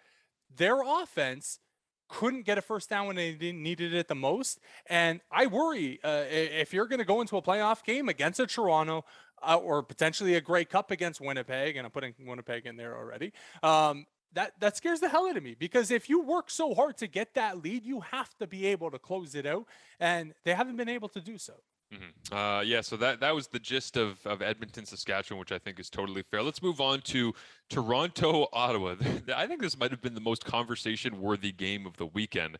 their 0.55 0.81
offense 0.81 1.59
couldn't 2.07 2.45
get 2.45 2.57
a 2.57 2.61
first 2.61 2.89
down 2.89 3.05
when 3.05 3.17
they 3.17 3.35
needed 3.51 3.93
it 3.93 4.07
the 4.07 4.15
most. 4.15 4.61
And 4.85 5.19
I 5.29 5.47
worry 5.47 5.99
uh, 6.05 6.23
if 6.29 6.73
you're 6.73 6.85
going 6.87 6.99
to 6.99 7.05
go 7.05 7.19
into 7.19 7.35
a 7.35 7.41
playoff 7.41 7.83
game 7.83 8.07
against 8.07 8.39
a 8.39 8.47
Toronto 8.47 9.03
uh, 9.41 9.57
or 9.57 9.83
potentially 9.83 10.35
a 10.35 10.41
Grey 10.41 10.63
Cup 10.63 10.89
against 10.89 11.19
Winnipeg, 11.19 11.75
and 11.75 11.85
I'm 11.85 11.91
putting 11.91 12.13
Winnipeg 12.25 12.65
in 12.65 12.77
there 12.77 12.97
already. 12.97 13.33
Um, 13.61 14.05
that, 14.31 14.53
that 14.61 14.77
scares 14.77 15.01
the 15.01 15.09
hell 15.09 15.27
out 15.27 15.35
of 15.35 15.43
me 15.43 15.53
because 15.59 15.91
if 15.91 16.07
you 16.07 16.21
work 16.21 16.49
so 16.49 16.73
hard 16.73 16.95
to 16.99 17.07
get 17.07 17.33
that 17.33 17.61
lead, 17.61 17.83
you 17.83 17.99
have 17.99 18.33
to 18.37 18.47
be 18.47 18.67
able 18.67 18.89
to 18.91 18.99
close 18.99 19.35
it 19.35 19.45
out, 19.45 19.65
and 19.99 20.33
they 20.45 20.53
haven't 20.53 20.77
been 20.77 20.87
able 20.87 21.09
to 21.09 21.19
do 21.19 21.37
so. 21.37 21.55
Mhm. 21.93 22.59
Uh, 22.59 22.61
yeah, 22.61 22.81
so 22.81 22.97
that 22.97 23.19
that 23.19 23.35
was 23.35 23.47
the 23.47 23.59
gist 23.59 23.97
of, 23.97 24.25
of 24.25 24.41
Edmonton, 24.41 24.85
Saskatchewan, 24.85 25.39
which 25.39 25.51
I 25.51 25.59
think 25.59 25.79
is 25.79 25.89
totally 25.89 26.23
fair. 26.23 26.41
Let's 26.41 26.61
move 26.61 26.81
on 26.81 27.01
to 27.01 27.33
Toronto, 27.69 28.47
Ottawa. 28.53 28.95
I 29.35 29.47
think 29.47 29.61
this 29.61 29.77
might 29.77 29.91
have 29.91 30.01
been 30.01 30.15
the 30.15 30.21
most 30.21 30.45
conversation-worthy 30.45 31.51
game 31.51 31.85
of 31.85 31.97
the 31.97 32.07
weekend, 32.07 32.57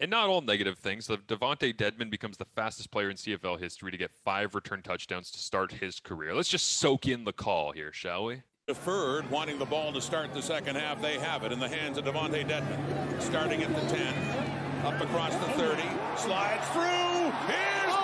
and 0.00 0.10
not 0.10 0.28
all 0.28 0.40
negative 0.40 0.78
things. 0.78 1.08
DeVonte 1.08 1.74
Dedmon 1.76 2.10
becomes 2.10 2.36
the 2.36 2.46
fastest 2.56 2.90
player 2.90 3.10
in 3.10 3.16
CFL 3.16 3.58
history 3.58 3.90
to 3.90 3.96
get 3.96 4.10
five 4.24 4.54
return 4.54 4.82
touchdowns 4.82 5.30
to 5.30 5.38
start 5.38 5.72
his 5.72 6.00
career. 6.00 6.34
Let's 6.34 6.48
just 6.48 6.76
soak 6.78 7.06
in 7.06 7.24
the 7.24 7.32
call 7.32 7.72
here, 7.72 7.92
shall 7.92 8.24
we? 8.26 8.42
Deferred, 8.66 9.30
wanting 9.30 9.58
the 9.58 9.66
ball 9.66 9.92
to 9.92 10.00
start 10.00 10.32
the 10.32 10.40
second 10.40 10.76
half. 10.76 11.00
They 11.00 11.18
have 11.18 11.44
it 11.44 11.52
in 11.52 11.60
the 11.60 11.68
hands 11.68 11.98
of 11.98 12.04
DeVonte 12.04 12.48
Dedmon, 12.48 13.20
Starting 13.20 13.62
at 13.62 13.74
the 13.74 13.94
10, 13.94 14.86
up 14.86 15.00
across 15.00 15.34
the 15.34 15.52
30, 15.52 15.82
slides 16.16 16.66
through. 16.68 17.30
Here's 17.46 18.03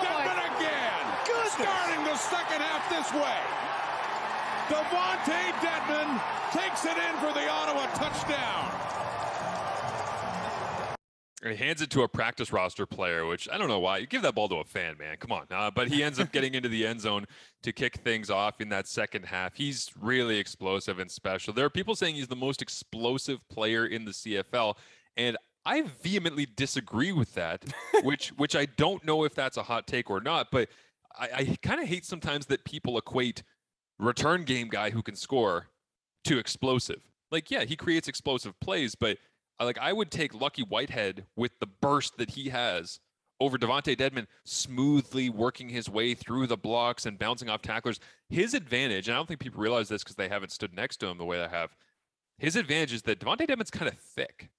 again. 1.31 1.67
Starting 1.67 2.03
the 2.05 2.15
second 2.17 2.61
half 2.61 2.83
this 2.89 3.09
way. 3.13 3.39
DeVonte 4.71 5.51
Dedmon 5.59 6.21
takes 6.51 6.85
it 6.85 6.97
in 6.97 7.13
for 7.19 7.33
the 7.33 7.49
Ottawa 7.49 7.87
touchdown. 7.95 8.71
He 11.43 11.55
hands 11.55 11.81
it 11.81 11.89
to 11.91 12.03
a 12.03 12.07
practice 12.07 12.53
roster 12.53 12.85
player, 12.85 13.25
which 13.25 13.49
I 13.51 13.57
don't 13.57 13.67
know 13.67 13.79
why. 13.79 13.97
You 13.97 14.05
give 14.05 14.21
that 14.21 14.35
ball 14.35 14.47
to 14.49 14.57
a 14.57 14.63
fan, 14.63 14.95
man. 14.99 15.17
Come 15.17 15.31
on. 15.31 15.47
Uh, 15.49 15.71
but 15.71 15.87
he 15.87 16.03
ends 16.03 16.19
up 16.19 16.31
getting 16.31 16.53
into 16.53 16.69
the 16.69 16.85
end 16.85 17.01
zone 17.01 17.25
to 17.63 17.73
kick 17.73 17.97
things 17.97 18.29
off 18.29 18.61
in 18.61 18.69
that 18.69 18.87
second 18.87 19.25
half. 19.25 19.55
He's 19.55 19.89
really 19.99 20.37
explosive 20.37 20.99
and 20.99 21.09
special. 21.09 21.53
There 21.53 21.65
are 21.65 21.69
people 21.71 21.95
saying 21.95 22.15
he's 22.15 22.27
the 22.27 22.35
most 22.35 22.61
explosive 22.61 23.39
player 23.49 23.87
in 23.87 24.05
the 24.05 24.11
CFL, 24.11 24.77
and 25.17 25.35
I 25.65 25.83
vehemently 26.03 26.45
disagree 26.45 27.11
with 27.11 27.33
that. 27.33 27.65
which 28.03 28.29
which 28.37 28.55
I 28.55 28.65
don't 28.65 29.03
know 29.03 29.23
if 29.23 29.33
that's 29.33 29.57
a 29.57 29.63
hot 29.63 29.87
take 29.87 30.11
or 30.11 30.21
not. 30.21 30.49
But 30.51 30.69
I, 31.19 31.29
I 31.33 31.57
kind 31.61 31.81
of 31.81 31.87
hate 31.87 32.05
sometimes 32.05 32.45
that 32.47 32.65
people 32.65 32.97
equate 32.97 33.43
return 33.99 34.43
game 34.43 34.67
guy 34.67 34.89
who 34.89 35.01
can 35.01 35.15
score 35.15 35.67
to 36.25 36.37
explosive. 36.37 37.01
Like, 37.31 37.49
yeah, 37.49 37.63
he 37.63 37.75
creates 37.75 38.07
explosive 38.07 38.59
plays, 38.59 38.95
but 38.95 39.17
uh, 39.59 39.65
like 39.65 39.77
I 39.79 39.93
would 39.93 40.11
take 40.11 40.33
Lucky 40.33 40.63
Whitehead 40.63 41.25
with 41.35 41.51
the 41.59 41.67
burst 41.67 42.17
that 42.17 42.31
he 42.31 42.49
has 42.49 42.99
over 43.39 43.57
DeVonte 43.57 43.97
Dedmon, 43.97 44.27
smoothly 44.45 45.29
working 45.29 45.69
his 45.69 45.89
way 45.89 46.13
through 46.13 46.47
the 46.47 46.57
blocks 46.57 47.05
and 47.05 47.17
bouncing 47.17 47.49
off 47.49 47.61
tacklers. 47.61 47.99
His 48.29 48.53
advantage, 48.53 49.07
and 49.07 49.15
I 49.15 49.19
don't 49.19 49.27
think 49.27 49.39
people 49.39 49.61
realize 49.61 49.89
this 49.89 50.03
because 50.03 50.15
they 50.15 50.29
haven't 50.29 50.51
stood 50.51 50.73
next 50.73 50.97
to 50.97 51.07
him 51.07 51.17
the 51.17 51.25
way 51.25 51.41
I 51.41 51.47
have. 51.47 51.75
His 52.37 52.55
advantage 52.55 52.93
is 52.93 53.01
that 53.03 53.19
DeVonte 53.19 53.47
Dedmon's 53.47 53.71
kind 53.71 53.91
of 53.91 53.97
thick. 53.97 54.49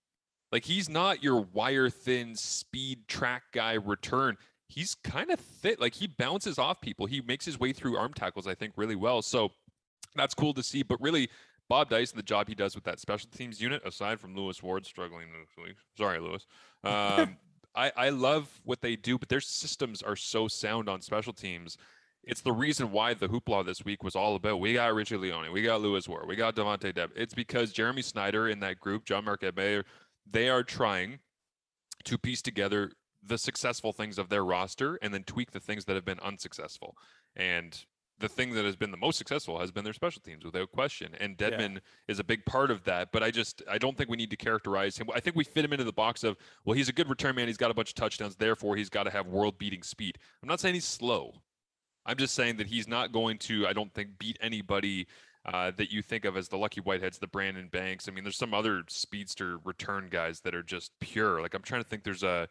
Like 0.51 0.65
he's 0.65 0.89
not 0.89 1.23
your 1.23 1.41
wire 1.41 1.89
thin 1.89 2.35
speed 2.37 3.09
track 3.09 3.45
guy 3.53 3.75
return. 3.75 4.37
He's 4.73 4.95
kind 4.95 5.31
of 5.31 5.39
thick. 5.39 5.81
Like 5.81 5.95
he 5.95 6.07
bounces 6.07 6.59
off 6.59 6.81
people. 6.81 7.07
He 7.07 7.21
makes 7.21 7.45
his 7.45 7.61
way 7.61 7.73
through 7.73 7.97
arm 7.97 8.15
tackles, 8.15 8.47
I 8.47 8.55
think, 8.55 8.73
really 8.77 8.97
well. 8.97 9.23
So 9.23 9.53
that's 10.17 10.35
cool 10.35 10.55
to 10.55 10.63
see. 10.63 10.83
But 10.83 11.01
really, 11.01 11.29
Bob 11.69 11.91
Dyce 11.91 12.11
and 12.11 12.19
the 12.19 12.25
job 12.25 12.49
he 12.49 12.55
does 12.55 12.75
with 12.75 12.85
that 12.85 13.01
special 13.01 13.29
teams 13.31 13.61
unit, 13.61 13.83
aside 13.85 14.21
from 14.21 14.35
Lewis 14.35 14.63
Ward 14.63 14.87
struggling 14.87 15.29
this 15.33 15.65
week. 15.65 15.77
Sorry, 15.97 16.19
Lewis. 16.19 16.47
Um, 16.85 17.37
I, 17.77 17.93
I 17.97 18.09
love 18.09 18.61
what 18.65 18.83
they 18.83 18.97
do, 18.97 19.17
but 19.17 19.29
their 19.29 19.41
systems 19.41 20.03
are 20.03 20.17
so 20.17 20.49
sound 20.49 20.89
on 20.89 21.01
special 21.01 21.33
teams. 21.33 21.79
It's 22.25 22.41
the 22.41 22.51
reason 22.51 22.91
why 22.91 23.15
the 23.15 23.29
hoopla 23.29 23.65
this 23.65 23.85
week 23.85 24.03
was 24.03 24.17
all 24.17 24.35
about. 24.35 24.59
We 24.59 24.75
got 24.75 24.93
Richie 24.93 25.17
Leone, 25.17 25.53
we 25.53 25.63
got 25.63 25.81
Lewis 25.81 26.09
Ward, 26.09 26.27
we 26.27 26.35
got 26.35 26.57
Devontae 26.57 26.93
Deb. 26.93 27.13
It's 27.15 27.35
because 27.35 27.73
Jeremy 27.73 28.03
Snyder 28.03 28.49
in 28.49 28.59
that 28.61 28.81
group, 28.81 29.05
John 29.05 29.25
Mark 29.25 29.45
they 30.31 30.49
are 30.49 30.63
trying 30.65 31.21
to 32.05 32.19
piece 32.19 32.43
together 32.43 32.91
the 33.23 33.39
successful 33.39 33.93
things 33.93 34.19
of 34.19 34.29
their 34.29 34.45
roster 34.45 34.99
and 35.03 35.15
then 35.15 35.25
tweak 35.25 35.53
the 35.53 35.61
things 35.61 35.85
that 35.85 35.95
have 35.95 36.05
been 36.05 36.21
unsuccessful. 36.21 36.97
And 37.37 37.85
the 38.19 38.29
thing 38.29 38.55
that 38.55 38.65
has 38.65 38.77
been 38.77 38.91
the 38.91 38.97
most 38.97 39.19
successful 39.19 39.59
has 39.59 39.71
been 39.71 39.85
their 39.85 39.93
special 39.93 40.23
teams 40.23 40.45
without 40.45 40.71
question. 40.71 41.15
And 41.19 41.37
Yeah. 41.41 41.51
Dedmon 41.51 41.81
is 42.09 42.19
a 42.19 42.25
big 42.25 42.45
part 42.47 42.71
of 42.71 42.85
that. 42.85 43.11
But 43.13 43.23
I 43.23 43.31
just 43.31 43.63
I 43.69 43.79
don't 43.79 43.97
think 43.97 44.11
we 44.11 44.17
need 44.17 44.31
to 44.31 44.37
characterize 44.37 44.97
him. 44.97 45.09
I 45.15 45.21
think 45.21 45.37
we 45.37 45.45
fit 45.45 45.65
him 45.65 45.73
into 45.73 45.85
the 45.85 45.93
box 45.93 46.25
of, 46.25 46.37
well, 46.65 46.75
he's 46.75 46.89
a 46.89 46.93
good 46.93 47.09
return 47.09 47.35
man, 47.35 47.49
he's 47.49 47.57
got 47.57 47.71
a 47.71 47.75
bunch 47.75 47.91
of 47.91 47.95
touchdowns, 47.95 48.37
therefore 48.37 48.77
he's 48.77 48.89
got 48.89 49.05
to 49.05 49.11
have 49.11 49.27
world 49.27 49.59
beating 49.59 49.83
speed. 49.83 50.19
I'm 50.43 50.49
not 50.49 50.61
saying 50.61 50.75
he's 50.75 50.85
slow. 50.85 51.33
I'm 52.05 52.17
just 52.17 52.35
saying 52.35 52.57
that 52.57 52.67
he's 52.67 52.89
not 52.89 53.13
going 53.13 53.39
to, 53.39 53.67
I 53.67 53.73
don't 53.73 53.93
think, 53.93 54.19
beat 54.19 54.37
anybody 54.41 55.07
uh, 55.45 55.73
that 55.77 55.93
you 55.93 56.03
think 56.03 56.25
of 56.25 56.37
as 56.37 56.49
the 56.49 56.57
Lucky 56.57 56.81
Whiteheads, 56.81 57.19
the 57.19 57.27
Brandon 57.27 57.69
Banks. 57.69 58.09
I 58.09 58.13
mean, 58.13 58.25
there's 58.25 58.37
some 58.37 58.55
other 58.55 58.83
speedster 58.89 59.59
return 59.65 60.09
guys 60.11 60.41
that 60.41 60.55
are 60.55 60.63
just 60.63 60.93
pure. 61.01 61.41
Like 61.41 61.55
I'm 61.55 61.63
trying 61.63 61.83
to 61.83 61.89
think. 61.89 62.05
There's 62.05 62.23
a 62.23 62.49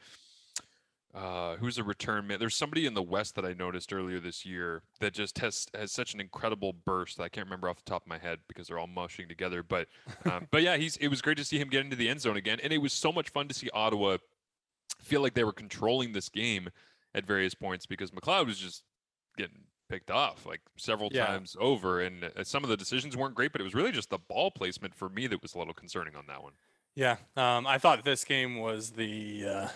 uh, 1.13 1.55
who's 1.57 1.77
a 1.77 1.83
return 1.83 2.27
man. 2.27 2.39
There's 2.39 2.55
somebody 2.55 2.85
in 2.85 2.93
the 2.93 3.01
West 3.01 3.35
that 3.35 3.45
I 3.45 3.53
noticed 3.53 3.91
earlier 3.91 4.19
this 4.19 4.45
year 4.45 4.83
that 4.99 5.13
just 5.13 5.39
has 5.39 5.67
has 5.73 5.91
such 5.91 6.13
an 6.13 6.19
incredible 6.21 6.73
burst. 6.73 7.19
I 7.19 7.27
can't 7.29 7.45
remember 7.47 7.69
off 7.69 7.77
the 7.83 7.89
top 7.89 8.03
of 8.03 8.07
my 8.07 8.17
head 8.17 8.39
because 8.47 8.67
they're 8.67 8.79
all 8.79 8.87
mushing 8.87 9.27
together. 9.27 9.63
But 9.63 9.87
um, 10.25 10.47
but 10.51 10.61
yeah, 10.63 10.77
he's 10.77 10.97
it 10.97 11.09
was 11.09 11.21
great 11.21 11.37
to 11.37 11.43
see 11.43 11.59
him 11.59 11.69
get 11.69 11.81
into 11.83 11.95
the 11.95 12.07
end 12.09 12.21
zone 12.21 12.37
again, 12.37 12.59
and 12.63 12.71
it 12.71 12.77
was 12.79 12.93
so 12.93 13.11
much 13.11 13.29
fun 13.29 13.47
to 13.49 13.53
see 13.53 13.69
Ottawa 13.73 14.17
feel 15.01 15.21
like 15.21 15.33
they 15.33 15.43
were 15.43 15.53
controlling 15.53 16.13
this 16.13 16.29
game 16.29 16.69
at 17.13 17.25
various 17.25 17.53
points 17.55 17.85
because 17.85 18.11
McLeod 18.11 18.45
was 18.45 18.57
just 18.57 18.83
getting 19.37 19.63
picked 19.89 20.11
off 20.11 20.45
like 20.45 20.61
several 20.77 21.09
Yeah. 21.11 21.25
times 21.25 21.57
over, 21.59 21.99
and 22.01 22.23
uh, 22.23 22.43
some 22.43 22.63
of 22.63 22.69
the 22.69 22.77
decisions 22.77 23.17
weren't 23.17 23.35
great. 23.35 23.51
But 23.51 23.59
it 23.59 23.65
was 23.65 23.73
really 23.73 23.91
just 23.91 24.09
the 24.09 24.19
ball 24.19 24.49
placement 24.51 24.95
for 24.95 25.09
me 25.09 25.27
that 25.27 25.41
was 25.41 25.55
a 25.55 25.57
little 25.57 25.73
concerning 25.73 26.15
on 26.15 26.25
that 26.27 26.41
one. 26.41 26.53
Yeah, 26.95 27.17
um, 27.35 27.65
I 27.67 27.77
thought 27.77 28.03
this 28.05 28.23
game 28.23 28.57
was 28.59 28.91
the 28.91 29.45
uh, 29.47 29.67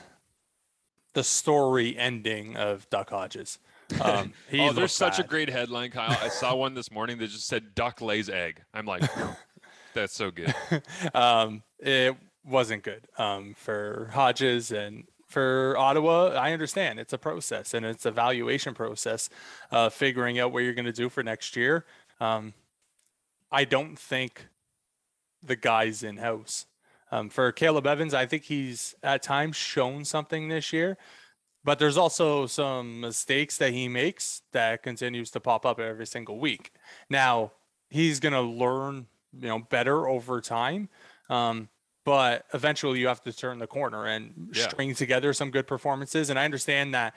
the 1.16 1.24
story 1.24 1.98
ending 1.98 2.56
of 2.56 2.88
Duck 2.92 3.10
Hodges. 3.10 3.58
Um, 4.02 4.34
he 4.50 4.60
oh, 4.60 4.74
there's 4.74 4.92
such 4.92 5.18
a 5.18 5.24
great 5.24 5.50
headline, 5.50 5.90
Kyle. 5.90 6.16
I 6.22 6.28
saw 6.28 6.54
one 6.54 6.76
this 6.76 6.92
morning 6.92 7.18
that 7.18 7.28
just 7.28 7.48
said 7.48 7.74
"duck 7.74 8.02
lays 8.02 8.30
egg." 8.30 8.62
I'm 8.74 8.86
like, 8.86 9.04
that's 9.96 10.14
so 10.14 10.30
good. 10.30 10.54
um, 11.16 11.64
it 11.80 12.16
wasn't 12.46 12.84
good 12.84 13.08
um, 13.18 13.56
for 13.58 14.12
Hodges 14.14 14.72
and 14.72 15.06
for 15.26 15.76
Ottawa. 15.78 16.28
I 16.34 16.52
understand 16.52 17.00
it's 17.00 17.14
a 17.14 17.18
process 17.18 17.74
and 17.74 17.86
it's 17.86 18.06
a 18.06 18.12
valuation 18.12 18.76
process, 18.76 19.30
uh, 19.72 19.90
figuring 19.90 20.38
out 20.38 20.52
what 20.52 20.64
you're 20.64 20.74
going 20.74 20.86
to 20.86 20.92
do 20.92 21.10
for 21.10 21.24
next 21.24 21.56
year. 21.56 21.86
Um, 22.20 22.54
I 23.52 23.64
don't 23.64 23.98
think 23.98 24.48
the 25.42 25.56
guys 25.56 26.04
in 26.04 26.18
house. 26.18 26.66
Um, 27.12 27.30
for 27.30 27.52
Caleb 27.52 27.86
Evans, 27.88 28.14
I 28.14 28.26
think 28.26 28.44
he's 28.44 28.96
at 29.04 29.22
times 29.24 29.56
shown 29.56 30.06
something 30.06 30.48
this 30.50 30.74
year, 30.74 30.98
but 31.64 31.80
there's 31.80 31.98
also 31.98 32.46
some 32.48 33.02
mistakes 33.02 33.58
that 33.60 33.74
he 33.74 33.88
makes 33.88 34.42
that 34.54 34.84
continues 34.84 35.32
to 35.32 35.40
pop 35.40 35.66
up 35.66 35.80
every 35.80 36.08
single 36.08 36.40
week. 36.40 36.72
Now 37.10 37.52
he's 37.90 38.20
going 38.20 38.34
to 38.34 38.42
learn, 38.42 39.08
you 39.40 39.48
know, 39.48 39.60
better 39.60 40.08
over 40.08 40.42
time. 40.42 40.90
Um, 41.30 41.70
but 42.06 42.46
eventually 42.54 43.00
you 43.00 43.08
have 43.08 43.22
to 43.22 43.34
turn 43.34 43.58
the 43.58 43.68
corner 43.68 44.06
and 44.06 44.50
Yeah. 44.54 44.68
string 44.68 44.94
together 44.94 45.34
some 45.34 45.50
good 45.50 45.66
performances. 45.66 46.30
And 46.30 46.38
I 46.38 46.46
understand 46.46 46.94
that 46.94 47.16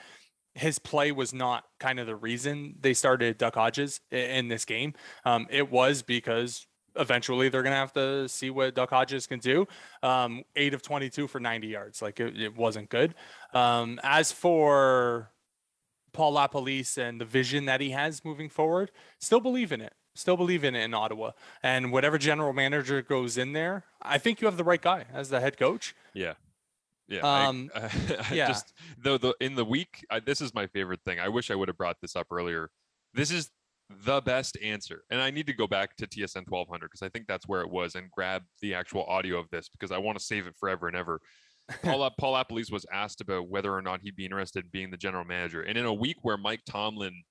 his 0.55 0.79
play 0.79 1.11
was 1.11 1.31
not 1.31 1.65
kind 1.79 1.99
of 1.99 2.07
the 2.07 2.15
reason 2.15 2.75
they 2.79 2.95
started 2.95 3.37
Duck 3.37 3.53
Hodges 3.53 4.01
in 4.11 4.47
this 4.47 4.65
game. 4.65 4.95
Um, 5.25 5.45
it 5.51 5.69
was 5.69 6.01
because 6.01 6.65
eventually 6.99 7.49
they're 7.49 7.63
going 7.63 7.73
to 7.73 7.77
have 7.77 7.93
to 7.93 8.27
see 8.29 8.49
what 8.49 8.75
Duck 8.75 8.89
Hodges 8.91 9.25
can 9.25 9.39
do. 9.39 9.67
Um, 10.03 10.43
eight 10.55 10.73
of 10.73 10.81
22 10.81 11.27
for 11.27 11.39
90 11.39 11.67
yards. 11.67 12.01
Like 12.01 12.19
it, 12.19 12.39
it 12.39 12.55
wasn't 12.55 12.89
good. 12.89 13.15
Um, 13.53 13.99
as 14.03 14.31
for 14.31 15.31
Paul 16.13 16.33
LaPolice 16.33 16.97
and 16.97 17.19
the 17.21 17.25
vision 17.25 17.65
that 17.65 17.81
he 17.81 17.91
has 17.91 18.23
moving 18.25 18.49
forward, 18.49 18.91
still 19.19 19.39
believe 19.39 19.71
in 19.71 19.81
it. 19.81 19.93
Still 20.15 20.35
believe 20.37 20.63
in 20.63 20.75
it 20.75 20.83
in 20.83 20.93
Ottawa. 20.93 21.31
And 21.63 21.91
whatever 21.91 22.17
general 22.17 22.51
manager 22.51 23.01
goes 23.01 23.37
in 23.37 23.53
there, 23.53 23.85
I 24.01 24.17
think 24.17 24.41
you 24.41 24.47
have 24.47 24.57
the 24.57 24.63
right 24.63 24.81
guy 24.81 25.05
as 25.13 25.29
the 25.29 25.39
head 25.39 25.57
coach. 25.57 25.95
Yeah. 26.13 26.33
Yeah. 27.07 27.25
I- 27.25 27.45
Um, 27.45 27.69
I, 27.75 27.89
yeah. 28.33 28.47
Just 28.47 28.73
though 28.97 29.17
the 29.17 29.33
in 29.39 29.55
the 29.55 29.63
week, 29.65 30.05
I, 30.09 30.19
this 30.19 30.41
is 30.41 30.53
my 30.53 30.67
favorite 30.67 31.01
thing. 31.05 31.19
I 31.19 31.29
wish 31.29 31.49
I 31.51 31.55
would 31.55 31.67
have 31.69 31.77
brought 31.77 32.01
this 32.01 32.15
up 32.15 32.27
earlier. 32.31 32.69
This 33.13 33.31
is 33.31 33.49
the 33.89 34.21
best 34.21 34.57
answer, 34.63 35.03
and 35.09 35.21
I 35.21 35.31
need 35.31 35.47
to 35.47 35.53
go 35.53 35.67
back 35.67 35.95
to 35.97 36.07
TSN 36.07 36.49
1200 36.49 36.87
because 36.87 37.01
I 37.01 37.09
think 37.09 37.27
that's 37.27 37.47
where 37.47 37.61
it 37.61 37.69
was 37.69 37.95
and 37.95 38.11
grab 38.11 38.43
the 38.61 38.73
actual 38.73 39.03
audio 39.05 39.39
of 39.39 39.49
this 39.49 39.69
because 39.69 39.91
I 39.91 39.97
want 39.97 40.17
to 40.17 40.23
save 40.23 40.47
it 40.47 40.55
forever 40.59 40.87
and 40.87 40.95
ever. 40.95 41.19
Paul 41.83 42.09
Paul 42.17 42.33
LaPolice 42.33 42.71
was 42.71 42.85
asked 42.91 43.21
about 43.21 43.49
whether 43.49 43.73
or 43.73 43.81
not 43.81 44.01
he'd 44.01 44.15
be 44.15 44.25
interested 44.25 44.65
in 44.65 44.69
being 44.71 44.91
the 44.91 44.97
general 44.97 45.25
manager, 45.25 45.61
and 45.61 45.77
in 45.77 45.85
a 45.85 45.93
week 45.93 46.17
where 46.21 46.37
Mike 46.37 46.61
Tomlin 46.65 47.23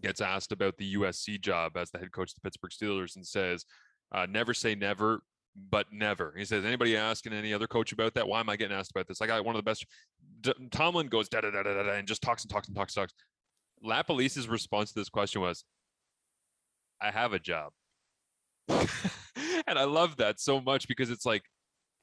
gets 0.00 0.20
asked 0.20 0.52
about 0.52 0.76
the 0.76 0.94
USC 0.94 1.40
job 1.40 1.76
as 1.76 1.90
the 1.90 1.98
head 1.98 2.12
coach 2.12 2.30
of 2.30 2.34
the 2.36 2.40
Pittsburgh 2.42 2.70
Steelers 2.70 3.16
and 3.16 3.26
says, 3.26 3.64
uh, 4.12 4.26
"Never 4.26 4.54
say 4.54 4.74
never." 4.74 5.22
but 5.70 5.86
never. 5.92 6.32
He 6.36 6.44
says, 6.44 6.64
anybody 6.64 6.96
asking 6.96 7.32
any 7.32 7.52
other 7.52 7.66
coach 7.66 7.92
about 7.92 8.14
that? 8.14 8.26
Why 8.26 8.40
am 8.40 8.48
I 8.48 8.56
getting 8.56 8.76
asked 8.76 8.92
about 8.92 9.08
this? 9.08 9.20
I 9.20 9.26
got 9.26 9.44
one 9.44 9.54
of 9.54 9.58
the 9.58 9.68
best. 9.68 9.84
D- 10.40 10.54
Tomlin 10.70 11.08
goes 11.08 11.28
da 11.28 11.40
da 11.40 11.50
da 11.50 11.62
da 11.62 11.82
da 11.82 11.92
and 11.92 12.06
just 12.06 12.22
talks 12.22 12.42
and 12.42 12.50
talks 12.50 12.68
and 12.68 12.76
talks 12.76 12.96
and 12.96 13.02
talks. 13.02 13.14
LaPolice's 13.84 14.48
response 14.48 14.92
to 14.92 14.98
this 15.00 15.08
question 15.08 15.40
was, 15.40 15.64
"I 17.00 17.10
have 17.10 17.32
a 17.32 17.38
job," 17.38 17.72
and 18.68 19.78
I 19.78 19.84
love 19.84 20.16
that 20.18 20.40
so 20.40 20.60
much 20.60 20.88
because 20.88 21.10
it's 21.10 21.26
like, 21.26 21.44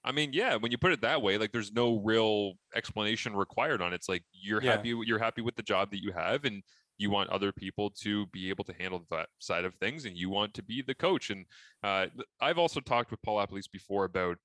I 0.03 0.11
mean, 0.11 0.33
yeah, 0.33 0.55
when 0.55 0.71
you 0.71 0.77
put 0.77 0.91
it 0.93 1.01
that 1.01 1.21
way, 1.21 1.37
like 1.37 1.51
there's 1.51 1.71
no 1.73 1.97
real 1.99 2.53
explanation 2.75 3.35
required 3.35 3.81
on 3.81 3.93
it. 3.93 3.97
It's 3.97 4.09
like 4.09 4.23
you're 4.31 4.61
Yeah. 4.61 4.71
happy, 4.71 4.89
you're 5.05 5.19
happy 5.19 5.41
with 5.41 5.55
the 5.55 5.63
job 5.63 5.91
that 5.91 6.01
you 6.03 6.11
have, 6.13 6.45
and 6.45 6.63
you 6.97 7.09
want 7.11 7.29
other 7.29 7.51
people 7.51 7.91
to 7.91 8.25
be 8.27 8.49
able 8.49 8.63
to 8.65 8.73
handle 8.73 9.05
that 9.11 9.29
side 9.39 9.65
of 9.65 9.75
things, 9.75 10.05
and 10.05 10.17
you 10.17 10.29
want 10.29 10.53
to 10.55 10.63
be 10.63 10.81
the 10.81 10.95
coach. 10.95 11.29
And 11.29 11.45
uh, 11.83 12.07
I've 12.41 12.57
also 12.57 12.79
talked 12.79 13.11
with 13.11 13.21
Paul 13.21 13.37
LaPolice 13.37 13.69
before 13.71 14.05
about 14.05 14.37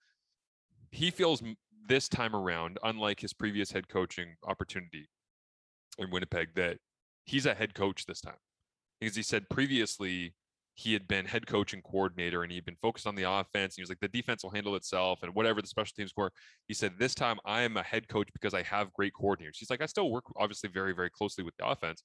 he 0.91 1.11
feels 1.11 1.43
this 1.89 2.09
time 2.09 2.35
around, 2.37 2.79
unlike 2.83 3.21
his 3.21 3.33
previous 3.33 3.73
head 3.73 3.89
coaching 3.89 4.37
opportunity 4.47 5.09
in 5.99 6.11
Winnipeg, 6.11 6.55
that 6.55 6.79
he's 7.25 7.47
a 7.47 7.55
head 7.55 7.75
coach 7.75 8.07
this 8.07 8.21
time. 8.21 8.37
Because 9.01 9.17
he 9.17 9.23
said 9.23 9.49
previously 9.49 10.35
he 10.75 10.93
had 10.93 11.07
been 11.07 11.27
head 11.27 11.47
coach 11.47 11.75
and 11.75 11.85
coordinator 11.85 12.43
and 12.43 12.51
he'd 12.51 12.65
been 12.65 12.77
focused 12.81 13.07
on 13.07 13.15
the 13.15 13.31
offense. 13.31 13.77
He 13.77 13.83
was 13.83 13.91
like, 13.91 14.01
the 14.01 14.09
defense 14.09 14.43
will 14.43 14.51
handle 14.51 14.75
itself 14.75 15.23
and 15.23 15.35
whatever 15.35 15.61
the 15.61 15.69
special 15.69 15.93
teams 15.97 16.11
score. 16.11 16.33
He 16.67 16.75
said, 16.75 16.93
this 16.99 17.15
time 17.15 17.39
I 17.45 17.63
am 17.63 17.77
a 17.77 17.83
head 17.83 18.09
coach 18.09 18.29
because 18.33 18.55
I 18.55 18.63
have 18.63 18.93
great 18.93 19.13
coordinators. 19.13 19.57
He's 19.57 19.71
like, 19.71 19.83
I 19.83 19.87
still 19.87 20.11
work 20.11 20.25
obviously 20.37 20.71
very, 20.71 20.95
very 20.95 21.11
closely 21.11 21.45
with 21.45 21.55
the 21.59 21.67
offense 21.67 22.03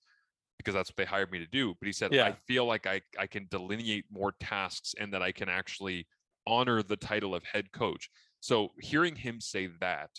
because 0.58 0.74
that's 0.74 0.90
what 0.90 0.98
they 0.98 1.06
hired 1.06 1.32
me 1.32 1.40
to 1.40 1.48
do. 1.48 1.76
But 1.80 1.86
he 1.86 1.94
said, 1.94 2.14
Yeah. 2.14 2.26
I 2.26 2.34
feel 2.46 2.66
like 2.66 2.88
I, 2.88 3.02
I 3.18 3.28
can 3.28 3.48
delineate 3.50 4.06
more 4.12 4.34
tasks 4.40 4.94
and 5.00 5.14
that 5.14 5.22
I 5.22 5.32
can 5.32 5.48
actually 5.48 6.08
honor 6.46 6.84
the 6.84 6.98
title 6.98 7.36
of 7.36 7.44
head 7.44 7.72
coach. 7.72 8.10
So 8.42 8.70
hearing 8.80 9.16
him 9.16 9.40
say 9.40 9.70
that, 9.80 10.10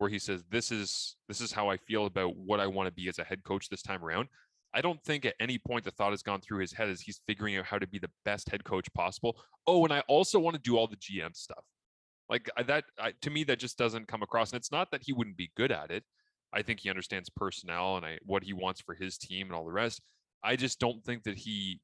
where 0.00 0.10
he 0.10 0.18
says, 0.18 0.42
This 0.50 0.72
is 0.72 1.16
this 1.28 1.42
is 1.42 1.52
how 1.52 1.68
I 1.68 1.76
feel 1.76 2.06
about 2.06 2.34
what 2.34 2.58
I 2.58 2.66
want 2.66 2.86
to 2.86 2.92
be 2.92 3.08
as 3.08 3.18
a 3.18 3.24
head 3.24 3.44
coach 3.44 3.68
this 3.68 3.82
time 3.82 4.02
around. 4.02 4.28
I 4.72 4.80
don't 4.80 5.02
think 5.02 5.26
at 5.26 5.34
any 5.40 5.58
point 5.58 5.84
the 5.84 5.90
thought 5.90 6.12
has 6.12 6.22
gone 6.22 6.40
through 6.40 6.60
his 6.60 6.72
head 6.72 6.88
as 6.88 7.02
he's 7.02 7.20
figuring 7.26 7.56
out 7.56 7.66
how 7.66 7.78
to 7.78 7.86
be 7.86 7.98
the 7.98 8.10
best 8.24 8.48
head 8.48 8.64
coach 8.64 8.86
possible. 8.94 9.36
Oh, 9.66 9.84
and 9.84 9.92
I 9.92 10.00
also 10.08 10.38
want 10.38 10.56
to 10.56 10.62
do 10.62 10.78
all 10.78 10.86
the 10.86 10.96
GM 10.96 11.36
stuff. 11.36 11.64
Like 12.30 12.48
that, 12.66 12.84
I, 12.98 13.12
to 13.20 13.30
me, 13.30 13.44
that 13.44 13.58
just 13.58 13.76
doesn't 13.76 14.08
come 14.08 14.22
across. 14.22 14.52
And 14.52 14.58
it's 14.58 14.72
not 14.72 14.90
that 14.92 15.02
he 15.04 15.12
wouldn't 15.12 15.36
be 15.36 15.50
good 15.54 15.72
at 15.72 15.90
it. 15.90 16.04
I 16.52 16.62
think 16.62 16.80
he 16.80 16.88
understands 16.88 17.28
personnel 17.28 17.96
and 17.96 18.06
I, 18.06 18.18
what 18.24 18.44
he 18.44 18.52
wants 18.54 18.80
for 18.80 18.94
his 18.94 19.18
team 19.18 19.48
and 19.48 19.54
all 19.54 19.66
the 19.66 19.72
rest. 19.72 20.00
I 20.42 20.56
just 20.56 20.78
don't 20.78 21.04
think 21.04 21.24
that 21.24 21.36
he, 21.36 21.80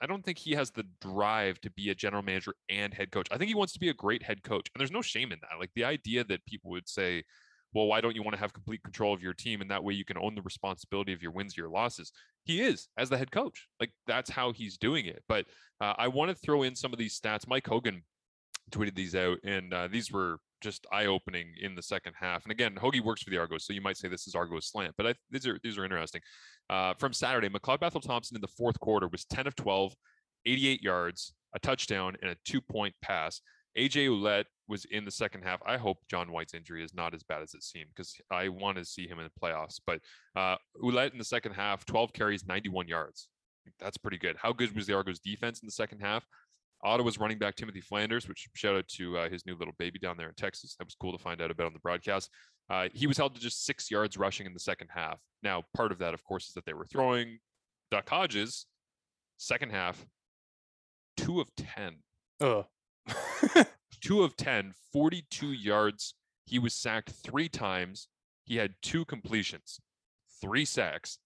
I 0.00 0.06
don't 0.06 0.24
think 0.24 0.38
he 0.38 0.52
has 0.52 0.70
the 0.70 0.86
drive 1.00 1.60
to 1.60 1.70
be 1.70 1.90
a 1.90 1.94
general 1.94 2.22
manager 2.22 2.54
and 2.68 2.92
head 2.92 3.12
coach. 3.12 3.28
I 3.30 3.36
think 3.36 3.48
he 3.48 3.54
wants 3.54 3.74
to 3.74 3.78
be 3.78 3.90
a 3.90 3.94
great 3.94 4.22
head 4.22 4.42
coach, 4.42 4.66
and 4.74 4.80
there's 4.80 4.90
no 4.90 5.02
shame 5.02 5.30
in 5.30 5.38
that. 5.42 5.60
Like 5.60 5.70
the 5.76 5.84
idea 5.84 6.24
that 6.24 6.44
people 6.46 6.70
would 6.72 6.88
say, 6.88 7.22
"Well, 7.72 7.86
why 7.86 8.00
don't 8.00 8.14
you 8.14 8.22
want 8.22 8.34
to 8.34 8.40
have 8.40 8.52
complete 8.52 8.82
control 8.82 9.14
of 9.14 9.22
your 9.22 9.34
team, 9.34 9.60
and 9.60 9.70
that 9.70 9.82
way 9.82 9.94
you 9.94 10.04
can 10.04 10.18
own 10.18 10.34
the 10.34 10.42
responsibility 10.42 11.12
of 11.12 11.22
your 11.22 11.32
wins, 11.32 11.56
your 11.56 11.68
losses." 11.68 12.12
He 12.44 12.60
is 12.60 12.88
as 12.96 13.08
the 13.08 13.18
head 13.18 13.30
coach. 13.30 13.68
Like 13.80 13.92
that's 14.06 14.30
how 14.30 14.52
he's 14.52 14.76
doing 14.76 15.06
it. 15.06 15.22
But 15.28 15.46
uh, 15.80 15.94
I 15.96 16.08
want 16.08 16.30
to 16.30 16.34
throw 16.34 16.62
in 16.62 16.74
some 16.74 16.92
of 16.92 16.98
these 16.98 17.18
stats. 17.18 17.46
Mike 17.46 17.66
Hogan 17.66 18.02
tweeted 18.70 18.94
these 18.94 19.14
out, 19.14 19.38
and 19.44 19.72
uh, 19.72 19.88
these 19.88 20.10
were 20.10 20.38
just 20.62 20.86
eye-opening 20.92 21.52
in 21.60 21.74
the 21.74 21.82
second 21.82 22.14
half. 22.18 22.44
And 22.44 22.52
again, 22.52 22.74
Hoagie 22.76 23.02
works 23.02 23.22
for 23.22 23.30
the 23.30 23.38
Argos, 23.38 23.66
so 23.66 23.72
you 23.72 23.80
might 23.80 23.96
say 23.96 24.08
this 24.08 24.26
is 24.26 24.34
Argos 24.34 24.70
slant, 24.70 24.94
but 24.96 25.06
I, 25.06 25.14
these 25.30 25.46
are 25.46 25.58
these 25.62 25.76
are 25.76 25.84
interesting. 25.84 26.20
Uh, 26.70 26.94
from 26.98 27.12
Saturday, 27.12 27.48
McLeod 27.48 27.80
Bethel 27.80 28.00
Thompson 28.00 28.36
in 28.36 28.40
the 28.40 28.48
fourth 28.48 28.78
quarter 28.80 29.08
was 29.08 29.24
10 29.26 29.46
of 29.46 29.54
12, 29.56 29.94
88 30.46 30.82
yards, 30.82 31.34
a 31.54 31.58
touchdown, 31.58 32.16
and 32.22 32.30
a 32.30 32.36
two-point 32.44 32.94
pass. 33.02 33.40
AJ 33.76 34.08
Ouellette 34.08 34.44
was 34.68 34.84
in 34.86 35.04
the 35.04 35.10
second 35.10 35.42
half. 35.42 35.60
I 35.66 35.76
hope 35.76 35.98
John 36.08 36.30
White's 36.30 36.54
injury 36.54 36.84
is 36.84 36.94
not 36.94 37.14
as 37.14 37.22
bad 37.22 37.42
as 37.42 37.54
it 37.54 37.62
seemed 37.62 37.88
because 37.94 38.14
I 38.30 38.48
want 38.48 38.78
to 38.78 38.84
see 38.84 39.06
him 39.06 39.18
in 39.18 39.24
the 39.24 39.40
playoffs. 39.40 39.80
But 39.86 40.00
uh, 40.36 40.56
Ouellette 40.82 41.12
in 41.12 41.18
the 41.18 41.24
second 41.24 41.52
half, 41.52 41.84
12 41.84 42.12
carries, 42.12 42.46
91 42.46 42.88
yards. 42.88 43.28
That's 43.80 43.96
pretty 43.96 44.18
good. 44.18 44.36
How 44.40 44.52
good 44.52 44.74
was 44.74 44.86
the 44.86 44.94
Argos 44.94 45.20
defense 45.20 45.60
in 45.60 45.66
the 45.66 45.72
second 45.72 46.00
half? 46.00 46.24
Ottawa's 46.84 47.18
running 47.18 47.38
back 47.38 47.54
Timothy 47.54 47.80
Flanders, 47.80 48.28
which 48.28 48.48
shout 48.54 48.74
out 48.74 48.88
to 48.88 49.16
uh, 49.16 49.28
his 49.28 49.46
new 49.46 49.54
little 49.54 49.74
baby 49.78 49.98
down 49.98 50.16
there 50.16 50.28
in 50.28 50.34
Texas. 50.34 50.74
That 50.78 50.84
was 50.84 50.96
cool 51.00 51.16
to 51.16 51.22
find 51.22 51.40
out 51.40 51.50
about 51.50 51.66
on 51.66 51.72
the 51.72 51.78
broadcast. 51.78 52.28
Uh, 52.68 52.88
he 52.92 53.06
was 53.06 53.16
held 53.16 53.34
to 53.34 53.40
just 53.40 53.64
six 53.64 53.90
yards 53.90 54.16
rushing 54.16 54.46
in 54.46 54.52
the 54.52 54.60
second 54.60 54.88
half. 54.92 55.20
Now, 55.42 55.62
part 55.74 55.92
of 55.92 55.98
that, 55.98 56.14
of 56.14 56.24
course, 56.24 56.48
is 56.48 56.54
that 56.54 56.64
they 56.64 56.72
were 56.72 56.86
throwing. 56.86 57.38
Duck 57.90 58.08
Hodges, 58.08 58.66
second 59.36 59.70
half, 59.70 60.04
two 61.16 61.40
of 61.40 61.48
10. 61.56 61.96
Ugh. 62.40 62.64
Two 64.00 64.22
of 64.22 64.36
10, 64.36 64.72
42 64.92 65.52
yards. 65.52 66.14
He 66.44 66.58
was 66.58 66.74
sacked 66.74 67.10
three 67.10 67.48
times. 67.48 68.08
He 68.44 68.56
had 68.56 68.74
two 68.82 69.04
completions, 69.04 69.80
three 70.40 70.64
sacks. 70.64 71.18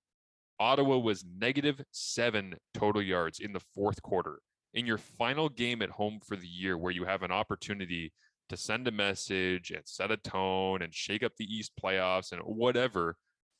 Ottawa 0.58 0.98
was 0.98 1.24
negative 1.24 1.82
seven 1.90 2.56
total 2.74 3.02
yards 3.02 3.40
in 3.40 3.52
the 3.52 3.62
fourth 3.74 4.02
quarter. 4.02 4.40
In 4.74 4.86
your 4.86 4.98
final 4.98 5.48
game 5.48 5.80
at 5.80 5.90
home 5.90 6.20
for 6.26 6.36
the 6.36 6.46
year, 6.46 6.76
where 6.76 6.92
you 6.92 7.04
have 7.04 7.22
an 7.22 7.30
opportunity 7.30 8.12
to 8.48 8.56
send 8.56 8.86
a 8.86 8.92
message 8.92 9.70
and 9.70 9.82
set 9.86 10.10
a 10.10 10.16
tone 10.16 10.82
and 10.82 10.94
shake 10.94 11.22
up 11.22 11.32
the 11.36 11.44
East 11.44 11.72
playoffs 11.82 12.32
and 12.32 12.40
whatever. 12.42 13.16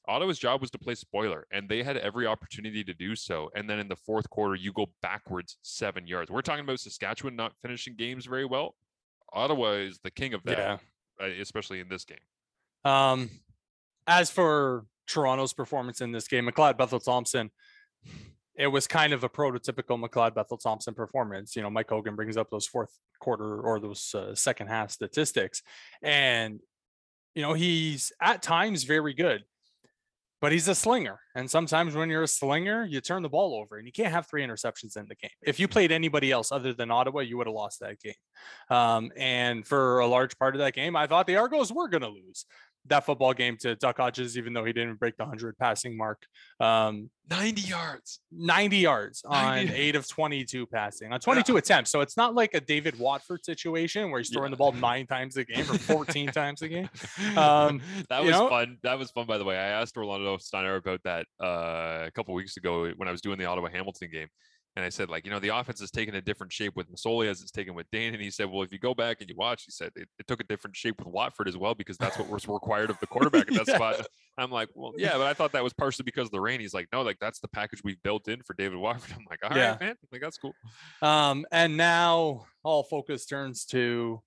Ottawa's 0.08 0.38
job 0.38 0.60
was 0.60 0.70
to 0.70 0.78
play 0.78 0.94
spoiler, 0.94 1.46
and 1.50 1.68
they 1.68 1.82
had 1.82 1.96
every 1.96 2.26
opportunity 2.26 2.84
to 2.84 2.94
do 2.94 3.16
so. 3.16 3.50
And 3.54 3.68
then 3.68 3.78
in 3.78 3.88
the 3.88 3.96
fourth 3.96 4.30
quarter, 4.30 4.54
you 4.54 4.72
go 4.72 4.86
backwards 5.02 5.56
seven 5.62 6.06
yards. 6.06 6.30
We're 6.30 6.42
talking 6.42 6.64
about 6.64 6.78
Saskatchewan 6.80 7.34
not 7.36 7.52
finishing 7.62 7.96
games 7.96 8.26
very 8.26 8.44
well. 8.44 8.76
Ottawa 9.32 9.72
is 9.72 9.98
the 10.04 10.10
king 10.10 10.32
of 10.34 10.42
that, 10.44 10.58
Yeah. 10.58 10.78
uh, 11.20 11.28
especially 11.40 11.80
in 11.80 11.88
this 11.88 12.04
game. 12.04 12.18
Um, 12.84 13.30
as 14.06 14.30
for 14.30 14.86
Toronto's 15.08 15.52
performance 15.52 16.00
in 16.00 16.12
this 16.12 16.28
game, 16.28 16.46
McLeod 16.48 16.78
Bethel 16.78 17.00
Thompson, 17.00 17.50
it 18.54 18.68
was 18.68 18.86
kind 18.86 19.12
of 19.12 19.24
a 19.24 19.28
prototypical 19.28 20.00
McLeod 20.02 20.34
Bethel 20.34 20.56
Thompson 20.56 20.94
performance. 20.94 21.56
You 21.56 21.62
know, 21.62 21.70
Mike 21.70 21.90
Hogan 21.90 22.14
brings 22.14 22.36
up 22.36 22.48
those 22.50 22.66
fourth 22.66 22.96
quarter 23.18 23.60
or 23.60 23.80
those 23.80 24.14
uh, 24.14 24.34
second 24.36 24.68
half 24.68 24.90
statistics, 24.92 25.62
and 26.00 26.60
you 27.34 27.42
know 27.42 27.54
he's 27.54 28.12
at 28.20 28.42
times 28.42 28.84
very 28.84 29.12
good, 29.12 29.44
but 30.46 30.52
he's 30.52 30.68
a 30.68 30.76
slinger. 30.76 31.18
And 31.34 31.50
sometimes 31.50 31.96
when 31.96 32.08
you're 32.08 32.22
a 32.22 32.28
slinger, 32.28 32.84
you 32.84 33.00
turn 33.00 33.24
the 33.24 33.28
ball 33.28 33.52
over, 33.52 33.78
and 33.78 33.84
you 33.84 33.90
can't 33.90 34.12
have 34.12 34.28
three 34.28 34.46
interceptions 34.46 34.96
in 34.96 35.08
the 35.08 35.16
game. 35.16 35.32
If 35.42 35.58
you 35.58 35.66
played 35.66 35.90
anybody 35.90 36.30
else 36.30 36.52
other 36.52 36.72
than 36.72 36.88
Ottawa, 36.88 37.22
you 37.22 37.36
would 37.36 37.48
have 37.48 37.54
lost 37.56 37.80
that 37.80 37.98
game. 38.00 38.14
Um, 38.70 39.10
and 39.16 39.66
for 39.66 39.98
a 39.98 40.06
large 40.06 40.38
part 40.38 40.54
of 40.54 40.60
that 40.60 40.72
game, 40.72 40.94
I 40.94 41.08
thought 41.08 41.26
the 41.26 41.34
Argos 41.34 41.72
were 41.72 41.88
going 41.88 42.02
to 42.02 42.10
lose 42.10 42.46
that 42.88 43.04
football 43.04 43.32
game 43.32 43.56
to 43.58 43.74
Duck 43.76 43.96
Hodges, 43.98 44.36
even 44.38 44.52
though 44.52 44.64
he 44.64 44.72
didn't 44.72 44.96
break 44.96 45.16
the 45.16 45.24
100 45.24 45.56
passing 45.58 45.96
mark. 45.96 46.22
Um, 46.60 47.10
90 47.28 47.60
yards. 47.62 48.20
90 48.30 48.76
yards 48.76 49.22
on 49.24 49.56
90. 49.56 49.74
eight 49.74 49.96
of 49.96 50.08
22 50.08 50.66
passing 50.66 51.12
on 51.12 51.20
22 51.20 51.56
attempts. 51.56 51.90
So 51.90 52.00
it's 52.00 52.16
not 52.16 52.34
like 52.34 52.54
a 52.54 52.60
David 52.60 52.98
Watford 52.98 53.44
situation 53.44 54.10
where 54.10 54.20
he's 54.20 54.30
throwing 54.30 54.50
the 54.50 54.56
ball 54.56 54.72
nine 54.72 55.06
times 55.06 55.36
a 55.36 55.44
game 55.44 55.68
or 55.70 55.78
14 55.78 56.28
times 56.32 56.62
a 56.62 56.68
game. 56.68 56.88
Um, 57.36 57.80
that 58.08 58.22
was 58.22 58.30
know? 58.30 58.48
fun. 58.48 58.78
That 58.82 58.98
was 58.98 59.10
fun, 59.10 59.26
by 59.26 59.38
the 59.38 59.44
way. 59.44 59.56
I 59.56 59.80
asked 59.80 59.96
Orlando 59.96 60.36
Steinauer 60.36 60.78
about 60.78 61.02
that 61.04 61.26
uh, 61.42 62.06
a 62.06 62.10
couple 62.14 62.34
weeks 62.34 62.56
ago 62.56 62.90
when 62.96 63.08
I 63.08 63.10
was 63.10 63.20
doing 63.20 63.38
the 63.38 63.46
Ottawa 63.46 63.68
Hamilton 63.68 64.08
game. 64.12 64.28
And 64.76 64.84
I 64.84 64.90
said, 64.90 65.08
like, 65.08 65.24
you 65.24 65.30
know, 65.30 65.38
the 65.38 65.56
offense 65.56 65.80
is 65.80 65.90
taking 65.90 66.14
a 66.16 66.20
different 66.20 66.52
shape 66.52 66.76
with 66.76 66.92
Masoli 66.92 67.28
as 67.28 67.40
it's 67.40 67.50
taken 67.50 67.74
with 67.74 67.90
Dane. 67.90 68.12
And 68.12 68.22
he 68.22 68.30
said, 68.30 68.50
well, 68.50 68.62
if 68.62 68.70
you 68.70 68.78
go 68.78 68.92
back 68.94 69.22
and 69.22 69.30
you 69.30 69.34
watch, 69.34 69.64
he 69.64 69.70
said 69.70 69.90
it, 69.96 70.06
it 70.18 70.26
took 70.26 70.38
a 70.38 70.44
different 70.44 70.76
shape 70.76 70.98
with 70.98 71.08
Watford 71.08 71.48
as 71.48 71.56
well 71.56 71.74
because 71.74 71.96
that's 71.96 72.18
what 72.18 72.28
was 72.28 72.46
required 72.48 72.90
of 72.90 73.00
the 73.00 73.06
quarterback 73.06 73.48
at 73.50 73.54
that 73.54 73.68
Yeah. 73.68 73.74
spot. 73.76 74.06
I'm 74.36 74.50
like, 74.50 74.68
well, 74.74 74.92
yeah, 74.98 75.12
but 75.16 75.22
I 75.26 75.32
thought 75.32 75.52
that 75.52 75.64
was 75.64 75.72
partially 75.72 76.02
because 76.02 76.26
of 76.26 76.32
the 76.32 76.42
rain. 76.42 76.60
He's 76.60 76.74
like, 76.74 76.88
no, 76.92 77.00
like 77.00 77.18
that's 77.18 77.40
the 77.40 77.48
package 77.48 77.80
we've 77.82 78.02
built 78.02 78.28
in 78.28 78.42
for 78.42 78.52
David 78.52 78.76
Watford. 78.76 79.14
I'm 79.18 79.24
like, 79.30 79.38
all 79.42 79.48
right, 79.48 79.56
Yeah. 79.56 79.76
man, 79.80 79.94
like 80.12 80.20
that's 80.20 80.36
cool. 80.36 80.52
um, 81.00 81.46
and 81.50 81.78
now 81.78 82.44
all 82.62 82.82
focus 82.82 83.24
turns 83.24 83.64
to 83.66 84.20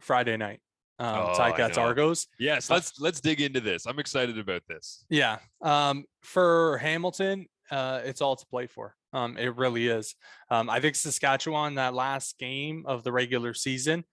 Friday 0.00 0.36
night. 0.36 0.60
Um, 1.00 1.08
Oh, 1.30 1.34
Ticats. 1.36 1.76
Argos. 1.76 2.28
Yes, 2.38 2.70
let's 2.70 3.00
let's 3.00 3.20
dig 3.20 3.40
into 3.40 3.60
this. 3.60 3.84
I'm 3.86 3.98
excited 3.98 4.38
about 4.38 4.62
this. 4.68 5.04
Yeah. 5.10 5.38
Um, 5.60 6.04
for 6.22 6.78
Hamilton, 6.78 7.46
uh, 7.70 8.00
it's 8.04 8.20
all 8.20 8.36
to 8.36 8.46
play 8.46 8.68
for. 8.68 8.94
Um, 9.12 9.36
it 9.36 9.56
really 9.56 9.88
is. 9.88 10.14
Um, 10.50 10.68
I 10.68 10.80
think 10.80 10.94
Saskatchewan, 10.96 11.76
that 11.76 11.94
last 11.94 12.38
game 12.38 12.84
of 12.86 13.04
the 13.04 13.12
regular 13.12 13.54
season, 13.54 14.04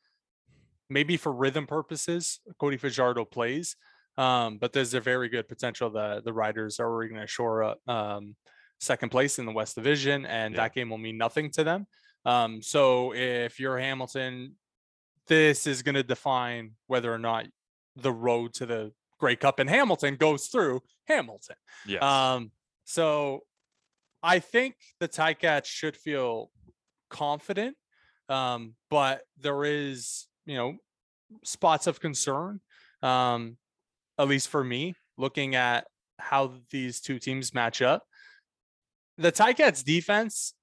maybe 0.90 1.18
for 1.18 1.32
rhythm 1.34 1.68
purposes, 1.68 2.40
Cody 2.60 2.78
Fajardo 2.78 3.26
plays. 3.26 3.76
Um, 4.18 4.58
but 4.58 4.72
there's 4.72 4.94
a 4.94 5.02
very 5.02 5.28
good 5.28 5.48
potential 5.50 5.90
that 5.92 6.24
the 6.24 6.32
Riders 6.32 6.80
are 6.80 7.08
going 7.08 7.20
to 7.20 7.28
shore 7.28 7.64
up 7.64 7.80
um, 7.90 8.36
second 8.80 9.10
place 9.10 9.40
in 9.40 9.46
the 9.46 9.52
West 9.52 9.76
Division, 9.76 10.26
and 10.26 10.54
Yeah. 10.54 10.62
that 10.62 10.74
game 10.74 10.90
will 10.90 10.98
mean 10.98 11.18
nothing 11.18 11.52
to 11.52 11.64
them. 11.66 11.88
Um, 12.24 12.62
so 12.62 13.14
if 13.14 13.60
you're 13.60 13.78
Hamilton, 13.78 14.56
this 15.28 15.68
is 15.68 15.82
going 15.82 15.96
to 15.96 16.04
define 16.04 16.72
whether 16.88 17.14
or 17.14 17.18
not 17.20 17.46
the 17.96 18.12
road 18.12 18.54
to 18.56 18.66
the 18.66 18.94
Grey 19.20 19.36
Cup 19.36 19.60
in 19.60 19.68
Hamilton 19.68 20.16
goes 20.16 20.48
through 20.48 20.82
Hamilton. 21.08 21.56
Yes. 21.86 22.02
Um, 22.02 22.52
so 22.84 23.42
I 24.26 24.40
think 24.40 24.74
the 25.00 25.08
Ticats 25.08 25.68
should 25.68 25.96
feel 25.96 26.50
confident, 27.12 27.78
um, 28.28 28.74
but 28.90 29.22
there 29.40 29.64
is, 29.64 30.26
you 30.48 30.58
know, 30.58 30.78
spots 31.44 31.86
of 31.86 32.00
concern, 32.00 32.60
um, 33.04 33.58
at 34.18 34.28
least 34.28 34.48
for 34.50 34.64
me, 34.64 34.96
looking 35.16 35.54
at 35.54 35.86
how 36.18 36.54
these 36.72 37.02
two 37.02 37.20
teams 37.20 37.54
match 37.54 37.84
up. 37.84 38.02
The 39.20 39.32
Ticats 39.32 39.84
defense 39.84 40.56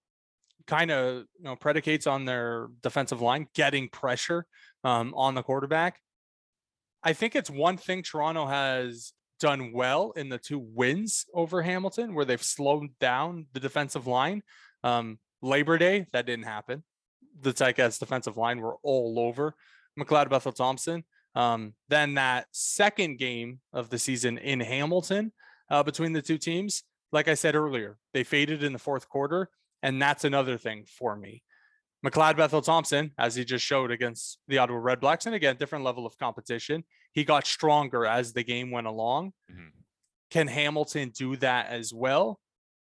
kind 0.67 0.91
of 0.91 1.25
you 1.39 1.45
know 1.45 1.55
predicates 1.55 2.07
on 2.09 2.25
their 2.25 2.69
defensive 2.83 3.21
line 3.21 3.47
getting 3.55 3.89
pressure 3.89 4.45
um, 4.83 5.15
on 5.17 5.37
the 5.37 5.43
quarterback. 5.43 6.01
I 7.05 7.13
think 7.13 7.37
it's 7.37 7.51
one 7.51 7.77
thing 7.77 8.03
Toronto 8.03 8.47
has 8.47 9.13
done 9.43 9.72
well 9.72 10.12
in 10.12 10.28
the 10.28 10.38
two 10.38 10.61
wins 10.61 11.26
over 11.34 11.61
Hamilton, 11.62 12.14
where 12.14 12.24
they've 12.24 12.43
slowed 12.43 12.97
down 13.01 13.47
the 13.53 13.61
defensive 13.61 14.07
line. 14.07 14.43
Um, 14.84 15.18
Labor 15.43 15.78
Day, 15.78 16.07
that 16.12 16.26
didn't 16.26 16.45
happen. 16.45 16.84
The 17.40 17.53
Ticats 17.53 17.99
defensive 17.99 18.36
line 18.36 18.61
were 18.61 18.76
all 18.84 19.18
over 19.18 19.57
McLeod 19.99 20.30
Bethel 20.30 20.53
Thompson. 20.53 21.03
Um, 21.34 21.74
then 21.88 22.14
that 22.14 22.47
second 22.53 23.18
game 23.18 23.59
of 23.72 23.90
the 23.90 23.99
season 23.99 24.38
in 24.38 24.61
Hamilton 24.61 25.32
uh, 25.68 25.82
between 25.82 26.12
the 26.12 26.22
two 26.22 26.38
teams, 26.38 26.84
like 27.11 27.26
I 27.26 27.34
said 27.34 27.57
earlier, 27.57 27.99
they 28.14 28.22
faded 28.22 28.62
in 28.62 28.72
the 28.72 28.78
fourth 28.78 29.09
quarter. 29.09 29.51
And 29.82 30.01
that's 30.01 30.24
another 30.24 30.57
thing 30.57 30.84
for 30.86 31.16
me. 31.16 31.43
McLeod 32.07 32.36
Bethel 32.36 32.62
Thompson, 32.62 33.11
as 33.18 33.34
he 33.34 33.45
just 33.45 33.64
showed 33.64 33.90
against 33.90 34.38
the 34.47 34.59
Ottawa 34.59 34.78
Red 34.78 35.01
Blacks, 35.01 35.26
and 35.26 35.34
again, 35.34 35.57
different 35.57 35.84
level 35.84 36.07
of 36.07 36.16
competition, 36.18 36.84
he 37.13 37.25
got 37.25 37.47
stronger 37.47 38.05
as 38.07 38.33
the 38.33 38.43
game 38.45 38.71
went 38.71 38.87
along. 38.87 39.33
Mhm. 39.51 39.71
Can 40.31 40.49
Hamilton 40.49 41.11
do 41.11 41.37
that 41.37 41.67
as 41.67 41.93
well? 41.93 42.41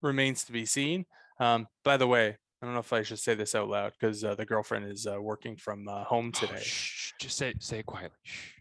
Remains 0.03 0.45
to 0.45 0.53
be 0.53 0.65
seen. 0.67 1.07
Um, 1.39 1.69
by 1.85 1.97
the 1.99 2.07
way, 2.07 2.37
I 2.63 2.65
don't 2.67 2.73
know 2.75 2.81
if 2.81 2.93
I 2.93 3.03
should 3.03 3.19
say 3.19 3.35
this 3.35 3.55
out 3.55 3.69
loud 3.69 3.93
because 3.93 4.25
uh, 4.25 4.35
the 4.35 4.47
girlfriend 4.47 4.91
is 4.91 5.07
uh, 5.07 5.21
working 5.21 5.57
from 5.57 5.87
uh, 5.87 6.05
home 6.05 6.33
Oh, 6.35 6.47
today. 6.47 6.63
shh, 6.63 7.13
just 7.21 7.37
say 7.37 7.53
say 7.61 7.81
it 7.81 7.87
quietly. 7.87 8.17
Shh. 8.23 8.53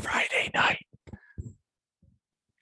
Friday 0.00 0.50
night. 0.54 0.84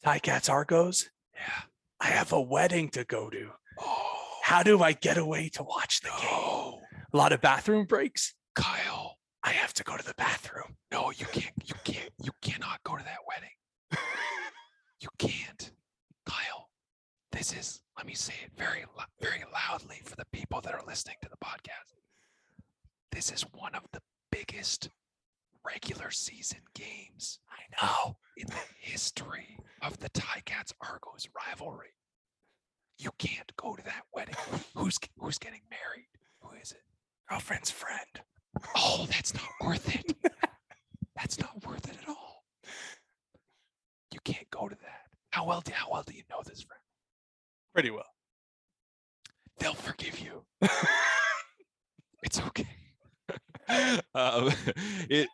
Ticats 0.04 0.48
Argos. 0.50 1.10
Yeah. 1.34 1.62
I 2.00 2.06
have 2.06 2.32
a 2.32 2.40
wedding 2.40 2.88
to 2.90 3.04
go 3.04 3.30
to. 3.30 3.50
Oh, 3.80 4.38
How 4.42 4.62
do 4.62 4.82
I 4.82 4.92
get 4.92 5.16
away 5.18 5.48
to 5.50 5.62
watch 5.62 6.00
the 6.00 6.08
game? 6.10 6.28
no, 6.30 6.80
A 7.12 7.16
lot 7.16 7.32
of 7.32 7.40
bathroom 7.40 7.86
breaks. 7.86 8.34
Kyle. 8.54 9.16
I 9.44 9.50
have 9.50 9.72
to 9.74 9.84
go 9.84 9.96
to 9.96 10.04
the 10.04 10.14
bathroom. 10.14 10.76
No, 10.90 11.10
you 11.10 11.26
can't. 11.26 11.54
You 11.64 11.74
can't. 11.84 12.10
You 12.22 12.30
cannot 12.42 12.82
go 12.84 12.96
to 12.96 13.04
that 13.04 13.18
wedding. 13.26 14.02
you 15.00 15.08
can't, 15.18 15.72
Kyle. 16.26 16.68
This 17.32 17.52
is. 17.52 17.80
Let 17.96 18.06
me 18.06 18.14
say 18.14 18.34
it 18.44 18.50
very, 18.56 18.84
very 19.20 19.44
loudly 19.52 20.00
for 20.04 20.16
the 20.16 20.24
people 20.32 20.60
that 20.62 20.74
are 20.74 20.82
listening 20.86 21.16
to 21.22 21.28
the 21.28 21.36
podcast. 21.44 21.92
This 23.10 23.30
is 23.30 23.42
one 23.52 23.74
of 23.74 23.82
the 23.92 24.00
biggest 24.30 24.88
regular 25.64 26.10
season 26.10 26.60
games 26.74 27.38
I 27.50 27.84
know 27.84 28.16
in 28.36 28.46
the 28.46 28.54
history 28.80 29.58
of 29.82 29.98
the 29.98 30.10
Ticats 30.10 30.72
Argos 30.80 31.28
rivalry. 31.46 31.94
You 32.98 33.10
can't 33.18 33.52
go 33.56 33.74
to 33.74 33.82
that 33.84 34.04
wedding. 34.14 34.34
Who's 34.74 34.98
who's 35.18 35.38
getting 35.38 35.62
married? 35.70 36.08
Who 36.40 36.50
is 36.60 36.72
it? 36.72 36.82
Girlfriend's 37.28 37.70
friend. 37.70 38.22
Oh, 38.76 39.06
that's 39.10 39.34
not 39.34 39.48
worth 39.62 39.94
it. 39.94 40.16
that's 41.16 41.38
not 41.38 41.66
worth 41.66 41.88
it 41.88 41.96
at 42.02 42.08
all. 42.08 42.44
You 44.12 44.20
can't 44.24 44.48
go 44.50 44.68
to 44.68 44.74
that. 44.74 45.00
How 45.30 45.46
well 45.46 45.60
do 45.62 45.72
how 45.72 45.90
well 45.90 46.02
do 46.06 46.14
you 46.14 46.22
know 46.30 46.42
this 46.44 46.62
friend? 46.62 46.80
Pretty 47.72 47.90
well. 47.90 48.04
They'll 49.58 49.74
forgive 49.74 50.18
you. 50.20 50.44
it's 52.22 52.40
okay. 52.40 52.68
um, 54.14 54.50
it. 55.08 55.28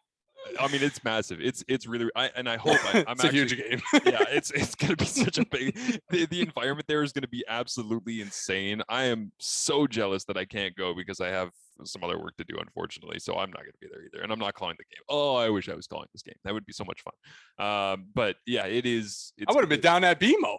I 0.59 0.69
mean, 0.69 0.83
it's 0.83 1.03
massive. 1.05 1.41
It's 1.41 1.65
it's 1.69 1.87
really. 1.87 2.09
I 2.15 2.31
and 2.37 2.49
I 2.49 2.57
hope 2.57 2.79
I, 2.95 3.05
I'm 3.09 3.15
it's 3.15 3.25
a 3.25 3.29
huge 3.29 3.57
game. 3.57 3.81
yeah, 4.07 4.25
it's 4.31 4.51
it's 4.53 4.75
gonna 4.75 4.97
be 4.97 5.05
such 5.05 5.39
a 5.39 5.45
big. 5.51 5.75
The, 6.11 6.27
the 6.27 6.41
environment 6.43 6.87
there 6.87 7.03
is 7.03 7.13
gonna 7.13 7.29
be 7.29 7.45
absolutely 7.49 8.21
insane. 8.21 8.83
I 8.89 9.05
am 9.05 9.33
so 9.39 9.87
jealous 9.87 10.25
that 10.25 10.37
I 10.37 10.45
can't 10.45 10.75
go 10.77 10.95
because 10.95 11.21
I 11.21 11.29
have 11.29 11.51
some 11.85 12.05
other 12.05 12.19
work 12.19 12.37
to 12.37 12.45
do, 12.45 12.57
unfortunately. 12.59 13.19
So 13.19 13.35
I'm 13.35 13.51
not 13.51 13.61
gonna 13.61 13.73
be 13.81 13.89
there 13.91 14.05
either, 14.05 14.23
and 14.23 14.33
I'm 14.33 14.39
not 14.39 14.55
calling 14.55 14.77
the 14.79 14.85
game. 14.85 15.03
Oh, 15.09 15.37
I 15.37 15.49
wish 15.51 15.69
I 15.69 15.75
was 15.75 15.87
calling 15.87 16.09
this 16.13 16.23
game. 16.23 16.37
That 16.45 16.55
would 16.55 16.67
be 16.67 16.73
so 16.73 16.85
much 16.85 17.03
fun. 17.03 17.67
Um, 17.67 18.07
but 18.15 18.37
yeah, 18.47 18.67
it 18.67 18.87
is. 18.87 19.33
It's, 19.37 19.47
I 19.49 19.53
would 19.53 19.63
have 19.63 19.69
been 19.69 19.81
down 19.81 20.05
at 20.05 20.21
BMO. 20.21 20.59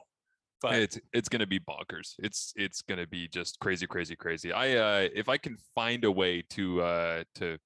But 0.62 0.76
it's 0.76 1.00
it's 1.14 1.30
gonna 1.30 1.48
be 1.48 1.60
bonkers. 1.60 2.16
It's 2.20 2.52
it's 2.56 2.82
gonna 2.82 3.08
be 3.08 3.30
just 3.30 3.60
crazy, 3.60 3.88
crazy, 3.88 4.16
crazy. 4.16 4.52
I 4.52 4.76
uh 4.76 5.08
if 5.16 5.30
I 5.30 5.38
can 5.38 5.58
find 5.74 6.04
a 6.04 6.12
way 6.12 6.44
to 6.50 6.82
uh 6.82 7.24
to 7.36 7.58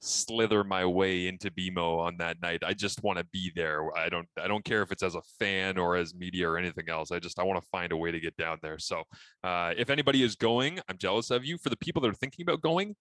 slither 0.00 0.64
my 0.64 0.84
way 0.84 1.28
into 1.28 1.50
BMO 1.50 1.98
on 1.98 2.16
that 2.18 2.40
night, 2.40 2.62
I 2.64 2.74
just 2.74 3.02
want 3.02 3.18
to 3.18 3.24
be 3.32 3.52
there. 3.54 3.96
I 3.96 4.08
don't 4.08 4.28
I 4.40 4.48
don't 4.48 4.64
care 4.64 4.82
if 4.82 4.92
it's 4.92 5.02
as 5.02 5.14
a 5.14 5.22
fan 5.38 5.78
or 5.78 5.96
as 5.96 6.14
media 6.14 6.48
or 6.48 6.58
anything 6.58 6.88
else. 6.88 7.10
I 7.10 7.18
just 7.18 7.38
I 7.38 7.42
want 7.42 7.60
to 7.62 7.68
find 7.70 7.92
a 7.92 7.96
way 7.96 8.10
to 8.10 8.20
get 8.20 8.36
down 8.36 8.58
there. 8.62 8.78
So 8.78 9.02
uh 9.44 9.72
if 9.76 9.90
anybody 9.90 10.22
is 10.22 10.36
going, 10.36 10.80
I'm 10.88 10.98
jealous 10.98 11.30
of 11.30 11.44
you. 11.44 11.58
For 11.58 11.70
the 11.70 11.76
people 11.76 12.02
that 12.02 12.08
are 12.08 12.14
thinking 12.14 12.42
about 12.42 12.60
going, 12.62 12.96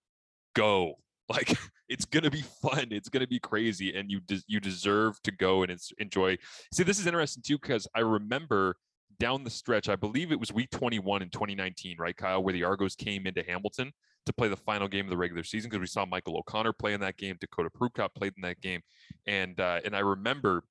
go. 0.56 0.96
Like 1.30 1.58
it's 1.90 2.06
gonna 2.06 2.32
be 2.32 2.46
fun. 2.62 2.88
It's 2.92 3.10
gonna 3.10 3.28
be 3.28 3.38
crazy, 3.38 3.94
and 3.94 4.10
you 4.10 4.22
des- 4.22 4.46
you 4.48 4.62
deserve 4.62 5.22
to 5.24 5.32
go 5.34 5.64
and 5.64 5.78
enjoy. 5.98 6.38
See, 6.74 6.84
this 6.84 7.00
is 7.00 7.06
interesting 7.06 7.44
too 7.46 7.58
because 7.58 7.86
I 7.94 8.00
remember 8.00 8.78
down 9.20 9.44
the 9.44 9.50
stretch, 9.50 9.90
I 9.90 9.98
believe 9.98 10.32
it 10.32 10.40
was 10.40 10.54
week 10.54 10.70
21 10.70 11.22
in 11.22 11.30
2019, 11.30 11.98
right, 12.00 12.16
Kyle, 12.16 12.42
where 12.42 12.54
the 12.54 12.64
Argos 12.64 12.96
came 12.96 13.28
into 13.28 13.44
Hamilton 13.44 13.92
to 14.28 14.34
play 14.34 14.48
the 14.48 14.58
final 14.58 14.88
game 14.88 15.06
of 15.06 15.10
the 15.10 15.18
regular 15.18 15.44
season 15.44 15.70
because 15.70 15.82
we 15.82 15.88
saw 15.88 16.06
Michael 16.06 16.38
O'Connor 16.38 16.74
play 16.74 16.94
in 16.94 17.02
that 17.02 17.18
game, 17.18 17.38
Dakota 17.40 17.70
Prukop 17.70 18.10
played 18.16 18.34
in 18.36 18.42
that 18.44 18.62
game, 18.62 18.82
and 19.26 19.60
uh, 19.60 19.80
and 19.84 19.96
I 19.96 20.00
remember 20.00 20.64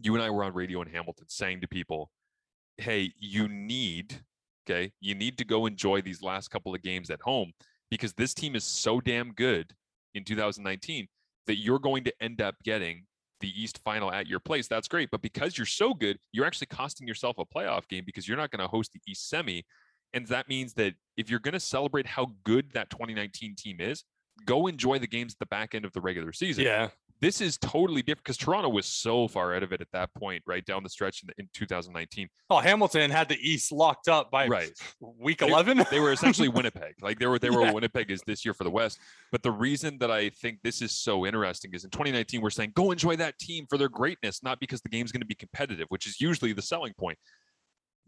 you 0.00 0.14
and 0.14 0.22
I 0.22 0.30
were 0.30 0.44
on 0.44 0.54
radio 0.54 0.82
in 0.82 0.88
Hamilton 0.88 1.26
saying 1.28 1.60
to 1.62 1.68
people, 1.68 2.10
"Hey, 2.76 3.12
you 3.18 3.48
need." 3.48 4.20
Okay, 4.68 4.92
you 5.00 5.14
need 5.14 5.38
to 5.38 5.46
go 5.46 5.64
enjoy 5.64 6.02
these 6.02 6.20
last 6.20 6.48
couple 6.50 6.74
of 6.74 6.82
games 6.82 7.08
at 7.08 7.22
home 7.22 7.52
because 7.90 8.12
this 8.12 8.34
team 8.34 8.54
is 8.54 8.64
so 8.64 9.00
damn 9.00 9.32
good 9.32 9.72
in 10.14 10.24
2019 10.24 11.08
that 11.46 11.56
you're 11.56 11.78
going 11.78 12.04
to 12.04 12.12
end 12.20 12.42
up 12.42 12.54
getting 12.62 13.04
the 13.40 13.60
East 13.60 13.80
final 13.84 14.12
at 14.12 14.26
your 14.26 14.40
place. 14.40 14.68
That's 14.68 14.88
great. 14.88 15.10
But 15.10 15.22
because 15.22 15.56
you're 15.56 15.66
so 15.66 15.94
good, 15.94 16.18
you're 16.32 16.44
actually 16.44 16.66
costing 16.68 17.06
yourself 17.06 17.38
a 17.38 17.44
playoff 17.44 17.88
game 17.88 18.04
because 18.04 18.26
you're 18.26 18.36
not 18.36 18.50
going 18.50 18.60
to 18.60 18.68
host 18.68 18.92
the 18.92 19.00
East 19.06 19.28
semi. 19.28 19.64
And 20.14 20.26
that 20.28 20.48
means 20.48 20.74
that 20.74 20.94
if 21.16 21.30
you're 21.30 21.40
going 21.40 21.52
to 21.54 21.60
celebrate 21.60 22.06
how 22.06 22.28
good 22.44 22.72
that 22.72 22.90
2019 22.90 23.54
team 23.56 23.76
is, 23.80 24.04
go 24.44 24.66
enjoy 24.66 24.98
the 24.98 25.06
games 25.06 25.34
at 25.34 25.38
the 25.38 25.46
back 25.46 25.74
end 25.74 25.84
of 25.84 25.92
the 25.92 26.00
regular 26.00 26.32
season. 26.32 26.64
Yeah. 26.64 26.88
This 27.20 27.40
is 27.40 27.58
totally 27.58 28.00
different 28.00 28.22
because 28.22 28.36
Toronto 28.36 28.68
was 28.68 28.86
so 28.86 29.26
far 29.26 29.52
out 29.52 29.64
of 29.64 29.72
it 29.72 29.80
at 29.80 29.88
that 29.92 30.14
point, 30.14 30.40
right 30.46 30.64
down 30.64 30.84
the 30.84 30.88
stretch 30.88 31.24
in, 31.24 31.30
in 31.36 31.48
2019. 31.52 32.28
Oh, 32.48 32.58
Hamilton 32.60 33.10
had 33.10 33.28
the 33.28 33.36
East 33.42 33.72
locked 33.72 34.06
up 34.06 34.30
by 34.30 34.46
Right. 34.46 34.70
week 35.00 35.38
They- 35.38 35.48
11. 35.48 35.84
they 35.90 35.98
were 35.98 36.12
essentially 36.12 36.46
Winnipeg. 36.48 36.94
Like 37.02 37.18
they 37.18 37.26
were 37.26 37.40
they 37.40 37.50
were 37.50 37.62
Yeah. 37.64 37.72
Winnipeg 37.72 38.12
is 38.12 38.22
this 38.24 38.44
year 38.44 38.54
for 38.54 38.62
the 38.62 38.70
West. 38.70 39.00
But 39.32 39.42
the 39.42 39.50
reason 39.50 39.98
that 39.98 40.12
I 40.12 40.30
think 40.30 40.60
this 40.62 40.80
is 40.80 40.92
so 40.92 41.26
interesting 41.26 41.74
is 41.74 41.82
in 41.82 41.90
2019 41.90 42.40
we're 42.40 42.50
saying 42.50 42.70
go 42.76 42.92
enjoy 42.92 43.16
that 43.16 43.36
team 43.40 43.66
for 43.68 43.78
their 43.78 43.88
greatness, 43.88 44.44
not 44.44 44.60
because 44.60 44.80
the 44.80 44.88
game's 44.88 45.10
going 45.10 45.22
to 45.22 45.26
be 45.26 45.34
competitive, 45.34 45.86
which 45.88 46.06
is 46.06 46.20
usually 46.20 46.52
the 46.52 46.62
selling 46.62 46.92
point. 46.96 47.18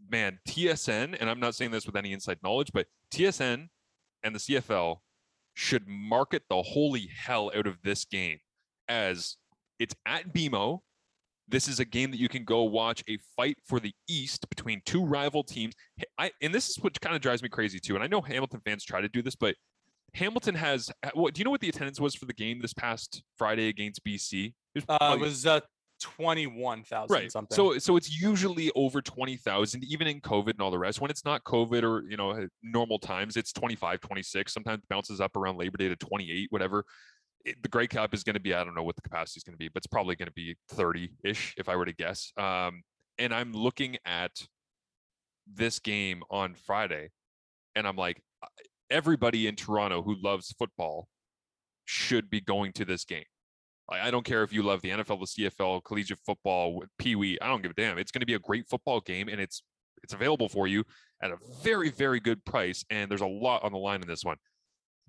Man, 0.09 0.39
TSN, 0.47 1.17
and 1.19 1.29
I'm 1.29 1.39
not 1.39 1.55
saying 1.55 1.71
this 1.71 1.85
with 1.85 1.95
any 1.95 2.13
inside 2.13 2.37
knowledge, 2.43 2.71
but 2.73 2.87
TSN 3.13 3.67
and 4.23 4.35
the 4.35 4.39
CFL 4.39 4.97
should 5.53 5.87
market 5.87 6.43
the 6.49 6.61
holy 6.61 7.09
hell 7.15 7.51
out 7.55 7.67
of 7.67 7.77
this 7.83 8.05
game 8.05 8.39
as 8.87 9.37
it's 9.79 9.95
at 10.05 10.33
BMO. 10.33 10.79
This 11.47 11.67
is 11.67 11.79
a 11.79 11.85
game 11.85 12.11
that 12.11 12.19
you 12.19 12.29
can 12.29 12.45
go 12.45 12.63
watch 12.63 13.03
a 13.09 13.17
fight 13.35 13.57
for 13.65 13.79
the 13.79 13.93
East 14.07 14.47
between 14.49 14.81
two 14.85 15.03
rival 15.03 15.43
teams. 15.43 15.73
I 16.17 16.31
and 16.41 16.53
this 16.53 16.69
is 16.69 16.79
what 16.79 16.99
kind 17.01 17.15
of 17.15 17.21
drives 17.21 17.43
me 17.43 17.49
crazy 17.49 17.79
too. 17.79 17.95
And 17.95 18.03
I 18.03 18.07
know 18.07 18.21
Hamilton 18.21 18.61
fans 18.63 18.85
try 18.85 19.01
to 19.01 19.09
do 19.09 19.21
this, 19.21 19.35
but 19.35 19.55
Hamilton 20.13 20.55
has. 20.55 20.91
What 21.13 21.33
do 21.33 21.39
you 21.39 21.45
know? 21.45 21.51
What 21.51 21.61
the 21.61 21.69
attendance 21.69 21.99
was 21.99 22.15
for 22.15 22.25
the 22.25 22.33
game 22.33 22.61
this 22.61 22.73
past 22.73 23.23
Friday 23.37 23.67
against 23.67 24.03
BC? 24.05 24.53
It 24.75 24.85
was, 24.87 24.97
Uh, 25.01 25.13
it 25.13 25.19
was 25.19 25.45
uh, 25.45 25.59
21,000 26.01 27.13
right. 27.13 27.31
something. 27.31 27.55
So 27.55 27.77
so 27.77 27.95
it's 27.95 28.21
usually 28.21 28.71
over 28.75 29.01
twenty 29.01 29.37
thousand, 29.37 29.83
even 29.85 30.07
in 30.07 30.21
COVID 30.21 30.51
and 30.51 30.61
all 30.61 30.71
the 30.71 30.79
rest. 30.79 30.99
When 30.99 31.11
it's 31.11 31.23
not 31.23 31.43
COVID 31.43 31.83
or 31.83 32.03
you 32.09 32.17
know 32.17 32.47
normal 32.63 32.99
times, 32.99 33.37
it's 33.37 33.53
25, 33.53 34.01
26. 34.01 34.53
Sometimes 34.53 34.83
it 34.83 34.89
bounces 34.89 35.21
up 35.21 35.35
around 35.35 35.57
Labor 35.57 35.77
Day 35.77 35.87
to 35.87 35.95
28, 35.95 36.47
whatever. 36.49 36.85
It, 37.45 37.61
the 37.63 37.69
Grey 37.69 37.87
Cup 37.87 38.13
is 38.13 38.23
going 38.23 38.35
to 38.35 38.39
be, 38.39 38.53
I 38.53 38.63
don't 38.63 38.75
know 38.75 38.83
what 38.83 38.95
the 38.95 39.01
capacity 39.01 39.39
is 39.39 39.43
going 39.43 39.53
to 39.53 39.57
be, 39.57 39.67
but 39.67 39.77
it's 39.77 39.87
probably 39.87 40.15
going 40.15 40.27
to 40.27 40.33
be 40.33 40.55
30-ish 40.73 41.55
if 41.57 41.69
I 41.69 41.75
were 41.75 41.85
to 41.85 41.93
guess. 41.93 42.31
Um, 42.37 42.83
and 43.17 43.33
I'm 43.33 43.51
looking 43.51 43.97
at 44.05 44.31
this 45.51 45.79
game 45.79 46.21
on 46.29 46.53
Friday, 46.53 47.09
and 47.75 47.87
I'm 47.87 47.95
like, 47.95 48.21
everybody 48.91 49.47
in 49.47 49.55
Toronto 49.55 50.03
who 50.03 50.15
loves 50.21 50.53
football 50.57 51.07
should 51.85 52.29
be 52.29 52.41
going 52.41 52.73
to 52.73 52.85
this 52.85 53.05
game. 53.05 53.23
Like, 53.89 54.01
I 54.01 54.11
don't 54.11 54.23
care 54.23 54.43
if 54.43 54.53
you 54.53 54.63
love 54.63 54.81
the 54.81 54.89
NFL, 54.89 55.19
the 55.35 55.49
CFL, 55.49 55.83
collegiate 55.83 56.19
football, 56.25 56.83
Pee 56.97 57.15
Wee. 57.15 57.37
I 57.41 57.47
don't 57.47 57.61
give 57.61 57.71
a 57.71 57.73
damn. 57.73 57.97
It's 57.97 58.11
going 58.11 58.21
to 58.21 58.25
be 58.25 58.35
a 58.35 58.39
great 58.39 58.67
football 58.69 59.01
game, 59.01 59.27
and 59.27 59.39
it's 59.41 59.63
it's 60.03 60.13
available 60.13 60.49
for 60.49 60.67
you 60.67 60.83
at 61.21 61.31
a 61.31 61.37
very 61.63 61.89
very 61.89 62.19
good 62.19 62.43
price. 62.45 62.83
And 62.89 63.09
there's 63.11 63.21
a 63.21 63.27
lot 63.27 63.63
on 63.63 63.71
the 63.71 63.77
line 63.77 64.01
in 64.01 64.07
this 64.07 64.23
one. 64.23 64.37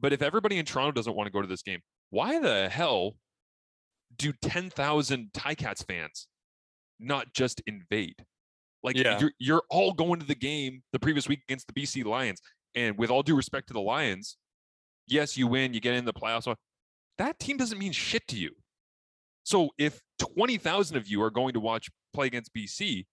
But 0.01 0.13
if 0.13 0.21
everybody 0.23 0.59
in 0.59 0.65
Toronto 0.65 0.93
doesn't 0.93 1.15
want 1.15 1.27
to 1.29 1.33
go 1.33 1.41
to 1.41 1.47
this 1.49 1.63
game, 1.63 1.81
why 2.11 2.39
the 2.41 2.69
hell 2.69 3.15
do 4.17 4.33
10,000 4.43 5.31
Ticats 5.33 5.87
fans 5.87 6.27
not 6.99 7.33
just 7.33 7.63
invade? 7.67 8.25
Like 8.83 8.97
Yeah. 8.97 9.21
you're 9.21 9.33
you're 9.39 9.63
all 9.71 9.93
going 9.93 10.19
to 10.21 10.27
the 10.27 10.35
game 10.35 10.83
the 10.93 10.99
previous 10.99 11.29
week 11.29 11.41
against 11.49 11.69
the 11.69 11.73
BC 11.73 12.05
Lions, 12.05 12.41
and 12.75 12.99
with 12.99 13.11
all 13.11 13.23
due 13.23 13.37
respect 13.37 13.69
to 13.69 13.75
the 13.75 13.81
Lions, 13.81 14.37
yes, 15.07 15.37
you 15.37 15.47
win, 15.47 15.73
you 15.73 15.81
get 15.81 15.95
in 15.95 16.05
the 16.05 16.13
playoffs. 16.13 16.53
That 17.19 17.39
team 17.39 17.57
doesn't 17.57 17.79
mean 17.79 17.93
shit 17.93 18.27
to 18.29 18.37
you. 18.37 18.51
So 19.45 19.71
if 19.79 20.01
20,000 20.19 20.97
of 20.97 21.09
you 21.09 21.23
are 21.23 21.31
going 21.31 21.55
to 21.55 21.61
watch 21.61 21.89
play 22.13 22.27
against 22.27 22.55
BC, 22.55 23.07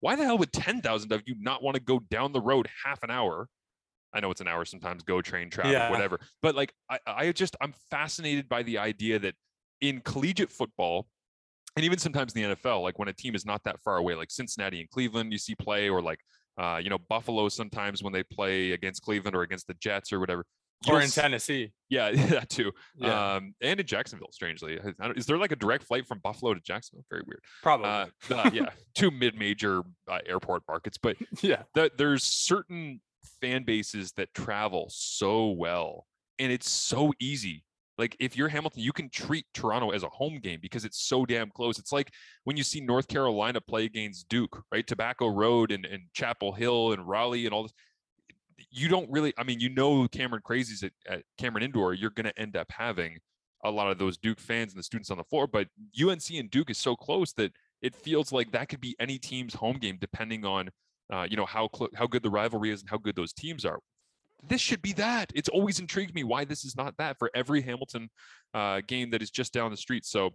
why 0.00 0.16
the 0.16 0.24
hell 0.24 0.38
would 0.38 0.52
10,000 0.52 1.12
of 1.12 1.22
you 1.26 1.36
not 1.38 1.62
want 1.62 1.76
to 1.76 1.80
go 1.82 2.00
down 2.10 2.32
the 2.32 2.40
road 2.40 2.68
half 2.84 3.02
an 3.02 3.10
hour? 3.10 3.48
I 4.12 4.20
know 4.20 4.30
it's 4.30 4.40
an 4.40 4.48
hour 4.48 4.64
sometimes, 4.64 5.02
go 5.02 5.22
train 5.22 5.48
traffic, 5.48 5.72
Yeah. 5.72 5.90
whatever. 5.90 6.20
But 6.42 6.54
like, 6.54 6.74
I, 6.90 6.98
I 7.06 7.32
just, 7.32 7.56
I'm 7.60 7.72
fascinated 7.90 8.48
by 8.48 8.62
the 8.62 8.78
idea 8.78 9.18
that 9.20 9.34
in 9.80 10.00
collegiate 10.00 10.50
football, 10.50 11.06
and 11.76 11.84
even 11.84 11.98
sometimes 11.98 12.34
in 12.34 12.42
the 12.50 12.56
NFL, 12.56 12.82
like 12.82 12.98
when 12.98 13.08
a 13.08 13.12
team 13.14 13.34
is 13.34 13.46
not 13.46 13.62
that 13.64 13.80
far 13.80 13.96
away, 13.96 14.14
like 14.14 14.30
Cincinnati 14.30 14.80
and 14.80 14.90
Cleveland, 14.90 15.32
you 15.32 15.38
see 15.38 15.54
play, 15.54 15.88
or 15.88 16.02
like, 16.02 16.18
uh, 16.58 16.78
you 16.82 16.90
know, 16.90 16.98
Buffalo 17.08 17.48
sometimes 17.48 18.02
when 18.02 18.12
they 18.12 18.22
play 18.22 18.72
against 18.72 19.02
Cleveland 19.02 19.34
or 19.34 19.42
against 19.42 19.66
the 19.66 19.74
Jets 19.74 20.12
or 20.12 20.20
whatever. 20.20 20.44
Or 20.88 21.00
in 21.00 21.10
Tennessee. 21.10 21.72
Yeah, 21.92 22.10
that 22.12 22.48
too. 22.48 22.72
Yeah, 22.96 23.34
Um, 23.34 23.54
and 23.60 23.78
in 23.78 23.86
Jacksonville, 23.86 24.32
strangely, 24.32 24.80
I 24.80 25.06
don't- 25.06 25.18
is 25.18 25.26
there 25.26 25.36
like 25.36 25.52
a 25.52 25.56
direct 25.56 25.84
flight 25.84 26.06
from 26.06 26.20
Buffalo 26.20 26.54
to 26.54 26.60
Jacksonville? 26.60 27.04
Very 27.10 27.22
weird. 27.26 27.42
probably. 27.62 27.86
Uh, 27.86 28.06
uh, 28.34 28.50
yeah, 28.50 28.70
two 28.94 29.10
mid-major 29.10 29.82
uh, 30.10 30.18
airport 30.26 30.62
markets, 30.66 30.96
but 30.96 31.16
yeah. 31.42 31.64
that 31.74 31.98
there's 31.98 32.22
certain 32.24 33.02
fan 33.42 33.64
bases 33.64 34.12
that 34.12 34.32
travel 34.32 34.86
so 34.90 35.48
well, 35.50 36.06
and 36.38 36.50
it's 36.50 36.70
so 36.70 37.12
easy. 37.20 37.62
Like 37.98 38.16
if 38.18 38.38
you're 38.38 38.48
Hamilton, 38.48 38.82
you 38.82 38.92
can 38.94 39.10
treat 39.10 39.44
Toronto 39.52 39.90
as 39.90 40.02
a 40.02 40.08
home 40.08 40.40
game 40.42 40.60
because 40.62 40.86
it's 40.86 40.98
so 41.02 41.26
damn 41.26 41.50
close. 41.50 41.78
It's 41.78 41.92
like 41.92 42.10
when 42.44 42.56
you 42.56 42.62
see 42.62 42.80
North 42.80 43.06
Carolina 43.06 43.60
play 43.60 43.84
against 43.84 44.30
Duke, 44.30 44.62
right? 44.72 44.86
Tobacco 44.86 45.28
Road 45.28 45.70
and, 45.72 45.84
and 45.84 46.04
Chapel 46.14 46.52
Hill 46.52 46.92
and 46.92 47.06
Raleigh 47.06 47.44
and 47.44 47.52
all 47.54 47.64
this. 47.64 47.74
You 48.72 48.88
don't 48.88 49.08
really, 49.10 49.32
I 49.38 49.44
mean, 49.44 49.60
you 49.60 49.68
know, 49.68 50.08
Cameron 50.08 50.42
Crazies 50.44 50.82
at, 50.82 50.92
at 51.06 51.22
Cameron 51.38 51.62
Indoor, 51.62 51.94
you're 51.94 52.10
going 52.10 52.26
to 52.26 52.38
end 52.38 52.56
up 52.56 52.66
having 52.70 53.18
a 53.64 53.70
lot 53.70 53.90
of 53.90 53.98
those 53.98 54.18
Duke 54.18 54.40
fans 54.40 54.72
and 54.72 54.78
the 54.78 54.82
students 54.82 55.10
on 55.10 55.18
the 55.18 55.24
floor. 55.24 55.46
But 55.46 55.68
UNC 56.00 56.30
and 56.30 56.50
Duke 56.50 56.70
is 56.70 56.78
so 56.78 56.96
close 56.96 57.32
that 57.34 57.52
it 57.82 57.94
feels 57.94 58.32
like 58.32 58.50
that 58.52 58.68
could 58.68 58.80
be 58.80 58.96
any 58.98 59.18
team's 59.18 59.54
home 59.54 59.76
game, 59.76 59.98
depending 60.00 60.44
on 60.44 60.70
uh, 61.12 61.26
you 61.28 61.36
know 61.36 61.44
how 61.44 61.68
clo- 61.68 61.90
how 61.94 62.06
good 62.06 62.22
the 62.22 62.30
rivalry 62.30 62.70
is 62.70 62.80
and 62.80 62.88
how 62.88 62.96
good 62.96 63.14
those 63.14 63.32
teams 63.32 63.64
are. 63.64 63.78
This 64.48 64.60
should 64.60 64.82
be 64.82 64.92
that. 64.94 65.30
It's 65.34 65.48
always 65.48 65.78
intrigued 65.78 66.14
me 66.14 66.24
why 66.24 66.44
this 66.44 66.64
is 66.64 66.76
not 66.76 66.96
that 66.96 67.18
for 67.18 67.30
every 67.34 67.60
Hamilton 67.60 68.08
uh, 68.54 68.80
game 68.86 69.10
that 69.10 69.22
is 69.22 69.30
just 69.30 69.52
down 69.52 69.70
the 69.70 69.76
street. 69.76 70.04
So 70.04 70.30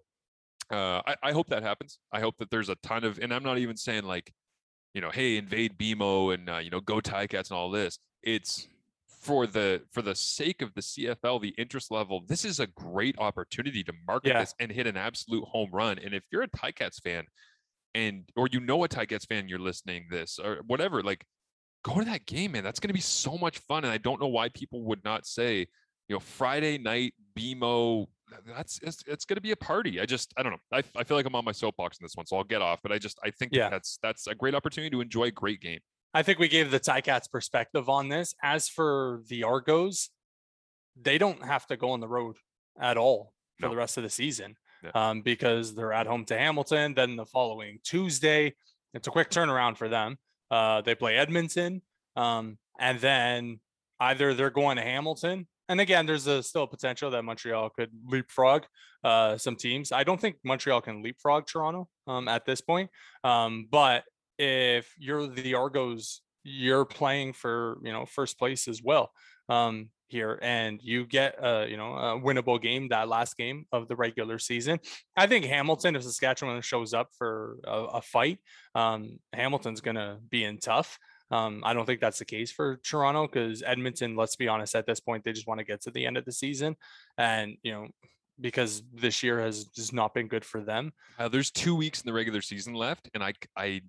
uh, 0.71 1.01
I, 1.05 1.15
I 1.23 1.31
hope 1.31 1.49
that 1.49 1.63
happens. 1.63 1.99
I 2.11 2.19
hope 2.19 2.35
that 2.39 2.49
there's 2.49 2.69
a 2.69 2.75
ton 2.83 3.03
of, 3.03 3.19
and 3.19 3.33
I'm 3.33 3.43
not 3.43 3.57
even 3.57 3.75
saying 3.75 4.03
like, 4.03 4.31
you 4.93 5.01
know, 5.01 5.09
hey, 5.09 5.37
invade 5.37 5.77
BMO 5.77 6.33
and 6.33 6.49
uh, 6.49 6.57
you 6.57 6.69
know, 6.69 6.79
go 6.79 6.99
Ticats 6.99 7.49
and 7.49 7.57
all 7.57 7.69
this. 7.69 7.99
It's 8.27 8.67
for 9.07 9.47
the 9.47 9.81
for 9.91 10.01
the 10.01 10.13
sake 10.15 10.61
of 10.61 10.73
the 10.73 10.81
CFL, 10.81 11.41
the 11.41 11.55
interest 11.57 11.91
level. 11.91 12.23
This 12.27 12.43
is 12.43 12.59
a 12.59 12.67
great 12.67 13.15
opportunity 13.19 13.83
to 13.85 13.93
market 14.05 14.29
Yeah. 14.29 14.39
this 14.41 14.53
and 14.59 14.69
hit 14.71 14.85
an 14.85 14.97
absolute 14.97 15.45
home 15.45 15.69
run. 15.71 15.97
And 15.97 16.13
if 16.13 16.23
you're 16.31 16.41
a 16.43 16.47
Ticats 16.49 17.01
fan, 17.01 17.23
and 17.95 18.25
or 18.35 18.47
you 18.51 18.59
know 18.59 18.83
a 18.83 18.89
Ticats 18.89 19.25
fan, 19.25 19.47
you're 19.47 19.59
listening 19.59 20.07
this 20.11 20.39
or 20.39 20.57
whatever, 20.67 21.01
like 21.01 21.25
go 21.83 21.99
to 21.99 22.05
that 22.05 22.25
game, 22.25 22.51
man. 22.51 22.63
That's 22.65 22.81
going 22.81 22.89
to 22.89 22.93
be 22.93 22.99
so 22.99 23.37
much 23.37 23.59
fun. 23.59 23.85
And 23.85 23.93
I 23.93 23.97
don't 23.97 24.19
know 24.19 24.27
why 24.27 24.49
people 24.49 24.83
would 24.83 25.03
not 25.05 25.25
say, 25.25 25.59
you 26.09 26.15
know, 26.15 26.19
Friday 26.19 26.77
night 26.77 27.13
BMO. 27.37 28.07
That's 28.45 28.77
it's, 28.83 29.03
it's 29.07 29.23
going 29.23 29.35
to 29.37 29.41
be 29.41 29.51
a 29.51 29.55
party. 29.55 30.01
I 30.01 30.05
just 30.05 30.33
I 30.37 30.43
don't 30.43 30.51
know. 30.51 30.59
I, 30.73 30.83
I 30.97 31.03
feel 31.05 31.15
like 31.15 31.25
I'm 31.25 31.35
on 31.35 31.45
my 31.45 31.53
soapbox 31.53 31.97
in 31.99 32.03
this 32.03 32.15
one, 32.15 32.25
so 32.25 32.35
I'll 32.35 32.43
get 32.43 32.61
off. 32.61 32.81
But 32.83 32.91
I 32.91 32.97
just 32.97 33.17
I 33.23 33.31
think 33.31 33.53
Yeah. 33.55 33.69
that's 33.69 33.99
that's 34.03 34.27
a 34.27 34.35
great 34.35 34.53
opportunity 34.53 34.89
to 34.91 34.99
enjoy 35.01 35.25
a 35.25 35.31
great 35.31 35.61
game. 35.61 35.79
I 36.17 36.23
think 36.23 36.39
we 36.39 36.47
gave 36.47 36.71
the 36.71 36.79
Ticats 36.79 37.29
perspective 37.29 37.89
on 37.89 38.09
this. 38.09 38.33
As 38.41 38.67
for 38.67 39.21
the 39.27 39.43
Argos, 39.43 40.09
they 40.99 41.19
don't 41.19 41.45
have 41.45 41.67
to 41.67 41.77
go 41.77 41.91
on 41.91 41.99
the 41.99 42.07
road 42.07 42.37
at 42.81 42.97
all 42.97 43.33
for 43.59 43.67
No. 43.67 43.69
the 43.69 43.77
rest 43.77 43.97
of 43.97 44.03
the 44.03 44.09
season 44.09 44.55
Yeah. 44.83 44.89
um, 44.95 45.21
because 45.21 45.75
they're 45.75 45.93
at 45.93 46.07
home 46.07 46.25
to 46.25 46.35
Hamilton. 46.35 46.95
Then 46.95 47.17
the 47.17 47.25
following 47.27 47.77
Tuesday, 47.83 48.55
it's 48.95 49.07
a 49.07 49.11
quick 49.11 49.29
turnaround 49.29 49.77
for 49.77 49.89
them. 49.89 50.17
Uh, 50.49 50.81
they 50.81 50.95
play 50.95 51.17
Edmonton, 51.17 51.83
um, 52.15 52.57
and 52.79 52.99
then 52.99 53.59
either 53.99 54.33
they're 54.33 54.49
going 54.49 54.77
to 54.77 54.83
Hamilton. 54.83 55.47
And 55.69 55.79
again, 55.79 56.07
there's 56.07 56.25
a 56.25 56.41
still 56.41 56.63
a 56.63 56.67
potential 56.67 57.11
that 57.11 57.21
Montreal 57.21 57.69
could 57.69 57.91
leapfrog 58.07 58.65
uh, 59.03 59.37
some 59.37 59.55
teams. 59.55 59.91
I 59.91 60.03
don't 60.03 60.19
think 60.19 60.37
Montreal 60.43 60.81
can 60.81 61.03
leapfrog 61.03 61.45
Toronto 61.45 61.87
um, 62.07 62.27
at 62.27 62.43
this 62.45 62.59
point. 62.61 62.89
Um, 63.23 63.67
but 63.69 64.03
if 64.37 64.93
you're 64.97 65.27
the 65.27 65.55
Argos, 65.55 66.21
you're 66.43 66.85
playing 66.85 67.33
for 67.33 67.77
you 67.83 67.91
know 67.91 68.05
first 68.05 68.39
place 68.39 68.67
as 68.67 68.81
well. 68.81 69.11
Um, 69.49 69.89
here 70.07 70.39
and 70.41 70.79
you 70.81 71.05
get 71.05 71.35
a 71.43 71.67
you 71.69 71.77
know 71.77 71.93
a 71.93 72.19
winnable 72.19 72.61
game 72.61 72.87
that 72.87 73.07
last 73.09 73.35
game 73.35 73.65
of 73.71 73.87
the 73.87 73.95
regular 73.95 74.39
season 74.39 74.79
i 75.15 75.27
think 75.27 75.45
hamilton 75.45 75.95
if 75.95 76.03
saskatchewan 76.03 76.61
shows 76.61 76.93
up 76.93 77.09
for 77.17 77.57
a, 77.65 77.71
a 77.71 78.01
fight 78.01 78.39
um, 78.75 79.19
hamilton's 79.33 79.81
gonna 79.81 80.17
be 80.29 80.43
in 80.43 80.57
tough 80.57 80.97
um, 81.31 81.61
i 81.65 81.73
don't 81.73 81.85
think 81.85 81.99
that's 81.99 82.19
the 82.19 82.25
case 82.25 82.51
for 82.51 82.77
toronto 82.77 83.27
because 83.27 83.61
edmonton 83.63 84.15
let's 84.15 84.35
be 84.35 84.47
honest 84.47 84.75
at 84.75 84.85
this 84.85 84.99
point 84.99 85.23
they 85.23 85.33
just 85.33 85.47
want 85.47 85.59
to 85.59 85.65
get 85.65 85.81
to 85.81 85.91
the 85.91 86.05
end 86.05 86.17
of 86.17 86.25
the 86.25 86.31
season 86.31 86.75
and 87.17 87.57
you 87.63 87.71
know 87.71 87.87
because 88.39 88.83
this 88.93 89.23
year 89.23 89.41
has 89.41 89.65
just 89.65 89.93
not 89.93 90.13
been 90.13 90.27
good 90.27 90.45
for 90.45 90.61
them 90.61 90.93
Uh, 91.19 91.27
there's 91.27 91.51
two 91.51 91.75
weeks 91.75 92.01
in 92.01 92.05
the 92.05 92.13
regular 92.13 92.41
season 92.41 92.73
left, 92.73 93.09
and 93.13 93.23
I 93.23 93.33
I 93.57 93.81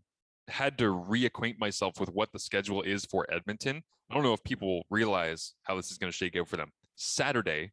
had 0.48 0.78
to 0.78 0.84
reacquaint 0.84 1.58
myself 1.58 2.00
with 2.00 2.10
what 2.10 2.32
the 2.32 2.38
schedule 2.38 2.82
is 2.82 3.04
for 3.04 3.26
Edmonton. 3.30 3.82
I 4.10 4.14
don't 4.14 4.22
know 4.22 4.32
if 4.32 4.42
people 4.42 4.84
realize 4.90 5.54
how 5.64 5.76
this 5.76 5.90
is 5.90 5.98
going 5.98 6.10
to 6.10 6.16
shake 6.16 6.36
out 6.36 6.48
for 6.48 6.56
them. 6.56 6.70
Saturday 6.96 7.72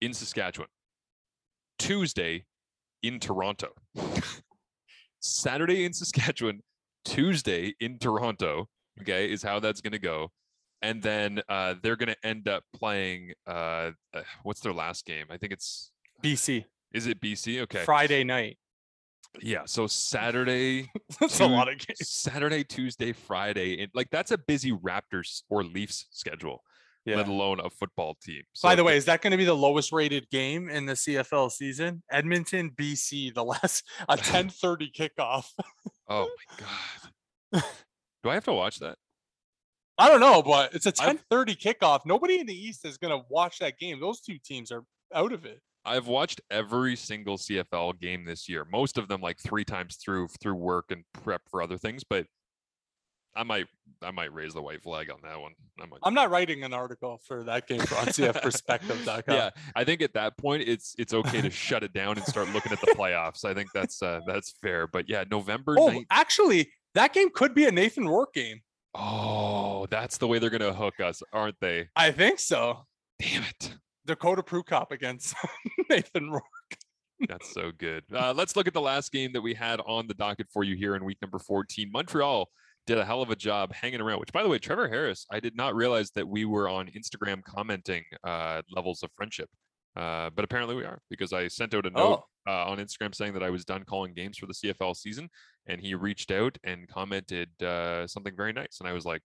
in 0.00 0.12
Saskatchewan, 0.14 0.68
Tuesday 1.78 2.46
in 3.02 3.20
Toronto, 3.20 3.68
Saturday 5.20 5.84
in 5.84 5.92
Saskatchewan, 5.92 6.60
Tuesday 7.04 7.74
in 7.80 7.98
Toronto. 7.98 8.68
Okay, 9.00 9.30
is 9.30 9.42
how 9.42 9.60
that's 9.60 9.80
going 9.80 9.92
to 9.92 9.98
go. 9.98 10.30
And 10.80 11.02
then 11.02 11.42
uh, 11.48 11.74
they're 11.82 11.96
going 11.96 12.08
to 12.10 12.26
end 12.26 12.48
up 12.48 12.62
playing. 12.74 13.32
Uh, 13.46 13.92
uh, 14.14 14.22
what's 14.42 14.60
their 14.60 14.72
last 14.72 15.04
game? 15.04 15.26
I 15.30 15.36
think 15.36 15.52
it's. 15.52 15.90
bc 16.22 16.64
Is 16.92 17.06
it 17.06 17.20
BC? 17.20 17.60
Okay. 17.62 17.84
friday 17.84 18.24
night 18.24 18.56
Yeah. 19.40 19.62
So 19.66 19.86
Saturday, 19.86 20.90
that's 21.20 21.40
a 21.40 21.46
lot 21.46 21.68
of 21.68 21.78
games 21.78 22.08
Saturday, 22.08 22.64
Tuesday, 22.64 23.12
Friday, 23.12 23.82
and 23.82 23.90
like 23.94 24.10
that's 24.10 24.30
a 24.30 24.38
busy 24.38 24.72
Raptors 24.72 25.42
or 25.50 25.64
Leafs 25.64 26.06
schedule, 26.10 26.62
yeah 27.04 27.16
let 27.16 27.28
alone 27.28 27.60
a 27.60 27.70
football 27.70 28.16
team. 28.22 28.42
By 28.62 28.74
the 28.74 28.84
way, 28.84 28.96
is 28.96 29.04
that 29.06 29.22
going 29.22 29.32
to 29.32 29.36
be 29.36 29.44
the 29.44 29.54
lowest 29.56 29.92
rated 29.92 30.28
game 30.30 30.68
in 30.68 30.86
the 30.86 30.94
CFL 30.94 31.50
season? 31.50 32.02
Edmonton, 32.10 32.70
BC, 32.70 33.34
the 33.34 33.44
last 33.44 33.84
a 34.08 34.16
10:30 34.16 34.92
kickoff. 35.18 35.46
oh 36.08 36.28
my 36.50 36.66
god, 37.52 37.64
do 38.22 38.30
I 38.30 38.34
have 38.34 38.44
to 38.44 38.52
watch 38.52 38.78
that? 38.78 38.96
I 39.96 40.08
don't 40.08 40.20
know, 40.20 40.42
but 40.42 40.74
it's 40.74 40.86
a 40.86 40.92
I've- 41.00 41.18
10:30 41.30 41.56
kickoff. 41.60 42.00
Nobody 42.04 42.40
in 42.40 42.46
the 42.46 42.54
East 42.54 42.84
is 42.84 42.98
going 42.98 43.16
to 43.16 43.24
watch 43.28 43.58
that 43.60 43.78
game. 43.78 44.00
Those 44.00 44.20
two 44.20 44.38
teams 44.44 44.72
are 44.72 44.82
out 45.14 45.32
of 45.32 45.44
it. 45.44 45.60
I've 45.84 46.06
watched 46.06 46.40
every 46.50 46.96
single 46.96 47.36
CFL 47.36 48.00
game 48.00 48.24
this 48.24 48.48
year, 48.48 48.64
most 48.70 48.96
of 48.98 49.08
them 49.08 49.20
like 49.20 49.38
three 49.38 49.64
times 49.64 49.96
through 49.96 50.28
through 50.40 50.54
work 50.54 50.86
and 50.90 51.04
prep 51.12 51.42
for 51.50 51.62
other 51.62 51.78
things, 51.78 52.04
but. 52.04 52.26
I 53.36 53.42
might, 53.42 53.66
I 54.00 54.12
might 54.12 54.32
raise 54.32 54.54
the 54.54 54.62
white 54.62 54.80
flag 54.80 55.10
on 55.10 55.16
that 55.24 55.40
one. 55.40 55.54
I 55.82 55.86
might. 55.86 55.98
I'm 56.04 56.14
not 56.14 56.30
writing 56.30 56.62
an 56.62 56.72
article 56.72 57.20
for 57.26 57.42
that 57.42 57.66
game 57.66 57.80
for 57.80 57.96
CFPerspective.com. 57.96 59.22
yeah, 59.34 59.50
I 59.74 59.82
think 59.82 60.02
at 60.02 60.14
that 60.14 60.38
point 60.38 60.62
it's 60.68 60.94
it's 60.98 61.12
okay 61.12 61.40
to 61.40 61.50
shut 61.50 61.82
it 61.82 61.92
down 61.92 62.16
and 62.16 62.24
start 62.26 62.48
looking 62.50 62.70
at 62.70 62.80
the 62.80 62.94
playoffs. 62.96 63.44
I 63.44 63.52
think 63.52 63.70
that's 63.74 64.00
uh, 64.02 64.20
that's 64.24 64.52
fair. 64.62 64.86
But 64.86 65.08
yeah, 65.08 65.24
November 65.28 65.74
Oh, 65.76 65.88
9th. 65.88 66.04
actually, 66.12 66.70
that 66.94 67.12
game 67.12 67.28
could 67.34 67.54
be 67.56 67.64
a 67.64 67.72
Nathan 67.72 68.06
Rourke 68.06 68.34
game. 68.34 68.60
Oh, 68.94 69.86
that's 69.90 70.18
the 70.18 70.28
way 70.28 70.38
they're 70.38 70.48
gonna 70.48 70.72
hook 70.72 71.00
us, 71.00 71.20
aren't 71.32 71.58
they? 71.60 71.88
I 71.96 72.12
think 72.12 72.38
so. 72.38 72.86
Damn 73.20 73.42
it. 73.42 73.74
Dakota 74.06 74.42
Prukop 74.42 74.90
against 74.90 75.34
Nathan 75.90 76.30
Rourke. 76.30 76.44
That's 77.28 77.52
so 77.52 77.70
good. 77.76 78.04
Uh, 78.12 78.34
let's 78.36 78.56
look 78.56 78.66
at 78.66 78.74
the 78.74 78.80
last 78.80 79.12
game 79.12 79.32
that 79.32 79.40
we 79.40 79.54
had 79.54 79.80
on 79.86 80.06
the 80.06 80.14
docket 80.14 80.48
for 80.52 80.64
you 80.64 80.76
here 80.76 80.94
in 80.96 81.04
week 81.04 81.18
number 81.22 81.38
14. 81.38 81.90
Montreal 81.92 82.48
did 82.86 82.98
a 82.98 83.04
hell 83.04 83.22
of 83.22 83.30
a 83.30 83.36
job 83.36 83.72
hanging 83.72 84.00
around, 84.00 84.20
which, 84.20 84.32
by 84.32 84.42
the 84.42 84.48
way, 84.48 84.58
Trevor 84.58 84.88
Harris, 84.88 85.26
I 85.30 85.40
did 85.40 85.56
not 85.56 85.74
realize 85.74 86.10
that 86.12 86.28
we 86.28 86.44
were 86.44 86.68
on 86.68 86.88
Instagram 86.88 87.42
commenting 87.42 88.04
uh, 88.24 88.62
levels 88.70 89.02
of 89.02 89.10
friendship. 89.16 89.48
Uh, 89.96 90.28
but 90.34 90.44
apparently 90.44 90.74
we 90.74 90.84
are 90.84 91.00
because 91.08 91.32
I 91.32 91.46
sent 91.46 91.72
out 91.72 91.86
a 91.86 91.90
note 91.90 92.24
Oh, 92.46 92.52
uh, 92.52 92.66
on 92.66 92.78
Instagram 92.78 93.14
saying 93.14 93.32
that 93.34 93.44
I 93.44 93.50
was 93.50 93.64
done 93.64 93.84
calling 93.84 94.12
games 94.12 94.38
for 94.38 94.46
the 94.46 94.52
CFL 94.52 94.96
season, 94.96 95.28
and 95.66 95.80
he 95.80 95.94
reached 95.94 96.30
out 96.30 96.58
and 96.64 96.88
commented 96.88 97.48
uh, 97.62 98.06
something 98.06 98.34
very 98.36 98.52
nice, 98.52 98.78
and 98.80 98.88
I 98.88 98.92
was 98.92 99.04
like, 99.04 99.22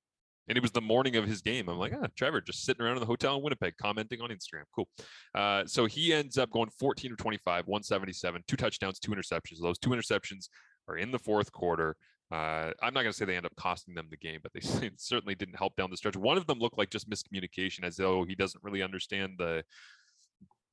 and 0.49 0.57
it 0.57 0.61
was 0.61 0.71
the 0.71 0.81
morning 0.81 1.15
of 1.15 1.25
his 1.25 1.41
game. 1.41 1.69
I'm 1.69 1.77
like, 1.77 1.93
ah, 1.95 2.07
Trevor, 2.17 2.41
just 2.41 2.65
sitting 2.65 2.83
around 2.83 2.95
in 2.95 3.01
the 3.01 3.05
hotel 3.05 3.37
in 3.37 3.43
Winnipeg, 3.43 3.75
commenting 3.79 4.19
on 4.19 4.31
Instagram. 4.31 4.63
Cool. 4.75 4.89
Uh, 5.35 5.63
so 5.65 5.85
he 5.85 6.11
ends 6.11 6.39
up 6.39 6.49
going 6.49 6.69
14 6.79 7.11
of 7.11 7.17
25, 7.17 7.67
177, 7.67 8.43
two 8.47 8.57
touchdowns, 8.57 8.99
two 8.99 9.11
interceptions. 9.11 9.61
Those 9.61 9.77
two 9.77 9.91
interceptions 9.91 10.49
are 10.87 10.97
in 10.97 11.11
the 11.11 11.19
fourth 11.19 11.51
quarter. 11.51 11.95
Uh, 12.31 12.71
I'm 12.81 12.93
not 12.93 13.01
going 13.01 13.07
to 13.07 13.13
say 13.13 13.25
they 13.25 13.37
end 13.37 13.45
up 13.45 13.55
costing 13.55 13.93
them 13.93 14.07
the 14.09 14.17
game, 14.17 14.39
but 14.41 14.51
they 14.53 14.89
certainly 14.97 15.35
didn't 15.35 15.55
help 15.55 15.75
down 15.75 15.91
the 15.91 15.97
stretch. 15.97 16.17
One 16.17 16.37
of 16.37 16.47
them 16.47 16.59
looked 16.59 16.77
like 16.77 16.89
just 16.89 17.09
miscommunication, 17.09 17.83
as 17.83 17.95
though 17.95 18.23
he 18.23 18.35
doesn't 18.35 18.63
really 18.63 18.81
understand 18.81 19.33
the 19.37 19.63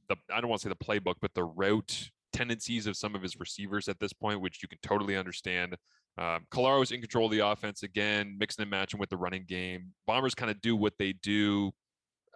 the 0.09 0.17
I 0.33 0.41
don't 0.41 0.49
want 0.49 0.63
to 0.63 0.69
say 0.69 0.75
the 0.79 0.85
playbook, 0.85 1.17
but 1.21 1.35
the 1.35 1.45
route 1.45 2.11
tendencies 2.33 2.87
of 2.87 2.97
some 2.97 3.15
of 3.15 3.23
his 3.23 3.39
receivers 3.41 3.89
at 3.89 3.99
this 3.99 4.13
point, 4.13 4.41
which 4.41 4.63
you 4.63 4.69
can 4.69 4.79
totally 4.83 5.17
understand. 5.17 5.77
Um, 6.19 6.47
Collaros 6.51 6.93
in 6.93 7.01
control 7.01 7.27
of 7.27 7.33
the 7.33 7.47
offense 7.47 7.83
again, 7.83 8.37
mixing 8.39 8.63
and 8.63 8.71
matching 8.71 8.99
with 8.99 9.11
the 9.11 9.17
running 9.17 9.45
game. 9.47 9.93
Bombers 10.07 10.35
kind 10.35 10.51
of 10.51 10.61
do 10.61 10.75
what 10.75 10.95
they 10.99 11.13
do. 11.13 11.73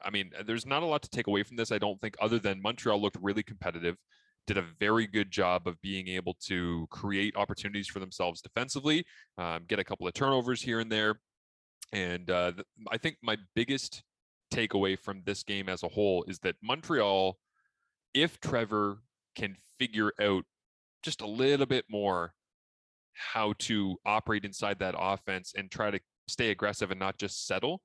I 0.03 0.11
mean, 0.11 0.31
there's 0.47 0.67
not 0.67 0.83
a 0.83 0.87
lot 0.87 1.03
to 1.03 1.11
take 1.11 1.27
away 1.27 1.43
from 1.43 1.57
this, 1.57 1.73
I 1.73 1.79
don't 1.79 2.01
think, 2.01 2.17
other 2.21 2.39
than 2.39 2.61
Montreal 2.61 3.01
looked 3.01 3.19
really 3.21 3.43
competitive, 3.43 3.97
did 4.47 4.59
a 4.59 4.65
very 4.79 5.07
good 5.07 5.31
job 5.31 5.67
of 5.67 5.81
being 5.83 6.09
able 6.09 6.37
to 6.47 6.87
create 6.91 7.37
opportunities 7.37 7.89
for 7.89 8.01
themselves 8.01 8.41
defensively, 8.41 9.05
um, 9.39 9.65
get 9.67 9.79
a 9.79 9.85
couple 9.85 10.07
of 10.07 10.15
turnovers 10.15 10.63
here 10.63 10.81
and 10.81 10.91
there. 10.91 11.21
And 11.93 12.31
uh, 12.31 12.53
th- 12.53 12.67
I 12.91 12.99
think 12.99 13.17
my 13.23 13.37
biggest 13.55 14.03
takeaway 14.53 14.99
from 14.99 15.23
this 15.25 15.43
game 15.43 15.69
as 15.69 15.83
a 15.83 15.89
whole 15.89 16.25
is 16.29 16.39
that 16.41 16.57
Montreal, 16.63 17.39
if 18.15 18.41
Trevor 18.41 19.03
can 19.37 19.57
figure 19.79 20.13
out 20.21 20.45
just 21.03 21.21
a 21.21 21.27
little 21.27 21.67
bit 21.67 21.85
more 21.89 22.35
how 23.21 23.55
to 23.59 23.97
operate 24.07 24.45
inside 24.45 24.79
that 24.79 24.95
offense 24.99 25.53
and 25.57 25.71
try 25.71 25.91
to 25.91 26.01
stay 26.29 26.51
aggressive 26.51 26.91
and 26.91 26.99
not 26.99 27.19
just 27.19 27.47
settle, 27.47 27.83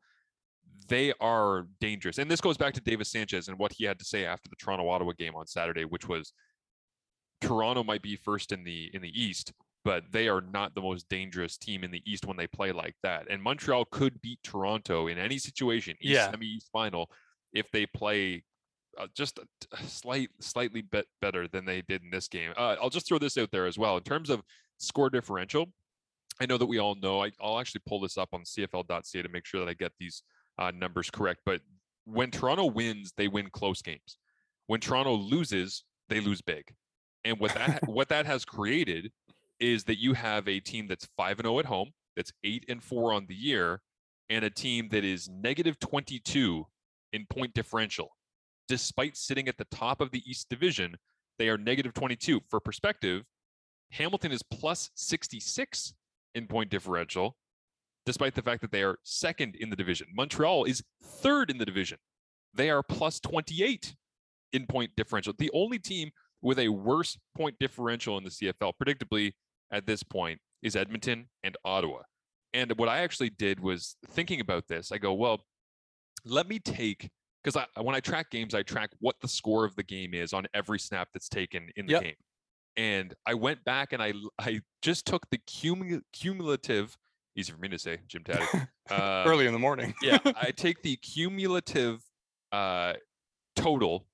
they 0.88 1.14
are 1.20 1.68
dangerous. 1.80 2.18
And 2.18 2.30
this 2.30 2.42
goes 2.42 2.58
back 2.58 2.74
to 2.76 2.82
Davis 2.82 3.12
Sanchez 3.12 3.48
and 3.48 3.58
what 3.58 3.74
he 3.74 3.86
had 3.86 4.00
to 4.00 4.06
say 4.06 4.26
after 4.26 4.50
the 4.50 4.56
Toronto 4.56 4.88
Ottawa 4.90 5.14
game 5.18 5.36
on 5.36 5.48
Saturday, 5.48 5.86
which 5.86 6.08
was 6.08 6.34
Toronto 7.42 7.84
might 7.84 8.02
be 8.02 8.16
first 8.16 8.52
in 8.52 8.64
the 8.64 8.90
in 8.94 9.02
the 9.02 9.22
East, 9.22 9.54
but 9.84 10.04
they 10.12 10.28
are 10.28 10.42
not 10.42 10.74
the 10.74 10.82
most 10.82 11.08
dangerous 11.10 11.58
team 11.58 11.84
in 11.84 11.92
the 11.92 12.02
East 12.06 12.26
when 12.26 12.38
they 12.38 12.48
play 12.48 12.72
like 12.72 12.96
that. 13.04 13.28
And 13.30 13.42
Montreal 13.42 13.86
could 13.92 14.22
beat 14.22 14.40
Toronto 14.44 15.08
in 15.08 15.18
any 15.18 15.38
situation, 15.38 15.96
East, 16.02 16.14
Yeah. 16.14 16.32
semi 16.32 16.48
East 16.48 16.70
final, 16.72 17.10
if 17.54 17.70
they 17.72 17.86
play 17.86 18.44
uh, 18.98 19.08
just 19.16 19.38
a, 19.40 19.44
a 19.74 19.84
slight 19.84 20.30
slightly 20.40 20.82
bit 20.82 21.06
better 21.22 21.48
than 21.48 21.66
they 21.66 21.82
did 21.82 22.02
in 22.02 22.10
this 22.10 22.28
game. 22.28 22.52
Uh, 22.58 22.76
I'll 22.82 22.90
just 22.90 23.08
throw 23.08 23.20
this 23.20 23.38
out 23.38 23.52
there 23.52 23.66
as 23.68 23.78
well 23.78 23.98
in 23.98 24.04
terms 24.04 24.30
of 24.30 24.42
score 24.78 25.10
differential. 25.10 25.68
I 26.40 26.46
know 26.46 26.58
that 26.58 26.66
we 26.66 26.80
all 26.80 26.96
know. 26.96 27.24
I, 27.24 27.32
I'll 27.42 27.60
actually 27.60 27.82
pull 27.88 28.02
this 28.02 28.18
up 28.18 28.30
on 28.34 28.42
CFL.ca 28.42 29.22
to 29.22 29.30
make 29.30 29.46
sure 29.46 29.62
that 29.62 29.70
I 29.70 29.74
get 29.74 29.94
these 30.00 30.24
uh, 30.60 30.72
numbers 30.72 31.10
correct. 31.10 31.42
But 31.46 31.62
when 32.06 32.32
Toronto 32.32 32.66
wins, 32.66 33.14
they 33.16 33.28
win 33.28 33.50
close 33.52 33.82
games. 33.82 34.18
When 34.68 34.80
Toronto 34.80 35.14
loses, 35.14 35.84
they 36.10 36.20
lose 36.20 36.42
big. 36.42 36.64
And 37.24 37.40
what 37.40 37.54
that 37.54 37.82
what 37.88 38.10
that 38.10 38.26
has 38.26 38.46
created 38.46 39.12
is 39.60 39.86
that 39.86 40.00
you 40.00 40.14
have 40.14 40.48
a 40.48 40.60
team 40.60 40.88
that's 40.88 41.08
five 41.18 41.40
and 41.40 41.46
zero 41.46 41.60
at 41.60 41.66
home, 41.66 41.92
that's 42.16 42.34
eight 42.44 42.66
and 42.68 42.84
four 42.84 43.14
on 43.14 43.26
the 43.28 43.36
year, 43.36 43.82
and 44.30 44.44
a 44.44 44.50
team 44.50 44.90
that 44.90 45.04
is 45.04 45.30
negative 45.30 45.80
twenty 45.80 46.20
two 46.20 46.68
in 47.14 47.26
point 47.26 47.54
differential. 47.54 48.10
Despite 48.68 49.16
sitting 49.16 49.48
at 49.48 49.58
the 49.58 49.66
top 49.66 50.02
of 50.02 50.12
the 50.12 50.24
East 50.30 50.50
Division, 50.50 50.96
they 51.38 51.50
are 51.50 51.58
negative 51.58 51.94
22. 51.94 52.42
For 52.50 52.60
perspective, 52.60 53.24
Hamilton 53.98 54.32
is 54.32 54.44
plus 54.44 54.92
66 54.96 55.94
in 56.34 56.48
point 56.48 56.70
differential, 56.70 57.38
despite 58.06 58.36
the 58.36 58.42
fact 58.42 58.62
that 58.62 58.72
they 58.72 58.84
are 58.84 58.98
second 59.04 59.56
in 59.56 59.70
the 59.70 59.76
division. 59.76 60.08
Montreal 60.14 60.66
is 60.66 60.84
third 61.02 61.50
in 61.50 61.58
the 61.58 61.66
division. 61.66 61.98
They 62.54 62.70
are 62.70 62.84
plus 62.84 63.20
28 63.20 63.96
in 64.54 64.66
point 64.68 64.92
differential. 64.96 65.34
The 65.38 65.52
only 65.54 65.80
team 65.80 66.12
with 66.42 66.60
a 66.60 66.70
worse 66.70 67.18
point 67.36 67.58
differential 67.60 68.18
in 68.18 68.24
the 68.24 68.30
CFL, 68.30 68.74
predictably 68.82 69.34
at 69.72 69.86
this 69.86 70.04
point, 70.04 70.40
is 70.62 70.76
Edmonton 70.76 71.28
and 71.44 71.56
Ottawa. 71.64 72.02
And 72.54 72.72
what 72.78 72.90
I 72.90 73.00
actually 73.00 73.30
did 73.32 73.60
was 73.60 73.98
thinking 74.12 74.40
about 74.40 74.68
this. 74.68 74.92
I 74.92 74.98
go, 74.98 75.14
well, 75.14 75.42
let 76.26 76.48
me 76.48 76.60
take 76.60 77.10
because 77.44 77.56
I, 77.78 77.82
when 77.82 77.96
I 77.96 78.00
track 78.00 78.32
games, 78.32 78.56
I 78.56 78.64
track 78.64 78.90
what 79.00 79.16
the 79.22 79.28
score 79.28 79.66
of 79.66 79.76
the 79.76 79.84
game 79.84 80.14
is 80.14 80.34
on 80.34 80.48
every 80.54 80.80
snap 80.80 81.10
that's 81.14 81.30
taken 81.30 81.70
in 81.76 81.86
the 81.86 81.94
Yep. 81.94 82.02
game. 82.02 82.16
And 82.78 83.14
I 83.26 83.34
went 83.36 83.64
back 83.64 83.94
and 83.94 84.02
I 84.04 84.14
I 84.40 84.60
just 84.82 85.06
took 85.06 85.30
the 85.30 85.38
cumu- 85.40 86.02
cumulative, 86.14 86.98
easy 87.36 87.52
for 87.52 87.58
me 87.60 87.70
to 87.70 87.80
say, 87.80 88.00
Jim 88.08 88.24
Taddy. 88.24 88.46
Uh, 88.88 89.24
Early 89.26 89.48
in 89.48 89.52
the 89.54 89.58
morning. 89.58 89.96
yeah, 90.04 90.20
I 90.40 90.52
take 90.52 90.84
the 90.84 90.96
cumulative 90.98 92.04
uh, 92.52 92.94
total 93.56 94.06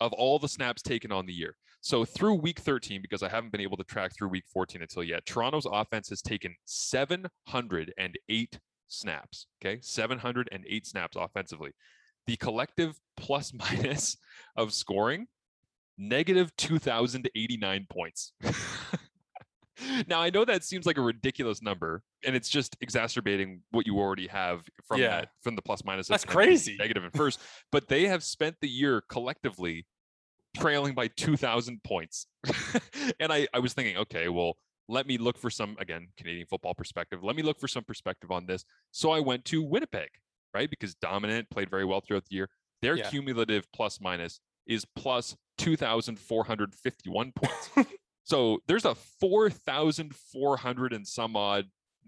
of 0.00 0.14
all 0.14 0.38
the 0.38 0.48
snaps 0.48 0.80
taken 0.80 1.12
on 1.12 1.26
the 1.26 1.32
year. 1.34 1.56
So 1.82 2.06
through 2.06 2.36
week 2.36 2.58
13, 2.60 3.02
because 3.02 3.22
I 3.22 3.28
haven't 3.28 3.52
been 3.52 3.60
able 3.60 3.76
to 3.76 3.84
track 3.84 4.12
through 4.16 4.28
week 4.28 4.44
14 4.50 4.80
until 4.80 5.02
yet, 5.04 5.26
Toronto's 5.26 5.66
offense 5.70 6.08
has 6.08 6.22
taken 6.22 6.54
708 6.64 8.58
snaps. 8.88 9.46
Okay, 9.62 9.78
708 9.82 10.86
snaps 10.86 11.16
offensively. 11.20 11.72
the 12.26 12.36
collective 12.36 12.98
plus 13.16 13.52
minus 13.54 14.16
of 14.56 14.72
scoring 14.72 15.26
negative 15.98 16.54
2089 16.56 17.86
points. 17.90 18.32
now 20.08 20.20
I 20.20 20.30
know 20.30 20.44
that 20.44 20.64
seems 20.64 20.86
like 20.86 20.96
a 20.98 21.00
ridiculous 21.02 21.62
number 21.62 22.02
and 22.24 22.34
it's 22.34 22.48
just 22.48 22.76
exacerbating 22.80 23.62
what 23.70 23.86
you 23.86 23.98
already 23.98 24.26
have 24.26 24.62
from 24.86 25.00
Yeah. 25.00 25.08
that 25.08 25.28
from 25.42 25.54
the 25.54 25.62
plus 25.62 25.84
minus 25.84 26.08
That's 26.08 26.24
crazy. 26.24 26.76
negative 26.78 27.04
at 27.04 27.16
first 27.16 27.38
but 27.70 27.86
they 27.88 28.06
have 28.08 28.24
spent 28.24 28.56
the 28.60 28.68
year 28.68 29.02
collectively 29.08 29.86
trailing 30.56 30.94
by 30.94 31.06
2000 31.08 31.80
points 31.84 32.26
and 33.20 33.32
I, 33.32 33.46
I 33.54 33.60
was 33.60 33.72
thinking 33.72 33.96
okay 33.98 34.28
well 34.28 34.56
let 34.88 35.06
me 35.06 35.16
look 35.16 35.38
for 35.38 35.48
some 35.50 35.76
again 35.78 36.08
canadian 36.16 36.46
football 36.48 36.74
perspective 36.74 37.22
let 37.22 37.36
me 37.36 37.42
look 37.42 37.60
for 37.60 37.68
some 37.68 37.84
perspective 37.84 38.32
on 38.32 38.46
this 38.46 38.64
so 38.90 39.12
i 39.12 39.20
went 39.20 39.44
to 39.44 39.62
winnipeg 39.62 40.08
right 40.54 40.68
because 40.68 40.94
dominant 40.96 41.48
played 41.50 41.70
very 41.70 41.84
well 41.84 42.00
throughout 42.00 42.24
the 42.28 42.34
year 42.34 42.48
their 42.82 42.96
Yeah. 42.96 43.08
cumulative 43.10 43.70
plus 43.72 44.00
minus 44.00 44.40
is 44.68 44.84
plus 44.94 45.36
2451 45.58 47.32
points 47.32 47.70
so 48.24 48.58
there's 48.68 48.84
a 48.84 48.94
4400 48.94 50.92
and 50.92 51.06
some 51.06 51.36
odd 51.36 51.66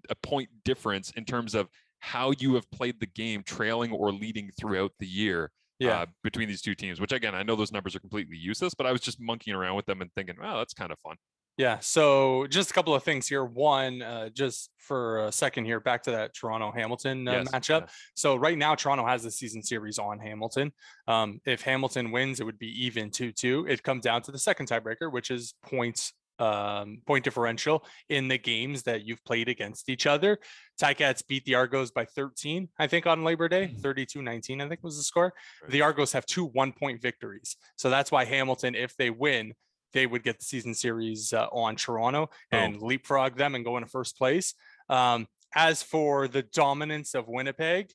a 0.08 0.14
point 0.14 0.48
difference 0.64 1.10
in 1.16 1.24
terms 1.24 1.54
of 1.54 1.68
how 1.98 2.32
you 2.38 2.54
have 2.54 2.70
played 2.70 2.98
the 3.00 3.06
game 3.06 3.42
trailing 3.44 3.92
or 3.92 4.12
leading 4.12 4.50
throughout 4.58 4.92
the 4.98 5.06
year 5.06 5.50
Yeah. 5.78 6.00
uh, 6.02 6.06
between 6.24 6.48
these 6.48 6.62
two 6.62 6.74
teams, 6.74 7.00
which 7.00 7.12
again, 7.12 7.34
I 7.34 7.42
know 7.42 7.56
those 7.56 7.72
numbers 7.72 7.94
are 7.94 8.00
completely 8.00 8.36
useless, 8.38 8.72
but 8.74 8.86
I 8.86 8.92
was 8.92 9.02
just 9.02 9.20
monkeying 9.20 9.54
around 9.54 9.76
with 9.76 9.84
them 9.86 10.00
and 10.00 10.10
thinking, 10.14 10.36
wow, 10.40 10.56
that's 10.58 10.72
kind 10.72 10.90
of 10.92 10.98
fun. 11.00 11.16
Yeah. 11.60 11.78
So 11.80 12.46
just 12.46 12.70
a 12.70 12.72
couple 12.72 12.94
of 12.94 13.02
things 13.02 13.28
here. 13.28 13.44
One, 13.44 14.00
uh, 14.00 14.30
just 14.30 14.70
for 14.78 15.26
a 15.26 15.32
second 15.32 15.66
here, 15.66 15.78
back 15.78 16.02
to 16.04 16.10
that 16.12 16.34
Toronto 16.34 16.72
Hamilton 16.74 17.28
uh, 17.28 17.32
Yes, 17.32 17.50
matchup. 17.50 17.80
yeah. 17.82 17.86
So 18.14 18.36
right 18.36 18.56
now, 18.56 18.74
Toronto 18.74 19.04
has 19.04 19.24
the 19.24 19.30
season 19.30 19.62
series 19.62 19.98
on 19.98 20.18
Hamilton. 20.18 20.72
Um, 21.06 21.38
if 21.44 21.60
Hamilton 21.60 22.12
wins, 22.12 22.40
it 22.40 22.44
would 22.44 22.58
be 22.58 22.86
even 22.86 23.10
2 23.10 23.32
2. 23.32 23.66
It 23.68 23.82
comes 23.82 24.02
down 24.04 24.22
to 24.22 24.32
the 24.32 24.38
second 24.38 24.70
tiebreaker, 24.70 25.12
which 25.12 25.30
is 25.30 25.52
points. 25.62 26.14
Um, 26.38 27.02
point 27.06 27.22
differential 27.22 27.84
in 28.08 28.26
the 28.28 28.38
games 28.38 28.84
that 28.84 29.04
you've 29.04 29.22
played 29.26 29.50
against 29.50 29.90
each 29.90 30.06
other. 30.06 30.38
Ticats 30.80 31.22
beat 31.28 31.44
the 31.44 31.56
Argos 31.56 31.90
by 31.90 32.06
13, 32.06 32.70
I 32.78 32.86
think, 32.86 33.06
on 33.06 33.24
Labor 33.24 33.46
Day. 33.46 33.74
32 33.82 34.22
19, 34.22 34.62
I 34.62 34.68
think 34.70 34.82
was 34.82 34.96
the 34.96 35.02
score. 35.02 35.34
The 35.68 35.82
Argos 35.82 36.12
have 36.12 36.24
two 36.24 36.46
one 36.46 36.72
point 36.72 37.02
victories. 37.02 37.56
So 37.76 37.90
that's 37.90 38.10
why 38.10 38.24
Hamilton, 38.24 38.74
if 38.74 38.96
they 38.96 39.10
win, 39.10 39.52
they 39.92 40.06
would 40.06 40.22
get 40.22 40.38
the 40.38 40.44
season 40.44 40.74
series 40.74 41.32
uh, 41.32 41.46
on 41.52 41.76
Toronto 41.76 42.30
and 42.52 42.80
leapfrog 42.80 43.36
them 43.36 43.54
and 43.54 43.64
go 43.64 43.76
into 43.76 43.88
first 43.88 44.16
place. 44.16 44.54
Um, 44.88 45.26
as 45.54 45.82
for 45.82 46.28
the 46.28 46.42
dominance 46.42 47.14
of 47.14 47.28
Winnipeg, 47.28 47.90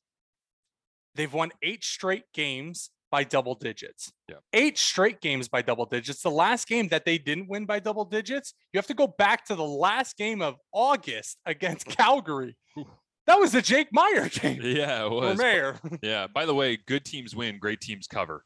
they've 1.15 1.31
won 1.33 1.51
eight 1.61 1.83
straight 1.83 2.25
games 2.33 2.89
by 3.11 3.23
double 3.23 3.55
digits. 3.55 4.11
Yeah. 4.27 4.37
Eight 4.51 4.77
straight 4.77 5.21
games 5.21 5.47
by 5.47 5.61
double 5.61 5.85
digits. 5.85 6.21
The 6.21 6.31
last 6.31 6.67
game 6.67 6.89
that 6.89 7.05
they 7.05 7.17
didn't 7.17 7.47
win 7.47 7.65
by 7.65 7.79
double 7.79 8.03
digits, 8.03 8.53
you 8.73 8.77
have 8.77 8.87
to 8.87 8.93
go 8.93 9.07
back 9.07 9.45
to 9.45 9.55
the 9.55 9.63
last 9.63 10.17
game 10.17 10.41
of 10.41 10.55
August 10.73 11.37
against 11.45 11.85
Calgary. 11.97 12.57
That 13.27 13.39
was 13.39 13.53
the 13.53 13.61
Jake 13.61 13.87
Maier 13.95 14.29
game. 14.41 14.61
Yeah, 14.61 15.05
it 15.05 15.09
For 15.09 15.15
was. 15.15 15.37
Mayor. 15.37 15.79
Yeah. 16.01 16.27
By 16.27 16.45
the 16.45 16.53
way, 16.53 16.77
good 16.85 17.05
teams 17.05 17.35
win, 17.35 17.57
great 17.57 17.79
teams 17.79 18.05
cover. 18.07 18.43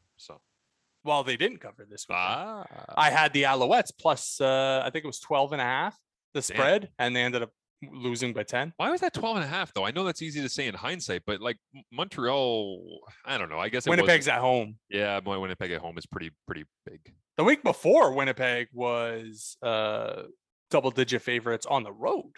Well, 1.04 1.22
they 1.24 1.36
didn't 1.36 1.58
cover 1.58 1.86
this 1.88 2.06
week. 2.08 2.16
ah, 2.18 2.64
I 2.96 3.10
had 3.10 3.32
the 3.32 3.44
Alouettes 3.44 3.90
plus 3.98 4.40
uh, 4.40 4.82
I 4.84 4.90
think 4.90 5.04
it 5.04 5.08
was 5.08 5.20
12 5.20 5.52
and 5.52 5.60
a 5.60 5.64
half 5.64 5.96
the 6.34 6.42
spread 6.42 6.90
and 6.98 7.14
they 7.16 7.22
ended 7.22 7.42
up 7.42 7.50
losing 7.90 8.32
by 8.34 8.42
10. 8.42 8.74
why 8.76 8.90
was 8.90 9.00
that 9.00 9.14
12 9.14 9.36
and 9.36 9.44
a 9.44 9.48
half 9.48 9.72
though? 9.72 9.84
I 9.86 9.90
know 9.90 10.04
that's 10.04 10.20
easy 10.22 10.42
to 10.42 10.48
say 10.48 10.66
in 10.68 10.74
hindsight, 10.74 11.22
but 11.26 11.40
like 11.40 11.56
Montreal, 11.90 13.00
I 13.24 13.38
don't 13.38 13.48
know. 13.48 13.58
I 13.58 13.68
guess 13.68 13.86
it 13.86 13.90
Winnipeg's 13.90 14.28
at 14.28 14.40
home. 14.40 14.76
yeah, 14.90 15.20
boy, 15.20 15.38
Winnipeg 15.38 15.70
at 15.72 15.80
home 15.80 15.96
is 15.98 16.06
pretty 16.06 16.30
pretty 16.46 16.64
big. 16.84 17.00
The 17.36 17.44
week 17.44 17.62
before 17.62 18.12
Winnipeg 18.14 18.68
was 18.72 19.56
uh 19.62 20.22
double 20.70 20.90
digit 20.90 21.22
favorites 21.22 21.66
on 21.66 21.82
the 21.82 21.92
road. 21.92 22.32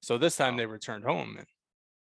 So 0.00 0.18
this 0.18 0.36
time 0.36 0.54
Wow. 0.54 0.58
they 0.58 0.66
returned 0.66 1.04
home 1.04 1.36
and 1.38 1.46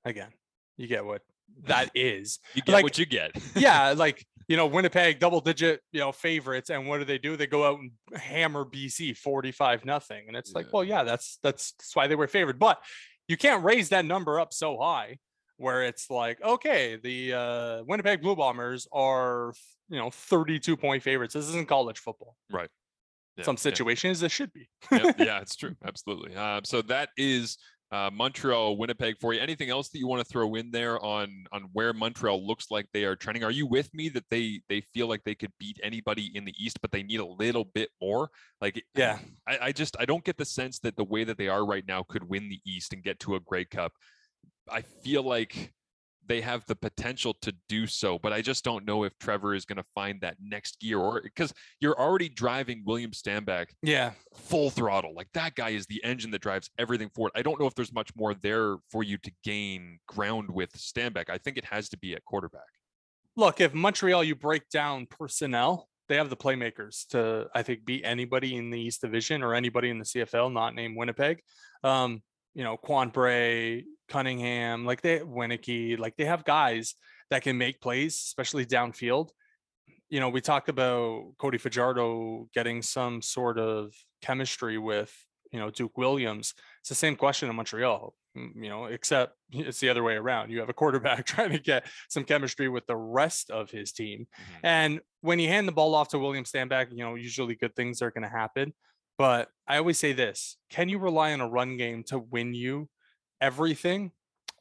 again, 0.06 0.32
you 0.78 0.88
get 0.88 1.06
what 1.06 1.22
that 1.66 1.90
is. 1.96 2.40
You 2.54 2.62
get 2.62 2.74
Like- 2.74 2.84
what 2.84 2.98
you 2.98 3.06
get. 3.06 3.32
yeah, 3.56 3.94
like 3.98 4.26
you 4.48 4.58
know, 4.58 4.68
Winnipeg 4.68 5.20
double 5.20 5.40
digit, 5.40 5.82
you 5.92 6.00
know, 6.00 6.12
favorites, 6.12 6.70
and 6.70 6.88
what 6.88 7.00
do 7.00 7.06
they 7.06 7.18
do? 7.18 7.38
They 7.38 7.48
go 7.48 7.66
out 7.66 7.80
and 7.80 7.92
hammer 8.20 8.66
BC 8.66 9.18
45 9.18 9.86
nothing. 9.86 10.26
And 10.28 10.36
it's 10.36 10.54
like, 10.54 10.72
well, 10.72 10.84
yeah, 10.84 11.04
that's 11.04 11.40
that's 11.44 11.74
that's 11.74 11.96
why 11.96 12.08
they 12.08 12.16
were 12.16 12.28
favored. 12.28 12.60
But 12.60 12.82
you 13.28 13.38
can't 13.38 13.64
raise 13.64 13.90
that 13.90 14.06
number 14.06 14.40
up 14.40 14.54
so 14.54 14.78
high 14.78 15.18
where 15.58 15.84
it's 15.84 16.10
like, 16.10 16.42
okay, 16.44 17.00
the 17.02 17.34
uh 17.34 17.84
Winnipeg 17.86 18.22
Blue 18.22 18.36
Bombers 18.36 18.88
are 18.92 19.54
you 19.90 19.98
know 19.98 20.10
32 20.10 20.76
point 20.78 21.04
favorites. 21.04 21.34
This 21.34 21.48
isn't 21.48 21.68
college 21.68 22.00
football. 22.00 22.36
Yeah, 23.38 23.46
Some 23.46 23.56
yeah. 23.56 23.62
situations 23.62 24.20
this 24.20 24.32
should 24.32 24.54
be. 24.54 24.70
Yep, 24.92 25.16
yeah, 25.20 25.40
it's 25.40 25.56
true. 25.56 25.76
Absolutely. 25.86 26.36
Uh, 26.36 26.62
so 26.64 26.82
that 26.84 27.10
is 27.18 27.58
uh, 27.94 28.10
Montreal, 28.12 28.76
Winnipeg 28.76 29.20
for 29.22 29.36
you. 29.36 29.40
Anything 29.40 29.70
else 29.70 29.90
that 29.90 30.00
you 30.00 30.08
want 30.08 30.20
to 30.20 30.28
throw 30.28 30.56
in 30.56 30.72
there 30.72 31.00
on 31.06 31.46
on 31.52 31.70
where 31.74 31.94
Montreal 31.94 32.46
looks 32.46 32.72
like 32.72 32.88
they 32.92 33.04
are 33.04 33.16
trending? 33.16 33.44
Are 33.44 33.52
you 33.52 33.68
with 33.68 33.94
me 33.94 34.10
that 34.10 34.24
they 34.32 34.62
they 34.68 34.82
feel 34.82 35.06
like 35.06 35.24
they 35.24 35.36
could 35.36 35.52
beat 35.60 35.80
anybody 35.84 36.32
in 36.34 36.44
the 36.44 36.56
East, 36.58 36.82
but 36.82 36.92
they 36.92 37.04
need 37.04 37.20
a 37.20 37.26
little 37.26 37.66
bit 37.66 37.90
more? 38.02 38.32
Like, 38.60 38.84
Yeah. 38.96 39.20
I, 39.48 39.58
I 39.62 39.72
just 39.72 39.96
I 40.00 40.06
don't 40.06 40.24
get 40.24 40.38
the 40.38 40.46
sense 40.46 40.80
that 40.80 40.96
the 40.96 41.04
way 41.04 41.24
that 41.24 41.38
they 41.38 41.50
are 41.50 41.64
right 41.64 41.88
now 41.88 42.02
could 42.02 42.28
win 42.28 42.50
the 42.50 42.60
East 42.66 42.94
and 42.94 43.04
get 43.04 43.20
to 43.22 43.36
a 43.36 43.40
Grey 43.40 43.66
Cup. 43.66 43.92
I 44.68 44.82
feel 44.82 45.22
like 45.22 45.72
they 46.28 46.42
have 46.42 46.64
the 46.68 46.76
potential 46.76 47.36
to 47.42 47.54
do 47.68 47.86
so, 47.88 48.18
but 48.20 48.32
I 48.34 48.42
just 48.42 48.64
don't 48.64 48.86
know 48.86 49.04
if 49.04 49.18
Trevor 49.20 49.54
is 49.56 49.66
going 49.66 49.78
to 49.78 49.86
find 49.94 50.22
that 50.22 50.38
next 50.42 50.80
gear 50.80 50.98
or 51.00 51.22
because 51.22 51.54
you're 51.80 52.00
already 52.00 52.30
driving 52.30 52.84
William 52.86 53.12
Stanback 53.12 53.68
Yeah. 53.82 54.12
full 54.36 54.70
throttle. 54.70 55.14
Like 55.16 55.28
that 55.34 55.56
guy 55.56 55.70
is 55.70 55.86
the 55.88 56.04
engine 56.04 56.32
that 56.32 56.42
drives 56.42 56.70
everything 56.78 57.10
forward. 57.10 57.32
I 57.36 57.42
don't 57.42 57.60
know 57.60 57.68
if 57.68 57.76
there's 57.76 57.94
much 57.94 58.10
more 58.16 58.34
there 58.34 58.78
for 58.92 59.04
you 59.04 59.18
to 59.18 59.32
gain 59.44 60.00
ground 60.08 60.50
with 60.52 60.72
Stanback. 60.74 61.30
I 61.30 61.38
think 61.38 61.58
it 61.58 61.66
has 61.66 61.90
to 61.90 61.98
be 61.98 62.14
at 62.14 62.24
quarterback. 62.26 62.62
Look, 63.36 63.60
if 63.60 63.74
Montreal 63.74 64.24
you 64.24 64.36
break 64.36 64.70
down 64.70 65.08
personnel, 65.08 65.90
they 66.10 66.16
have 66.18 66.30
the 66.30 66.38
playmakers 66.38 67.08
to 67.08 67.48
I 67.56 67.64
think 67.64 67.86
beat 67.86 68.04
anybody 68.06 68.56
in 68.56 68.70
the 68.70 68.80
East 68.80 69.02
Division 69.02 69.42
or 69.42 69.56
anybody 69.56 69.90
in 69.90 69.98
the 70.00 70.06
CFL 70.06 70.52
not 70.54 70.76
named 70.76 70.96
Winnipeg. 70.98 71.40
Um, 71.84 72.22
you 72.54 72.64
know, 72.64 72.78
Quan 72.78 73.10
Bray, 73.10 73.86
Cunningham, 74.14 74.86
like 74.86 75.02
they 75.02 75.20
Wieneke, 75.20 75.98
like 75.98 76.16
they 76.18 76.26
have 76.26 76.46
guys 76.46 76.94
that 77.32 77.42
can 77.42 77.58
make 77.58 77.82
plays, 77.82 78.14
especially 78.14 78.64
downfield. 78.64 79.30
You 80.08 80.20
know, 80.20 80.30
we 80.30 80.40
talked 80.40 80.70
about 80.70 81.34
Cody 81.40 81.58
Fajardo 81.58 82.48
getting 82.54 82.84
some 82.84 83.24
sort 83.24 83.58
of 83.58 83.92
chemistry 84.22 84.78
with, 84.78 85.12
you 85.52 85.60
know, 85.60 85.72
Duke 85.72 85.98
Williams. 85.98 86.54
It's 86.82 86.90
the 86.90 86.96
same 86.96 87.16
question 87.16 87.50
in 87.50 87.56
Montreal, 87.56 88.14
mm, 88.38 88.52
you 88.56 88.70
know, 88.70 88.86
except 88.86 89.36
it's 89.52 89.80
the 89.80 89.90
other 89.90 90.04
way 90.04 90.14
around. 90.14 90.52
You 90.52 90.60
have 90.60 90.70
a 90.70 90.74
quarterback 90.74 91.26
trying 91.34 91.52
to 91.52 91.60
get 91.60 91.88
some 92.08 92.24
chemistry 92.24 92.70
with 92.70 92.86
the 92.86 92.96
rest 92.96 93.50
of 93.50 93.72
his 93.72 93.92
team. 93.94 94.28
Mhm. 94.38 94.60
And 94.62 95.02
when 95.22 95.40
you 95.40 95.48
hand 95.48 95.68
the 95.68 95.72
ball 95.72 95.96
off 95.96 96.10
to 96.10 96.20
William 96.20 96.44
Stanback, 96.44 96.92
you 96.92 97.04
know, 97.04 97.16
usually 97.16 97.56
good 97.56 97.76
things 97.76 98.04
are 98.04 98.12
going 98.12 98.30
to 98.30 98.30
happen. 98.30 98.74
But 99.18 99.50
I 99.68 99.78
always 99.78 99.98
say 99.98 100.14
this 100.14 100.58
can 100.70 100.88
you 100.88 101.00
rely 101.00 101.34
on 101.34 101.42
a 101.42 101.48
run 101.48 101.78
game 101.78 102.04
to 102.10 102.20
win 102.20 102.54
you 102.54 102.90
everything? 103.44 104.12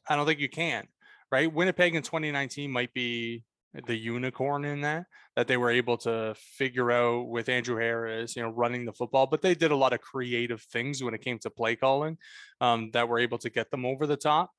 I 0.07 0.15
don't 0.15 0.25
think 0.25 0.41
you 0.41 0.49
can, 0.49 0.87
right? 1.31 1.51
Winnipeg 1.51 1.95
in 1.95 2.03
2019 2.03 2.69
might 2.69 2.93
be 2.93 3.43
the 3.87 3.95
unicorn 3.95 4.65
in 4.65 4.81
that, 4.81 5.05
that 5.35 5.47
they 5.47 5.57
were 5.57 5.71
able 5.71 5.97
to 5.97 6.35
figure 6.37 6.91
out 6.91 7.27
with 7.27 7.49
Andrew 7.49 7.77
Harris, 7.77 8.35
you 8.35 8.43
know, 8.43 8.49
running 8.49 8.85
the 8.85 8.93
football, 8.93 9.25
but 9.25 9.41
they 9.41 9.55
did 9.55 9.71
a 9.71 9.75
lot 9.75 9.93
of 9.93 10.01
creative 10.01 10.61
things 10.61 11.03
when 11.03 11.13
it 11.13 11.21
came 11.21 11.39
to 11.39 11.49
play 11.49 11.75
calling 11.75 12.17
um, 12.61 12.91
that 12.91 13.07
were 13.07 13.19
able 13.19 13.39
to 13.39 13.49
get 13.49 13.71
them 13.71 13.85
over 13.85 14.05
the 14.05 14.17
top. 14.17 14.51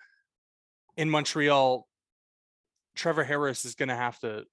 In 0.97 1.11
Montreal, 1.11 1.87
Trevor 2.97 3.25
Harris 3.25 3.65
is 3.65 3.75
going 3.75 3.91
to 3.91 3.95
have 3.95 4.19
to 4.21 4.45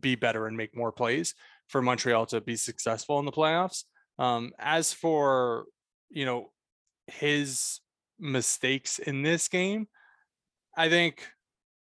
be 0.00 0.14
better 0.14 0.46
and 0.46 0.56
make 0.56 0.76
more 0.76 0.92
plays 0.92 1.34
for 1.68 1.80
Montreal 1.80 2.26
to 2.26 2.40
be 2.40 2.56
successful 2.56 3.18
in 3.18 3.24
the 3.24 3.32
playoffs. 3.32 3.84
Um, 4.18 4.52
as 4.58 4.92
for 4.92 5.64
you 6.10 6.26
know 6.26 6.50
his 7.06 7.80
mistakes 8.22 8.98
in 8.98 9.22
this 9.22 9.48
game, 9.48 9.88
I 10.76 10.88
think 10.88 11.28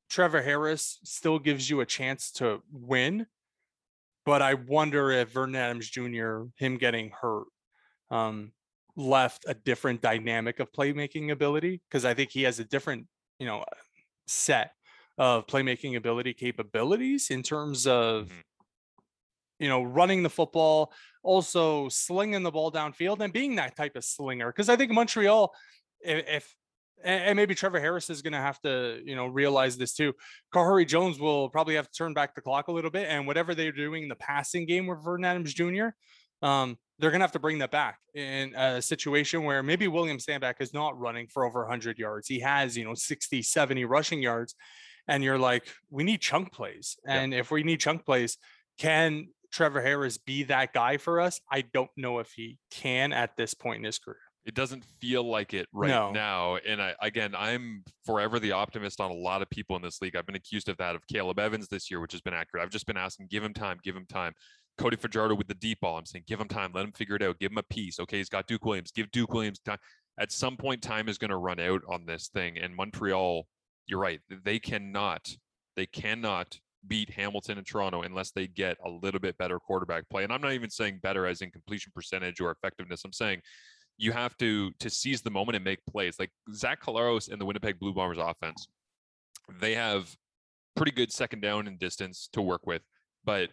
Trevor 0.09 0.41
Harris 0.41 0.99
still 1.03 1.37
gives 1.39 1.69
you 1.69 1.81
a 1.81 1.85
chance 1.85 2.31
to 2.33 2.61
win, 2.71 3.27
but 4.25 4.41
I 4.41 4.55
wonder 4.55 5.11
if 5.11 5.29
Vernon 5.31 5.55
Adams 5.55 5.89
Jr. 5.89 6.43
him 6.55 6.77
getting 6.77 7.11
hurt 7.11 7.47
um, 8.09 8.51
left 8.95 9.45
a 9.47 9.53
different 9.53 10.01
dynamic 10.01 10.59
of 10.59 10.71
playmaking 10.71 11.31
ability 11.31 11.81
because 11.87 12.05
I 12.05 12.13
think 12.13 12.31
he 12.31 12.43
has 12.43 12.59
a 12.59 12.65
different 12.65 13.07
you 13.39 13.45
know 13.45 13.63
set 14.27 14.71
of 15.17 15.47
playmaking 15.47 15.95
ability 15.97 16.33
capabilities 16.33 17.29
in 17.29 17.43
terms 17.43 17.87
of 17.87 18.27
Mhm. 18.29 18.41
you 19.59 19.69
know 19.69 19.83
running 19.83 20.23
the 20.23 20.29
football 20.29 20.91
also 21.23 21.89
slinging 21.89 22.43
the 22.43 22.51
ball 22.51 22.71
downfield 22.71 23.19
and 23.21 23.31
being 23.33 23.55
that 23.55 23.75
type 23.75 23.95
of 23.95 24.03
slinger 24.03 24.47
because 24.51 24.69
i 24.69 24.75
think 24.75 24.91
montreal 24.91 25.53
if, 26.03 26.25
if 26.27 26.55
and, 27.03 27.35
maybe 27.35 27.55
Trevor 27.55 27.79
Harris 27.79 28.09
is 28.09 28.21
going 28.21 28.33
to 28.33 28.39
have 28.39 28.59
to, 28.61 29.01
you 29.03 29.15
know, 29.15 29.27
realize 29.27 29.77
this 29.77 29.93
too. 29.93 30.13
Khari 30.53 30.87
Jones 30.87 31.19
will 31.19 31.49
probably 31.49 31.75
have 31.75 31.89
to 31.89 31.97
turn 31.97 32.13
back 32.13 32.35
the 32.35 32.41
clock 32.41 32.67
a 32.67 32.71
little 32.71 32.91
bit, 32.91 33.07
and 33.09 33.27
whatever 33.27 33.55
they're 33.55 33.71
doing 33.71 34.03
in 34.03 34.09
the 34.09 34.15
passing 34.15 34.65
game 34.65 34.87
with 34.87 35.03
Vernon 35.03 35.25
Adams 35.25 35.53
Jr., 35.53 35.89
um, 36.41 36.77
they're 36.99 37.11
going 37.11 37.19
to 37.19 37.23
have 37.23 37.31
to 37.31 37.39
bring 37.39 37.59
that 37.59 37.71
back 37.71 37.99
in 38.13 38.53
a 38.55 38.81
situation 38.81 39.43
where 39.43 39.63
maybe 39.63 39.87
William 39.87 40.17
Stanback 40.17 40.55
is 40.59 40.73
not 40.73 40.99
running 40.99 41.27
for 41.27 41.45
over 41.45 41.61
100 41.61 41.97
yards. 41.97 42.27
He 42.27 42.39
has, 42.39 42.77
you 42.77 42.83
know, 42.83 42.93
60, 42.93 43.41
70 43.41 43.85
rushing 43.85 44.21
yards. 44.21 44.55
And 45.07 45.23
you're 45.23 45.39
like, 45.39 45.67
we 45.89 46.03
need 46.03 46.21
chunk 46.21 46.53
plays. 46.53 46.97
And 47.07 47.33
if 47.33 47.49
we 47.49 47.63
need 47.63 47.79
chunk 47.79 48.05
plays, 48.05 48.37
can 48.77 49.29
Trevor 49.51 49.81
Harris 49.81 50.17
be 50.17 50.43
that 50.43 50.73
guy 50.73 50.97
for 50.97 51.19
us? 51.19 51.41
I 51.51 51.61
don't 51.73 51.89
know 51.97 52.19
if 52.19 52.31
he 52.31 52.59
can 52.69 53.13
at 53.13 53.35
this 53.35 53.53
point 53.53 53.79
in 53.79 53.83
his 53.83 53.97
career. 53.97 54.17
It 54.45 54.55
doesn't 54.55 54.83
feel 54.99 55.23
like 55.23 55.53
it 55.53 55.67
right 55.71 55.89
No. 55.89 56.11
now. 56.11 56.55
And 56.55 56.81
I, 56.81 56.95
again, 57.01 57.35
I'm 57.35 57.83
forever 58.05 58.39
the 58.39 58.53
optimist 58.53 58.99
on 58.99 59.11
a 59.11 59.15
lot 59.15 59.41
of 59.41 59.49
people 59.49 59.75
in 59.75 59.81
this 59.81 60.01
league. 60.01 60.15
I've 60.15 60.25
been 60.25 60.35
accused 60.35 60.67
of 60.67 60.77
that 60.77 60.95
of 60.95 61.05
Caleb 61.07 61.37
Evans 61.39 61.67
this 61.67 61.91
year, 61.91 61.99
which 61.99 62.11
has 62.13 62.21
been 62.21 62.33
accurate. 62.33 62.63
I've 62.63 62.71
just 62.71 62.87
been 62.87 62.97
asking, 62.97 63.27
give 63.29 63.43
him 63.43 63.53
time, 63.53 63.77
give 63.83 63.95
him 63.95 64.05
time. 64.07 64.33
Cody 64.77 64.97
Fajardo 64.97 65.35
with 65.35 65.47
the 65.47 65.53
deep 65.53 65.79
ball. 65.81 65.97
I'm 65.97 66.05
saying, 66.05 66.23
give 66.27 66.39
him 66.39 66.47
time, 66.47 66.71
let 66.73 66.85
him 66.85 66.91
figure 66.91 67.15
it 67.15 67.21
out, 67.21 67.37
give 67.39 67.51
him 67.51 67.59
a 67.59 67.63
piece. 67.63 67.99
Okay, 67.99 68.17
he's 68.17 68.29
got 68.29 68.47
Duke 68.47 68.65
Williams, 68.65 68.91
give 68.91 69.11
Duke 69.11 69.33
Williams 69.33 69.59
time. 69.59 69.77
At 70.19 70.31
some 70.31 70.57
point, 70.57 70.81
time 70.81 71.07
is 71.07 71.17
going 71.17 71.29
to 71.29 71.37
run 71.37 71.59
out 71.59 71.81
on 71.87 72.05
this 72.05 72.29
thing. 72.29 72.57
And 72.57 72.75
Montreal, 72.75 73.45
you're 73.85 73.99
right, 73.99 74.21
they 74.43 74.57
cannot, 74.57 75.29
they 75.75 75.85
cannot 75.85 76.57
beat 76.87 77.11
Hamilton 77.11 77.59
and 77.59 77.67
Toronto 77.67 78.01
unless 78.01 78.31
they 78.31 78.47
get 78.47 78.77
a 78.83 78.89
little 78.89 79.19
bit 79.19 79.37
better 79.37 79.59
quarterback 79.59 80.09
play. 80.09 80.23
And 80.23 80.33
I'm 80.33 80.41
not 80.41 80.53
even 80.53 80.71
saying 80.71 80.99
better 81.03 81.27
as 81.27 81.41
in 81.41 81.51
completion 81.51 81.91
percentage 81.93 82.41
or 82.41 82.49
effectiveness. 82.49 83.03
I'm 83.05 83.13
saying 83.13 83.41
you 83.97 84.11
have 84.11 84.35
to 84.37 84.71
to 84.79 84.89
seize 84.89 85.21
the 85.21 85.29
moment 85.29 85.55
and 85.55 85.63
make 85.65 85.79
plays. 85.85 86.17
Like 86.19 86.31
Zach 86.53 86.81
Collaros 86.81 87.31
and 87.31 87.39
the 87.39 87.45
Winnipeg 87.45 87.79
Blue 87.79 87.93
Bombers 87.93 88.17
offense, 88.17 88.67
they 89.59 89.75
have 89.75 90.15
pretty 90.75 90.91
good 90.91 91.11
second 91.11 91.41
down 91.41 91.67
and 91.67 91.77
distance 91.77 92.29
to 92.33 92.41
work 92.41 92.65
with, 92.65 92.81
but 93.23 93.49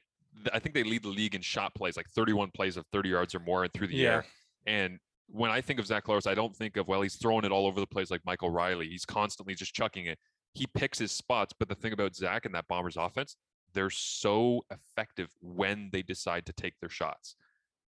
I 0.53 0.59
think 0.59 0.75
they 0.75 0.85
lead 0.85 1.03
the 1.03 1.09
league 1.09 1.35
in 1.35 1.43
shot 1.43 1.75
plays, 1.75 1.97
like 1.97 2.09
31 2.11 2.51
plays 2.53 2.77
of 2.77 2.87
30 2.93 3.09
yards 3.09 3.35
or 3.35 3.41
more 3.41 3.65
and 3.65 3.73
through 3.73 3.89
the 3.89 3.97
Yeah. 3.97 4.09
air. 4.09 4.27
And 4.67 4.99
when 5.27 5.51
I 5.51 5.61
think 5.61 5.81
of 5.81 5.87
Zach 5.87 6.05
Collaros, 6.05 6.27
I 6.27 6.35
don't 6.35 6.55
think 6.57 6.77
of 6.77 6.87
well, 6.87 7.03
he's 7.03 7.17
throwing 7.17 7.45
it 7.45 7.51
all 7.53 7.67
over 7.67 7.81
the 7.81 7.87
place 7.87 8.11
like 8.11 8.25
Michael 8.25 8.51
Reilly. 8.51 8.89
He's 8.89 9.05
constantly 9.05 9.55
just 9.55 9.75
chucking 9.75 10.07
it. 10.07 10.19
He 10.55 10.67
picks 10.67 10.99
his 10.99 11.13
spots, 11.13 11.53
but 11.59 11.69
the 11.69 11.75
thing 11.75 11.93
about 11.93 12.15
Zach 12.15 12.47
and 12.47 12.55
that 12.55 12.67
Bombers 12.69 12.97
offense, 12.97 13.37
they're 13.75 13.91
so 13.91 14.65
effective 14.71 15.29
when 15.41 15.91
they 15.93 16.03
decide 16.03 16.47
to 16.47 16.53
take 16.53 16.79
their 16.81 16.89
shots. 16.89 17.35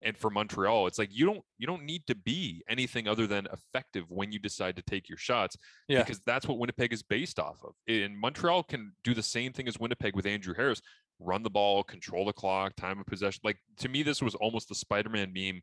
And 0.02 0.16
for 0.16 0.30
Montreal, 0.30 0.86
it's 0.86 0.98
like 0.98 1.08
you 1.12 1.26
don't 1.26 1.40
you 1.58 1.66
don't 1.66 1.82
need 1.84 2.06
to 2.06 2.14
be 2.14 2.62
anything 2.68 3.08
other 3.08 3.26
than 3.26 3.48
effective 3.52 4.04
when 4.08 4.30
you 4.30 4.38
decide 4.38 4.76
to 4.76 4.82
take 4.82 5.08
your 5.08 5.18
shots 5.18 5.56
Yeah. 5.88 6.02
because 6.02 6.20
that's 6.24 6.46
what 6.46 6.58
Winnipeg 6.58 6.92
is 6.92 7.02
based 7.02 7.38
off 7.40 7.58
of. 7.64 7.72
And 7.88 8.16
Montreal 8.16 8.62
can 8.62 8.92
do 9.02 9.12
the 9.12 9.22
same 9.22 9.52
thing 9.52 9.66
as 9.66 9.78
Winnipeg 9.78 10.14
with 10.14 10.24
Andrew 10.26 10.54
Harris, 10.54 10.80
run 11.18 11.42
the 11.42 11.50
ball, 11.50 11.82
control 11.82 12.26
the 12.26 12.32
clock, 12.32 12.76
time 12.76 13.00
of 13.00 13.06
possession. 13.06 13.40
Like 13.42 13.58
to 13.78 13.88
me, 13.88 14.04
this 14.04 14.22
was 14.22 14.36
almost 14.36 14.68
the 14.68 14.74
Spider-Man 14.76 15.32
meme. 15.32 15.60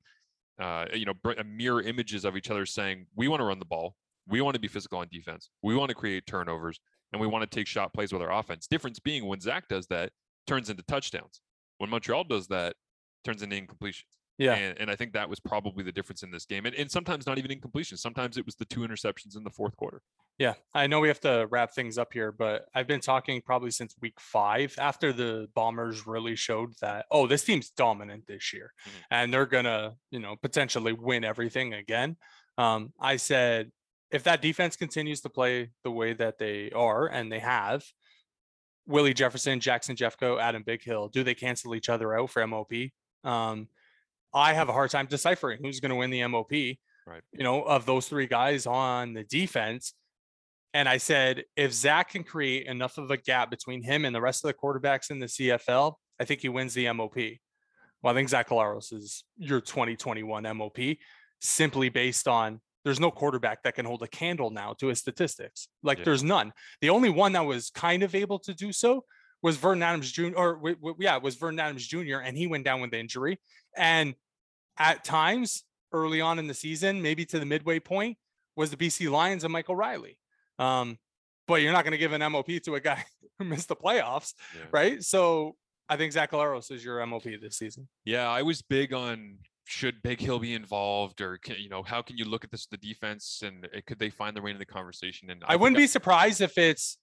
Uh, 0.57 0.85
you 0.93 1.05
know, 1.05 1.13
mirror 1.45 1.81
images 1.81 2.23
of 2.25 2.37
each 2.37 2.49
other 2.49 2.65
saying, 2.65 3.05
"We 3.15 3.27
want 3.27 3.41
to 3.41 3.45
run 3.45 3.59
the 3.59 3.65
ball, 3.65 3.95
we 4.27 4.39
want 4.41 4.55
to 4.55 4.59
be 4.59 4.69
physical 4.69 4.99
on 4.99 5.07
defense, 5.11 5.49
we 5.61 5.75
want 5.75 5.89
to 5.89 5.95
create 5.95 6.25
turnovers, 6.25 6.79
and 7.11 7.21
we 7.21 7.27
want 7.27 7.49
to 7.49 7.53
take 7.53 7.67
shot 7.67 7.93
plays 7.93 8.13
with 8.13 8.21
our 8.21 8.31
offense." 8.31 8.65
Difference 8.67 8.99
being 8.99 9.25
when 9.25 9.39
Zach 9.41 9.67
does 9.67 9.85
that, 9.87 10.11
turns 10.47 10.69
into 10.69 10.83
touchdowns. 10.83 11.41
When 11.77 11.89
Montreal 11.89 12.23
does 12.25 12.47
that, 12.47 12.75
turns 13.25 13.41
into 13.41 13.55
incompletions. 13.61 14.03
Yeah. 14.37 14.55
And, 14.55 14.77
and 14.81 14.91
I 14.91 14.95
think 14.95 15.13
that 15.13 15.29
was 15.29 15.39
probably 15.39 15.83
the 15.83 15.91
difference 15.93 16.21
in 16.21 16.31
this 16.31 16.45
game. 16.45 16.65
And, 16.65 16.75
and 16.75 16.91
sometimes 16.91 17.25
not 17.25 17.37
even 17.37 17.51
incompletion. 17.51 17.97
Sometimes 17.97 18.37
it 18.37 18.45
was 18.45 18.55
the 18.55 18.65
two 18.65 18.81
interceptions 18.81 19.37
in 19.37 19.43
the 19.43 19.49
fourth 19.49 19.75
quarter. 19.77 20.01
Yeah, 20.37 20.55
I 20.73 20.87
know 20.87 20.99
we 20.99 21.07
have 21.07 21.21
to 21.21 21.47
wrap 21.49 21.73
things 21.73 21.97
up 21.97 22.11
here, 22.11 22.33
but 22.33 22.65
I've 22.73 22.87
been 22.87 22.99
talking 22.99 23.41
probably 23.41 23.71
since 23.71 23.95
week 24.01 24.19
five 24.19 24.75
after 24.77 25.13
the 25.13 25.47
Bombers 25.55 26.05
really 26.05 26.35
showed 26.35 26.73
that, 26.81 27.05
oh, 27.09 27.27
this 27.27 27.45
team's 27.45 27.69
dominant 27.69 28.27
this 28.27 28.51
year 28.51 28.73
Mhm. 28.85 28.91
and 29.11 29.33
they're 29.33 29.45
going 29.45 29.63
to, 29.63 29.93
you 30.11 30.19
know, 30.19 30.35
potentially 30.35 30.91
win 30.91 31.23
everything 31.23 31.73
again. 31.73 32.17
Um, 32.57 32.91
I 32.99 33.15
said, 33.15 33.71
if 34.11 34.23
that 34.23 34.41
defense 34.41 34.75
continues 34.75 35.21
to 35.21 35.29
play 35.29 35.71
the 35.85 35.91
way 35.91 36.11
that 36.13 36.37
they 36.37 36.71
are 36.71 37.07
and 37.07 37.31
they 37.31 37.39
have, 37.39 37.85
Willie 38.87 39.13
Jefferson, 39.13 39.59
Jackson 39.59 39.95
Jeffcoat, 39.95 40.41
Adam 40.41 40.63
Bighill, 40.63 41.11
do 41.11 41.23
they 41.23 41.33
cancel 41.33 41.73
each 41.75 41.89
other 41.89 42.13
out 42.17 42.29
for 42.29 42.45
MOP? 42.45 42.91
Um, 43.23 43.67
I 44.35 44.53
have 44.53 44.69
a 44.69 44.73
hard 44.73 44.91
time 44.91 45.07
deciphering 45.07 45.59
who's 45.63 45.79
going 45.79 45.89
to 45.91 45.95
win 45.95 46.11
the 46.11 46.27
MOP. 46.27 46.51
Right. 47.07 47.21
You 47.31 47.43
know, 47.43 47.63
of 47.63 47.85
those 47.85 48.07
three 48.07 48.27
guys 48.27 48.65
on 48.65 49.13
the 49.13 49.23
defense. 49.23 49.93
And 50.73 50.89
I 50.89 50.97
said, 50.97 51.43
if 51.55 51.71
Zach 51.71 52.11
can 52.11 52.23
create 52.23 52.67
enough 52.67 52.97
of 52.97 53.09
a 53.09 53.17
gap 53.17 53.49
between 53.49 53.81
him 53.81 54.03
and 54.03 54.13
the 54.13 54.19
rest 54.19 54.43
of 54.43 54.49
the 54.49 54.53
quarterbacks 54.53 55.09
in 55.09 55.19
the 55.19 55.27
CFL, 55.27 55.93
I 56.19 56.25
think 56.25 56.41
he 56.41 56.49
wins 56.49 56.73
the 56.73 56.91
MOP. 56.91 57.15
Well, 58.01 58.11
I 58.11 58.13
think 58.13 58.27
Zach 58.29 58.49
Collaros 58.49 58.91
is 58.91 59.23
your 59.37 59.61
2021 59.61 60.43
MOP 60.57 60.77
simply 61.39 61.89
based 61.89 62.27
on 62.27 62.59
there's 62.83 62.99
no 62.99 63.09
quarterback 63.09 63.63
that 63.63 63.75
can 63.75 63.85
hold 63.85 64.03
a 64.03 64.07
candle 64.07 64.51
now 64.51 64.73
to 64.79 64.87
his 64.87 64.99
statistics. 64.99 65.69
Like 65.81 65.99
Yeah. 65.99 66.05
there's 66.05 66.23
none. 66.23 66.51
The 66.81 66.89
only 66.89 67.09
one 67.09 67.31
that 67.33 67.45
was 67.45 67.69
kind 67.69 68.03
of 68.03 68.13
able 68.13 68.39
to 68.39 68.53
do 68.53 68.71
so 68.73 69.05
was 69.41 69.57
Vernon 69.57 69.83
Adams 69.83 70.11
Jr. 70.11 70.35
or 70.35 70.75
yeah, 70.99 71.15
it 71.15 71.23
was 71.23 71.35
Vernon 71.35 71.59
Adams 71.59 71.87
Jr. 71.87 72.17
and 72.23 72.37
he 72.37 72.47
went 72.47 72.65
down 72.65 72.81
with 72.81 72.91
the 72.91 72.99
injury. 72.99 73.39
And 73.77 74.13
at 74.77 75.03
times 75.03 75.63
early 75.91 76.21
on 76.21 76.39
in 76.39 76.47
the 76.47 76.53
season, 76.53 77.01
maybe 77.01 77.25
to 77.25 77.39
the 77.39 77.45
midway 77.45 77.79
point, 77.79 78.17
was 78.55 78.71
the 78.71 78.77
BC 78.77 79.09
Lions 79.09 79.43
and 79.43 79.51
Michael 79.53 79.75
Reilly. 79.75 80.17
Um, 80.59 80.97
but 81.47 81.61
you're 81.61 81.73
not 81.73 81.83
going 81.83 81.91
to 81.91 81.97
give 81.97 82.13
an 82.13 82.21
MOP 82.31 82.47
to 82.63 82.75
a 82.75 82.79
guy 82.79 83.05
who 83.39 83.45
missed 83.45 83.67
the 83.67 83.75
playoffs, 83.75 84.33
Yeah. 84.55 84.65
right? 84.71 85.03
So 85.03 85.55
I 85.87 85.97
think 85.97 86.13
Zach 86.13 86.31
Collaros 86.31 86.71
is 86.71 86.83
your 86.83 87.05
MOP 87.05 87.23
this 87.41 87.57
season. 87.57 87.87
Yeah, 88.05 88.27
I 88.29 88.41
was 88.41 88.61
big 88.61 88.93
on 88.93 89.37
should 89.67 90.01
Bighill 90.03 90.41
be 90.41 90.53
involved, 90.53 91.21
or 91.21 91.37
can, 91.37 91.55
you 91.59 91.69
know, 91.69 91.83
how 91.83 92.01
can 92.01 92.17
you 92.17 92.25
look 92.25 92.43
at 92.43 92.51
this 92.51 92.67
the 92.67 92.77
defense 92.77 93.41
and 93.43 93.65
uh, 93.65 93.79
could 93.87 93.99
they 93.99 94.09
find 94.09 94.35
their 94.35 94.43
way 94.43 94.51
into 94.51 94.59
the 94.59 94.65
conversation? 94.65 95.29
And 95.29 95.43
I, 95.47 95.55
wouldn't 95.55 95.77
be 95.77 95.87
surprised 95.87 96.41
if 96.41 96.57
it's 96.57 96.97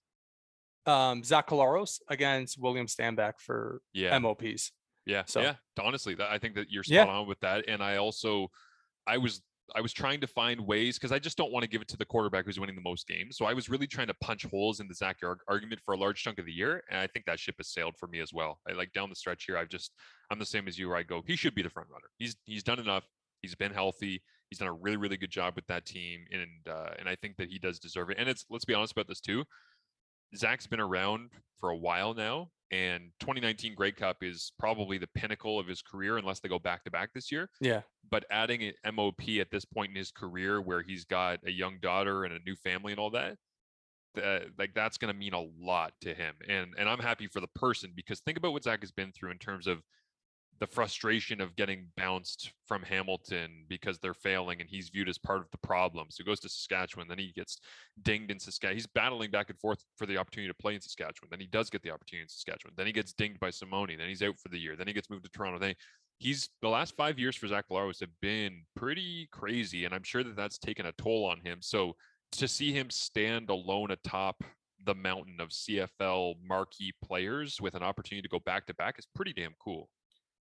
um, 0.85 1.23
Zach 1.23 1.47
Collaros 1.47 1.99
against 2.09 2.57
William 2.59 2.87
Stanback 2.87 3.33
for 3.39 3.81
yeah, 3.93 4.17
MOPs. 4.17 4.71
Yeah, 5.05 5.23
so- 5.25 5.41
yeah. 5.41 5.55
Honestly, 5.79 6.15
that, 6.15 6.31
I 6.31 6.37
think 6.37 6.55
that 6.55 6.69
you're 6.69 6.83
Yeah. 6.87 7.03
spot 7.03 7.15
on 7.15 7.27
with 7.27 7.39
that. 7.41 7.65
And 7.67 7.81
I 7.83 7.97
also, 7.97 8.49
I 9.07 9.17
was. 9.17 9.41
I 9.73 9.79
was 9.79 9.93
trying 9.93 10.19
to 10.19 10.27
find 10.27 10.59
ways 10.67 10.99
because 10.99 11.13
I 11.13 11.19
just 11.19 11.37
don't 11.37 11.51
want 11.51 11.63
to 11.63 11.69
give 11.69 11.81
it 11.81 11.87
to 11.87 11.97
the 11.97 12.03
quarterback 12.05 12.45
who's 12.45 12.59
winning 12.59 12.75
the 12.75 12.81
most 12.81 13.07
games. 13.07 13.37
So 13.37 13.45
I 13.45 13.53
was 13.53 13.69
really 13.69 13.87
trying 13.87 14.07
to 14.07 14.13
punch 14.15 14.45
holes 14.45 14.81
in 14.81 14.89
the 14.89 14.93
Zach 14.93 15.21
Yard 15.21 15.39
argument 15.47 15.81
for 15.85 15.93
a 15.93 15.97
large 15.97 16.21
chunk 16.21 16.37
of 16.37 16.45
the 16.45 16.51
year, 16.51 16.83
and 16.91 16.99
I 16.99 17.07
think 17.07 17.25
that 17.25 17.39
ship 17.39 17.55
has 17.59 17.69
sailed 17.69 17.95
for 17.97 18.07
me 18.07 18.19
as 18.19 18.33
well. 18.33 18.59
I 18.67 18.73
like 18.73 18.91
down 18.91 19.09
the 19.09 19.15
stretch 19.15 19.45
here. 19.45 19.57
I've 19.57 19.69
just 19.69 19.93
I'm 20.29 20.37
the 20.37 20.45
same 20.45 20.67
as 20.67 20.77
you. 20.77 20.89
Where 20.89 20.97
I 20.97 21.03
go, 21.03 21.23
he 21.25 21.37
should 21.37 21.55
be 21.55 21.61
the 21.61 21.69
front 21.69 21.87
runner. 21.89 22.07
He's 22.19 22.35
he's 22.43 22.61
done 22.61 22.77
enough. 22.77 23.05
He's 23.41 23.55
been 23.55 23.71
healthy. 23.73 24.21
He's 24.49 24.59
done 24.59 24.67
a 24.67 24.73
really 24.73 24.97
really 24.97 25.17
good 25.17 25.31
job 25.31 25.53
with 25.55 25.65
that 25.67 25.85
team, 25.85 26.25
and 26.31 26.67
uh, 26.69 26.89
and 26.99 27.07
I 27.07 27.15
think 27.15 27.37
that 27.37 27.47
he 27.47 27.57
does 27.57 27.79
deserve 27.79 28.09
it. 28.09 28.17
And 28.19 28.27
it's 28.27 28.45
let's 28.49 28.65
be 28.65 28.73
honest 28.73 28.91
about 28.91 29.07
this 29.07 29.21
too. 29.21 29.45
Zach's 30.35 30.67
been 30.67 30.81
around 30.81 31.29
for 31.57 31.69
a 31.69 31.77
while 31.77 32.13
now, 32.13 32.49
and 32.73 33.11
2019 33.19 33.75
Grey 33.75 33.91
Cup 33.91 34.17
is 34.23 34.51
probably 34.57 34.97
the 34.97 35.07
pinnacle 35.13 35.59
of 35.59 35.67
his 35.67 35.83
career, 35.83 36.17
unless 36.17 36.39
they 36.39 36.49
go 36.49 36.57
back 36.57 36.83
to 36.83 36.91
back 36.91 37.13
this 37.13 37.31
year. 37.31 37.49
Yeah. 37.61 37.81
But 38.09 38.25
adding 38.31 38.63
an 38.63 38.95
MOP 38.95 39.21
at 39.39 39.51
this 39.51 39.63
point 39.63 39.91
in 39.91 39.95
his 39.95 40.09
career, 40.11 40.59
where 40.59 40.81
he's 40.81 41.05
got 41.05 41.39
a 41.45 41.51
young 41.51 41.77
daughter 41.81 42.23
and 42.23 42.33
a 42.33 42.39
new 42.39 42.55
family 42.55 42.91
and 42.91 42.99
all 42.99 43.11
that, 43.11 43.37
that 44.15 44.45
like 44.57 44.73
that's 44.73 44.97
going 44.97 45.13
to 45.13 45.17
mean 45.17 45.33
a 45.33 45.45
lot 45.59 45.93
to 46.01 46.15
him. 46.15 46.33
And 46.49 46.73
and 46.77 46.89
I'm 46.89 46.99
happy 46.99 47.27
for 47.27 47.41
the 47.41 47.47
person 47.55 47.91
because 47.95 48.21
think 48.21 48.39
about 48.39 48.53
what 48.53 48.63
Zach 48.63 48.81
has 48.81 48.91
been 48.91 49.11
through 49.11 49.31
in 49.31 49.37
terms 49.37 49.67
of 49.67 49.83
the 50.63 50.67
frustration 50.67 51.41
of 51.41 51.57
getting 51.57 51.87
bounced 51.97 52.53
from 52.65 52.81
Hamilton 52.83 53.65
because 53.67 53.99
they're 53.99 54.13
failing 54.13 54.61
and 54.61 54.69
he's 54.69 54.87
viewed 54.87 55.09
as 55.09 55.17
part 55.17 55.39
of 55.39 55.51
the 55.51 55.57
problem. 55.57 56.07
So 56.09 56.23
he 56.23 56.25
goes 56.25 56.39
to 56.39 56.47
Saskatchewan, 56.47 57.09
then 57.09 57.19
he 57.19 57.33
gets 57.35 57.57
dinged 58.01 58.31
in 58.31 58.39
Saskatchewan. 58.39 58.77
He's 58.77 58.87
battling 58.87 59.29
back 59.29 59.49
and 59.49 59.59
forth 59.59 59.83
for 59.97 60.05
the 60.05 60.15
opportunity 60.15 60.49
to 60.49 60.57
play 60.57 60.75
in 60.75 60.79
Saskatchewan. 60.79 61.27
Then 61.29 61.41
he 61.41 61.47
does 61.47 61.69
get 61.69 61.83
the 61.83 61.91
opportunity 61.91 62.23
in 62.23 62.29
Saskatchewan. 62.29 62.75
Then 62.77 62.87
he 62.87 62.93
gets 62.93 63.11
dinged 63.11 63.41
by 63.41 63.49
Simoni. 63.49 63.97
Then 63.97 64.07
he's 64.07 64.23
out 64.23 64.39
for 64.39 64.47
the 64.47 64.57
year. 64.57 64.77
Then 64.77 64.87
he 64.87 64.93
gets 64.93 65.09
moved 65.09 65.25
to 65.25 65.29
Toronto. 65.31 65.59
Then 65.59 65.75
he's 66.19 66.47
the 66.61 66.69
last 66.69 66.95
five 66.95 67.19
years 67.19 67.35
for 67.35 67.47
Zach 67.47 67.65
Laros 67.69 67.99
have 67.99 68.21
been 68.21 68.61
pretty 68.73 69.27
crazy, 69.33 69.83
and 69.83 69.93
I'm 69.93 70.03
sure 70.03 70.23
that 70.23 70.37
that's 70.37 70.59
taken 70.59 70.85
a 70.85 70.93
toll 70.93 71.25
on 71.25 71.41
him. 71.43 71.57
So 71.59 71.97
to 72.37 72.47
see 72.47 72.71
him 72.71 72.89
stand 72.89 73.49
alone 73.49 73.91
atop 73.91 74.45
the 74.85 74.95
mountain 74.95 75.41
of 75.41 75.49
CFL 75.49 76.35
marquee 76.41 76.93
players 77.03 77.59
with 77.59 77.75
an 77.75 77.83
opportunity 77.83 78.21
to 78.21 78.31
go 78.31 78.39
back 78.39 78.65
to 78.67 78.73
back 78.75 78.97
is 78.97 79.07
pretty 79.13 79.33
damn 79.33 79.55
cool. 79.61 79.89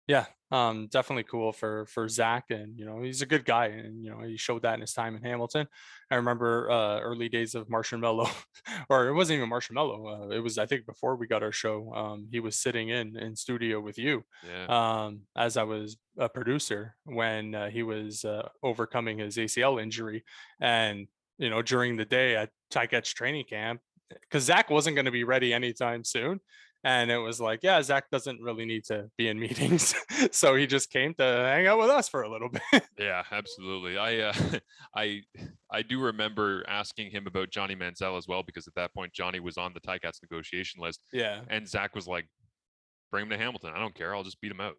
Yeah, 0.06 0.26
um, 0.50 0.88
definitely 0.88 1.22
cool 1.22 1.52
for 1.52 1.86
for 1.86 2.08
Zach, 2.08 2.50
and 2.50 2.76
you 2.76 2.84
know 2.84 3.00
he's 3.00 3.22
a 3.22 3.26
good 3.26 3.44
guy, 3.44 3.66
and 3.66 4.02
you 4.02 4.10
know 4.10 4.20
he 4.22 4.36
showed 4.36 4.62
that 4.62 4.74
in 4.74 4.80
his 4.80 4.92
time 4.92 5.14
in 5.14 5.22
Hamilton. 5.22 5.68
I 6.10 6.16
remember 6.16 6.68
uh, 6.68 7.00
early 7.00 7.28
days 7.28 7.54
of 7.54 7.68
Martian 7.70 8.00
Mello, 8.00 8.26
or 8.90 9.06
it 9.08 9.14
wasn't 9.14 9.36
even 9.36 9.48
Martian 9.48 9.74
Mello. 9.74 10.08
Uh, 10.08 10.28
it 10.30 10.40
was 10.40 10.58
I 10.58 10.66
think 10.66 10.84
before 10.84 11.14
we 11.14 11.28
got 11.28 11.44
our 11.44 11.52
show. 11.52 11.94
Um, 11.94 12.28
he 12.32 12.40
was 12.40 12.58
sitting 12.58 12.88
in 12.88 13.16
in 13.16 13.36
studio 13.36 13.80
with 13.80 13.98
you 13.98 14.24
Yeah. 14.42 14.68
um, 14.68 15.26
as 15.36 15.56
I 15.56 15.62
was 15.62 15.96
a 16.18 16.28
producer 16.28 16.96
when 17.04 17.54
uh, 17.54 17.70
he 17.70 17.84
was 17.84 18.24
uh, 18.24 18.48
overcoming 18.64 19.18
his 19.18 19.38
ACL 19.38 19.78
injury, 19.78 20.24
and 20.60 21.06
you 21.38 21.50
know, 21.50 21.62
during 21.62 21.96
the 21.96 22.04
day 22.04 22.34
at 22.36 22.50
Ticats 22.72 23.14
training 23.14 23.44
camp 23.48 23.80
because 24.10 24.44
Zach 24.44 24.70
wasn't 24.70 24.96
going 24.96 25.04
to 25.04 25.10
be 25.12 25.24
ready 25.24 25.54
anytime 25.54 26.02
soon. 26.04 26.40
And 26.82 27.10
it 27.10 27.18
was 27.18 27.40
like, 27.40 27.60
yeah, 27.62 27.82
Zach 27.82 28.08
doesn't 28.10 28.40
really 28.40 28.64
need 28.64 28.84
to 28.86 29.10
be 29.18 29.28
in 29.28 29.38
meetings. 29.40 29.94
so 30.30 30.54
he 30.54 30.66
just 30.66 30.90
came 30.90 31.14
to 31.14 31.22
hang 31.22 31.66
out 31.66 31.78
with 31.78 31.90
us 31.90 32.08
for 32.08 32.22
a 32.22 32.30
little 32.30 32.48
bit. 32.48 32.82
Yeah, 32.98 33.22
absolutely. 33.30 33.98
I 33.98 34.16
uh, 34.28 34.34
I 34.96 35.22
I 35.70 35.82
do 35.82 36.00
remember 36.00 36.64
asking 36.68 37.10
him 37.10 37.26
about 37.26 37.50
Johnny 37.50 37.76
Manziel 37.76 38.16
as 38.16 38.26
well 38.26 38.42
because 38.42 38.66
at 38.66 38.74
that 38.76 38.94
point 38.94 39.12
Johnny 39.12 39.40
was 39.40 39.58
on 39.58 39.72
the 39.74 39.80
Ticats 39.80 40.22
negotiation 40.22 40.80
list, 40.82 41.02
yeah. 41.12 41.40
and 41.48 41.68
Zach 41.68 41.94
was 41.94 42.06
like, 42.06 42.26
"Bring 43.10 43.24
him 43.24 43.30
to 43.30 43.38
Hamilton. 43.38 43.72
I 43.74 43.78
don't 43.78 43.94
care. 43.94 44.14
I'll 44.14 44.24
just 44.24 44.40
beat 44.40 44.52
him 44.52 44.60
out." 44.60 44.74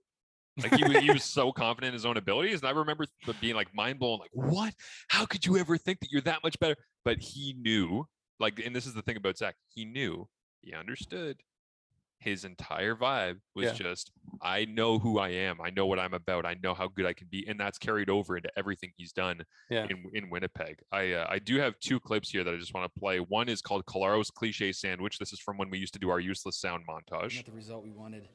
Like 0.61 0.76
he, 0.76 0.84
wa- 0.84 0.99
he 0.99 1.11
was 1.11 1.23
so 1.23 1.52
confident 1.52 1.90
in 1.90 1.94
his 1.94 2.06
own 2.06 2.18
abilities, 2.18 2.60
and 2.60 2.68
I 2.68 2.72
remember 2.72 3.06
being 3.40 3.56
like 3.56 3.73
mind 3.73 3.99
blown. 3.99 4.19
Like, 4.19 4.32
what? 4.34 4.73
How 5.07 5.26
could 5.26 5.45
you 5.45 5.57
ever 5.57 5.78
think 5.78 5.99
that 6.02 6.11
you're 6.11 6.22
that 6.23 6.40
much 6.44 6.60
better? 6.60 6.76
But 7.06 7.19
he 7.19 7.56
knew. 7.60 8.06
Like, 8.40 8.60
and 8.64 8.76
this 8.76 8.86
is 8.86 8.94
the 8.94 9.02
thing 9.03 9.18
about 9.18 9.38
Zach. 9.38 9.56
He 9.69 9.86
knew. 9.86 10.28
He 10.61 10.73
understood. 10.73 11.38
His 12.22 12.45
entire 12.45 12.95
vibe 12.95 13.39
was 13.56 13.65
Yeah. 13.65 13.73
just, 13.73 14.11
I 14.43 14.65
know 14.65 14.99
who 14.99 15.18
I 15.18 15.30
am. 15.30 15.60
I 15.60 15.72
know 15.72 15.88
what 15.88 15.98
I'm 15.98 16.14
about. 16.14 16.45
I 16.45 16.56
know 16.61 16.76
how 16.76 16.88
good 16.88 17.07
I 17.07 17.14
can 17.14 17.26
be, 17.31 17.48
and 17.48 17.60
that's 17.60 17.80
carried 17.80 18.11
over 18.11 18.38
into 18.38 18.49
everything 18.56 18.91
he's 18.95 19.11
done 19.11 19.41
Yeah. 19.72 19.88
in 19.89 20.06
in 20.14 20.30
Winnipeg. 20.30 20.80
I 20.91 21.14
uh, 21.14 21.26
I 21.27 21.39
do 21.39 21.57
have 21.57 21.80
two 21.80 21.99
clips 21.99 22.30
here 22.30 22.43
that 22.43 22.53
I 22.53 22.57
just 22.57 22.76
want 22.76 22.93
to 22.93 22.99
play. 22.99 23.19
One 23.19 23.49
is 23.49 23.60
called 23.64 23.85
Collaros' 23.88 24.31
cliche 24.31 24.72
sandwich. 24.72 25.18
This 25.18 25.34
is 25.34 25.39
from 25.39 25.57
when 25.57 25.72
we 25.72 25.80
used 25.80 25.93
to 25.93 25.99
do 25.99 26.11
our 26.11 26.19
useless 26.19 26.60
sound 26.60 26.85
montage. 26.88 27.35
Not 27.38 27.45
the 27.45 27.52
result 27.53 27.84
we 27.84 27.89
wanted. 27.91 28.27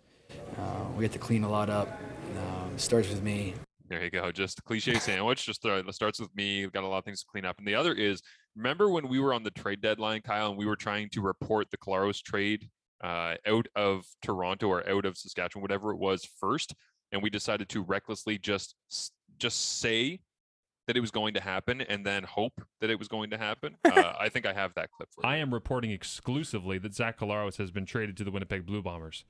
Uh, 0.59 0.85
we 0.97 1.05
had 1.05 1.13
to 1.13 1.21
clean 1.21 1.45
a 1.45 1.49
lot 1.49 1.71
up. 1.71 1.89
Um, 2.37 2.73
it 2.75 2.81
starts 2.81 3.09
with 3.09 3.23
me. 3.23 3.55
There 3.89 4.03
you 4.03 4.11
go. 4.11 4.33
Just 4.33 4.59
a 4.59 4.63
cliche 4.63 4.95
sandwich. 4.99 5.47
Just 5.47 5.65
uh, 5.65 5.93
starts 5.93 6.19
with 6.19 6.35
me. 6.35 6.63
We've 6.63 6.73
got 6.73 6.83
a 6.83 6.89
lot 6.89 6.99
of 6.99 7.05
things 7.05 7.21
to 7.21 7.27
clean 7.31 7.45
up. 7.45 7.59
And 7.59 7.69
the 7.69 7.77
other 7.77 7.93
is 7.95 8.21
remember 8.57 8.89
when 8.89 9.07
we 9.07 9.21
were 9.21 9.33
on 9.33 9.45
the 9.45 9.53
trade 9.53 9.81
deadline, 9.81 10.23
Kyle, 10.23 10.49
and 10.49 10.59
we 10.59 10.67
were 10.67 10.75
trying 10.75 11.09
to 11.11 11.21
report 11.21 11.71
the 11.71 11.77
Collaros 11.79 12.21
trade 12.21 12.69
uh, 13.03 13.35
out 13.47 13.67
of 13.75 14.05
Toronto 14.23 14.69
or 14.69 14.89
out 14.89 15.05
of 15.05 15.17
Saskatchewan, 15.17 15.63
whatever 15.63 15.93
it 15.93 15.99
was 15.99 16.29
first, 16.41 16.75
and 17.13 17.23
we 17.23 17.31
decided 17.31 17.69
to 17.71 17.83
recklessly 17.83 18.39
just 18.39 18.75
just 19.39 19.81
say 19.81 20.21
that 20.87 20.97
it 20.97 21.01
was 21.01 21.11
going 21.11 21.35
to 21.35 21.41
happen 21.41 21.81
and 21.81 22.07
then 22.07 22.23
hope 22.23 22.63
that 22.81 22.91
it 22.91 22.99
was 22.99 23.09
going 23.09 23.31
to 23.31 23.39
happen. 23.39 23.77
Uh, 23.85 24.13
I 24.21 24.29
think 24.29 24.47
I 24.47 24.53
have 24.53 24.73
that 24.75 24.91
clip 24.93 25.09
for 25.13 25.23
you. 25.25 25.29
I 25.29 25.37
am 25.37 25.53
reporting 25.53 25.91
exclusively 25.91 26.79
that 26.79 26.95
Zach 26.95 27.19
Collaros 27.19 27.57
has 27.57 27.71
been 27.71 27.87
traded 27.87 28.17
to 28.19 28.25
the 28.25 28.31
Winnipeg 28.31 28.65
Blue 28.65 28.83
Bombers. 28.83 29.25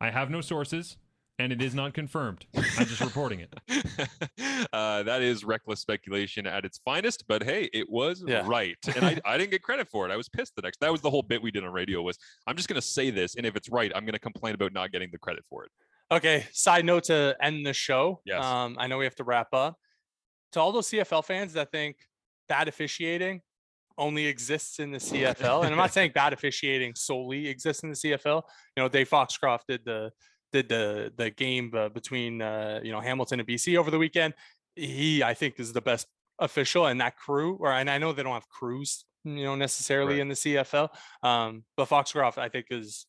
I 0.00 0.10
have 0.10 0.30
no 0.30 0.40
sources, 0.40 0.98
and 1.38 1.52
it 1.52 1.60
is 1.60 1.74
not 1.74 1.94
confirmed. 1.94 2.46
I'm 2.54 2.86
just 2.86 3.00
reporting 3.00 3.40
it. 3.40 3.52
uh, 4.72 5.02
that 5.02 5.22
is 5.22 5.44
reckless 5.44 5.80
speculation 5.80 6.46
at 6.46 6.64
its 6.64 6.78
finest, 6.84 7.24
but 7.26 7.42
hey, 7.42 7.68
it 7.72 7.90
was 7.90 8.22
Yeah. 8.26 8.42
right, 8.46 8.76
and 8.94 9.04
I, 9.04 9.20
I 9.24 9.36
didn't 9.38 9.50
get 9.50 9.62
credit 9.62 9.88
for 9.88 10.08
it. 10.08 10.12
I 10.12 10.16
was 10.16 10.28
pissed 10.28 10.54
the 10.56 10.62
next. 10.62 10.80
That 10.80 10.92
was 10.92 11.00
the 11.00 11.10
whole 11.10 11.22
bit 11.22 11.42
we 11.42 11.50
did 11.50 11.64
on 11.64 11.72
radio. 11.72 12.02
Was 12.02 12.18
I'm 12.46 12.56
just 12.56 12.68
gonna 12.68 12.80
say 12.82 13.10
this, 13.10 13.34
and 13.36 13.44
if 13.46 13.56
it's 13.56 13.68
right, 13.68 13.90
I'm 13.94 14.04
gonna 14.06 14.18
complain 14.18 14.54
about 14.54 14.72
not 14.72 14.92
getting 14.92 15.10
the 15.10 15.18
credit 15.18 15.44
for 15.48 15.64
it. 15.64 15.70
Okay. 16.12 16.46
Side 16.52 16.84
note 16.84 17.04
to 17.04 17.36
end 17.40 17.66
the 17.66 17.72
show. 17.72 18.20
Yes. 18.24 18.44
Um, 18.44 18.76
I 18.78 18.86
know 18.86 18.98
we 18.98 19.04
have 19.04 19.14
to 19.16 19.24
wrap 19.24 19.48
up. 19.52 19.76
To 20.52 20.60
all 20.60 20.70
those 20.70 20.88
CFL 20.88 21.24
fans 21.24 21.54
that 21.54 21.72
think 21.72 21.96
bad 22.48 22.68
officiating 22.68 23.40
only 23.98 24.26
exists 24.26 24.78
in 24.78 24.92
the 24.92 24.98
CFL, 24.98 25.62
and 25.64 25.72
I'm 25.72 25.76
not 25.78 25.92
saying 25.94 26.12
bad 26.14 26.32
officiating 26.32 26.94
solely 26.94 27.48
exists 27.48 27.82
in 27.82 27.90
the 27.90 27.96
CFL. 27.96 28.42
You 28.76 28.82
know, 28.82 28.88
Dave 28.88 29.08
Foxcroft 29.08 29.66
did 29.68 29.84
the 29.84 30.10
did 30.54 30.68
the 30.68 31.12
the 31.16 31.30
game 31.30 31.72
uh, 31.74 31.88
between 31.90 32.40
uh, 32.40 32.80
you 32.82 32.92
know 32.92 33.00
Hamilton 33.00 33.40
and 33.40 33.48
BC 33.48 33.76
over 33.76 33.90
the 33.90 33.98
weekend. 33.98 34.34
He, 34.76 35.22
I 35.22 35.34
think, 35.34 35.60
is 35.60 35.72
the 35.72 35.80
best 35.82 36.06
official, 36.38 36.86
and 36.86 37.00
that 37.00 37.16
crew. 37.16 37.56
Or 37.60 37.72
and 37.72 37.90
I 37.90 37.98
know 37.98 38.12
they 38.12 38.22
don't 38.22 38.32
have 38.40 38.48
crews, 38.48 39.04
you 39.24 39.44
know, 39.44 39.56
necessarily 39.56 40.14
Right. 40.14 40.20
in 40.22 40.28
the 40.28 40.34
CFL. 40.34 40.88
Um, 41.22 41.64
but 41.76 41.86
Foxcroft, 41.88 42.38
I 42.38 42.48
think, 42.48 42.66
is 42.70 43.06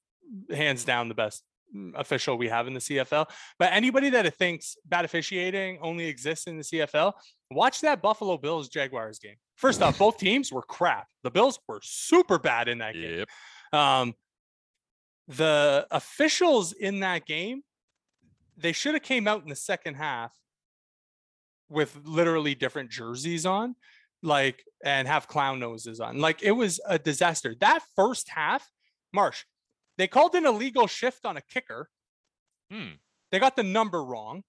hands 0.52 0.84
down 0.86 1.08
the 1.08 1.16
best 1.16 1.44
mm, 1.76 1.92
official 1.96 2.38
we 2.38 2.50
have 2.50 2.68
in 2.68 2.74
the 2.74 2.80
CFL. 2.80 3.26
But 3.60 3.74
anybody 3.74 4.10
that 4.12 4.32
thinks 4.36 4.76
bad 4.86 5.06
officiating 5.06 5.80
only 5.82 6.06
exists 6.08 6.48
in 6.48 6.58
the 6.58 6.64
CFL, 6.64 7.14
watch 7.52 7.82
that 7.82 8.02
Buffalo 8.02 8.38
Bills 8.38 8.70
Jaguars 8.70 9.20
game. 9.20 9.38
First 9.56 9.82
off, 9.82 9.98
both 9.98 10.18
teams 10.18 10.52
were 10.52 10.64
crap. 10.64 11.08
The 11.24 11.32
Bills 11.32 11.60
were 11.68 11.80
super 11.84 12.38
bad 12.40 12.68
in 12.68 12.80
that 12.80 12.94
game. 12.94 13.20
Yep. 13.20 13.30
Um, 13.82 14.14
the 15.28 15.88
officials 15.92 16.74
in 16.74 17.00
that 17.00 17.26
game, 17.26 17.62
they 18.58 18.72
should 18.72 18.94
have 18.94 19.04
came 19.04 19.28
out 19.28 19.44
in 19.44 19.50
the 19.50 19.56
second 19.56 19.96
half 19.96 20.34
with 21.70 22.00
literally 22.04 22.56
different 22.56 22.92
jerseys 22.92 23.46
on, 23.46 23.76
like 24.22 24.64
and 24.84 25.08
have 25.08 25.28
clown 25.28 25.60
noses 25.60 26.00
on. 26.00 26.20
Like 26.20 26.44
it 26.44 26.52
was 26.52 26.80
a 26.88 27.00
disaster. 27.00 27.56
That 27.60 27.80
first 27.96 28.30
half, 28.30 28.70
Marsh, 29.14 29.44
they 29.98 30.08
called 30.08 30.36
an 30.36 30.46
illegal 30.46 30.88
shift 30.88 31.26
on 31.26 31.38
a 31.38 31.42
kicker. 31.42 31.90
Hmm. 32.72 32.94
They 33.32 33.40
got 33.40 33.56
the 33.56 33.64
number 33.64 34.04
wrong. 34.04 34.44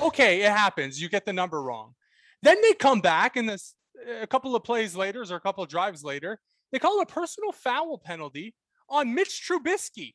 Okay, 0.00 0.42
it 0.42 0.50
happens. 0.50 1.00
You 1.00 1.08
get 1.08 1.24
the 1.24 1.32
number 1.32 1.62
wrong. 1.62 1.94
Then 2.42 2.60
they 2.62 2.74
come 2.74 3.00
back 3.00 3.36
and 3.36 3.48
this 3.48 3.74
a 4.20 4.26
couple 4.26 4.54
of 4.56 4.64
plays 4.64 4.96
later 4.96 5.22
or 5.22 5.36
a 5.36 5.40
couple 5.40 5.62
of 5.62 5.70
drives 5.70 6.02
later, 6.02 6.40
they 6.70 6.78
call 6.78 7.00
a 7.00 7.06
personal 7.06 7.52
foul 7.52 7.98
penalty 7.98 8.54
on 8.92 9.14
Mitch 9.14 9.42
Trubisky. 9.48 10.14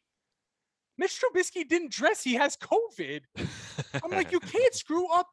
Mitch 0.98 1.20
Trubisky 1.20 1.68
didn't 1.68 1.92
dress. 1.92 2.24
He 2.24 2.36
has 2.36 2.56
COVID. 2.56 3.22
I'm 4.04 4.12
like, 4.12 4.32
you 4.32 4.40
can't 4.40 4.74
screw 4.74 5.12
up 5.12 5.28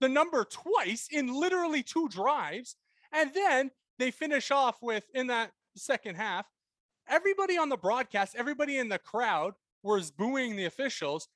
the 0.00 0.08
number 0.08 0.44
twice 0.44 1.08
in 1.10 1.34
literally 1.34 1.82
two 1.82 2.08
drives. 2.08 2.76
And 3.12 3.32
then 3.34 3.70
they 3.98 4.10
finish 4.10 4.50
off 4.50 4.76
with 4.82 5.04
in 5.14 5.26
that 5.28 5.50
second 5.76 6.16
half, 6.16 6.46
everybody 7.08 7.58
on 7.58 7.68
the 7.68 7.76
broadcast, 7.76 8.36
everybody 8.36 8.78
in 8.78 8.88
the 8.88 8.98
crowd 8.98 9.54
was 9.82 10.10
booing 10.10 10.56
the 10.56 10.66
officials 10.66 11.28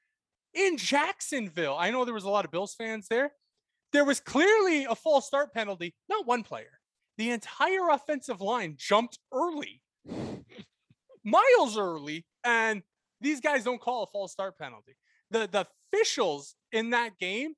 in 0.55 0.77
Jacksonville. 0.77 1.77
I 1.79 1.91
know 1.91 2.05
there 2.05 2.15
was 2.15 2.25
a 2.25 2.31
lot 2.31 2.45
of 2.45 2.51
Bills 2.51 2.75
fans 2.75 3.09
there. 3.09 3.33
There 3.93 4.05
was 4.05 4.21
clearly 4.21 4.85
a 4.85 4.95
false 4.95 5.27
start 5.27 5.53
penalty, 5.53 5.95
not 6.09 6.27
one 6.27 6.43
player. 6.43 6.81
The 7.19 7.31
entire 7.31 7.89
offensive 7.91 8.41
line 8.41 8.77
jumped 8.79 9.19
early, 9.33 9.83
miles 11.25 11.77
early, 11.79 12.27
and 12.45 12.83
these 13.21 13.41
guys 13.41 13.65
don't 13.65 13.81
call 13.81 14.05
a 14.05 14.07
false 14.07 14.33
start 14.33 14.59
penalty. 14.59 14.97
The 15.31 15.49
the 15.51 15.67
officials 15.93 16.55
in 16.73 16.91
that 16.91 17.19
game, 17.19 17.55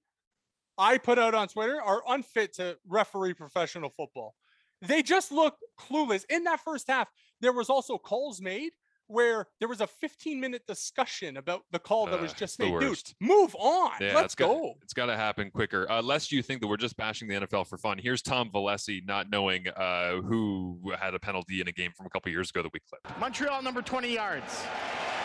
I 0.78 0.98
put 0.98 1.18
out 1.18 1.34
on 1.34 1.48
Twitter, 1.48 1.80
are 1.80 2.02
unfit 2.08 2.54
to 2.54 2.76
referee 2.88 3.34
professional 3.34 3.90
football. 3.90 4.34
They 4.80 5.02
just 5.02 5.30
look 5.30 5.56
clueless. 5.78 6.24
In 6.28 6.44
that 6.44 6.60
first 6.60 6.88
half, 6.88 7.08
there 7.40 7.52
was 7.52 7.70
also 7.70 7.98
calls 7.98 8.40
made 8.40 8.72
where 9.12 9.46
there 9.60 9.68
was 9.68 9.80
a 9.80 9.86
15 9.86 10.40
minute 10.40 10.62
discussion 10.66 11.36
about 11.36 11.62
the 11.70 11.78
call 11.78 12.06
that 12.06 12.20
was 12.20 12.32
just 12.32 12.58
made. 12.58 12.78
Dude, 12.80 12.98
move 13.20 13.54
on. 13.56 13.90
Yeah, 14.00 14.14
Let's 14.14 14.24
it's 14.26 14.34
got- 14.34 14.48
go. 14.48 14.74
It's 14.82 14.92
got 14.94 15.06
to 15.06 15.16
happen 15.16 15.50
quicker. 15.50 15.90
Uh, 15.90 16.02
lest 16.02 16.32
you 16.32 16.42
think 16.42 16.60
that 16.62 16.66
we're 16.68 16.76
just 16.76 16.96
bashing 16.96 17.28
the 17.28 17.34
NFL 17.34 17.66
for 17.68 17.78
fun. 17.78 17.98
Here's 17.98 18.22
Tom 18.22 18.50
Vallesi 18.52 19.06
not 19.06 19.30
knowing 19.30 19.68
uh, 19.68 20.16
who 20.22 20.80
had 20.98 21.14
a 21.14 21.18
penalty 21.18 21.60
in 21.60 21.68
a 21.68 21.72
game 21.72 21.92
from 21.96 22.06
a 22.06 22.10
couple 22.10 22.30
years 22.32 22.50
ago 22.50 22.62
that 22.62 22.72
we 22.72 22.80
clipped. 22.80 23.18
Montreal 23.20 23.62
number 23.62 23.82
20 23.82 24.12
yards. 24.12 24.64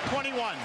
21. 0.06 0.56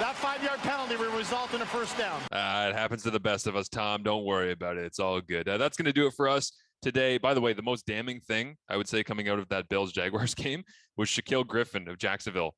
That 0.00 0.14
five 0.16 0.42
yard 0.42 0.58
penalty 0.60 0.96
will 0.96 1.16
result 1.16 1.52
in 1.54 1.60
a 1.60 1.66
first 1.66 1.96
down. 1.98 2.20
Uh, 2.32 2.68
it 2.70 2.74
happens 2.76 3.02
to 3.02 3.10
the 3.10 3.20
best 3.20 3.46
of 3.46 3.56
us, 3.56 3.68
Tom. 3.68 4.02
Don't 4.02 4.24
worry 4.24 4.52
about 4.52 4.76
it. 4.76 4.84
It's 4.84 4.98
all 4.98 5.20
good. 5.20 5.48
Uh, 5.48 5.58
that's 5.58 5.76
going 5.76 5.86
to 5.86 5.92
do 5.92 6.06
it 6.06 6.14
for 6.14 6.28
us 6.28 6.52
today. 6.82 7.18
By 7.18 7.34
the 7.34 7.40
way, 7.40 7.52
the 7.52 7.62
most 7.62 7.86
damning 7.86 8.20
thing 8.20 8.56
I 8.68 8.76
would 8.76 8.88
say 8.88 9.04
coming 9.04 9.28
out 9.28 9.38
of 9.38 9.48
that 9.50 9.68
Bills 9.68 9.92
Jaguars 9.92 10.34
game 10.36 10.64
was 10.96 11.08
Shaquill 11.08 11.46
Griffin 11.46 11.88
of 11.88 11.98
Jacksonville. 11.98 12.54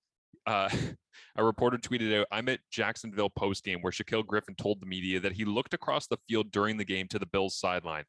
Uh, 0.47 0.69
a 1.37 1.45
reporter 1.45 1.79
tweeted 1.79 2.19
out, 2.19 2.27
I'm 2.31 2.49
at 2.49 2.61
Jacksonville 2.71 3.31
post 3.31 3.65
game 3.65 3.81
where 3.81 3.93
Shaquill 3.93 4.27
Griffin 4.27 4.55
told 4.55 4.81
the 4.81 4.87
media 4.87 5.21
that 5.21 5.33
he 5.33 5.45
looked 5.45 5.75
across 5.75 6.07
the 6.07 6.19
field 6.29 6.51
during 6.51 6.77
the 6.77 6.85
game 6.85 7.09
to 7.09 7.19
the 7.19 7.27
Bills 7.27 7.57
sideline 7.57 8.05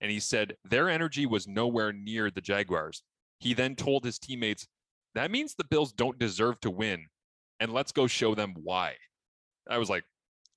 and 0.00 0.10
he 0.10 0.20
said 0.20 0.56
their 0.64 0.88
energy 0.88 1.26
was 1.26 1.46
nowhere 1.46 1.92
near 1.92 2.30
the 2.30 2.40
Jaguars. 2.40 3.02
He 3.38 3.54
then 3.54 3.76
told 3.76 4.04
his 4.04 4.18
teammates, 4.18 4.66
that 5.14 5.30
means 5.30 5.54
the 5.54 5.64
Bills 5.64 5.92
don't 5.92 6.18
deserve 6.18 6.60
to 6.60 6.70
win 6.70 7.06
and 7.58 7.72
let's 7.72 7.92
go 7.92 8.06
show 8.06 8.34
them 8.34 8.54
why. 8.62 8.94
I 9.68 9.78
was 9.78 9.90
like, 9.90 10.04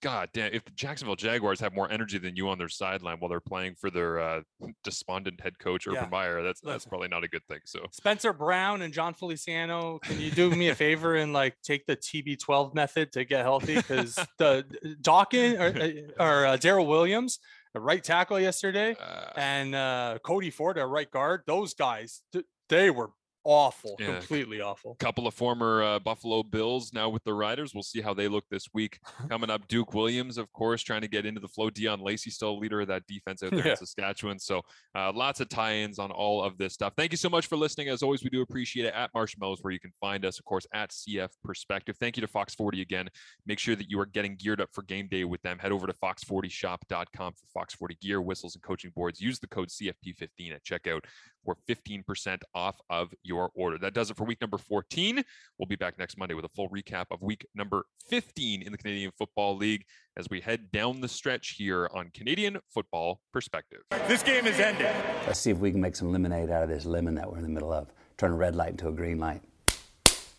God 0.03 0.29
damn, 0.33 0.51
if 0.53 0.65
the 0.65 0.71
Jacksonville 0.71 1.15
Jaguars 1.15 1.61
have 1.61 1.73
more 1.73 1.89
energy 1.89 2.17
than 2.17 2.35
you 2.35 2.49
on 2.49 2.57
their 2.57 2.67
sideline 2.67 3.17
while 3.19 3.29
they're 3.29 3.39
playing 3.39 3.75
for 3.79 3.89
their 3.89 4.19
uh, 4.19 4.41
despondent 4.83 5.39
head 5.39 5.57
coach 5.59 5.87
Urban 5.87 6.03
Yeah. 6.03 6.09
Meyer, 6.09 6.43
that's 6.43 6.59
that's 6.59 6.85
probably 6.85 7.07
not 7.07 7.23
a 7.23 7.27
good 7.29 7.43
thing. 7.47 7.59
So 7.65 7.79
Spencer 7.91 8.33
Brown 8.33 8.81
and 8.81 8.93
Jon 8.93 9.13
Feliciano, 9.13 9.99
can 9.99 10.19
you 10.19 10.29
do 10.29 10.49
me 10.49 10.67
a 10.67 10.75
favor 10.75 11.15
and 11.15 11.31
like 11.31 11.55
take 11.63 11.85
the 11.85 11.95
TB12 11.95 12.75
method 12.75 13.13
to 13.13 13.23
get 13.23 13.41
healthy? 13.43 13.75
Because 13.75 14.15
the 14.37 14.65
Dawkins 15.01 15.57
or, 15.57 15.67
uh, 15.67 16.23
or 16.23 16.45
uh, 16.47 16.57
Daryl 16.57 16.85
Williams, 16.85 17.39
the 17.73 17.79
right 17.79 18.03
tackle 18.03 18.39
yesterday, 18.39 18.97
uh, 18.99 19.29
and 19.37 19.73
uh, 19.73 20.17
Cody 20.21 20.49
Ford, 20.49 20.77
a 20.77 20.85
right 20.85 21.09
guard, 21.09 21.43
those 21.47 21.73
guys, 21.73 22.21
th- 22.33 22.45
they 22.67 22.89
were 22.89 23.11
awful, 23.45 23.95
Yeah. 23.99 24.17
completely 24.19 24.61
awful. 24.61 24.95
couple 24.95 25.27
of 25.27 25.33
former 25.33 25.83
uh, 25.83 25.99
Buffalo 25.99 26.43
Bills 26.43 26.93
now 26.93 27.09
with 27.09 27.23
the 27.23 27.33
Riders. 27.33 27.73
We'll 27.73 27.83
see 27.83 28.01
how 28.01 28.13
they 28.13 28.27
look 28.27 28.45
this 28.49 28.67
week. 28.73 28.99
Coming 29.29 29.49
up, 29.49 29.67
Duke 29.67 29.93
Williams, 29.93 30.37
of 30.37 30.51
course, 30.53 30.81
trying 30.81 31.01
to 31.01 31.07
get 31.07 31.25
into 31.25 31.39
the 31.41 31.47
flow. 31.47 31.69
Dion 31.69 31.99
Lacey 32.01 32.29
still 32.29 32.57
leader 32.59 32.81
of 32.81 32.87
that 32.87 33.05
defense 33.07 33.43
out 33.43 33.51
there 33.51 33.65
Yeah. 33.65 33.71
in 33.71 33.77
Saskatchewan. 33.77 34.39
So 34.39 34.61
uh, 34.95 35.11
lots 35.13 35.39
of 35.39 35.49
tie-ins 35.49 35.99
on 35.99 36.11
all 36.11 36.41
of 36.43 36.57
this 36.57 36.73
stuff. 36.73 36.93
Thank 36.95 37.11
you 37.11 37.17
so 37.17 37.29
much 37.29 37.47
for 37.47 37.57
listening. 37.57 37.89
As 37.89 38.01
always, 38.03 38.23
we 38.23 38.29
do 38.29 38.41
appreciate 38.41 38.85
it 38.85 38.93
at 38.93 39.09
Marshmallows, 39.13 39.59
where 39.61 39.73
you 39.73 39.79
can 39.79 39.91
find 39.99 40.25
us, 40.25 40.39
of 40.39 40.45
course, 40.45 40.65
at 40.73 40.91
CF 40.91 41.29
Perspective. 41.43 41.97
Thank 41.99 42.17
you 42.17 42.21
to 42.21 42.27
Fox 42.27 42.55
40 42.55 42.81
again. 42.81 43.09
Make 43.45 43.59
sure 43.59 43.75
that 43.75 43.89
you 43.89 43.99
are 43.99 44.05
getting 44.05 44.35
geared 44.35 44.61
up 44.61 44.69
for 44.73 44.83
game 44.83 45.07
day 45.09 45.23
with 45.25 45.41
them. 45.41 45.59
Head 45.59 45.71
over 45.71 45.87
to 45.87 45.93
fox40shop.com 45.93 47.33
for 47.33 47.45
Fox 47.53 47.73
40 47.75 47.97
gear, 48.01 48.21
whistles, 48.21 48.55
and 48.55 48.63
coaching 48.63 48.91
boards. 48.95 49.19
Use 49.21 49.39
the 49.39 49.47
code 49.47 49.69
CFP15 49.69 50.53
at 50.53 50.63
checkout 50.63 51.01
for 51.43 51.57
15% 51.67 52.41
off 52.55 52.79
of 52.89 53.13
your 53.33 53.49
order. 53.55 53.77
That 53.77 53.93
does 53.93 54.11
it 54.11 54.17
for 54.17 54.23
week 54.23 54.39
number 54.41 54.57
14. 54.57 55.23
We'll 55.57 55.67
be 55.67 55.75
back 55.75 55.97
next 55.97 56.17
Monday 56.17 56.35
with 56.35 56.45
a 56.45 56.49
full 56.49 56.69
recap 56.69 57.05
of 57.11 57.21
week 57.21 57.45
number 57.55 57.85
15 58.09 58.61
in 58.61 58.71
the 58.71 58.77
Canadian 58.77 59.11
Football 59.17 59.57
League 59.57 59.83
as 60.15 60.27
we 60.29 60.41
head 60.41 60.71
down 60.71 61.01
the 61.01 61.07
stretch 61.07 61.55
here 61.57 61.89
on 61.93 62.11
Canadian 62.13 62.59
Football 62.73 63.19
Perspective. 63.31 63.81
This 64.07 64.21
game 64.23 64.45
is 64.45 64.59
ended. 64.59 64.95
Let's 65.25 65.39
see 65.39 65.51
if 65.51 65.57
we 65.57 65.71
can 65.71 65.81
make 65.81 65.95
some 65.95 66.11
lemonade 66.11 66.49
out 66.49 66.63
of 66.63 66.69
this 66.69 66.85
lemon 66.85 67.15
that 67.15 67.29
we're 67.29 67.37
in 67.37 67.43
the 67.43 67.49
middle 67.49 67.73
of. 67.73 67.87
Turn 68.17 68.31
a 68.31 68.35
red 68.35 68.55
light 68.55 68.71
into 68.71 68.87
a 68.87 68.91
green 68.91 69.17
light. 69.17 69.41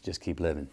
Just 0.02 0.20
keep 0.20 0.38
living. 0.38 0.68